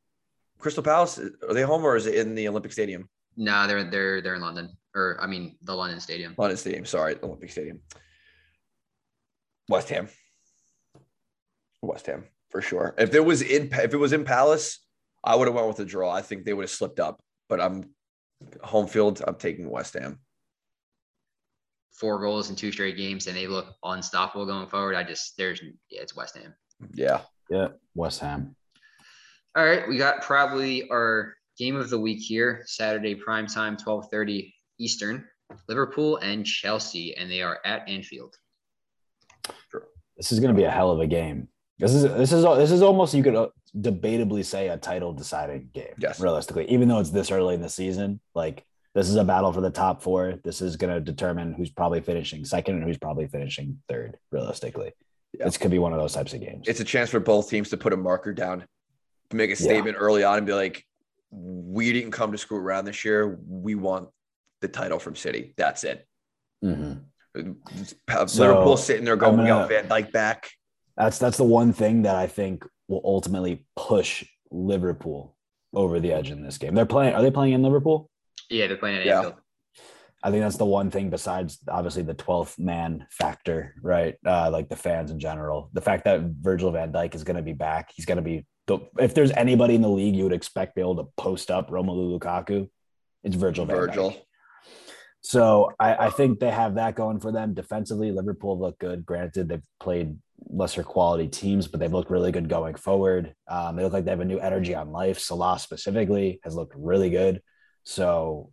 Crystal 0.58 0.82
Palace? 0.84 1.20
Are 1.20 1.54
they 1.54 1.64
home 1.64 1.84
or 1.84 1.98
is 1.98 2.06
it 2.06 2.16
in 2.16 2.34
the 2.34 2.48
Olympic 2.48 2.72
Stadium? 2.72 3.10
No, 3.36 3.68
they're 3.68 3.84
they're 3.90 4.22
they're 4.22 4.36
in 4.36 4.42
London, 4.42 4.70
or 4.96 5.18
I 5.20 5.28
mean, 5.28 5.58
the 5.64 5.76
London 5.76 6.00
Stadium. 6.00 6.34
London 6.38 6.56
Stadium. 6.58 6.86
Sorry, 6.86 7.18
Olympic 7.22 7.52
Stadium. 7.52 7.82
West 9.68 9.90
Ham. 9.90 10.08
West 11.82 12.06
Ham 12.06 12.24
for 12.52 12.62
sure. 12.62 12.96
If 12.98 13.14
it 13.14 13.26
was 13.26 13.42
in 13.42 13.70
if 13.74 13.94
it 13.94 13.98
was 13.98 14.14
in 14.14 14.24
Palace, 14.24 14.80
I 15.26 15.36
would 15.36 15.48
have 15.50 15.56
went 15.56 15.68
with 15.68 15.80
a 15.80 15.86
draw. 15.86 16.10
I 16.10 16.22
think 16.22 16.46
they 16.46 16.54
would 16.54 16.64
have 16.64 16.72
slipped 16.72 17.02
up. 17.02 17.22
But 17.50 17.62
I'm 17.62 17.90
home 18.64 18.88
field. 18.88 19.22
I'm 19.28 19.36
taking 19.36 19.70
West 19.70 19.94
Ham. 19.94 20.20
Four 21.94 22.20
goals 22.20 22.50
in 22.50 22.56
two 22.56 22.72
straight 22.72 22.98
games, 22.98 23.28
and 23.28 23.38
they 23.38 23.48
look 23.48 23.68
unstoppable 23.84 24.46
going 24.46 24.68
forward. 24.68 24.96
I 24.96 25.04
just 25.04 25.38
there's 25.38 25.62
yeah, 25.90 26.02
it's 26.02 26.16
West 26.16 26.38
Ham. 26.38 26.54
Yeah. 26.94 27.22
Yeah, 27.50 27.70
West 27.94 28.20
Ham. 28.22 28.56
All 29.56 29.64
right, 29.64 29.88
we 29.88 29.98
got 29.98 30.24
probably 30.24 30.90
our 30.90 31.36
game 31.58 31.76
of 31.76 31.90
the 31.90 32.00
week 32.00 32.20
here, 32.20 32.64
Saturday 32.66 33.16
prime 33.16 33.48
time, 33.48 33.78
twelve 33.78 34.10
thirty 34.10 34.54
Eastern. 34.80 35.26
Liverpool 35.70 36.18
and 36.18 36.46
Chelsea, 36.46 37.16
and 37.16 37.30
they 37.30 37.42
are 37.42 37.60
at 37.66 37.88
Anfield. 37.88 38.36
This 40.18 40.32
is 40.32 40.40
going 40.40 40.54
to 40.54 40.60
be 40.60 40.66
a 40.66 40.72
hell 40.72 40.92
of 40.92 41.00
a 41.00 41.08
game. 41.08 41.48
This 41.78 41.94
is 41.94 42.04
this 42.04 42.32
is 42.32 42.44
this 42.44 42.72
is 42.72 42.82
almost 42.82 43.14
you 43.14 43.24
could 43.24 43.36
uh, 43.36 43.48
debatably 43.78 44.46
say 44.46 44.70
a 44.70 44.78
title 44.78 45.12
deciding 45.14 45.70
game. 45.74 45.94
Yes. 45.98 46.20
realistically, 46.20 46.66
even 46.70 46.88
though 46.88 47.00
it's 47.00 47.10
this 47.10 47.32
early 47.32 47.54
in 47.56 47.62
the 47.62 47.70
season, 47.70 48.20
like 48.34 48.66
this 48.94 49.10
is 49.10 49.16
a 49.16 49.24
battle 49.26 49.52
for 49.52 49.60
the 49.62 49.70
top 49.70 50.02
four. 50.02 50.36
This 50.44 50.62
is 50.62 50.78
going 50.78 50.94
to 50.94 51.02
determine 51.02 51.54
who's 51.54 51.70
probably 51.70 52.00
finishing 52.00 52.46
second 52.46 52.76
and 52.76 52.84
who's 52.86 52.98
probably 52.98 53.28
finishing 53.28 53.82
third. 53.90 54.18
Realistically, 54.32 54.94
Yeah. 55.38 55.46
this 55.46 55.58
could 55.58 55.72
be 55.72 55.80
one 55.80 55.92
of 55.92 56.00
those 56.00 56.14
types 56.14 56.34
of 56.34 56.40
games. 56.40 56.66
It's 56.68 56.80
a 56.80 56.86
chance 56.86 57.10
for 57.10 57.20
both 57.20 57.50
teams 57.50 57.70
to 57.72 57.78
put 57.78 57.92
a 57.92 57.98
marker 57.98 58.32
down, 58.34 58.64
to 59.32 59.36
make 59.36 59.52
a 59.52 59.56
statement 59.58 59.98
early 60.00 60.24
on 60.24 60.38
and 60.38 60.48
be 60.48 60.54
like, 60.54 60.86
we 61.32 61.92
didn't 61.92 62.12
come 62.12 62.32
to 62.32 62.38
screw 62.38 62.58
around 62.58 62.86
this 62.86 63.04
year. 63.04 63.38
We 63.50 63.76
want 63.76 64.08
the 64.62 64.70
title 64.70 64.98
from 65.00 65.18
City. 65.18 65.54
That's 65.58 65.84
it. 65.84 66.08
Mhm. 66.64 67.02
So, 67.36 68.48
Liverpool 68.48 68.78
sitting 68.78 69.04
there 69.04 69.18
going, 69.18 69.34
I'm 69.40 69.42
we 69.44 69.48
got 69.48 69.68
Van 69.68 69.90
Dijk 69.90 70.14
back. 70.14 70.50
That's 70.98 71.18
that's 71.20 71.38
the 71.38 71.44
one 71.44 71.74
thing 71.74 72.04
that 72.04 72.16
I 72.16 72.28
think 72.28 72.66
will 72.88 73.02
ultimately 73.04 73.66
push 73.76 74.24
Liverpool 74.52 75.36
over 75.74 76.00
the 76.00 76.12
edge 76.14 76.32
in 76.32 76.42
this 76.44 76.58
game. 76.58 76.74
They're 76.76 76.86
playing. 76.86 77.14
Are 77.16 77.22
they 77.22 77.32
playing 77.32 77.54
in 77.54 77.64
Liverpool? 77.64 78.10
Yeah, 78.50 78.68
they're 78.68 78.78
playing 78.78 78.98
at 79.00 79.06
Yeah. 79.06 79.18
Anfield. 79.18 79.36
I 80.24 80.32
think 80.32 80.42
that's 80.42 80.58
the 80.58 80.66
one 80.66 80.90
thing 80.90 81.12
besides 81.12 81.60
obviously 81.68 82.02
the 82.02 82.16
12th 82.16 82.58
man 82.58 83.06
factor, 83.12 83.76
right? 83.84 84.16
Uh, 84.26 84.50
like 84.50 84.70
the 84.70 84.76
fans 84.76 85.12
in 85.12 85.20
general. 85.20 85.70
The 85.74 85.82
fact 85.82 86.06
that 86.06 86.22
Virgil 86.22 86.72
van 86.72 86.92
Dijk 86.92 87.14
is 87.14 87.24
going 87.24 87.36
to 87.36 87.44
be 87.44 87.54
back. 87.54 87.92
He's 87.94 88.06
going 88.06 88.16
to 88.16 88.24
be, 88.24 88.48
the, 88.66 88.80
if 88.98 89.14
there's 89.14 89.30
anybody 89.32 89.76
in 89.76 89.84
the 89.84 89.90
league 89.90 90.16
you 90.16 90.24
would 90.24 90.34
expect 90.34 90.72
to 90.72 90.76
be 90.78 90.82
able 90.82 90.96
to 90.96 91.12
post 91.16 91.52
up 91.52 91.70
Romelu 91.70 92.18
Lukaku, 92.18 92.68
it's 93.24 93.36
Virgil 93.36 93.66
van 93.66 93.76
Virgil. 93.76 94.12
Dijk. 94.12 94.22
So 95.26 95.72
I, 95.80 95.96
I 96.06 96.10
think 96.12 96.40
they 96.40 96.52
have 96.52 96.76
that 96.76 96.94
going 96.96 97.20
for 97.20 97.32
them. 97.32 97.56
Defensively, 97.56 98.12
Liverpool 98.12 98.60
look 98.60 98.78
good. 98.78 99.04
Granted, 99.04 99.50
they've 99.50 99.64
played 99.80 100.16
lesser 100.50 100.84
quality 100.84 101.28
teams, 101.28 101.68
but 101.68 101.80
they've 101.80 101.92
looked 101.92 102.12
really 102.12 102.32
good 102.32 102.48
going 102.48 102.76
forward. 102.76 103.34
Um, 103.48 103.76
they 103.76 103.82
look 103.84 103.94
like 103.94 104.06
they 104.06 104.12
have 104.12 104.20
a 104.20 104.26
new 104.26 104.38
energy 104.38 104.76
on 104.76 104.92
life. 104.92 105.18
Salah 105.18 105.58
specifically 105.58 106.40
has 106.44 106.56
looked 106.56 106.76
really 106.78 107.10
good. 107.10 107.42
So 107.84 108.52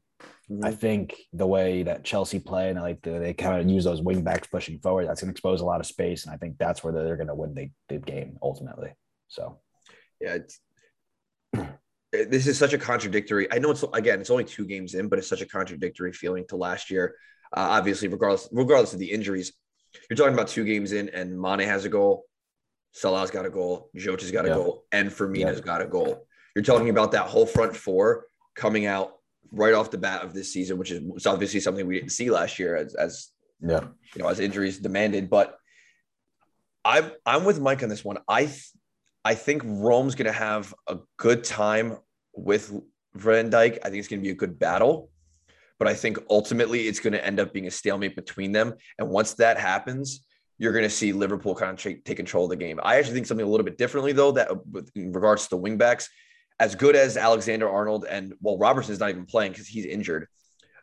I 0.62 0.70
Mhm. 0.70 0.78
think 0.78 1.16
the 1.34 1.46
way 1.46 1.82
that 1.82 2.04
Chelsea 2.04 2.38
play 2.38 2.70
and 2.70 2.80
like 2.80 3.02
the, 3.02 3.18
they 3.18 3.34
kind 3.34 3.60
of 3.60 3.68
use 3.68 3.84
those 3.84 4.00
wing 4.00 4.22
backs 4.22 4.48
pushing 4.48 4.78
forward, 4.78 5.06
that's 5.06 5.20
going 5.20 5.28
to 5.28 5.32
expose 5.32 5.60
a 5.60 5.66
lot 5.66 5.80
of 5.80 5.86
space, 5.86 6.24
and 6.24 6.34
I 6.34 6.38
think 6.38 6.56
that's 6.56 6.82
where 6.82 6.92
they're 6.94 7.16
going 7.16 7.28
to 7.28 7.34
win 7.34 7.52
the, 7.52 7.70
the 7.90 7.98
game 7.98 8.38
ultimately. 8.40 8.94
So 9.28 9.60
Yeah, 10.20 10.38
this 12.12 12.46
is 12.46 12.58
such 12.58 12.72
a 12.74 12.78
contradictory. 12.78 13.50
I 13.50 13.58
know 13.58 13.70
it's 13.70 13.84
again, 13.94 14.20
it's 14.20 14.30
only 14.30 14.44
two 14.44 14.66
games 14.66 14.94
in, 14.94 15.08
but 15.08 15.18
it's 15.18 15.28
such 15.28 15.40
a 15.40 15.46
contradictory 15.46 16.12
feeling 16.12 16.44
to 16.48 16.56
last 16.56 16.90
year. 16.90 17.16
Uh, 17.54 17.60
obviously, 17.70 18.08
regardless 18.08 18.48
regardless 18.52 18.92
of 18.92 18.98
the 18.98 19.10
injuries, 19.10 19.52
you're 20.08 20.16
talking 20.16 20.34
about 20.34 20.48
two 20.48 20.64
games 20.64 20.92
in, 20.92 21.08
and 21.10 21.38
Mane 21.40 21.60
has 21.60 21.84
a 21.84 21.88
goal, 21.88 22.24
Salah's 22.92 23.30
got 23.30 23.46
a 23.46 23.50
goal, 23.50 23.90
Jota's 23.96 24.30
got 24.30 24.44
a 24.44 24.48
Yeah. 24.48 24.54
goal, 24.54 24.84
and 24.92 25.10
Firmino's 25.10 25.58
Yeah. 25.58 25.64
got 25.64 25.82
a 25.82 25.86
goal. 25.86 26.26
You're 26.54 26.64
talking 26.64 26.90
about 26.90 27.12
that 27.12 27.26
whole 27.28 27.46
front 27.46 27.74
four 27.74 28.26
coming 28.54 28.84
out 28.84 29.18
right 29.50 29.72
off 29.74 29.90
the 29.90 29.98
bat 29.98 30.22
of 30.22 30.34
this 30.34 30.52
season, 30.52 30.76
which 30.78 30.90
is 30.90 31.26
obviously 31.26 31.60
something 31.60 31.86
we 31.86 31.98
didn't 31.98 32.12
see 32.12 32.30
last 32.30 32.58
year 32.58 32.76
as 32.76 32.94
as 32.94 33.28
yeah, 33.60 33.84
you 34.14 34.22
know, 34.22 34.28
as 34.28 34.38
injuries 34.40 34.78
demanded. 34.78 35.30
But 35.30 35.56
I'm 36.84 37.12
I'm 37.24 37.44
with 37.44 37.58
Mike 37.60 37.82
on 37.82 37.88
this 37.88 38.04
one. 38.04 38.18
I 38.28 38.50
I 39.24 39.34
think 39.34 39.62
Rome's 39.64 40.14
going 40.14 40.26
to 40.26 40.32
have 40.32 40.74
a 40.88 40.98
good 41.16 41.44
time 41.44 41.98
with 42.34 42.72
Van 43.14 43.50
Dijk. 43.50 43.78
I 43.82 43.88
think 43.88 43.96
it's 43.96 44.08
going 44.08 44.20
to 44.20 44.24
be 44.24 44.30
a 44.30 44.34
good 44.34 44.58
battle, 44.58 45.10
but 45.78 45.86
I 45.86 45.94
think 45.94 46.18
ultimately 46.28 46.88
it's 46.88 46.98
going 46.98 47.12
to 47.12 47.24
end 47.24 47.38
up 47.38 47.52
being 47.52 47.66
a 47.66 47.70
stalemate 47.70 48.16
between 48.16 48.52
them. 48.52 48.74
And 48.98 49.08
once 49.08 49.34
that 49.34 49.58
happens, 49.58 50.24
you're 50.58 50.72
going 50.72 50.84
to 50.84 50.90
see 50.90 51.12
Liverpool 51.12 51.54
kind 51.54 51.72
of 51.72 52.04
take, 52.04 52.16
control 52.16 52.44
of 52.44 52.50
the 52.50 52.56
game. 52.56 52.80
I 52.82 52.96
actually 52.96 53.14
think 53.14 53.26
something 53.26 53.46
a 53.46 53.48
little 53.48 53.64
bit 53.64 53.78
differently 53.78 54.12
though. 54.12 54.32
That 54.32 54.66
with 54.66 54.90
in 54.94 55.12
regards 55.12 55.44
to 55.44 55.56
the 55.56 55.62
wingbacks, 55.62 56.08
as 56.60 56.74
good 56.74 56.94
as 56.94 57.16
Alexander 57.16 57.68
Arnold 57.68 58.06
and 58.08 58.34
well, 58.40 58.58
Robertson's 58.58 59.00
not 59.00 59.10
even 59.10 59.26
playing 59.26 59.52
because 59.52 59.66
he's 59.66 59.86
injured. 59.86 60.28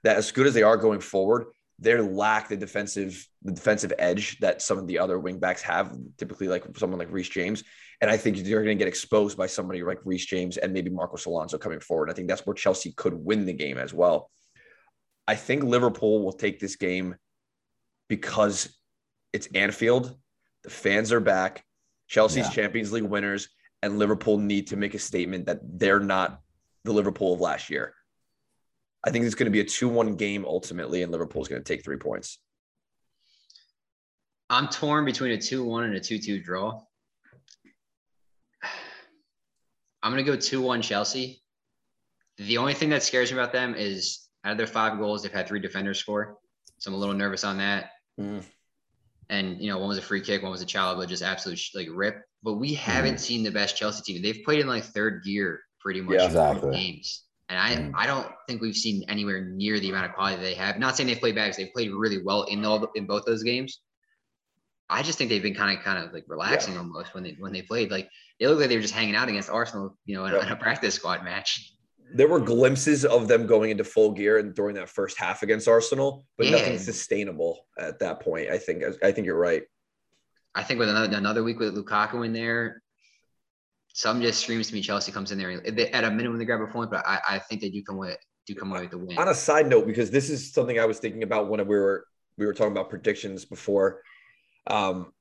That 0.04 0.18
as 0.18 0.32
good 0.32 0.48
as 0.48 0.54
they 0.54 0.64
are 0.64 0.78
going 0.78 1.00
forward, 1.00 1.46
they 1.78 1.98
lack 1.98 2.50
the 2.50 2.58
defensive 2.58 3.26
the 3.44 3.54
defensive 3.54 3.94
edge 4.00 4.38
that 4.40 4.62
some 4.62 4.78
of 4.78 4.88
the 4.88 5.00
other 5.00 5.18
wingbacks 5.18 5.62
have, 5.62 5.96
typically 6.18 6.48
like 6.48 6.66
someone 6.78 7.00
like 7.00 7.12
Reece 7.12 7.30
James. 7.30 7.64
And 8.02 8.10
I 8.10 8.16
think 8.18 8.38
they're 8.38 8.64
going 8.64 8.78
to 8.78 8.82
get 8.82 8.88
exposed 8.88 9.38
by 9.38 9.48
somebody 9.48 9.84
like 9.84 10.00
Reece 10.06 10.26
James 10.26 10.58
and 10.58 10.72
maybe 10.72 10.90
Marcos 10.90 11.26
Alonso 11.26 11.58
coming 11.58 11.82
forward. 11.82 12.10
I 12.10 12.14
think 12.14 12.30
that's 12.30 12.46
where 12.46 12.54
Chelsea 12.54 12.94
could 12.94 13.14
win 13.14 13.46
the 13.46 13.54
game 13.54 13.78
as 13.78 13.94
well. 13.94 14.32
I 15.28 15.36
think 15.36 15.64
Liverpool 15.64 16.24
will 16.24 16.32
take 16.34 16.60
this 16.60 16.78
game 16.78 17.16
because 18.08 18.74
it's 19.34 19.48
Anfield. 19.54 20.16
The 20.64 20.70
fans 20.70 21.12
are 21.12 21.20
back. 21.20 21.64
Chelsea's 22.08 22.48
Yeah. 22.48 22.54
Champions 22.54 22.92
League 22.92 23.04
winners. 23.04 23.50
and 23.82 23.98
Liverpool 23.98 24.38
need 24.38 24.68
to 24.68 24.76
make 24.76 24.94
a 24.94 25.00
statement 25.00 25.46
that 25.46 25.60
they're 25.64 26.02
not 26.02 26.42
the 26.84 26.92
Liverpool 26.92 27.34
of 27.34 27.40
last 27.40 27.70
year. 27.70 27.94
I 29.06 29.10
think 29.12 29.24
it's 29.24 29.36
going 29.36 29.46
to 29.46 29.52
be 29.52 29.62
a 29.62 29.66
2 29.66 29.88
1 29.88 30.16
game 30.16 30.44
ultimately, 30.46 31.02
and 31.02 31.14
Liverpool's 31.14 31.48
going 31.48 31.64
to 31.64 31.74
take 31.74 31.86
three 31.86 31.96
points. 31.96 32.40
I'm 34.50 34.68
torn 34.68 35.06
between 35.06 35.32
a 35.32 35.38
2 35.42 35.64
1 35.64 35.84
and 35.86 35.96
a 35.96 36.00
2 36.02 36.20
2 36.20 36.42
draw. 36.42 36.82
I'm 40.04 40.12
going 40.12 40.24
to 40.24 40.32
go 40.32 40.38
2 40.38 40.62
1 40.62 40.82
Chelsea. 40.82 41.42
The 42.38 42.58
only 42.58 42.74
thing 42.74 42.90
that 42.90 43.04
scares 43.04 43.32
me 43.32 43.38
about 43.38 43.52
them 43.52 43.76
is 43.76 44.28
out 44.46 44.54
of 44.54 44.58
their 44.58 44.68
five 44.68 44.98
goals, 44.98 45.24
they've 45.24 45.32
had 45.32 45.48
three 45.48 45.60
defenders 45.60 46.00
score. 46.00 46.38
So 46.78 46.90
I'm 46.90 46.96
a 46.96 46.98
little 46.98 47.16
nervous 47.16 47.44
on 47.44 47.58
that. 47.58 47.92
Mm. 48.20 48.44
And, 49.30 49.62
you 49.62 49.70
know, 49.70 49.78
one 49.78 49.90
was 49.90 49.98
a 49.98 50.02
free 50.02 50.22
kick, 50.22 50.42
one 50.42 50.52
was 50.52 50.62
a 50.62 50.66
child, 50.66 50.98
but 50.98 51.10
just 51.10 51.22
absolute 51.22 51.60
like 51.76 51.88
rip. 51.92 52.24
But 52.42 52.54
we 52.54 52.74
haven't 52.74 53.16
mm. 53.16 53.20
seen 53.20 53.44
the 53.44 53.52
best 53.52 53.76
Chelsea 53.76 54.02
team. 54.14 54.22
They've 54.22 54.44
played 54.46 54.60
in 54.60 54.68
like 54.68 54.86
third 54.86 55.24
gear 55.24 55.60
pretty 55.82 56.02
much 56.02 56.16
yeah, 56.16 56.26
exactly. 56.26 56.72
games. 56.72 57.24
And 57.50 57.60
I, 57.60 57.76
Mm. 57.76 57.92
I 57.96 58.08
don't 58.08 58.28
think 58.48 58.62
we've 58.62 58.76
seen 58.76 59.04
anywhere 59.10 59.42
near 59.44 59.80
the 59.80 59.90
amount 59.90 60.06
of 60.06 60.14
quality 60.14 60.42
they 60.42 60.54
have. 60.54 60.80
Not 60.80 60.96
saying 60.96 61.08
they've 61.08 61.20
played 61.20 61.36
bad, 61.36 61.48
'cause 61.48 61.58
they've 61.58 61.74
played 61.74 61.92
really 61.92 62.22
well 62.24 62.44
in 62.44 62.64
all 62.64 62.80
the, 62.80 62.88
in 62.96 63.06
both 63.06 63.26
those 63.26 63.44
games. 63.44 63.82
I 64.90 65.04
just 65.04 65.18
think 65.18 65.30
they've 65.30 65.44
been 65.44 65.54
kind 65.56 65.78
of 65.78 65.84
kind 65.84 66.04
of 66.04 66.14
like 66.14 66.26
relaxing 66.28 66.78
almost 66.78 67.14
when 67.14 67.24
they 67.24 67.36
when 67.40 67.54
they 67.54 67.62
played. 67.62 67.92
Like 67.92 68.10
they 68.40 68.48
look 68.48 68.60
like 68.60 68.70
they 68.70 68.76
were 68.76 68.82
just 68.82 68.94
hanging 68.94 69.16
out 69.16 69.30
against 69.30 69.50
Arsenal, 69.50 69.96
you 70.06 70.16
know, 70.16 70.26
in, 70.26 70.34
a- 70.34 70.38
Yeah. 70.38 70.46
in 70.48 70.52
a 70.52 70.56
practice 70.56 70.96
squad 70.96 71.24
match. 71.24 71.74
There 72.16 72.28
were 72.28 72.40
glimpses 72.40 73.06
of 73.06 73.28
them 73.28 73.46
going 73.46 73.70
into 73.70 73.84
full 73.84 74.12
gear 74.12 74.40
and 74.40 74.56
during 74.56 74.74
that 74.76 74.90
first 74.90 75.20
half 75.20 75.44
against 75.44 75.68
Arsenal, 75.68 76.26
but 76.38 76.48
Yeah. 76.48 76.54
nothing 76.54 76.80
sustainable 76.80 77.68
at 77.78 78.00
that 78.00 78.20
point. 78.22 78.50
I 78.50 78.58
think 78.58 78.84
I 79.04 79.12
think 79.12 79.26
you're 79.28 79.38
right. 79.38 79.64
I 80.56 80.64
think 80.64 80.80
with 80.80 80.90
another 80.90 81.16
another 81.16 81.44
week 81.44 81.60
with 81.60 81.76
Lukaku 81.76 82.26
in 82.26 82.34
there, 82.34 82.82
some 83.94 84.22
just 84.22 84.42
screams 84.42 84.70
to 84.70 84.74
me 84.74 84.82
Chelsea 84.82 85.12
comes 85.12 85.32
in 85.32 85.38
there 85.38 85.60
they, 85.60 85.92
at 85.92 86.04
a 86.04 86.10
minimum 86.10 86.40
they 86.40 86.46
grab 86.46 86.62
a 86.62 86.68
point, 86.68 86.90
but 86.90 87.06
I, 87.06 87.20
I 87.30 87.40
think 87.40 87.62
they 87.62 87.70
do 87.70 87.84
come 87.84 87.98
away 87.98 88.16
do 88.48 88.56
come 88.56 88.72
away 88.72 88.82
with 88.82 88.92
the 88.92 88.98
win. 88.98 89.18
On 89.20 89.28
a 89.28 89.36
side 89.36 89.68
note, 89.68 89.86
because 89.86 90.10
this 90.10 90.32
is 90.32 90.52
something 90.52 90.80
I 90.80 90.86
was 90.86 90.98
thinking 90.98 91.22
about 91.22 91.50
when 91.50 91.60
we 91.68 91.76
were 91.76 92.06
we 92.40 92.48
were 92.48 92.54
talking 92.54 92.72
about 92.72 92.90
predictions 92.90 93.46
before. 93.46 94.02
Um, 94.68 95.12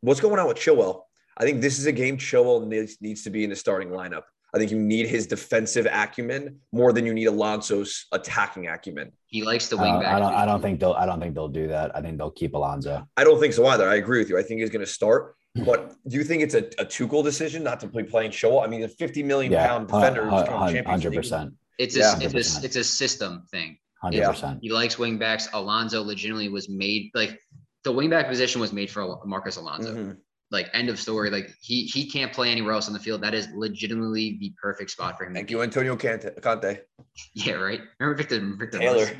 what's 0.00 0.20
going 0.20 0.38
on 0.38 0.48
with 0.48 0.56
Chilwell? 0.56 1.02
I 1.36 1.44
think 1.44 1.60
this 1.60 1.78
is 1.78 1.86
a 1.86 1.92
game 1.92 2.16
Chilwell 2.16 2.66
needs, 2.66 2.96
needs 3.00 3.22
to 3.24 3.30
be 3.30 3.44
in 3.44 3.50
the 3.50 3.56
starting 3.56 3.90
lineup. 3.90 4.22
I 4.54 4.58
think 4.58 4.70
you 4.70 4.78
need 4.78 5.06
his 5.06 5.26
defensive 5.26 5.86
acumen 5.90 6.60
more 6.72 6.92
than 6.92 7.04
you 7.04 7.12
need 7.12 7.26
Alonso's 7.26 8.06
attacking 8.12 8.68
acumen. 8.68 9.12
He 9.26 9.42
likes 9.42 9.68
the 9.68 9.76
I 9.76 9.82
wing 9.82 9.92
don't, 9.94 10.02
back. 10.02 10.14
I 10.14 10.18
don't. 10.18 10.34
I 10.34 10.46
don't 10.46 10.62
think 10.62 10.80
they'll. 10.80 10.92
I 10.92 11.04
don't 11.04 11.20
think 11.20 11.34
they'll 11.34 11.48
do 11.48 11.66
that. 11.68 11.94
I 11.94 12.00
think 12.00 12.16
they'll 12.16 12.30
keep 12.30 12.54
Alonso. 12.54 13.06
I 13.18 13.24
don't 13.24 13.38
think 13.38 13.52
so 13.52 13.66
either. 13.66 13.86
I 13.86 13.96
agree 13.96 14.18
with 14.18 14.30
you. 14.30 14.38
I 14.38 14.42
think 14.42 14.60
he's 14.60 14.70
going 14.70 14.84
to 14.84 14.90
start. 14.90 15.34
But 15.64 15.94
do 16.06 16.16
you 16.18 16.24
think 16.24 16.42
it's 16.42 16.52
a, 16.54 16.64
a 16.78 16.84
Tuchel 16.84 17.24
decision 17.24 17.62
not 17.62 17.80
to 17.80 17.88
play 17.88 18.02
playing 18.02 18.30
Chilwell? 18.30 18.62
I 18.62 18.66
mean, 18.66 18.82
a 18.84 18.88
50 18.88 19.22
million 19.22 19.50
Yeah, 19.52 19.66
pound 19.66 19.88
defender 19.88 20.24
who's 20.24 20.42
going 20.42 20.66
to 20.68 20.72
Champions 20.74 20.86
hundred 21.02 21.14
percent, 21.16 21.54
It's 21.78 21.96
a 21.96 22.00
Yeah. 22.00 22.18
it's 22.20 22.34
a 22.34 22.64
it's 22.66 22.76
a 22.76 22.84
system 22.84 23.44
thing. 23.50 23.78
hundred 24.02 24.24
percent. 24.26 24.58
He 24.60 24.70
likes 24.70 24.98
wing 24.98 25.16
backs. 25.16 25.48
Alonso 25.54 26.02
legitimately 26.02 26.50
was 26.50 26.68
made 26.68 27.10
like 27.14 27.40
the 27.86 27.92
wingback 27.92 28.28
position 28.28 28.60
was 28.60 28.72
made 28.72 28.90
for 28.90 29.16
Marcos 29.24 29.56
Alonso. 29.56 29.94
Mhm. 29.94 30.16
Like 30.50 30.68
end 30.72 30.88
of 30.88 30.98
story. 30.98 31.30
Like 31.30 31.54
he 31.60 31.84
he 31.86 32.10
can't 32.10 32.32
play 32.32 32.50
anywhere 32.50 32.72
else 32.72 32.88
on 32.88 32.92
the 32.92 32.98
field. 32.98 33.20
That 33.20 33.32
is 33.32 33.48
legitimately 33.54 34.38
the 34.40 34.52
perfect 34.60 34.90
spot 34.90 35.16
for 35.16 35.24
him. 35.24 35.34
Thank 35.34 35.50
you, 35.52 35.62
Antonio 35.62 35.96
Conte. 35.96 36.40
Conte. 36.40 36.80
Yeah, 37.34 37.54
right. 37.54 37.80
Remember 38.00 38.16
Victor 38.16 38.40
Victor 38.58 38.78
Taylor. 38.78 39.06
Moses? 39.06 39.16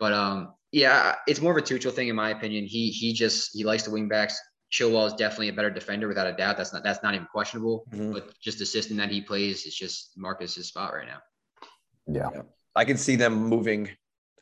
But 0.00 0.12
um, 0.12 0.54
yeah, 0.72 1.14
it's 1.28 1.40
more 1.40 1.56
of 1.56 1.58
a 1.58 1.62
Tuchel 1.62 1.92
thing 1.92 2.08
in 2.08 2.16
my 2.16 2.30
opinion. 2.30 2.64
He 2.64 2.90
he 2.90 3.12
just 3.12 3.50
he 3.52 3.62
likes 3.64 3.84
the 3.84 3.90
wingbacks. 3.90 4.34
Chilwell 4.72 5.06
is 5.06 5.14
definitely 5.14 5.48
a 5.48 5.52
better 5.52 5.70
defender 5.70 6.08
without 6.08 6.26
a 6.26 6.32
doubt. 6.32 6.56
That's 6.56 6.72
not 6.72 6.82
that's 6.82 7.02
not 7.04 7.14
even 7.14 7.26
questionable. 7.26 7.86
Mhm. 7.92 8.12
But 8.12 8.38
just 8.40 8.58
the 8.58 8.66
system 8.66 8.96
that 8.96 9.10
he 9.10 9.20
plays 9.20 9.64
is 9.64 9.74
just 9.76 10.12
Marcos's 10.16 10.68
spot 10.68 10.92
right 10.92 11.06
now. 11.06 11.20
Yeah. 12.06 12.42
I 12.74 12.84
can 12.84 12.96
see 12.96 13.16
them 13.16 13.34
moving 13.34 13.90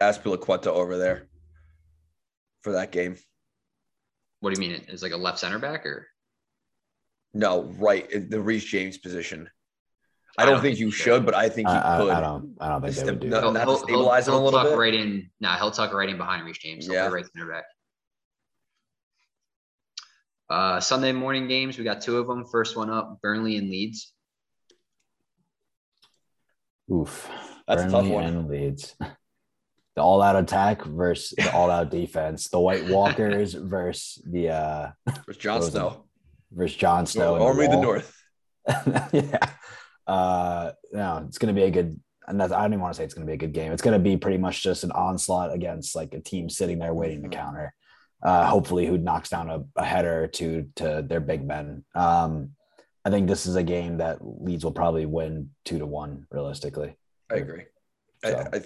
Azpilicueta 0.02 0.68
over 0.68 0.96
there 0.98 1.27
for 2.68 2.72
that 2.72 2.92
game. 2.92 3.16
What 4.40 4.54
do 4.54 4.60
you 4.62 4.68
mean? 4.68 4.84
It's 4.88 5.02
like 5.02 5.12
a 5.12 5.16
left 5.16 5.38
center 5.38 5.58
back 5.58 5.86
or 5.86 6.06
No, 7.32 7.62
right. 7.78 8.08
in 8.10 8.28
The 8.28 8.40
Reece 8.40 8.64
James 8.64 8.98
position. 8.98 9.48
I 10.36 10.42
I 10.42 10.44
don't 10.44 10.54
don't 10.56 10.62
think 10.62 10.74
think 10.74 10.80
you 10.80 10.90
should, 10.90 11.04
should. 11.04 11.24
but 11.24 11.34
I 11.34 11.48
think 11.48 11.68
he 11.68 11.74
I, 11.74 11.98
could. 11.98 12.10
I, 12.10 12.18
I 12.18 12.20
don't. 12.20 12.56
I 12.60 12.68
don't 12.68 12.82
think 12.82 12.94
they 12.94 13.04
would 13.04 13.20
do 13.20 13.28
No, 13.28 13.52
that. 13.52 13.66
not 13.66 13.72
to 13.74 13.78
stabilize 13.84 14.28
him 14.28 14.34
a 14.34 14.44
little 14.44 14.60
tuck 14.60 14.68
bit? 14.70 14.78
right 14.78 14.94
in. 14.94 15.30
Nah, 15.40 15.56
he'll 15.56 15.70
tuck 15.72 15.92
right 15.94 16.08
in 16.08 16.16
behind 16.18 16.44
Reece 16.44 16.58
James. 16.58 16.84
He'll 16.86 16.94
Yeah. 16.94 17.08
play 17.08 17.22
right 17.22 17.26
center 17.32 17.50
back. 17.50 17.64
Uh, 20.50 20.80
Sunday 20.80 21.12
morning 21.12 21.48
games. 21.48 21.76
We 21.78 21.84
got 21.84 22.02
two 22.02 22.18
of 22.18 22.26
them. 22.28 22.44
First 22.46 22.76
one 22.76 22.90
up, 22.90 23.18
Burnley 23.22 23.56
and 23.56 23.68
Leeds. 23.70 24.12
Oof. 26.92 27.28
That's 27.66 27.82
a 27.82 27.84
tough 27.86 27.92
Burnley 28.02 28.10
one. 28.12 28.24
and 28.24 28.48
Leeds. 28.48 28.94
The 29.98 30.04
all-out 30.04 30.36
attack 30.36 30.84
versus 30.84 31.34
the 31.36 31.52
all-out 31.52 31.90
defense. 31.90 32.48
The 32.50 32.60
White 32.60 32.86
Walkers 32.86 33.52
versus 33.74 34.22
the 34.24 34.50
uh 34.50 34.90
There's 35.26 35.36
Jon 35.36 35.60
Snow. 35.60 36.04
versus 36.52 36.76
Jon 36.76 37.04
Snow. 37.04 37.34
and 37.34 37.42
Army 37.42 37.64
of 37.64 37.72
the 37.72 37.80
North. 37.80 38.22
yeah. 39.12 39.50
Uh, 40.06 40.70
no, 40.92 41.24
it's 41.26 41.38
going 41.38 41.52
to 41.52 41.60
be 41.60 41.66
a 41.66 41.70
good. 41.72 41.98
And 42.28 42.40
that's, 42.40 42.52
I 42.52 42.62
don't 42.62 42.74
even 42.74 42.80
want 42.80 42.94
to 42.94 42.96
say 42.96 43.02
it's 43.02 43.12
going 43.12 43.26
to 43.26 43.30
be 43.30 43.34
a 43.34 43.38
good 43.38 43.52
game. 43.52 43.72
It's 43.72 43.82
going 43.82 43.98
to 43.98 43.98
be 43.98 44.16
pretty 44.16 44.38
much 44.38 44.62
just 44.62 44.84
an 44.84 44.92
onslaught 44.92 45.52
against 45.52 45.96
like 45.96 46.14
a 46.14 46.20
team 46.20 46.48
sitting 46.48 46.78
there 46.78 46.94
waiting 46.94 47.24
to 47.24 47.28
counter. 47.28 47.74
Uh, 48.22 48.46
hopefully, 48.46 48.86
who 48.86 48.98
knocks 48.98 49.30
down 49.30 49.50
a, 49.50 49.64
a 49.74 49.84
header 49.84 50.22
or 50.22 50.28
two 50.28 50.68
to 50.76 51.04
their 51.04 51.18
big 51.18 51.44
men. 51.44 51.84
Um, 51.96 52.50
I 53.04 53.10
think 53.10 53.26
this 53.26 53.46
is 53.46 53.56
a 53.56 53.64
game 53.64 53.96
that 53.96 54.18
Leeds 54.22 54.62
will 54.62 54.70
probably 54.70 55.06
win 55.06 55.50
two 55.64 55.80
to 55.80 55.86
one, 55.86 56.28
realistically. 56.30 56.94
I 57.28 57.34
agree. 57.34 57.64
I, 58.24 58.30
I, 58.32 58.60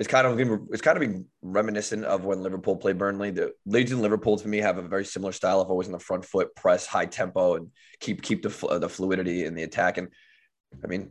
it's 0.00 0.08
kind 0.08 0.26
of 0.26 0.40
it's 0.70 0.80
kind 0.80 0.96
of 0.96 1.00
been 1.02 1.26
reminiscent 1.42 2.06
of 2.06 2.24
when 2.24 2.42
Liverpool 2.42 2.74
played 2.74 2.96
Burnley. 2.96 3.32
The 3.32 3.52
Leeds 3.66 3.92
and 3.92 4.00
Liverpool 4.00 4.38
to 4.38 4.48
me 4.48 4.56
have 4.56 4.78
a 4.78 4.82
very 4.82 5.04
similar 5.04 5.30
style 5.30 5.60
of 5.60 5.68
always 5.68 5.88
on 5.88 5.92
the 5.92 5.98
front 5.98 6.24
foot, 6.24 6.56
press, 6.56 6.86
high 6.86 7.04
tempo, 7.04 7.56
and 7.56 7.68
keep 8.00 8.22
keep 8.22 8.42
the 8.42 8.78
the 8.78 8.88
fluidity 8.88 9.44
in 9.44 9.54
the 9.54 9.62
attack. 9.62 9.98
And 9.98 10.08
I 10.82 10.86
mean, 10.86 11.10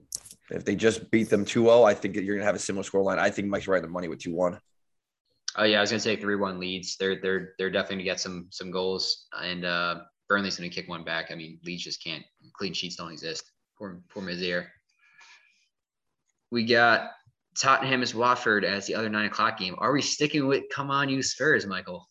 if 0.50 0.66
they 0.66 0.76
just 0.76 1.12
beat 1.12 1.30
them 1.30 1.46
2-0, 1.46 1.88
I 1.88 1.94
think 1.94 2.16
you're 2.16 2.36
gonna 2.36 2.48
have 2.48 2.56
a 2.56 2.60
similar 2.60 2.84
scoreline. 2.84 3.20
I 3.20 3.30
think 3.30 3.48
Mike's 3.48 3.68
right 3.68 3.78
on 3.78 3.84
the 3.84 3.90
money 3.90 4.08
with 4.08 4.18
2-1. 4.18 4.58
Oh 5.56 5.66
yeah, 5.66 5.78
I 5.78 5.82
was 5.82 5.92
gonna 5.92 6.00
say 6.00 6.16
three 6.16 6.36
one 6.36 6.60
Leeds. 6.60 6.98
They're 7.00 7.22
they're 7.22 7.54
they're 7.60 7.70
definitely 7.70 7.98
gonna 7.98 8.06
get 8.06 8.20
some 8.20 8.48
some 8.50 8.72
goals, 8.72 9.28
and 9.40 9.66
uh, 9.66 10.00
Burnley's 10.28 10.58
gonna 10.58 10.70
kick 10.70 10.90
one 10.90 11.04
back. 11.04 11.28
I 11.30 11.36
mean, 11.36 11.60
Leeds 11.64 11.84
just 11.84 12.04
can't. 12.04 12.24
Clean 12.54 12.74
sheets 12.74 12.96
don't 12.96 13.12
exist. 13.12 13.52
Poor 13.78 14.02
poor 14.10 14.24
Meslier. 14.24 14.72
We 16.52 16.66
got 16.66 17.12
Tottenham 17.60 18.02
as 18.02 18.16
Watford 18.16 18.64
as 18.64 18.86
the 18.86 18.96
other 18.96 19.10
nine 19.10 19.26
o'clock 19.26 19.58
game. 19.58 19.76
Are 19.78 19.92
we 19.92 20.02
sticking 20.02 20.48
with 20.48 20.64
come 20.74 20.90
on 20.90 21.10
you 21.10 21.22
Spurs, 21.22 21.66
Michael? 21.66 22.08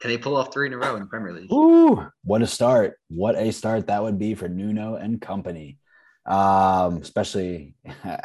Can 0.00 0.10
they 0.10 0.18
pull 0.18 0.36
off 0.36 0.52
three 0.52 0.66
in 0.66 0.72
a 0.72 0.78
row 0.78 0.94
in 0.94 1.00
the 1.00 1.06
Premier 1.06 1.32
League? 1.32 1.52
Ooh, 1.52 2.06
what 2.24 2.42
a 2.42 2.46
start. 2.46 2.98
What 3.08 3.36
a 3.36 3.52
start 3.52 3.88
that 3.88 4.02
would 4.02 4.18
be 4.18 4.34
for 4.34 4.48
Nuno 4.48 4.94
and 4.94 5.20
company. 5.20 5.78
Um, 6.24 6.98
especially, 6.98 7.74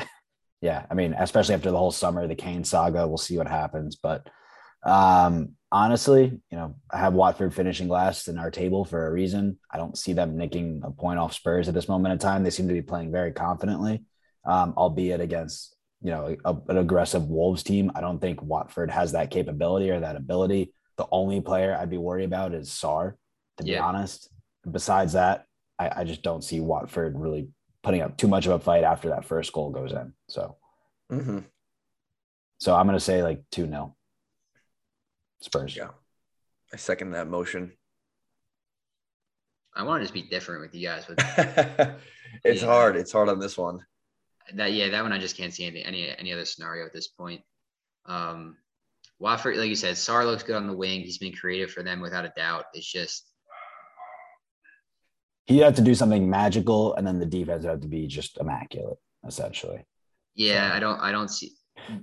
yeah, 0.62 0.86
I 0.90 0.94
mean, 0.94 1.14
especially 1.14 1.56
after 1.56 1.72
the 1.72 1.78
whole 1.78 1.92
summer, 1.92 2.28
the 2.28 2.36
Kane 2.36 2.64
saga, 2.64 3.08
we'll 3.08 3.18
see 3.18 3.38
what 3.38 3.48
happens. 3.48 3.96
But 3.96 4.28
um, 4.86 5.56
honestly, 5.72 6.40
you 6.52 6.58
know, 6.58 6.76
I 6.92 7.00
have 7.00 7.14
Watford 7.14 7.54
finishing 7.56 7.88
last 7.88 8.28
in 8.28 8.38
our 8.38 8.52
table 8.52 8.86
for 8.86 9.08
a 9.08 9.12
reason. 9.12 9.58
I 9.72 9.78
don't 9.78 9.98
see 9.98 10.14
them 10.14 10.38
nicking 10.38 10.82
a 10.84 10.92
point 10.92 11.18
off 11.18 11.34
Spurs 11.34 11.68
at 11.68 11.74
this 11.74 11.90
moment 11.90 12.12
in 12.12 12.20
time. 12.20 12.44
They 12.44 12.50
seem 12.50 12.68
to 12.68 12.74
be 12.74 12.82
playing 12.82 13.12
very 13.12 13.32
confidently, 13.32 14.04
um, 14.46 14.74
albeit 14.78 15.22
against, 15.22 15.73
you 16.04 16.12
know, 16.12 16.36
a, 16.46 16.56
an 16.68 16.78
aggressive 16.78 17.24
Wolves 17.24 17.64
team. 17.64 17.92
I 17.96 18.02
don't 18.02 18.20
think 18.20 18.42
Watford 18.42 18.92
has 18.92 19.14
that 19.14 19.32
capability 19.32 19.90
or 19.90 20.00
that 20.02 20.16
ability. 20.18 20.74
The 20.98 21.08
only 21.12 21.42
player 21.42 21.76
I'd 21.76 21.90
be 21.90 21.98
worried 21.98 22.26
about 22.26 22.54
is 22.54 22.70
Sarr, 22.70 23.14
to 23.58 23.64
be 23.64 23.78
honest. 23.78 24.30
Besides 24.70 25.14
that, 25.14 25.46
I, 25.80 26.02
I 26.02 26.04
just 26.04 26.22
don't 26.22 26.44
see 26.44 26.60
Watford 26.60 27.18
really 27.18 27.48
putting 27.82 28.02
up 28.02 28.18
too 28.18 28.28
much 28.28 28.46
of 28.46 28.52
a 28.52 28.60
fight 28.60 28.84
after 28.84 29.10
that 29.10 29.26
first 29.26 29.52
goal 29.54 29.72
goes 29.72 29.92
in. 29.92 30.14
So, 30.30 30.58
Mm-hmm. 31.12 31.40
so 32.58 32.76
I'm 32.76 32.86
going 32.88 32.98
to 32.98 33.04
say 33.04 33.22
like 33.24 33.44
2 33.52 33.68
0 33.68 33.96
Spurs. 35.42 35.76
Yeah. 35.76 35.90
I 36.72 36.78
second 36.78 37.12
that 37.12 37.28
motion. 37.28 37.72
I 39.76 39.84
want 39.84 40.02
to 40.02 40.04
just 40.06 40.14
be 40.14 40.22
different 40.24 40.62
with 40.62 40.74
you 40.76 40.88
guys, 40.88 41.06
but 41.08 41.20
it's 42.44 42.62
Yeah. 42.62 42.68
hard. 42.68 42.96
It's 42.96 43.12
hard 43.12 43.30
on 43.30 43.40
this 43.40 43.58
one. 43.58 43.80
That 44.56 44.74
yeah, 44.74 44.90
that 44.90 45.04
one 45.04 45.14
I 45.14 45.20
just 45.20 45.38
can't 45.38 45.54
see 45.54 45.66
any 45.66 45.84
any, 45.84 46.10
any 46.18 46.34
other 46.34 46.46
scenario 46.46 46.86
at 46.86 46.94
this 46.94 47.08
point. 47.08 47.42
Um, 48.06 48.58
Watford, 49.20 49.58
like 49.58 49.70
you 49.70 49.76
said, 49.76 49.96
Sarr 49.96 50.26
looks 50.26 50.44
good 50.44 50.56
on 50.56 50.68
the 50.68 50.76
wing. 50.76 51.02
He's 51.02 51.18
been 51.18 51.34
creative 51.34 51.72
for 51.72 51.84
them 51.84 52.02
without 52.02 52.26
a 52.26 52.34
doubt. 52.36 52.66
It's 52.74 52.92
just 52.92 53.28
He'd 55.46 55.60
have 55.60 55.76
to 55.76 55.82
do 55.82 55.94
something 55.94 56.30
magical, 56.30 56.96
and 56.96 57.06
then 57.06 57.20
the 57.20 57.26
defense 57.26 57.64
would 57.64 57.70
have 57.72 57.82
to 57.82 57.88
be 57.88 58.08
just 58.08 58.38
immaculate, 58.38 58.98
essentially. 59.28 59.86
yeah, 60.36 60.70
So- 60.70 60.76
I 60.76 60.80
don't 60.80 61.00
I 61.00 61.12
don't 61.12 61.30
see 61.30 61.52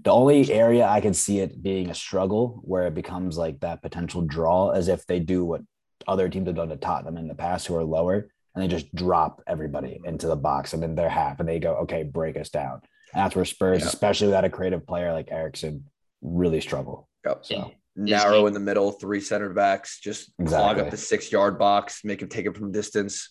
The 0.04 0.10
only 0.10 0.50
area 0.52 0.86
I 0.86 1.00
can 1.00 1.14
see 1.14 1.40
it 1.40 1.62
being 1.62 1.90
a 1.90 1.94
struggle 1.94 2.60
where 2.64 2.86
it 2.86 2.94
becomes 2.94 3.38
like 3.38 3.60
that 3.60 3.82
potential 3.82 4.22
draw 4.22 4.70
as 4.70 4.88
if 4.88 5.06
they 5.06 5.20
do 5.20 5.44
what 5.44 5.62
other 6.08 6.28
teams 6.28 6.46
have 6.48 6.56
done 6.56 6.68
to 6.70 6.76
Tottenham 6.76 7.16
in 7.16 7.28
the 7.28 7.34
past 7.34 7.66
who 7.66 7.76
are 7.76 7.84
lower 7.84 8.28
and 8.54 8.62
they 8.62 8.68
just 8.68 8.92
drop 8.94 9.42
everybody 9.46 10.00
into 10.04 10.26
the 10.26 10.36
box 10.36 10.72
and 10.72 10.82
then 10.82 10.94
they're 10.94 11.08
half 11.08 11.40
and 11.40 11.48
they 11.48 11.58
go, 11.58 11.74
okay, 11.76 12.02
break 12.02 12.36
us 12.36 12.48
down. 12.50 12.80
And 13.14 13.24
that's 13.24 13.34
where 13.36 13.44
Spurs, 13.44 13.82
Yeah. 13.82 13.88
especially 13.88 14.26
without 14.28 14.44
a 14.44 14.50
creative 14.50 14.86
player 14.86 15.12
like 15.12 15.28
Eriksen, 15.30 15.84
really 16.22 16.60
struggle. 16.60 17.08
Yep. 17.24 17.44
So 17.46 17.72
Narrow 17.96 18.46
in 18.46 18.54
the 18.54 18.60
middle, 18.60 18.92
three 18.92 19.20
center 19.20 19.50
backs, 19.52 20.00
just 20.00 20.32
clog 20.46 20.78
up 20.78 20.90
the 20.90 20.96
six 20.96 21.30
yard 21.30 21.58
box, 21.58 22.00
make 22.04 22.22
him 22.22 22.28
take 22.28 22.46
it 22.46 22.56
from 22.56 22.72
distance. 22.72 23.30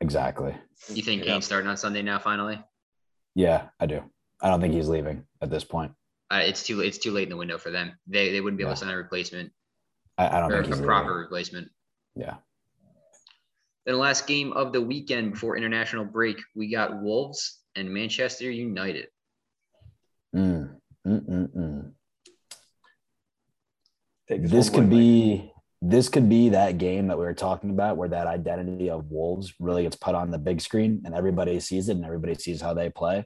exactly. 0.00 0.54
You 0.88 1.02
think 1.02 1.24
Yeah. 1.24 1.32
Kane's 1.32 1.44
starting 1.46 1.68
on 1.68 1.76
Sunday 1.76 2.02
now? 2.02 2.18
Finally, 2.18 2.62
Yeah, 3.34 3.68
I 3.80 3.86
do. 3.86 4.02
I 4.40 4.48
don't 4.50 4.60
think 4.60 4.74
he's 4.74 4.88
leaving 4.88 5.24
at 5.42 5.50
this 5.50 5.64
point. 5.64 5.92
uh, 6.30 6.42
it's 6.44 6.62
too 6.62 6.80
it's 6.80 6.98
too 6.98 7.10
late 7.10 7.24
in 7.24 7.30
the 7.30 7.36
window 7.36 7.58
for 7.58 7.70
them. 7.70 7.92
They 8.06 8.30
they 8.32 8.40
wouldn't 8.40 8.58
be 8.58 8.64
able 8.64 8.74
to 8.74 8.78
Yeah. 8.80 8.86
sign 8.88 8.94
a 8.94 8.96
replacement 8.96 9.52
I, 10.18 10.36
I 10.36 10.40
don't 10.40 10.52
or 10.52 10.62
think 10.62 10.74
a 10.74 10.76
he's 10.76 10.84
proper 10.86 11.08
leaving. 11.08 11.20
replacement. 11.22 11.68
Yeah. 12.14 12.34
Then 13.88 13.94
the 13.94 14.02
last 14.02 14.26
game 14.26 14.52
of 14.52 14.74
the 14.74 14.82
weekend 14.82 15.32
before 15.32 15.56
international 15.56 16.04
break, 16.04 16.36
we 16.54 16.70
got 16.70 17.00
Wolves 17.00 17.60
and 17.74 17.90
Manchester 17.90 18.50
United. 18.50 19.06
Mm, 20.36 20.76
mm, 21.06 21.26
mm, 21.26 21.56
mm. 21.56 21.92
Take 24.28 24.42
This 24.42 24.68
could 24.68 24.80
away, 24.80 24.88
Mike. 24.88 24.90
be 24.90 25.52
this 25.80 26.10
could 26.10 26.28
be 26.28 26.50
that 26.50 26.76
game 26.76 27.06
that 27.06 27.16
we 27.16 27.24
were 27.24 27.32
talking 27.32 27.70
about 27.70 27.96
where 27.96 28.10
that 28.10 28.26
identity 28.26 28.90
of 28.90 29.10
Wolves 29.10 29.54
really 29.58 29.84
gets 29.84 29.96
put 29.96 30.14
on 30.14 30.30
the 30.30 30.38
big 30.38 30.60
screen 30.60 31.00
and 31.06 31.14
everybody 31.14 31.58
sees 31.58 31.88
it 31.88 31.96
and 31.96 32.04
everybody 32.04 32.34
sees 32.34 32.60
how 32.60 32.74
they 32.74 32.90
play. 32.90 33.24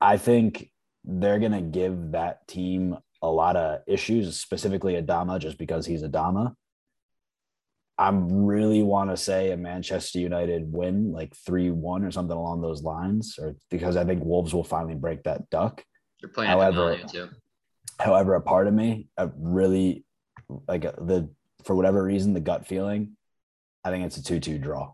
I 0.00 0.16
think 0.16 0.70
they're 1.04 1.38
gonna 1.38 1.60
give 1.60 2.12
that 2.12 2.48
team 2.48 2.96
a 3.20 3.28
lot 3.28 3.56
of 3.56 3.80
issues, 3.86 4.40
specifically 4.40 4.94
Adama, 4.94 5.38
just 5.38 5.58
because 5.58 5.84
he's 5.84 6.02
Adama. 6.02 6.54
I 7.98 8.10
really 8.12 8.82
want 8.82 9.10
to 9.10 9.16
say 9.16 9.52
a 9.52 9.56
Manchester 9.56 10.18
United 10.18 10.70
win, 10.70 11.12
like 11.12 11.34
3 11.34 11.70
1 11.70 12.04
or 12.04 12.10
something 12.10 12.36
along 12.36 12.60
those 12.60 12.82
lines, 12.82 13.38
or 13.38 13.56
because 13.70 13.96
I 13.96 14.04
think 14.04 14.22
Wolves 14.22 14.52
will 14.52 14.64
finally 14.64 14.94
break 14.94 15.22
that 15.22 15.48
duck. 15.48 15.82
You're 16.20 16.30
playing 16.30 16.50
at 16.50 16.58
However- 16.58 16.98
too. 17.10 17.28
However, 17.98 18.34
a 18.34 18.42
part 18.42 18.66
of 18.66 18.74
me, 18.74 19.08
I 19.16 19.30
really 19.38 20.04
like 20.68 20.82
the 20.82 21.30
for 21.64 21.74
whatever 21.74 22.02
reason, 22.02 22.34
the 22.34 22.40
gut 22.40 22.66
feeling, 22.66 23.16
I 23.82 23.90
think 23.90 24.04
it's 24.04 24.18
a 24.18 24.22
2 24.22 24.40
2 24.40 24.58
draw. 24.58 24.92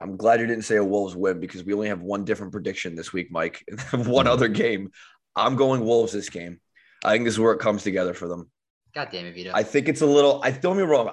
I'm 0.00 0.16
glad 0.16 0.40
you 0.40 0.46
didn't 0.46 0.64
say 0.64 0.76
a 0.76 0.84
Wolves 0.84 1.16
win 1.16 1.40
because 1.40 1.64
we 1.64 1.72
only 1.72 1.88
have 1.88 2.02
one 2.02 2.24
different 2.24 2.52
prediction 2.52 2.96
this 2.96 3.12
week, 3.12 3.30
Mike. 3.30 3.64
One 3.92 4.26
other 4.26 4.48
game. 4.48 4.90
I'm 5.34 5.56
going 5.56 5.84
Wolves 5.84 6.12
this 6.12 6.28
game. 6.28 6.60
I 7.02 7.12
think 7.12 7.24
this 7.24 7.34
is 7.34 7.40
where 7.40 7.52
it 7.54 7.60
comes 7.60 7.82
together 7.82 8.12
for 8.12 8.28
them. 8.28 8.50
God 8.96 9.08
damn 9.12 9.26
it, 9.26 9.34
Vito. 9.34 9.50
I 9.52 9.62
think 9.62 9.90
it's 9.90 10.00
a 10.00 10.06
little. 10.06 10.40
I 10.42 10.50
don't 10.50 10.78
me 10.78 10.82
wrong. 10.82 11.12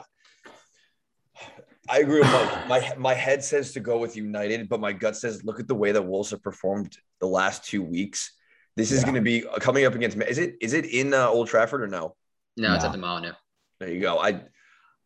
I 1.89 1.99
agree 1.99 2.21
with 2.21 2.31
Mike. 2.31 2.67
My 2.69 2.93
my 2.97 3.13
head 3.13 3.43
says 3.43 3.73
to 3.73 3.81
go 3.81 3.97
with 3.97 4.15
United, 4.15 4.69
but 4.69 4.79
my 4.79 4.93
gut 4.93 5.17
says 5.17 5.43
look 5.43 5.59
at 5.59 5.67
the 5.67 5.75
way 5.75 5.91
that 5.91 6.01
Wolves 6.01 6.31
have 6.31 6.41
performed 6.41 6.97
the 7.19 7.27
last 7.27 7.65
two 7.65 7.83
weeks. 7.83 8.31
This 8.77 8.93
is 8.93 8.99
Yeah. 9.01 9.03
going 9.07 9.15
to 9.15 9.21
be 9.21 9.41
coming 9.59 9.83
up 9.83 9.95
against. 9.95 10.15
Is 10.17 10.37
it 10.37 10.55
is 10.61 10.71
it 10.71 10.85
in 10.85 11.13
uh, 11.13 11.27
Old 11.27 11.49
Trafford 11.49 11.81
or 11.81 11.87
no? 11.87 12.15
no, 12.55 12.73
it's 12.73 12.85
at 12.85 12.93
the 12.93 12.97
Molineux. 12.97 13.33
There 13.81 13.89
you 13.89 13.99
go. 13.99 14.17
I 14.17 14.45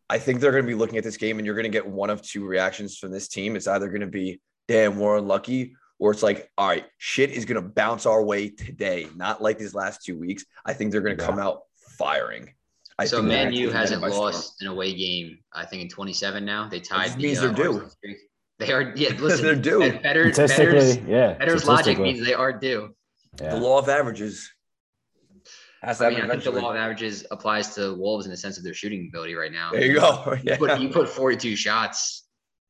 I 0.08 0.18
think 0.20 0.38
they're 0.40 0.52
going 0.52 0.62
to 0.62 0.68
be 0.68 0.76
looking 0.76 0.98
at 0.98 1.04
this 1.04 1.16
game, 1.16 1.38
and 1.38 1.44
you're 1.44 1.56
going 1.56 1.64
to 1.64 1.76
get 1.76 1.84
one 1.84 2.10
of 2.10 2.22
two 2.22 2.46
reactions 2.46 2.96
from 2.96 3.10
this 3.10 3.26
team. 3.26 3.56
It's 3.56 3.66
either 3.66 3.88
going 3.88 4.02
to 4.02 4.06
be 4.06 4.40
damn 4.68 5.00
we're 5.00 5.18
unlucky, 5.18 5.74
or 5.98 6.12
it's 6.12 6.22
like 6.22 6.48
all 6.56 6.68
right, 6.68 6.86
shit 6.98 7.30
is 7.32 7.44
going 7.44 7.60
to 7.60 7.68
bounce 7.68 8.06
our 8.06 8.22
way 8.22 8.50
today, 8.50 9.08
not 9.16 9.42
like 9.42 9.58
these 9.58 9.74
last 9.74 10.04
two 10.04 10.16
weeks. 10.16 10.44
I 10.64 10.74
think 10.74 10.92
they're 10.92 11.00
going 11.00 11.16
to 11.16 11.22
Yeah. 11.24 11.28
come 11.28 11.40
out 11.40 11.62
firing. 11.98 12.54
I 12.98 13.04
so 13.04 13.18
think 13.18 13.28
Man 13.28 13.52
U 13.52 13.70
hasn't 13.70 14.02
lost 14.02 14.60
an 14.60 14.66
away 14.66 14.92
game, 14.94 15.38
I 15.52 15.64
think, 15.64 15.82
in 15.82 15.88
27 15.88 16.44
now. 16.44 16.68
They 16.68 16.80
tied 16.80 17.04
just 17.06 17.16
the 17.16 17.22
means 17.22 17.38
uh, 17.38 17.42
they're 17.52 17.52
due. 17.54 17.88
They 18.58 18.72
are, 18.72 18.92
yeah, 18.96 19.10
listen, 19.20 19.44
They're 19.44 19.54
due. 19.54 19.78
bet- 19.78 20.02
Better, 20.02 20.32
Statistically, 20.32 20.72
better's, 20.96 20.96
yeah. 21.08 21.32
better's 21.34 21.64
logic 21.66 21.98
means 21.98 22.24
they 22.26 22.34
are 22.34 22.52
due. 22.52 22.94
yeah. 23.40 23.50
The 23.50 23.56
law 23.60 23.78
of 23.78 23.88
averages. 23.88 24.50
Has 25.80 26.00
I 26.02 26.10
mean, 26.10 26.22
I 26.22 26.28
think 26.28 26.42
the 26.42 26.50
law 26.50 26.70
of 26.70 26.76
averages 26.76 27.24
applies 27.30 27.72
to 27.76 27.94
Wolves 27.94 28.24
in 28.26 28.32
the 28.32 28.36
sense 28.36 28.58
of 28.58 28.64
their 28.64 28.74
shooting 28.74 29.06
ability 29.12 29.36
right 29.36 29.52
now. 29.52 29.70
There 29.70 29.84
you 29.84 29.94
go. 30.00 30.32
You 30.42 30.50
Yeah. 30.50 30.56
put, 30.56 30.80
you 30.80 30.88
put 30.88 31.08
42 31.08 31.54
shots. 31.54 32.26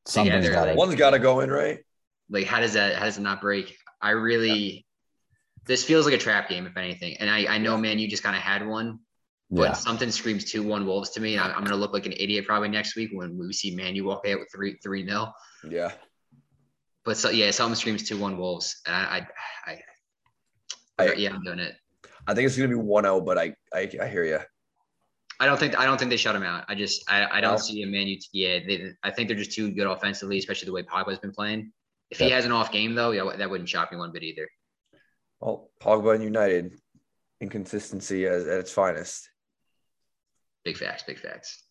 Something's 0.06 0.44
together, 0.44 0.52
got 0.54 0.64
to 0.64 0.70
like- 0.72 0.76
One's 0.78 0.94
got 0.94 1.10
to 1.10 1.18
go 1.18 1.40
in, 1.40 1.50
right? 1.50 1.78
Like, 2.28 2.44
how 2.46 2.60
does 2.60 2.74
that, 2.74 2.96
how 2.96 3.06
does 3.06 3.16
it 3.16 3.22
not 3.22 3.40
break? 3.40 3.74
I 4.02 4.10
really, 4.10 4.84
this 5.64 5.84
feels 5.84 6.04
like 6.04 6.14
a 6.14 6.18
trap 6.18 6.50
game, 6.50 6.66
if 6.66 6.76
anything. 6.76 7.16
And 7.16 7.30
I, 7.30 7.46
I 7.54 7.56
know, 7.58 7.78
man, 7.78 7.98
you 7.98 8.08
just 8.08 8.22
kind 8.22 8.36
of 8.36 8.42
had 8.42 8.66
one, 8.66 8.98
but 9.50 9.62
yeah. 9.62 9.72
something 9.72 10.10
screams 10.10 10.44
2 10.50 10.62
1 10.62 10.86
Wolves 10.86 11.10
to 11.10 11.20
me. 11.20 11.34
And 11.34 11.42
I, 11.42 11.48
I'm 11.48 11.60
going 11.60 11.68
to 11.70 11.76
look 11.76 11.92
like 11.92 12.06
an 12.06 12.12
idiot 12.12 12.46
probably 12.46 12.68
next 12.68 12.96
week 12.96 13.10
when 13.12 13.38
we 13.38 13.52
see 13.52 13.74
Manu 13.74 14.04
walk 14.04 14.26
out 14.28 14.38
with 14.38 14.48
3 14.54 14.78
3 14.82 15.02
nil. 15.04 15.32
Yeah. 15.68 15.92
But 17.04 17.16
so, 17.16 17.30
yeah, 17.30 17.50
something 17.50 17.74
screams 17.76 18.02
2 18.08 18.18
1 18.18 18.36
Wolves. 18.36 18.80
And 18.86 18.94
I, 18.94 19.26
I, 19.66 19.72
I, 20.98 21.08
I- 21.10 21.12
yeah, 21.14 21.32
I'm 21.34 21.42
doing 21.42 21.58
it. 21.60 21.74
I 22.26 22.34
think 22.34 22.46
it's 22.46 22.56
going 22.58 22.68
to 22.70 22.76
be 22.76 22.82
1 22.82 23.04
0, 23.04 23.20
but 23.22 23.38
I, 23.38 23.54
I, 23.72 23.90
I 24.02 24.06
hear 24.06 24.24
you. 24.24 24.40
I 25.40 25.46
don't 25.46 25.58
think 25.58 25.78
I 25.78 25.84
don't 25.86 25.96
think 25.98 26.10
they 26.10 26.16
shut 26.16 26.34
him 26.34 26.42
out. 26.42 26.64
I 26.68 26.74
just 26.74 27.08
I, 27.08 27.38
I 27.38 27.40
don't 27.40 27.52
No. 27.52 27.58
see 27.58 27.82
a 27.82 27.86
Man 27.86 28.08
U. 28.08 28.18
Yeah, 28.32 28.58
they, 28.58 28.90
I 29.04 29.10
think 29.12 29.28
they're 29.28 29.36
just 29.36 29.52
too 29.52 29.70
good 29.70 29.86
offensively, 29.86 30.36
especially 30.36 30.66
the 30.66 30.72
way 30.72 30.82
Pogba's 30.82 31.20
been 31.20 31.30
playing. 31.32 31.72
If 32.10 32.18
he 32.18 32.28
has 32.30 32.44
an 32.44 32.50
off 32.52 32.72
game 32.72 32.94
though, 32.96 33.12
yeah, 33.12 33.36
that 33.36 33.48
wouldn't 33.48 33.68
shock 33.68 33.92
me 33.92 33.98
one 33.98 34.10
bit 34.12 34.24
either. 34.24 34.48
Well, 35.40 35.70
Pogba 35.80 36.16
and 36.16 36.24
United, 36.24 36.72
inconsistency 37.40 38.26
at 38.26 38.40
its 38.42 38.72
finest. 38.72 39.30
Big 40.68 40.76
facts, 40.76 41.02
big 41.02 41.18
facts. 41.18 41.64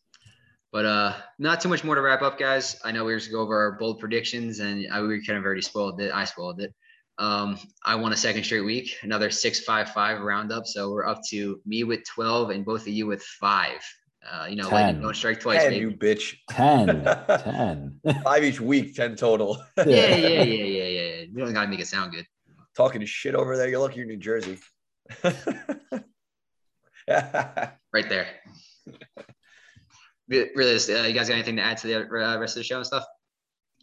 But 0.72 0.86
uh, 0.86 1.14
not 1.38 1.62
too 1.62 1.70
much 1.70 1.84
more 1.84 1.94
to 1.94 2.02
wrap 2.02 2.24
up, 2.24 2.40
guys. 2.40 2.80
I 2.84 2.92
know 2.92 3.06
we 3.06 3.14
were 3.14 3.20
going 3.20 3.26
to 3.26 3.32
go 3.32 3.42
over 3.42 3.56
our 3.56 3.74
bold 3.74 4.00
predictions, 4.00 4.58
and 4.58 4.88
I, 4.92 5.04
we 5.04 5.24
kind 5.24 5.38
of 5.38 5.46
already 5.46 5.62
spoiled 5.62 6.02
it. 6.02 6.12
I 6.12 6.26
spoiled 6.26 6.62
it. 6.62 6.74
Um, 7.20 7.60
I 7.86 7.94
won 7.94 8.12
a 8.12 8.18
second 8.18 8.44
straight 8.44 8.66
week, 8.66 8.98
another 9.04 9.30
six 9.30 9.60
five 9.60 9.92
five 9.92 10.20
roundup. 10.20 10.66
So 10.66 10.90
we're 10.90 11.06
up 11.06 11.22
to 11.30 11.62
me 11.64 11.84
with 11.84 12.06
twelve 12.06 12.50
and 12.50 12.66
both 12.66 12.82
of 12.82 12.88
you 12.88 13.06
with 13.06 13.22
five. 13.22 13.78
Uh, 14.28 14.48
you 14.50 14.56
know, 14.56 14.68
like 14.68 15.00
don't 15.00 15.16
strike 15.16 15.40
twice, 15.40 15.62
Ten, 15.62 15.74
baby. 15.74 15.82
you 15.82 15.92
bitch. 15.92 16.34
10. 16.50 17.04
10. 18.04 18.24
Five 18.24 18.44
each 18.44 18.60
week, 18.60 18.96
10 18.96 19.16
total. 19.16 19.64
Yeah, 19.78 19.86
yeah, 19.86 20.16
yeah, 20.16 20.44
yeah, 20.44 20.64
yeah, 20.64 20.86
yeah. 20.86 21.26
We 21.32 21.42
don't 21.44 21.54
gotta 21.54 21.70
make 21.70 21.82
it 21.82 21.88
sound 21.88 22.14
good. 22.14 22.26
Talking 22.76 23.06
shit 23.06 23.36
over 23.36 23.56
there. 23.58 23.70
You're 23.70 23.80
lucky 23.80 23.98
you're 23.98 24.06
in 24.06 24.10
New 24.10 24.18
Jersey. 24.18 24.58
right 27.08 28.10
there. 28.10 28.28
Re- 30.30 30.50
Really, 30.56 30.76
uh, 30.76 31.04
you 31.08 31.14
guys 31.14 31.30
got 31.30 31.36
anything 31.36 31.56
to 31.58 31.62
add 31.62 31.78
to 31.78 31.88
the 31.88 32.02
uh, 32.02 32.38
rest 32.38 32.56
of 32.56 32.60
the 32.60 32.64
show 32.64 32.78
and 32.78 32.86
stuff? 32.86 33.06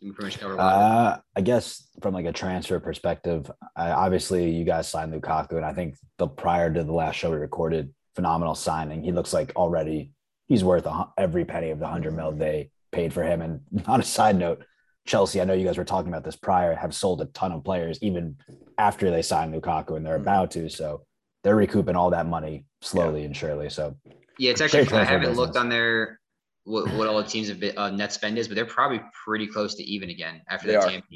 We 0.02 0.12
pretty 0.12 0.26
much 0.32 0.40
covered 0.40 0.54
a 0.54 0.56
lot. 0.56 0.74
Uh, 0.74 1.18
I 1.36 1.40
guess 1.40 1.88
from 2.02 2.12
like 2.12 2.26
a 2.26 2.32
transfer 2.32 2.78
perspective, 2.80 3.50
I, 3.76 3.90
obviously 3.92 4.50
you 4.50 4.64
guys 4.64 4.88
signed 4.88 5.12
Lukaku, 5.14 5.52
and 5.52 5.64
I 5.64 5.72
think 5.72 5.96
the 6.18 6.26
prior 6.26 6.72
to 6.72 6.84
the 6.84 6.92
last 6.92 7.16
show 7.16 7.30
we 7.30 7.36
recorded, 7.36 7.94
phenomenal 8.14 8.54
signing. 8.54 9.02
He 9.02 9.12
looks 9.12 9.32
like 9.32 9.52
already 9.56 10.12
he's 10.46 10.62
worth 10.62 10.84
a, 10.86 11.08
every 11.16 11.44
penny 11.46 11.70
of 11.70 11.78
the 11.78 11.86
hundred 11.86 12.14
mil 12.14 12.32
they 12.32 12.70
paid 12.92 13.12
for 13.14 13.22
him. 13.22 13.40
And 13.40 13.60
on 13.86 14.00
a 14.00 14.04
side 14.04 14.36
note, 14.36 14.64
Chelsea, 15.06 15.40
I 15.40 15.44
know 15.44 15.54
you 15.54 15.64
guys 15.66 15.78
were 15.78 15.84
talking 15.84 16.08
about 16.10 16.24
this 16.24 16.36
prior, 16.36 16.74
have 16.74 16.94
sold 16.94 17.22
a 17.22 17.26
ton 17.26 17.52
of 17.52 17.64
players 17.64 17.98
even 18.02 18.36
after 18.76 19.10
they 19.10 19.22
signed 19.22 19.54
Lukaku, 19.54 19.96
and 19.96 20.04
they're 20.04 20.18
Mhm. 20.18 20.22
about 20.22 20.50
to. 20.52 20.68
So 20.68 21.06
they're 21.42 21.56
recouping 21.56 21.96
all 21.96 22.10
that 22.10 22.26
money 22.26 22.66
slowly 22.82 23.24
and 23.24 23.34
surely. 23.36 23.70
So 23.70 23.96
Yeah, 24.38 24.50
it's 24.50 24.60
actually. 24.60 24.84
Great 24.84 25.00
I 25.00 25.04
haven't 25.04 25.34
looked 25.34 25.56
on 25.56 25.68
their 25.68 26.20
what, 26.64 26.90
what 26.94 27.06
all 27.08 27.18
the 27.22 27.28
teams 27.28 27.48
have 27.48 27.60
been, 27.60 27.76
uh, 27.76 27.90
net 27.90 28.12
spend 28.12 28.38
is, 28.38 28.48
but 28.48 28.54
they're 28.54 28.64
probably 28.66 29.00
pretty 29.24 29.46
close 29.46 29.74
to 29.76 29.82
even 29.84 30.10
again 30.10 30.40
after 30.48 30.66
They 30.66 30.72
that 30.74 30.84
are. 30.84 30.90
Tampa. 30.90 31.06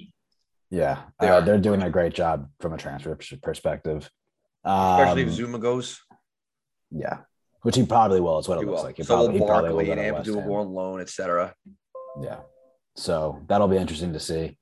yeah, 0.70 1.02
They 1.20 1.28
uh, 1.28 1.34
are. 1.36 1.40
they're 1.40 1.58
doing 1.58 1.82
a 1.82 1.90
great 1.90 2.12
job 2.14 2.48
from 2.60 2.74
a 2.74 2.76
transfer 2.78 3.14
pers- 3.16 3.32
perspective. 3.42 4.10
Especially 4.64 5.22
Um, 5.22 5.28
if 5.28 5.34
Zouma 5.34 5.60
goes. 5.60 6.00
Yeah, 6.90 7.18
which 7.62 7.76
he 7.76 7.84
probably 7.86 8.20
will. 8.20 8.38
Is 8.38 8.48
what 8.48 8.58
it 8.58 8.60
He 8.60 8.66
looks 8.66 8.78
will. 8.78 8.84
like. 8.86 8.96
He 8.98 9.02
so 9.02 9.14
probably, 9.14 9.32
he 9.34 9.40
will 9.40 9.46
probably 9.46 9.68
will 9.70 9.76
Barkley 9.76 9.86
go 9.86 10.02
and 10.16 10.24
to 10.24 10.30
do 10.32 10.38
Ham. 10.38 10.48
go 10.48 10.54
on 10.56 10.68
loan, 10.68 11.00
etc. 11.00 11.54
Yeah, 12.22 12.40
so 12.96 13.42
that'll 13.48 13.68
be 13.68 13.76
interesting 13.76 14.12
to 14.12 14.20
see 14.20 14.58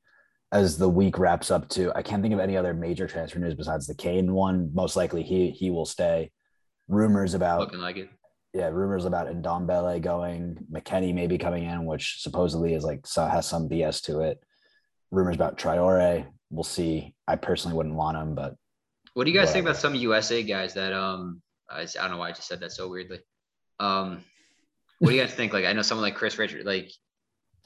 as 0.52 0.78
the 0.78 0.88
week 0.88 1.18
wraps 1.18 1.50
up. 1.50 1.68
Too, 1.68 1.90
I 1.94 2.02
can't 2.02 2.22
think 2.22 2.32
of 2.34 2.40
any 2.40 2.56
other 2.56 2.72
major 2.74 3.06
transfer 3.08 3.38
news 3.38 3.54
besides 3.54 3.86
the 3.86 3.94
Kane 3.94 4.32
one. 4.32 4.70
Most 4.74 4.94
likely, 4.96 5.22
he 5.24 5.50
he 5.50 5.70
will 5.70 5.86
stay. 5.86 6.30
Rumors 6.88 7.34
about 7.34 7.58
Looking 7.60 7.80
like 7.80 7.96
it. 7.96 8.08
Yeah, 8.56 8.68
rumors 8.68 9.04
about 9.04 9.26
Ndombele 9.26 10.00
going, 10.00 10.56
McKennie 10.72 11.12
maybe 11.12 11.36
coming 11.36 11.64
in, 11.64 11.84
which 11.84 12.22
supposedly 12.22 12.72
is 12.72 12.84
like 12.84 13.06
so 13.06 13.26
has 13.26 13.44
some 13.46 13.68
BS 13.68 14.02
to 14.04 14.20
it. 14.20 14.42
Rumors 15.10 15.34
about 15.36 15.58
Traore, 15.58 16.26
We'll 16.50 16.64
see. 16.64 17.14
I 17.28 17.36
personally 17.36 17.76
wouldn't 17.76 17.96
want 17.96 18.16
him, 18.16 18.34
but 18.34 18.54
What 19.14 19.24
do 19.24 19.30
you 19.30 19.38
guys 19.38 19.52
think 19.52 19.64
about 19.66 19.76
some 19.76 19.94
USA 19.94 20.42
guys 20.42 20.72
that 20.74 20.92
um 20.94 21.42
I, 21.68 21.80
I 21.82 21.86
don't 21.94 22.12
know 22.12 22.16
why 22.18 22.28
I 22.28 22.32
just 22.32 22.48
said 22.48 22.60
that 22.60 22.72
so 22.72 22.88
weirdly. 22.88 23.18
Um, 23.78 24.24
what 25.00 25.10
do 25.10 25.16
you 25.16 25.22
guys 25.22 25.34
think? 25.34 25.52
Like 25.52 25.66
I 25.66 25.72
know 25.74 25.82
someone 25.82 26.02
like 26.04 26.14
Chris 26.14 26.38
Richard, 26.38 26.64
like 26.64 26.90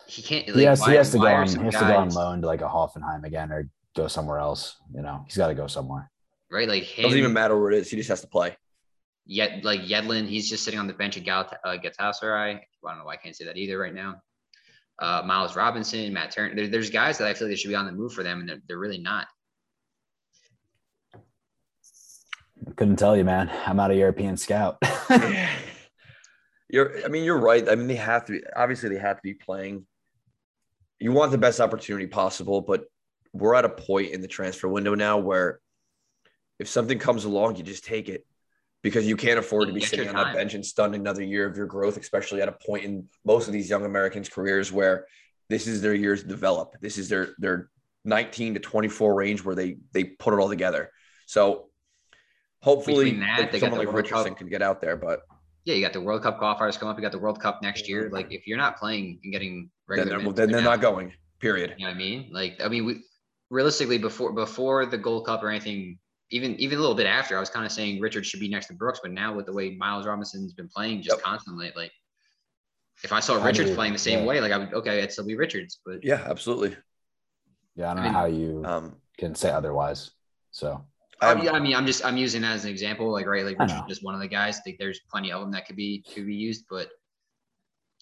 he 0.08 0.22
can't. 0.22 0.48
Like, 0.48 0.56
he 0.56 0.62
has, 0.64 0.80
why- 0.80 0.90
he 0.90 0.96
has 0.96 1.12
to 1.12 1.18
go 1.18 1.26
on. 1.26 1.46
He 1.46 1.52
some 1.52 1.64
has 1.64 1.74
to 1.74 1.80
go 1.80 1.96
on 1.96 2.08
loan 2.08 2.40
to 2.40 2.46
like 2.48 2.62
a 2.62 2.68
Hoffenheim 2.68 3.22
again 3.24 3.52
or 3.52 3.68
go 3.94 4.08
somewhere 4.08 4.38
else. 4.38 4.76
You 4.92 5.02
know, 5.02 5.22
he's 5.26 5.36
got 5.36 5.48
to 5.48 5.54
go 5.54 5.68
somewhere. 5.68 6.10
right? 6.50 6.66
Like 6.68 6.82
him, 6.82 7.04
Doesn't 7.04 7.18
even 7.18 7.32
matter 7.32 7.56
where 7.60 7.70
it 7.70 7.78
is. 7.78 7.90
He 7.90 7.96
just 7.96 8.08
has 8.08 8.22
to 8.22 8.26
play. 8.26 8.56
Yet 9.32 9.64
like 9.64 9.82
Yedlin, 9.82 10.26
he's 10.26 10.50
just 10.50 10.64
sitting 10.64 10.80
on 10.80 10.88
the 10.88 10.92
bench 10.92 11.16
at 11.16 11.22
Gal- 11.22 11.48
uh, 11.64 11.76
Galatasaray. 11.76 12.56
I 12.56 12.60
don't 12.82 12.98
know 12.98 13.04
why 13.04 13.12
I 13.12 13.16
can't 13.16 13.36
say 13.36 13.44
that 13.44 13.56
either 13.56 13.78
right 13.78 13.94
now. 13.94 14.16
uh, 15.00 15.22
Miles 15.24 15.54
Robinson, 15.54 16.12
Matt 16.12 16.32
Turner. 16.32 16.54
There, 16.56 16.66
there's 16.66 16.90
guys 16.90 17.18
that 17.18 17.28
I 17.28 17.34
feel 17.34 17.46
like 17.46 17.52
they 17.52 17.56
should 17.56 17.68
be 17.68 17.76
on 17.76 17.86
the 17.86 17.92
move 17.92 18.12
for 18.12 18.24
them, 18.24 18.40
and 18.40 18.48
they're, 18.48 18.60
they're 18.66 18.78
really 18.78 18.98
not. 18.98 19.28
Couldn't 22.76 22.96
tell 22.96 23.16
you, 23.16 23.24
man. 23.24 23.50
I'm 23.66 23.76
not 23.76 23.92
a 23.92 23.94
European 23.94 24.36
scout. 24.36 24.78
You're, 26.68 27.04
I 27.04 27.08
mean, 27.08 27.24
you're 27.24 27.38
right. 27.38 27.68
I 27.68 27.74
mean, 27.74 27.88
they 27.88 27.96
have 27.96 28.26
to 28.26 28.32
be, 28.32 28.42
obviously, 28.54 28.90
they 28.90 28.98
have 29.00 29.16
to 29.16 29.22
be 29.24 29.34
playing. 29.34 29.86
You 31.00 31.10
want 31.10 31.32
the 31.32 31.38
best 31.38 31.58
opportunity 31.58 32.06
possible, 32.06 32.60
but 32.60 32.84
we're 33.32 33.56
at 33.56 33.64
a 33.64 33.68
point 33.68 34.12
in 34.12 34.20
the 34.20 34.28
transfer 34.28 34.68
window 34.68 34.94
now 34.94 35.18
where 35.18 35.58
if 36.60 36.68
something 36.68 36.98
comes 37.00 37.24
along, 37.24 37.56
you 37.56 37.64
just 37.64 37.84
take 37.84 38.08
it 38.08 38.24
because 38.82 39.06
you 39.06 39.16
can't 39.16 39.38
afford 39.38 39.68
to 39.68 39.74
be 39.74 39.80
sitting 39.80 40.08
on 40.08 40.14
that 40.14 40.34
bench 40.34 40.54
and 40.54 40.64
stun 40.64 40.94
another 40.94 41.22
year 41.22 41.46
of 41.46 41.56
your 41.56 41.66
growth, 41.66 41.96
especially 41.96 42.40
at 42.40 42.48
a 42.48 42.52
point 42.52 42.84
in 42.84 43.08
most 43.24 43.46
of 43.46 43.52
these 43.52 43.68
young 43.68 43.84
Americans' 43.84 44.28
careers 44.28 44.72
where 44.72 45.06
this 45.48 45.66
is 45.66 45.82
their 45.82 45.94
years 45.94 46.22
to 46.22 46.28
develop. 46.28 46.74
This 46.80 46.96
is 46.96 47.08
their 47.08 47.34
their 47.38 47.70
19 48.04 48.54
to 48.54 48.60
24 48.60 49.14
range 49.14 49.44
where 49.44 49.54
they 49.54 49.76
they 49.92 50.04
put 50.04 50.32
it 50.32 50.38
all 50.38 50.48
together. 50.48 50.90
So 51.26 51.68
hopefully 52.62 53.18
that, 53.20 53.54
someone 53.56 53.78
like 53.78 53.92
Richardson 53.92 54.30
Cup. 54.30 54.38
can 54.38 54.48
get 54.48 54.62
out 54.62 54.80
there, 54.80 54.96
but 54.96 55.20
Yeah, 55.64 55.74
you 55.74 55.82
got 55.82 55.92
the 55.92 56.00
World 56.00 56.22
Cup 56.22 56.40
qualifiers 56.40 56.78
coming 56.78 56.92
up. 56.92 56.98
You 56.98 57.02
got 57.02 57.12
the 57.12 57.18
World 57.18 57.40
Cup 57.40 57.62
next 57.62 57.88
year. 57.88 58.08
Like, 58.10 58.32
if 58.32 58.46
you're 58.46 58.58
not 58.58 58.78
playing 58.78 59.20
and 59.24 59.32
getting 59.32 59.70
then 59.88 59.98
regular, 59.98 60.22
they're, 60.22 60.32
then 60.32 60.50
they're 60.52 60.62
now, 60.62 60.70
not 60.70 60.80
going. 60.80 61.12
Period. 61.40 61.74
You 61.78 61.86
know 61.86 61.90
what 61.90 61.96
I 61.96 61.98
mean? 61.98 62.30
Like, 62.32 62.60
I 62.62 62.68
mean, 62.68 62.84
we 62.84 63.02
realistically 63.50 63.98
before 63.98 64.32
before 64.32 64.86
the 64.86 64.98
Gold 64.98 65.26
Cup 65.26 65.42
or 65.42 65.50
anything, 65.50 65.98
even 66.30 66.54
even 66.56 66.78
a 66.78 66.80
little 66.80 66.94
bit 66.96 67.06
after, 67.06 67.36
I 67.36 67.40
was 67.40 67.50
kind 67.50 67.66
of 67.66 67.72
saying 67.72 68.00
Richard 68.00 68.24
should 68.24 68.40
be 68.40 68.48
next 68.48 68.66
to 68.68 68.74
Brooks, 68.74 69.00
but 69.02 69.10
now 69.12 69.34
with 69.34 69.46
the 69.46 69.52
way 69.52 69.70
Miles 69.76 70.06
Robinson's 70.06 70.52
been 70.52 70.68
playing 70.68 71.02
just 71.02 71.16
Yep. 71.16 71.24
constantly, 71.24 71.72
like 71.74 71.92
if 73.02 73.12
I 73.12 73.20
saw 73.20 73.38
I 73.40 73.44
Richards 73.44 73.72
playing 73.74 73.92
the 73.92 73.98
same 73.98 74.20
yeah. 74.20 74.26
way, 74.26 74.40
like 74.40 74.52
I 74.52 74.58
would 74.58 74.72
okay, 74.74 74.98
it'd 74.98 75.12
still 75.12 75.26
be 75.26 75.36
Richards, 75.36 75.80
but 75.84 76.04
Yeah, 76.04 76.22
absolutely. 76.26 76.76
yeah, 77.74 77.90
I 77.90 77.94
don't 77.94 78.04
I 78.04 78.08
know 78.08 78.12
how 78.14 78.26
you 78.26 78.62
Um, 78.64 78.96
can 79.18 79.34
say 79.34 79.50
otherwise. 79.50 80.10
So 80.50 80.84
Oh, 81.22 81.26
I'm- 81.28 81.42
yeah, 81.44 81.52
I 81.52 81.60
mean, 81.60 81.74
I'm 81.74 81.84
just 81.84 82.02
I'm 82.04 82.16
using 82.16 82.40
that 82.42 82.52
as 82.52 82.64
an 82.64 82.70
example, 82.70 83.10
like 83.12 83.26
right, 83.26 83.44
like 83.44 83.58
Richard's 83.58 83.86
just 83.88 84.02
one 84.02 84.14
of 84.14 84.20
the 84.22 84.28
guys. 84.28 84.58
I 84.58 84.60
think 84.62 84.78
there's 84.78 85.00
plenty 85.10 85.30
of 85.32 85.40
them 85.42 85.50
that 85.52 85.66
could 85.66 85.76
be 85.76 86.02
to 86.14 86.24
be 86.24 86.34
used, 86.34 86.64
but 86.70 86.88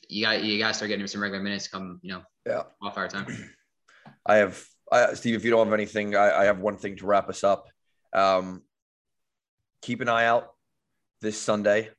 you 0.09 0.25
got 0.25 0.45
you 0.45 0.59
got 0.59 0.69
to 0.69 0.75
start 0.75 0.89
getting 0.91 1.07
some 1.09 1.21
regular 1.21 1.43
minutes 1.43 1.67
come 1.67 1.99
you 2.03 2.13
know 2.13 2.23
yeah. 2.47 2.63
off 2.81 2.97
our 2.97 3.09
time. 3.09 3.27
I 4.27 4.37
have, 4.37 4.65
I, 4.93 5.15
Steve, 5.15 5.35
if 5.35 5.45
you 5.45 5.51
don't 5.51 5.67
have 5.67 5.75
anything, 5.75 6.15
I, 6.15 6.43
I 6.43 6.45
have 6.45 6.61
one 6.61 6.77
thing 6.77 6.97
to 6.97 7.07
wrap 7.07 7.29
us 7.29 7.43
up. 7.45 7.69
Um, 8.13 8.63
keep 9.83 10.01
an 10.01 10.09
eye 10.09 10.25
out 10.27 10.51
this 11.21 11.41
Sunday. 11.41 11.91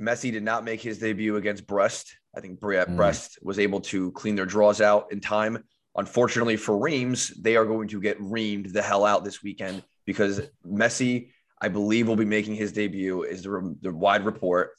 Messi 0.00 0.30
did 0.30 0.42
not 0.44 0.64
make 0.64 0.80
his 0.80 0.98
debut 0.98 1.36
against 1.36 1.66
Brest. 1.66 2.16
I 2.36 2.40
think 2.40 2.60
Bre- 2.60 2.76
Mm. 2.76 2.96
Brest 2.96 3.38
was 3.42 3.58
able 3.58 3.80
to 3.82 4.12
clean 4.12 4.36
their 4.36 4.46
draws 4.46 4.80
out 4.80 5.10
in 5.10 5.20
time. 5.20 5.64
Unfortunately 5.96 6.56
for 6.56 6.78
Reims, 6.78 7.28
they 7.30 7.56
are 7.56 7.64
going 7.64 7.88
to 7.88 8.00
get 8.00 8.18
reamed 8.20 8.72
the 8.72 8.82
hell 8.82 9.04
out 9.04 9.24
this 9.24 9.42
weekend 9.42 9.82
because 10.04 10.40
Messi, 10.64 11.32
I 11.60 11.68
believe, 11.68 12.06
will 12.06 12.14
be 12.16 12.24
making 12.24 12.54
his 12.54 12.70
debut. 12.72 13.24
Is 13.24 13.42
the, 13.42 13.50
re- 13.50 13.74
the 13.80 13.92
wide 13.92 14.24
report, 14.24 14.70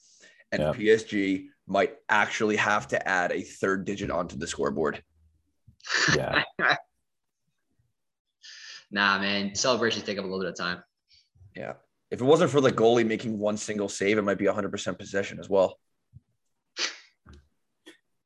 and 0.54 0.62
Yeah. 0.62 0.72
PSG 0.72 1.48
might 1.68 1.96
actually 2.08 2.56
have 2.56 2.88
to 2.90 3.08
add 3.08 3.32
a 3.34 3.42
third 3.42 3.84
digit 3.86 4.10
onto 4.12 4.38
the 4.38 4.48
scoreboard. 4.48 5.04
yeah, 6.16 6.44
Nah, 8.92 9.20
man, 9.20 9.54
celebrations 9.56 10.04
take 10.04 10.18
up 10.18 10.24
a 10.24 10.28
little 10.28 10.40
bit 10.42 10.50
of 10.50 10.58
time. 10.58 10.84
Yeah. 11.56 11.74
If 12.12 12.22
it 12.22 12.24
wasn't 12.24 12.50
for 12.50 12.60
the 12.62 12.72
goalie 12.72 13.06
making 13.06 13.38
one 13.38 13.58
single 13.58 13.88
save, 13.90 14.18
it 14.18 14.24
might 14.24 14.38
be 14.40 14.46
100% 14.46 14.98
possession 14.98 15.40
as 15.40 15.48
well. 15.48 15.78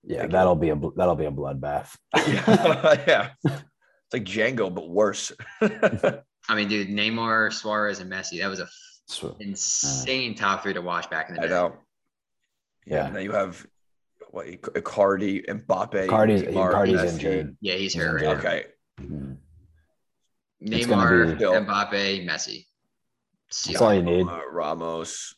yeah, 0.03 0.27
that'll 0.27 0.55
be 0.55 0.69
a 0.69 0.75
that'll 0.95 1.15
be 1.15 1.25
a 1.25 1.31
bloodbath. 1.31 1.95
yeah. 2.15 3.31
It's 3.45 4.13
like 4.13 4.23
Django, 4.23 4.73
but 4.73 4.89
worse. 4.89 5.31
I 5.61 6.55
mean, 6.55 6.67
dude, 6.67 6.89
Neymar, 6.89 7.51
Suarez, 7.51 7.99
and 7.99 8.11
Messi. 8.11 8.39
That 8.39 8.49
was 8.49 8.59
a 8.59 8.63
f- 8.63 9.35
insane 9.39 10.35
top 10.35 10.63
three 10.63 10.73
to 10.73 10.81
watch 10.81 11.09
back 11.09 11.29
in 11.29 11.35
the 11.35 11.41
day. 11.41 11.45
I 11.47 11.49
day. 11.49 11.53
know. 11.55 11.73
Yeah. 12.85 12.95
Yeah. 12.95 13.07
and 13.07 13.15
Then 13.15 13.23
you 13.23 13.31
have 13.31 13.65
what 14.29 14.47
Icardi, 14.47 15.45
Mbappe. 15.45 16.07
Cardi's 16.07 16.43
Neymar, 16.43 16.73
Cardi's 16.73 17.13
injured. 17.13 17.57
Yeah, 17.61 17.75
he's 17.75 17.93
He's 17.93 18.01
hurt. 18.01 18.21
injured. 18.21 18.43
Right? 18.43 18.65
Okay. 18.65 18.65
Mm. 19.01 19.37
It's 20.63 20.85
gonna 20.87 21.03
Neymar, 21.09 21.37
be- 21.37 21.43
Mbappe, 21.45 22.27
Messi. 22.27 22.65
See 23.51 23.73
That's 23.73 23.81
all 23.81 23.93
you 23.93 24.01
need. 24.01 24.27
Uh, 24.27 24.41
Ramos, 24.51 25.35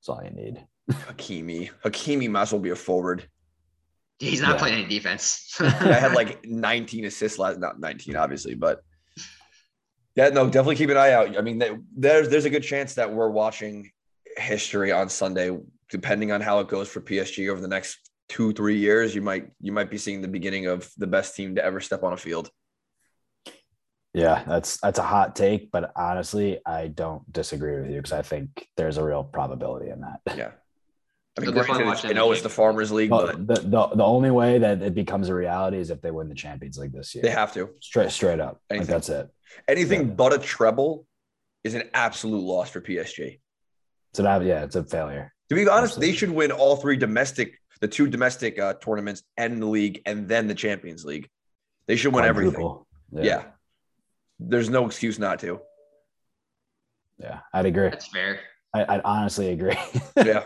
That's 0.00 0.08
all 0.08 0.22
you 0.24 0.30
need. 0.30 0.64
Hakimi. 0.90 1.70
Hakimi 1.84 2.30
might 2.30 2.42
as 2.42 2.52
well 2.52 2.60
be 2.60 2.70
a 2.70 2.76
forward. 2.76 3.28
He's 4.18 4.40
not 4.40 4.52
Yeah. 4.52 4.58
playing 4.58 4.74
any 4.84 4.88
defense. 4.88 5.56
I 5.60 5.64
had 5.94 6.12
like 6.14 6.44
19 6.44 7.04
assists 7.06 7.38
last, 7.38 7.58
not 7.58 7.80
19, 7.80 8.16
obviously, 8.16 8.54
but 8.54 8.80
yeah, 10.14 10.28
no, 10.28 10.46
definitely 10.46 10.76
keep 10.76 10.90
an 10.90 10.96
eye 10.96 11.12
out. 11.12 11.36
I 11.36 11.40
mean, 11.40 11.58
th- 11.58 11.78
there's 11.96 12.28
there's 12.28 12.44
a 12.44 12.50
good 12.50 12.62
chance 12.62 12.94
that 12.94 13.12
we're 13.12 13.30
watching 13.30 13.90
history 14.36 14.92
on 14.92 15.08
Sunday, 15.08 15.56
depending 15.90 16.32
on 16.32 16.40
how 16.40 16.60
it 16.60 16.68
goes 16.68 16.88
for 16.88 17.00
PSG 17.00 17.50
over 17.50 17.60
the 17.60 17.68
next 17.68 17.98
two, 18.28 18.52
three 18.52 18.76
years. 18.78 19.14
You 19.14 19.22
might 19.22 19.48
you 19.60 19.72
might 19.72 19.90
be 19.90 19.96
seeing 19.98 20.20
the 20.20 20.28
beginning 20.28 20.66
of 20.66 20.90
the 20.98 21.06
best 21.06 21.34
team 21.34 21.54
to 21.56 21.64
ever 21.64 21.80
step 21.80 22.02
on 22.02 22.12
a 22.12 22.16
field. 22.16 22.50
Yeah, 24.14 24.44
that's 24.46 24.76
that's 24.78 24.98
a 24.98 25.02
hot 25.02 25.34
take, 25.34 25.70
but 25.70 25.90
honestly, 25.96 26.58
I 26.66 26.88
don't 26.88 27.30
disagree 27.32 27.80
with 27.80 27.90
you 27.90 27.96
because 27.96 28.12
I 28.12 28.22
think 28.22 28.68
there's 28.76 28.98
a 28.98 29.04
real 29.04 29.24
probability 29.24 29.88
in 29.90 30.00
that. 30.02 30.20
Yeah. 30.36 30.50
I 31.38 31.40
mean, 31.40 31.48
It'll 31.48 31.64
granted, 31.64 31.80
it's- 31.88 32.04
I 32.04 32.12
know 32.12 32.26
in 32.26 32.32
it's 32.34 32.42
the. 32.42 32.50
Farmers 32.50 32.92
League, 32.92 33.10
Well, 33.10 33.26
but 33.28 33.46
the, 33.46 33.54
the 33.62 33.86
the 33.96 34.04
only 34.04 34.30
way 34.30 34.58
that 34.58 34.82
it 34.82 34.94
becomes 34.94 35.30
a 35.30 35.34
reality 35.34 35.78
is 35.78 35.88
if 35.88 36.02
they 36.02 36.10
win 36.10 36.28
the 36.28 36.34
Champions 36.34 36.76
League 36.76 36.92
this 36.92 37.14
year. 37.14 37.22
they 37.22 37.30
have 37.30 37.54
to. 37.54 37.70
straight 37.80 38.10
straight 38.10 38.38
up. 38.38 38.60
Like 38.68 38.80
Anything. 38.80 38.92
that's 38.92 39.08
it. 39.08 39.28
Anything 39.66 40.00
Yeah. 40.08 40.14
but 40.14 40.34
a 40.34 40.38
treble 40.38 41.06
is 41.64 41.74
an 41.74 41.84
absolute 41.94 42.42
loss 42.42 42.68
for 42.68 42.82
PSG. 42.82 43.40
So 44.12 44.22
that 44.24 44.44
yeah, 44.44 44.62
it's 44.64 44.76
a 44.76 44.84
failure. 44.84 45.32
To 45.48 45.54
be 45.54 45.62
honest, 45.68 45.92
Absolutely. 45.94 46.10
they 46.12 46.16
should 46.18 46.30
win 46.30 46.52
all 46.52 46.76
three 46.76 46.98
domestic, 46.98 47.54
the 47.80 47.88
two 47.88 48.08
domestic 48.08 48.58
uh, 48.58 48.74
tournaments 48.74 49.22
and 49.38 49.60
the 49.62 49.66
league, 49.66 50.02
and 50.04 50.28
then 50.28 50.48
the 50.48 50.54
Champions 50.54 51.02
League. 51.06 51.30
They 51.86 51.96
should 51.96 52.12
win 52.12 52.24
everything. 52.26 52.52
Quadruple. 52.52 52.86
Yeah. 53.10 53.44
There's 54.48 54.70
no 54.70 54.86
excuse 54.86 55.18
not 55.18 55.38
to. 55.40 55.60
yeah, 57.18 57.40
I'd 57.52 57.66
agree. 57.66 57.88
That's 57.90 58.08
fair. 58.08 58.40
I, 58.74 58.84
I'd 58.96 59.00
honestly 59.04 59.50
agree. 59.50 59.76
Yeah. 60.16 60.44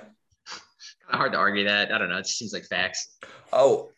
Kind 1.08 1.14
of 1.14 1.18
hard 1.20 1.32
to 1.32 1.38
argue 1.38 1.64
that. 1.64 1.92
I 1.92 1.98
don't 1.98 2.08
know. 2.08 2.18
It 2.18 2.22
just 2.22 2.38
seems 2.38 2.52
like 2.52 2.64
facts. 2.64 3.16
oh, 3.52 3.90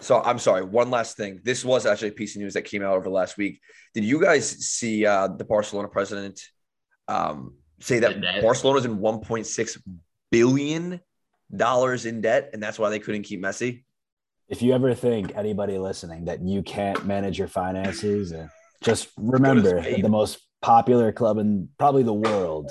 so 0.00 0.20
I'm 0.22 0.38
sorry. 0.38 0.62
One 0.64 0.90
last 0.90 1.16
thing. 1.16 1.40
This 1.44 1.64
was 1.64 1.86
actually 1.86 2.08
a 2.08 2.12
piece 2.12 2.34
of 2.36 2.42
news 2.42 2.54
that 2.54 2.62
came 2.62 2.82
out 2.82 2.94
over 2.94 3.04
the 3.04 3.10
last 3.10 3.38
week. 3.38 3.60
Did 3.94 4.04
you 4.04 4.20
guys 4.20 4.48
see 4.50 5.06
uh, 5.06 5.28
the 5.28 5.44
Barcelona 5.44 5.88
president 5.88 6.40
um, 7.08 7.54
say 7.80 8.00
that 8.00 8.14
The 8.16 8.20
debt? 8.20 8.42
Barcelona's 8.42 8.84
in 8.84 8.98
1.6 8.98 9.78
billion 10.30 11.00
dollars 11.54 12.06
in 12.06 12.20
debt, 12.20 12.50
and 12.52 12.62
that's 12.62 12.78
why 12.78 12.90
they 12.90 12.98
couldn't 12.98 13.22
keep 13.22 13.42
Messi? 13.42 13.84
if 14.48 14.60
you 14.60 14.74
ever 14.74 14.92
think 14.92 15.32
anybody 15.34 15.78
listening 15.78 16.26
that 16.26 16.42
you 16.42 16.62
can't 16.62 17.06
manage 17.06 17.38
your 17.38 17.48
finances, 17.48 18.34
uh, 18.34 18.46
just 18.82 19.08
remember 19.16 19.62
that 19.62 20.02
the 20.02 20.08
most 20.08 20.38
popular 20.60 21.12
club 21.12 21.38
in 21.38 21.68
probably 21.78 22.02
the 22.02 22.12
world 22.12 22.70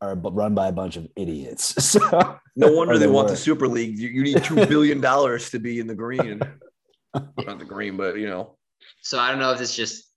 are 0.00 0.14
run 0.14 0.54
by 0.54 0.68
a 0.68 0.72
bunch 0.72 0.96
of 0.96 1.06
idiots. 1.16 1.74
So 2.00 2.38
No 2.56 2.72
wonder 2.72 2.98
they 2.98 3.06
they 3.06 3.10
want 3.10 3.28
the 3.28 3.36
Super 3.36 3.68
League. 3.68 3.98
You, 3.98 4.08
you 4.08 4.22
need 4.22 4.42
two 4.42 4.66
billion 4.66 5.00
dollars 5.10 5.50
to 5.50 5.58
be 5.58 5.78
in 5.78 5.86
the 5.86 5.94
green. 5.94 6.40
Not 7.14 7.58
the 7.58 7.64
green, 7.64 7.96
but 7.96 8.16
you 8.16 8.26
know. 8.26 8.56
So 9.02 9.18
I 9.18 9.30
don't 9.30 9.40
know 9.40 9.52
if 9.52 9.60
it's 9.60 9.74
just 9.74 10.10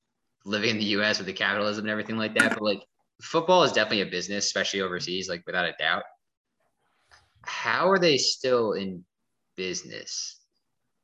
living 0.46 0.72
in 0.72 0.78
the 0.78 0.86
U.S. 0.98 1.18
with 1.20 1.28
the 1.28 1.34
capitalism 1.34 1.86
and 1.86 1.92
everything 1.92 2.18
like 2.18 2.34
that, 2.36 2.54
but 2.54 2.62
like 2.62 2.84
football 3.22 3.64
is 3.64 3.72
definitely 3.72 4.02
a 4.02 4.08
business, 4.08 4.46
especially 4.46 4.82
overseas, 4.82 5.30
like 5.30 5.44
without 5.46 5.66
a 5.66 5.74
doubt. 5.80 6.04
How 7.44 7.90
are 7.90 8.00
they 8.00 8.18
still 8.18 8.74
in 8.74 9.04
business? 9.56 10.40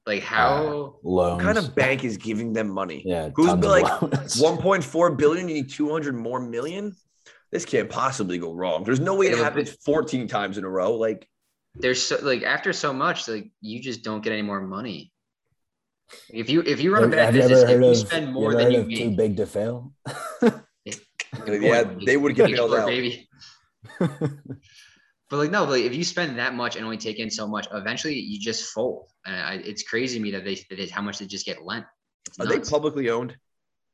Like 0.09 0.23
how? 0.23 0.95
loans. 1.03 1.03
What 1.03 1.39
kind 1.41 1.57
of 1.59 1.75
bank 1.83 2.03
is 2.03 2.17
giving 2.17 2.51
them 2.51 2.67
money? 2.69 3.03
yeah, 3.05 3.29
Who's 3.35 3.45
tons 3.45 3.63
like 3.65 3.83
1.4 4.41 5.17
billion, 5.17 5.47
you 5.47 5.53
need 5.53 5.69
200 5.69 6.15
more 6.15 6.39
million? 6.39 6.95
This 7.51 7.63
can't 7.63 7.89
possibly 7.89 8.39
go 8.39 8.51
wrong. 8.53 8.83
There's 8.83 8.99
no 8.99 9.13
way 9.15 9.27
it 9.27 9.37
Yeah, 9.37 9.43
happens 9.43 9.69
14 9.85 10.27
times 10.27 10.57
in 10.57 10.63
a 10.63 10.69
row. 10.69 10.95
Like, 10.95 11.29
there's 11.75 12.01
so 12.01 12.17
like 12.23 12.41
after 12.41 12.73
so 12.73 12.91
much, 12.91 13.27
like 13.27 13.51
you 13.61 13.79
just 13.81 14.03
don't 14.03 14.23
get 14.23 14.33
any 14.33 14.41
more 14.41 14.59
money. 14.61 15.11
If 16.33 16.49
you 16.49 16.61
if 16.65 16.81
you 16.81 16.91
run 16.91 17.03
a 17.03 17.05
Have, 17.05 17.11
bad 17.11 17.25
have 17.25 17.35
you 17.35 17.41
business, 17.41 17.61
ever 17.61 17.71
if 17.71 17.75
heard 17.75 17.85
you 17.85 17.91
of, 17.91 17.97
spend 17.97 18.27
you 18.27 18.33
more 18.33 18.55
than 18.55 18.71
you 18.71 18.79
of 18.81 18.87
too 18.89 19.11
big 19.11 19.37
to 19.37 19.45
fail? 19.45 19.93
Yeah, 21.45 21.83
they 22.05 22.17
would 22.17 22.35
get 22.35 22.47
Page 22.47 22.55
bailed 22.55 22.73
out. 22.73 22.87
baby. 22.87 23.29
But 25.29 25.37
like 25.37 25.51
no, 25.51 25.63
like 25.65 25.83
if 25.83 25.93
you 25.93 26.03
spend 26.03 26.37
that 26.39 26.55
much 26.55 26.75
and 26.75 26.83
only 26.83 26.97
take 26.97 27.19
in 27.19 27.29
so 27.29 27.47
much, 27.47 27.67
eventually 27.71 28.15
you 28.15 28.39
just 28.39 28.71
fold. 28.73 29.09
And 29.25 29.35
I, 29.35 29.53
it's 29.55 29.83
crazy 29.83 30.17
to 30.17 30.23
me 30.23 30.31
that 30.31 30.43
they 30.43 30.55
that 30.69 30.79
is 30.79 30.89
how 30.91 31.01
much 31.01 31.19
they 31.19 31.27
just 31.27 31.45
get 31.45 31.63
lent. 31.63 31.85
It's 32.27 32.39
Are 32.39 32.47
they 32.47 32.59
publicly 32.59 33.09
owned? 33.09 33.35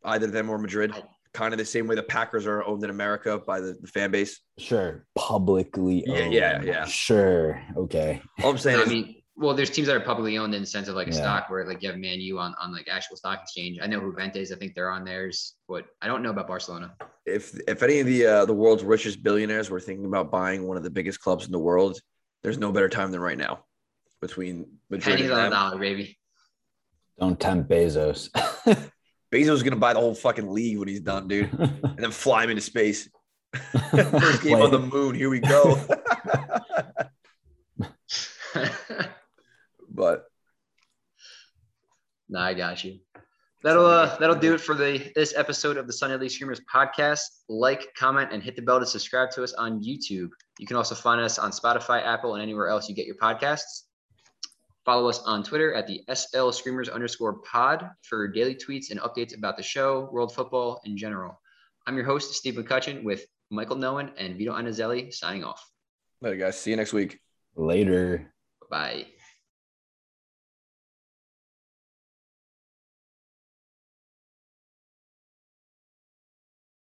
Either 0.03 0.27
them 0.27 0.49
or 0.49 0.57
Madrid? 0.57 0.91
I- 0.93 1.03
Kind 1.33 1.53
of 1.53 1.57
the 1.57 1.65
same 1.65 1.85
way 1.85 1.95
the 1.95 2.03
Packers 2.03 2.45
are 2.45 2.63
owned 2.63 2.81
in 2.85 2.89
America 2.89 3.37
by 3.45 3.59
the, 3.59 3.75
the 3.81 3.89
fan 3.89 4.09
base. 4.09 4.39
Sure, 4.57 5.05
publicly. 5.15 6.01
Yeah, 6.07 6.29
yeah, 6.29 6.61
yeah. 6.63 6.85
Sure. 6.85 7.61
Okay. 7.75 8.21
All 8.41 8.51
I'm 8.51 8.57
saying 8.57 8.79
I 8.79 8.85
mean, 8.85 9.15
well, 9.37 9.53
there's 9.53 9.69
teams 9.69 9.87
that 9.87 9.95
are 9.95 9.99
publicly 10.01 10.37
owned 10.37 10.55
in 10.55 10.61
the 10.61 10.67
sense 10.67 10.87
of 10.87 10.95
like 10.95 11.07
a 11.07 11.11
Yeah. 11.11 11.17
stock 11.17 11.49
where 11.49 11.65
like 11.67 11.81
you 11.83 11.89
have 11.89 11.97
Man 11.97 12.19
U 12.21 12.39
on, 12.39 12.55
on 12.61 12.71
like 12.71 12.87
actual 12.89 13.17
stock 13.17 13.41
exchange. 13.41 13.79
I 13.81 13.87
know 13.87 13.99
Juventus, 13.99 14.51
I 14.51 14.55
think 14.55 14.75
they're 14.75 14.89
on 14.89 15.03
theirs, 15.03 15.55
but 15.67 15.85
I 16.01 16.07
don't 16.07 16.23
know 16.23 16.29
about 16.29 16.47
Barcelona. 16.47 16.95
If 17.25 17.53
if 17.67 17.83
any 17.83 17.99
of 17.99 18.07
the 18.07 18.25
uh, 18.25 18.45
the 18.45 18.53
world's 18.53 18.83
richest 18.83 19.23
billionaires 19.23 19.69
were 19.69 19.79
thinking 19.81 20.05
about 20.05 20.31
buying 20.31 20.67
one 20.67 20.77
of 20.77 20.83
the 20.83 20.89
biggest 20.89 21.19
clubs 21.21 21.45
in 21.45 21.51
the 21.51 21.59
world, 21.59 21.99
there's 22.43 22.57
no 22.57 22.71
better 22.71 22.89
time 22.89 23.11
than 23.11 23.19
right 23.19 23.37
now. 23.37 23.65
Between 24.21 24.67
Madrid 24.89 25.17
Pennies 25.17 25.29
and 25.31 25.39
on 25.39 25.49
the 25.49 25.55
dollar, 25.55 25.77
baby. 25.77 26.17
Don't 27.19 27.39
tempt 27.39 27.69
Bezos. 27.69 28.29
Bezos 29.31 29.53
is 29.53 29.63
gonna 29.63 29.75
buy 29.75 29.93
the 29.93 29.99
whole 29.99 30.15
fucking 30.15 30.49
league 30.49 30.77
when 30.79 30.87
he's 30.87 31.01
done, 31.01 31.27
dude, 31.27 31.51
and 31.59 31.97
then 31.97 32.11
fly 32.11 32.43
him 32.45 32.51
into 32.51 32.61
space. 32.61 33.09
First 33.91 34.43
game 34.43 34.61
on 34.61 34.71
the 34.71 34.79
moon. 34.79 35.15
Here 35.15 35.29
we 35.29 35.39
go. 35.39 35.79
but 39.95 40.25
Nah, 42.29 42.43
I 42.45 42.53
got 42.53 42.83
you. 42.83 42.99
That'll 43.63 43.85
uh, 43.85 44.17
that'll 44.17 44.35
do 44.35 44.53
it 44.53 44.61
for 44.61 44.75
the 44.75 45.11
this 45.15 45.35
episode 45.35 45.77
of 45.77 45.87
the 45.87 45.93
Sunday 45.93 46.17
League 46.17 46.31
Screamers 46.31 46.61
podcast. 46.71 47.21
Like, 47.49 47.93
comment, 47.97 48.29
and 48.31 48.43
hit 48.43 48.55
the 48.55 48.61
bell 48.61 48.79
to 48.79 48.85
subscribe 48.85 49.31
to 49.31 49.43
us 49.43 49.53
on 49.53 49.81
YouTube. 49.83 50.29
You 50.59 50.67
can 50.67 50.75
also 50.75 50.93
find 50.93 51.19
us 51.21 51.39
on 51.39 51.51
Spotify, 51.51 52.03
Apple, 52.03 52.35
and 52.35 52.43
anywhere 52.43 52.67
else 52.67 52.87
you 52.87 52.95
get 52.95 53.07
your 53.07 53.15
podcasts. 53.15 53.83
Follow 54.85 55.09
us 55.09 55.19
on 55.25 55.43
Twitter 55.43 55.73
at 55.73 55.87
the 55.87 56.01
SL 56.13 56.51
Screamers 56.51 56.89
underscore 56.89 57.39
pod 57.39 57.89
for 58.03 58.27
daily 58.27 58.53
tweets 58.53 58.91
and 58.91 58.99
updates 58.99 59.35
about 59.35 59.57
the 59.57 59.63
show, 59.63 60.09
world 60.11 60.33
football 60.33 60.79
in 60.85 60.95
general. 60.95 61.41
I'm 61.87 61.95
your 61.95 62.05
host, 62.05 62.33
Steve 62.35 62.53
McCutcheon, 62.53 63.03
with 63.03 63.25
Michael 63.49 63.77
Nowen 63.77 64.11
and 64.17 64.37
Vito 64.37 64.53
Anazelli 64.53 65.11
signing 65.11 65.43
off. 65.43 65.67
later, 66.21 66.37
guys. 66.37 66.59
See 66.59 66.69
you 66.69 66.77
next 66.77 66.93
week. 66.93 67.19
Later. 67.55 68.31
Bye. 68.69 69.07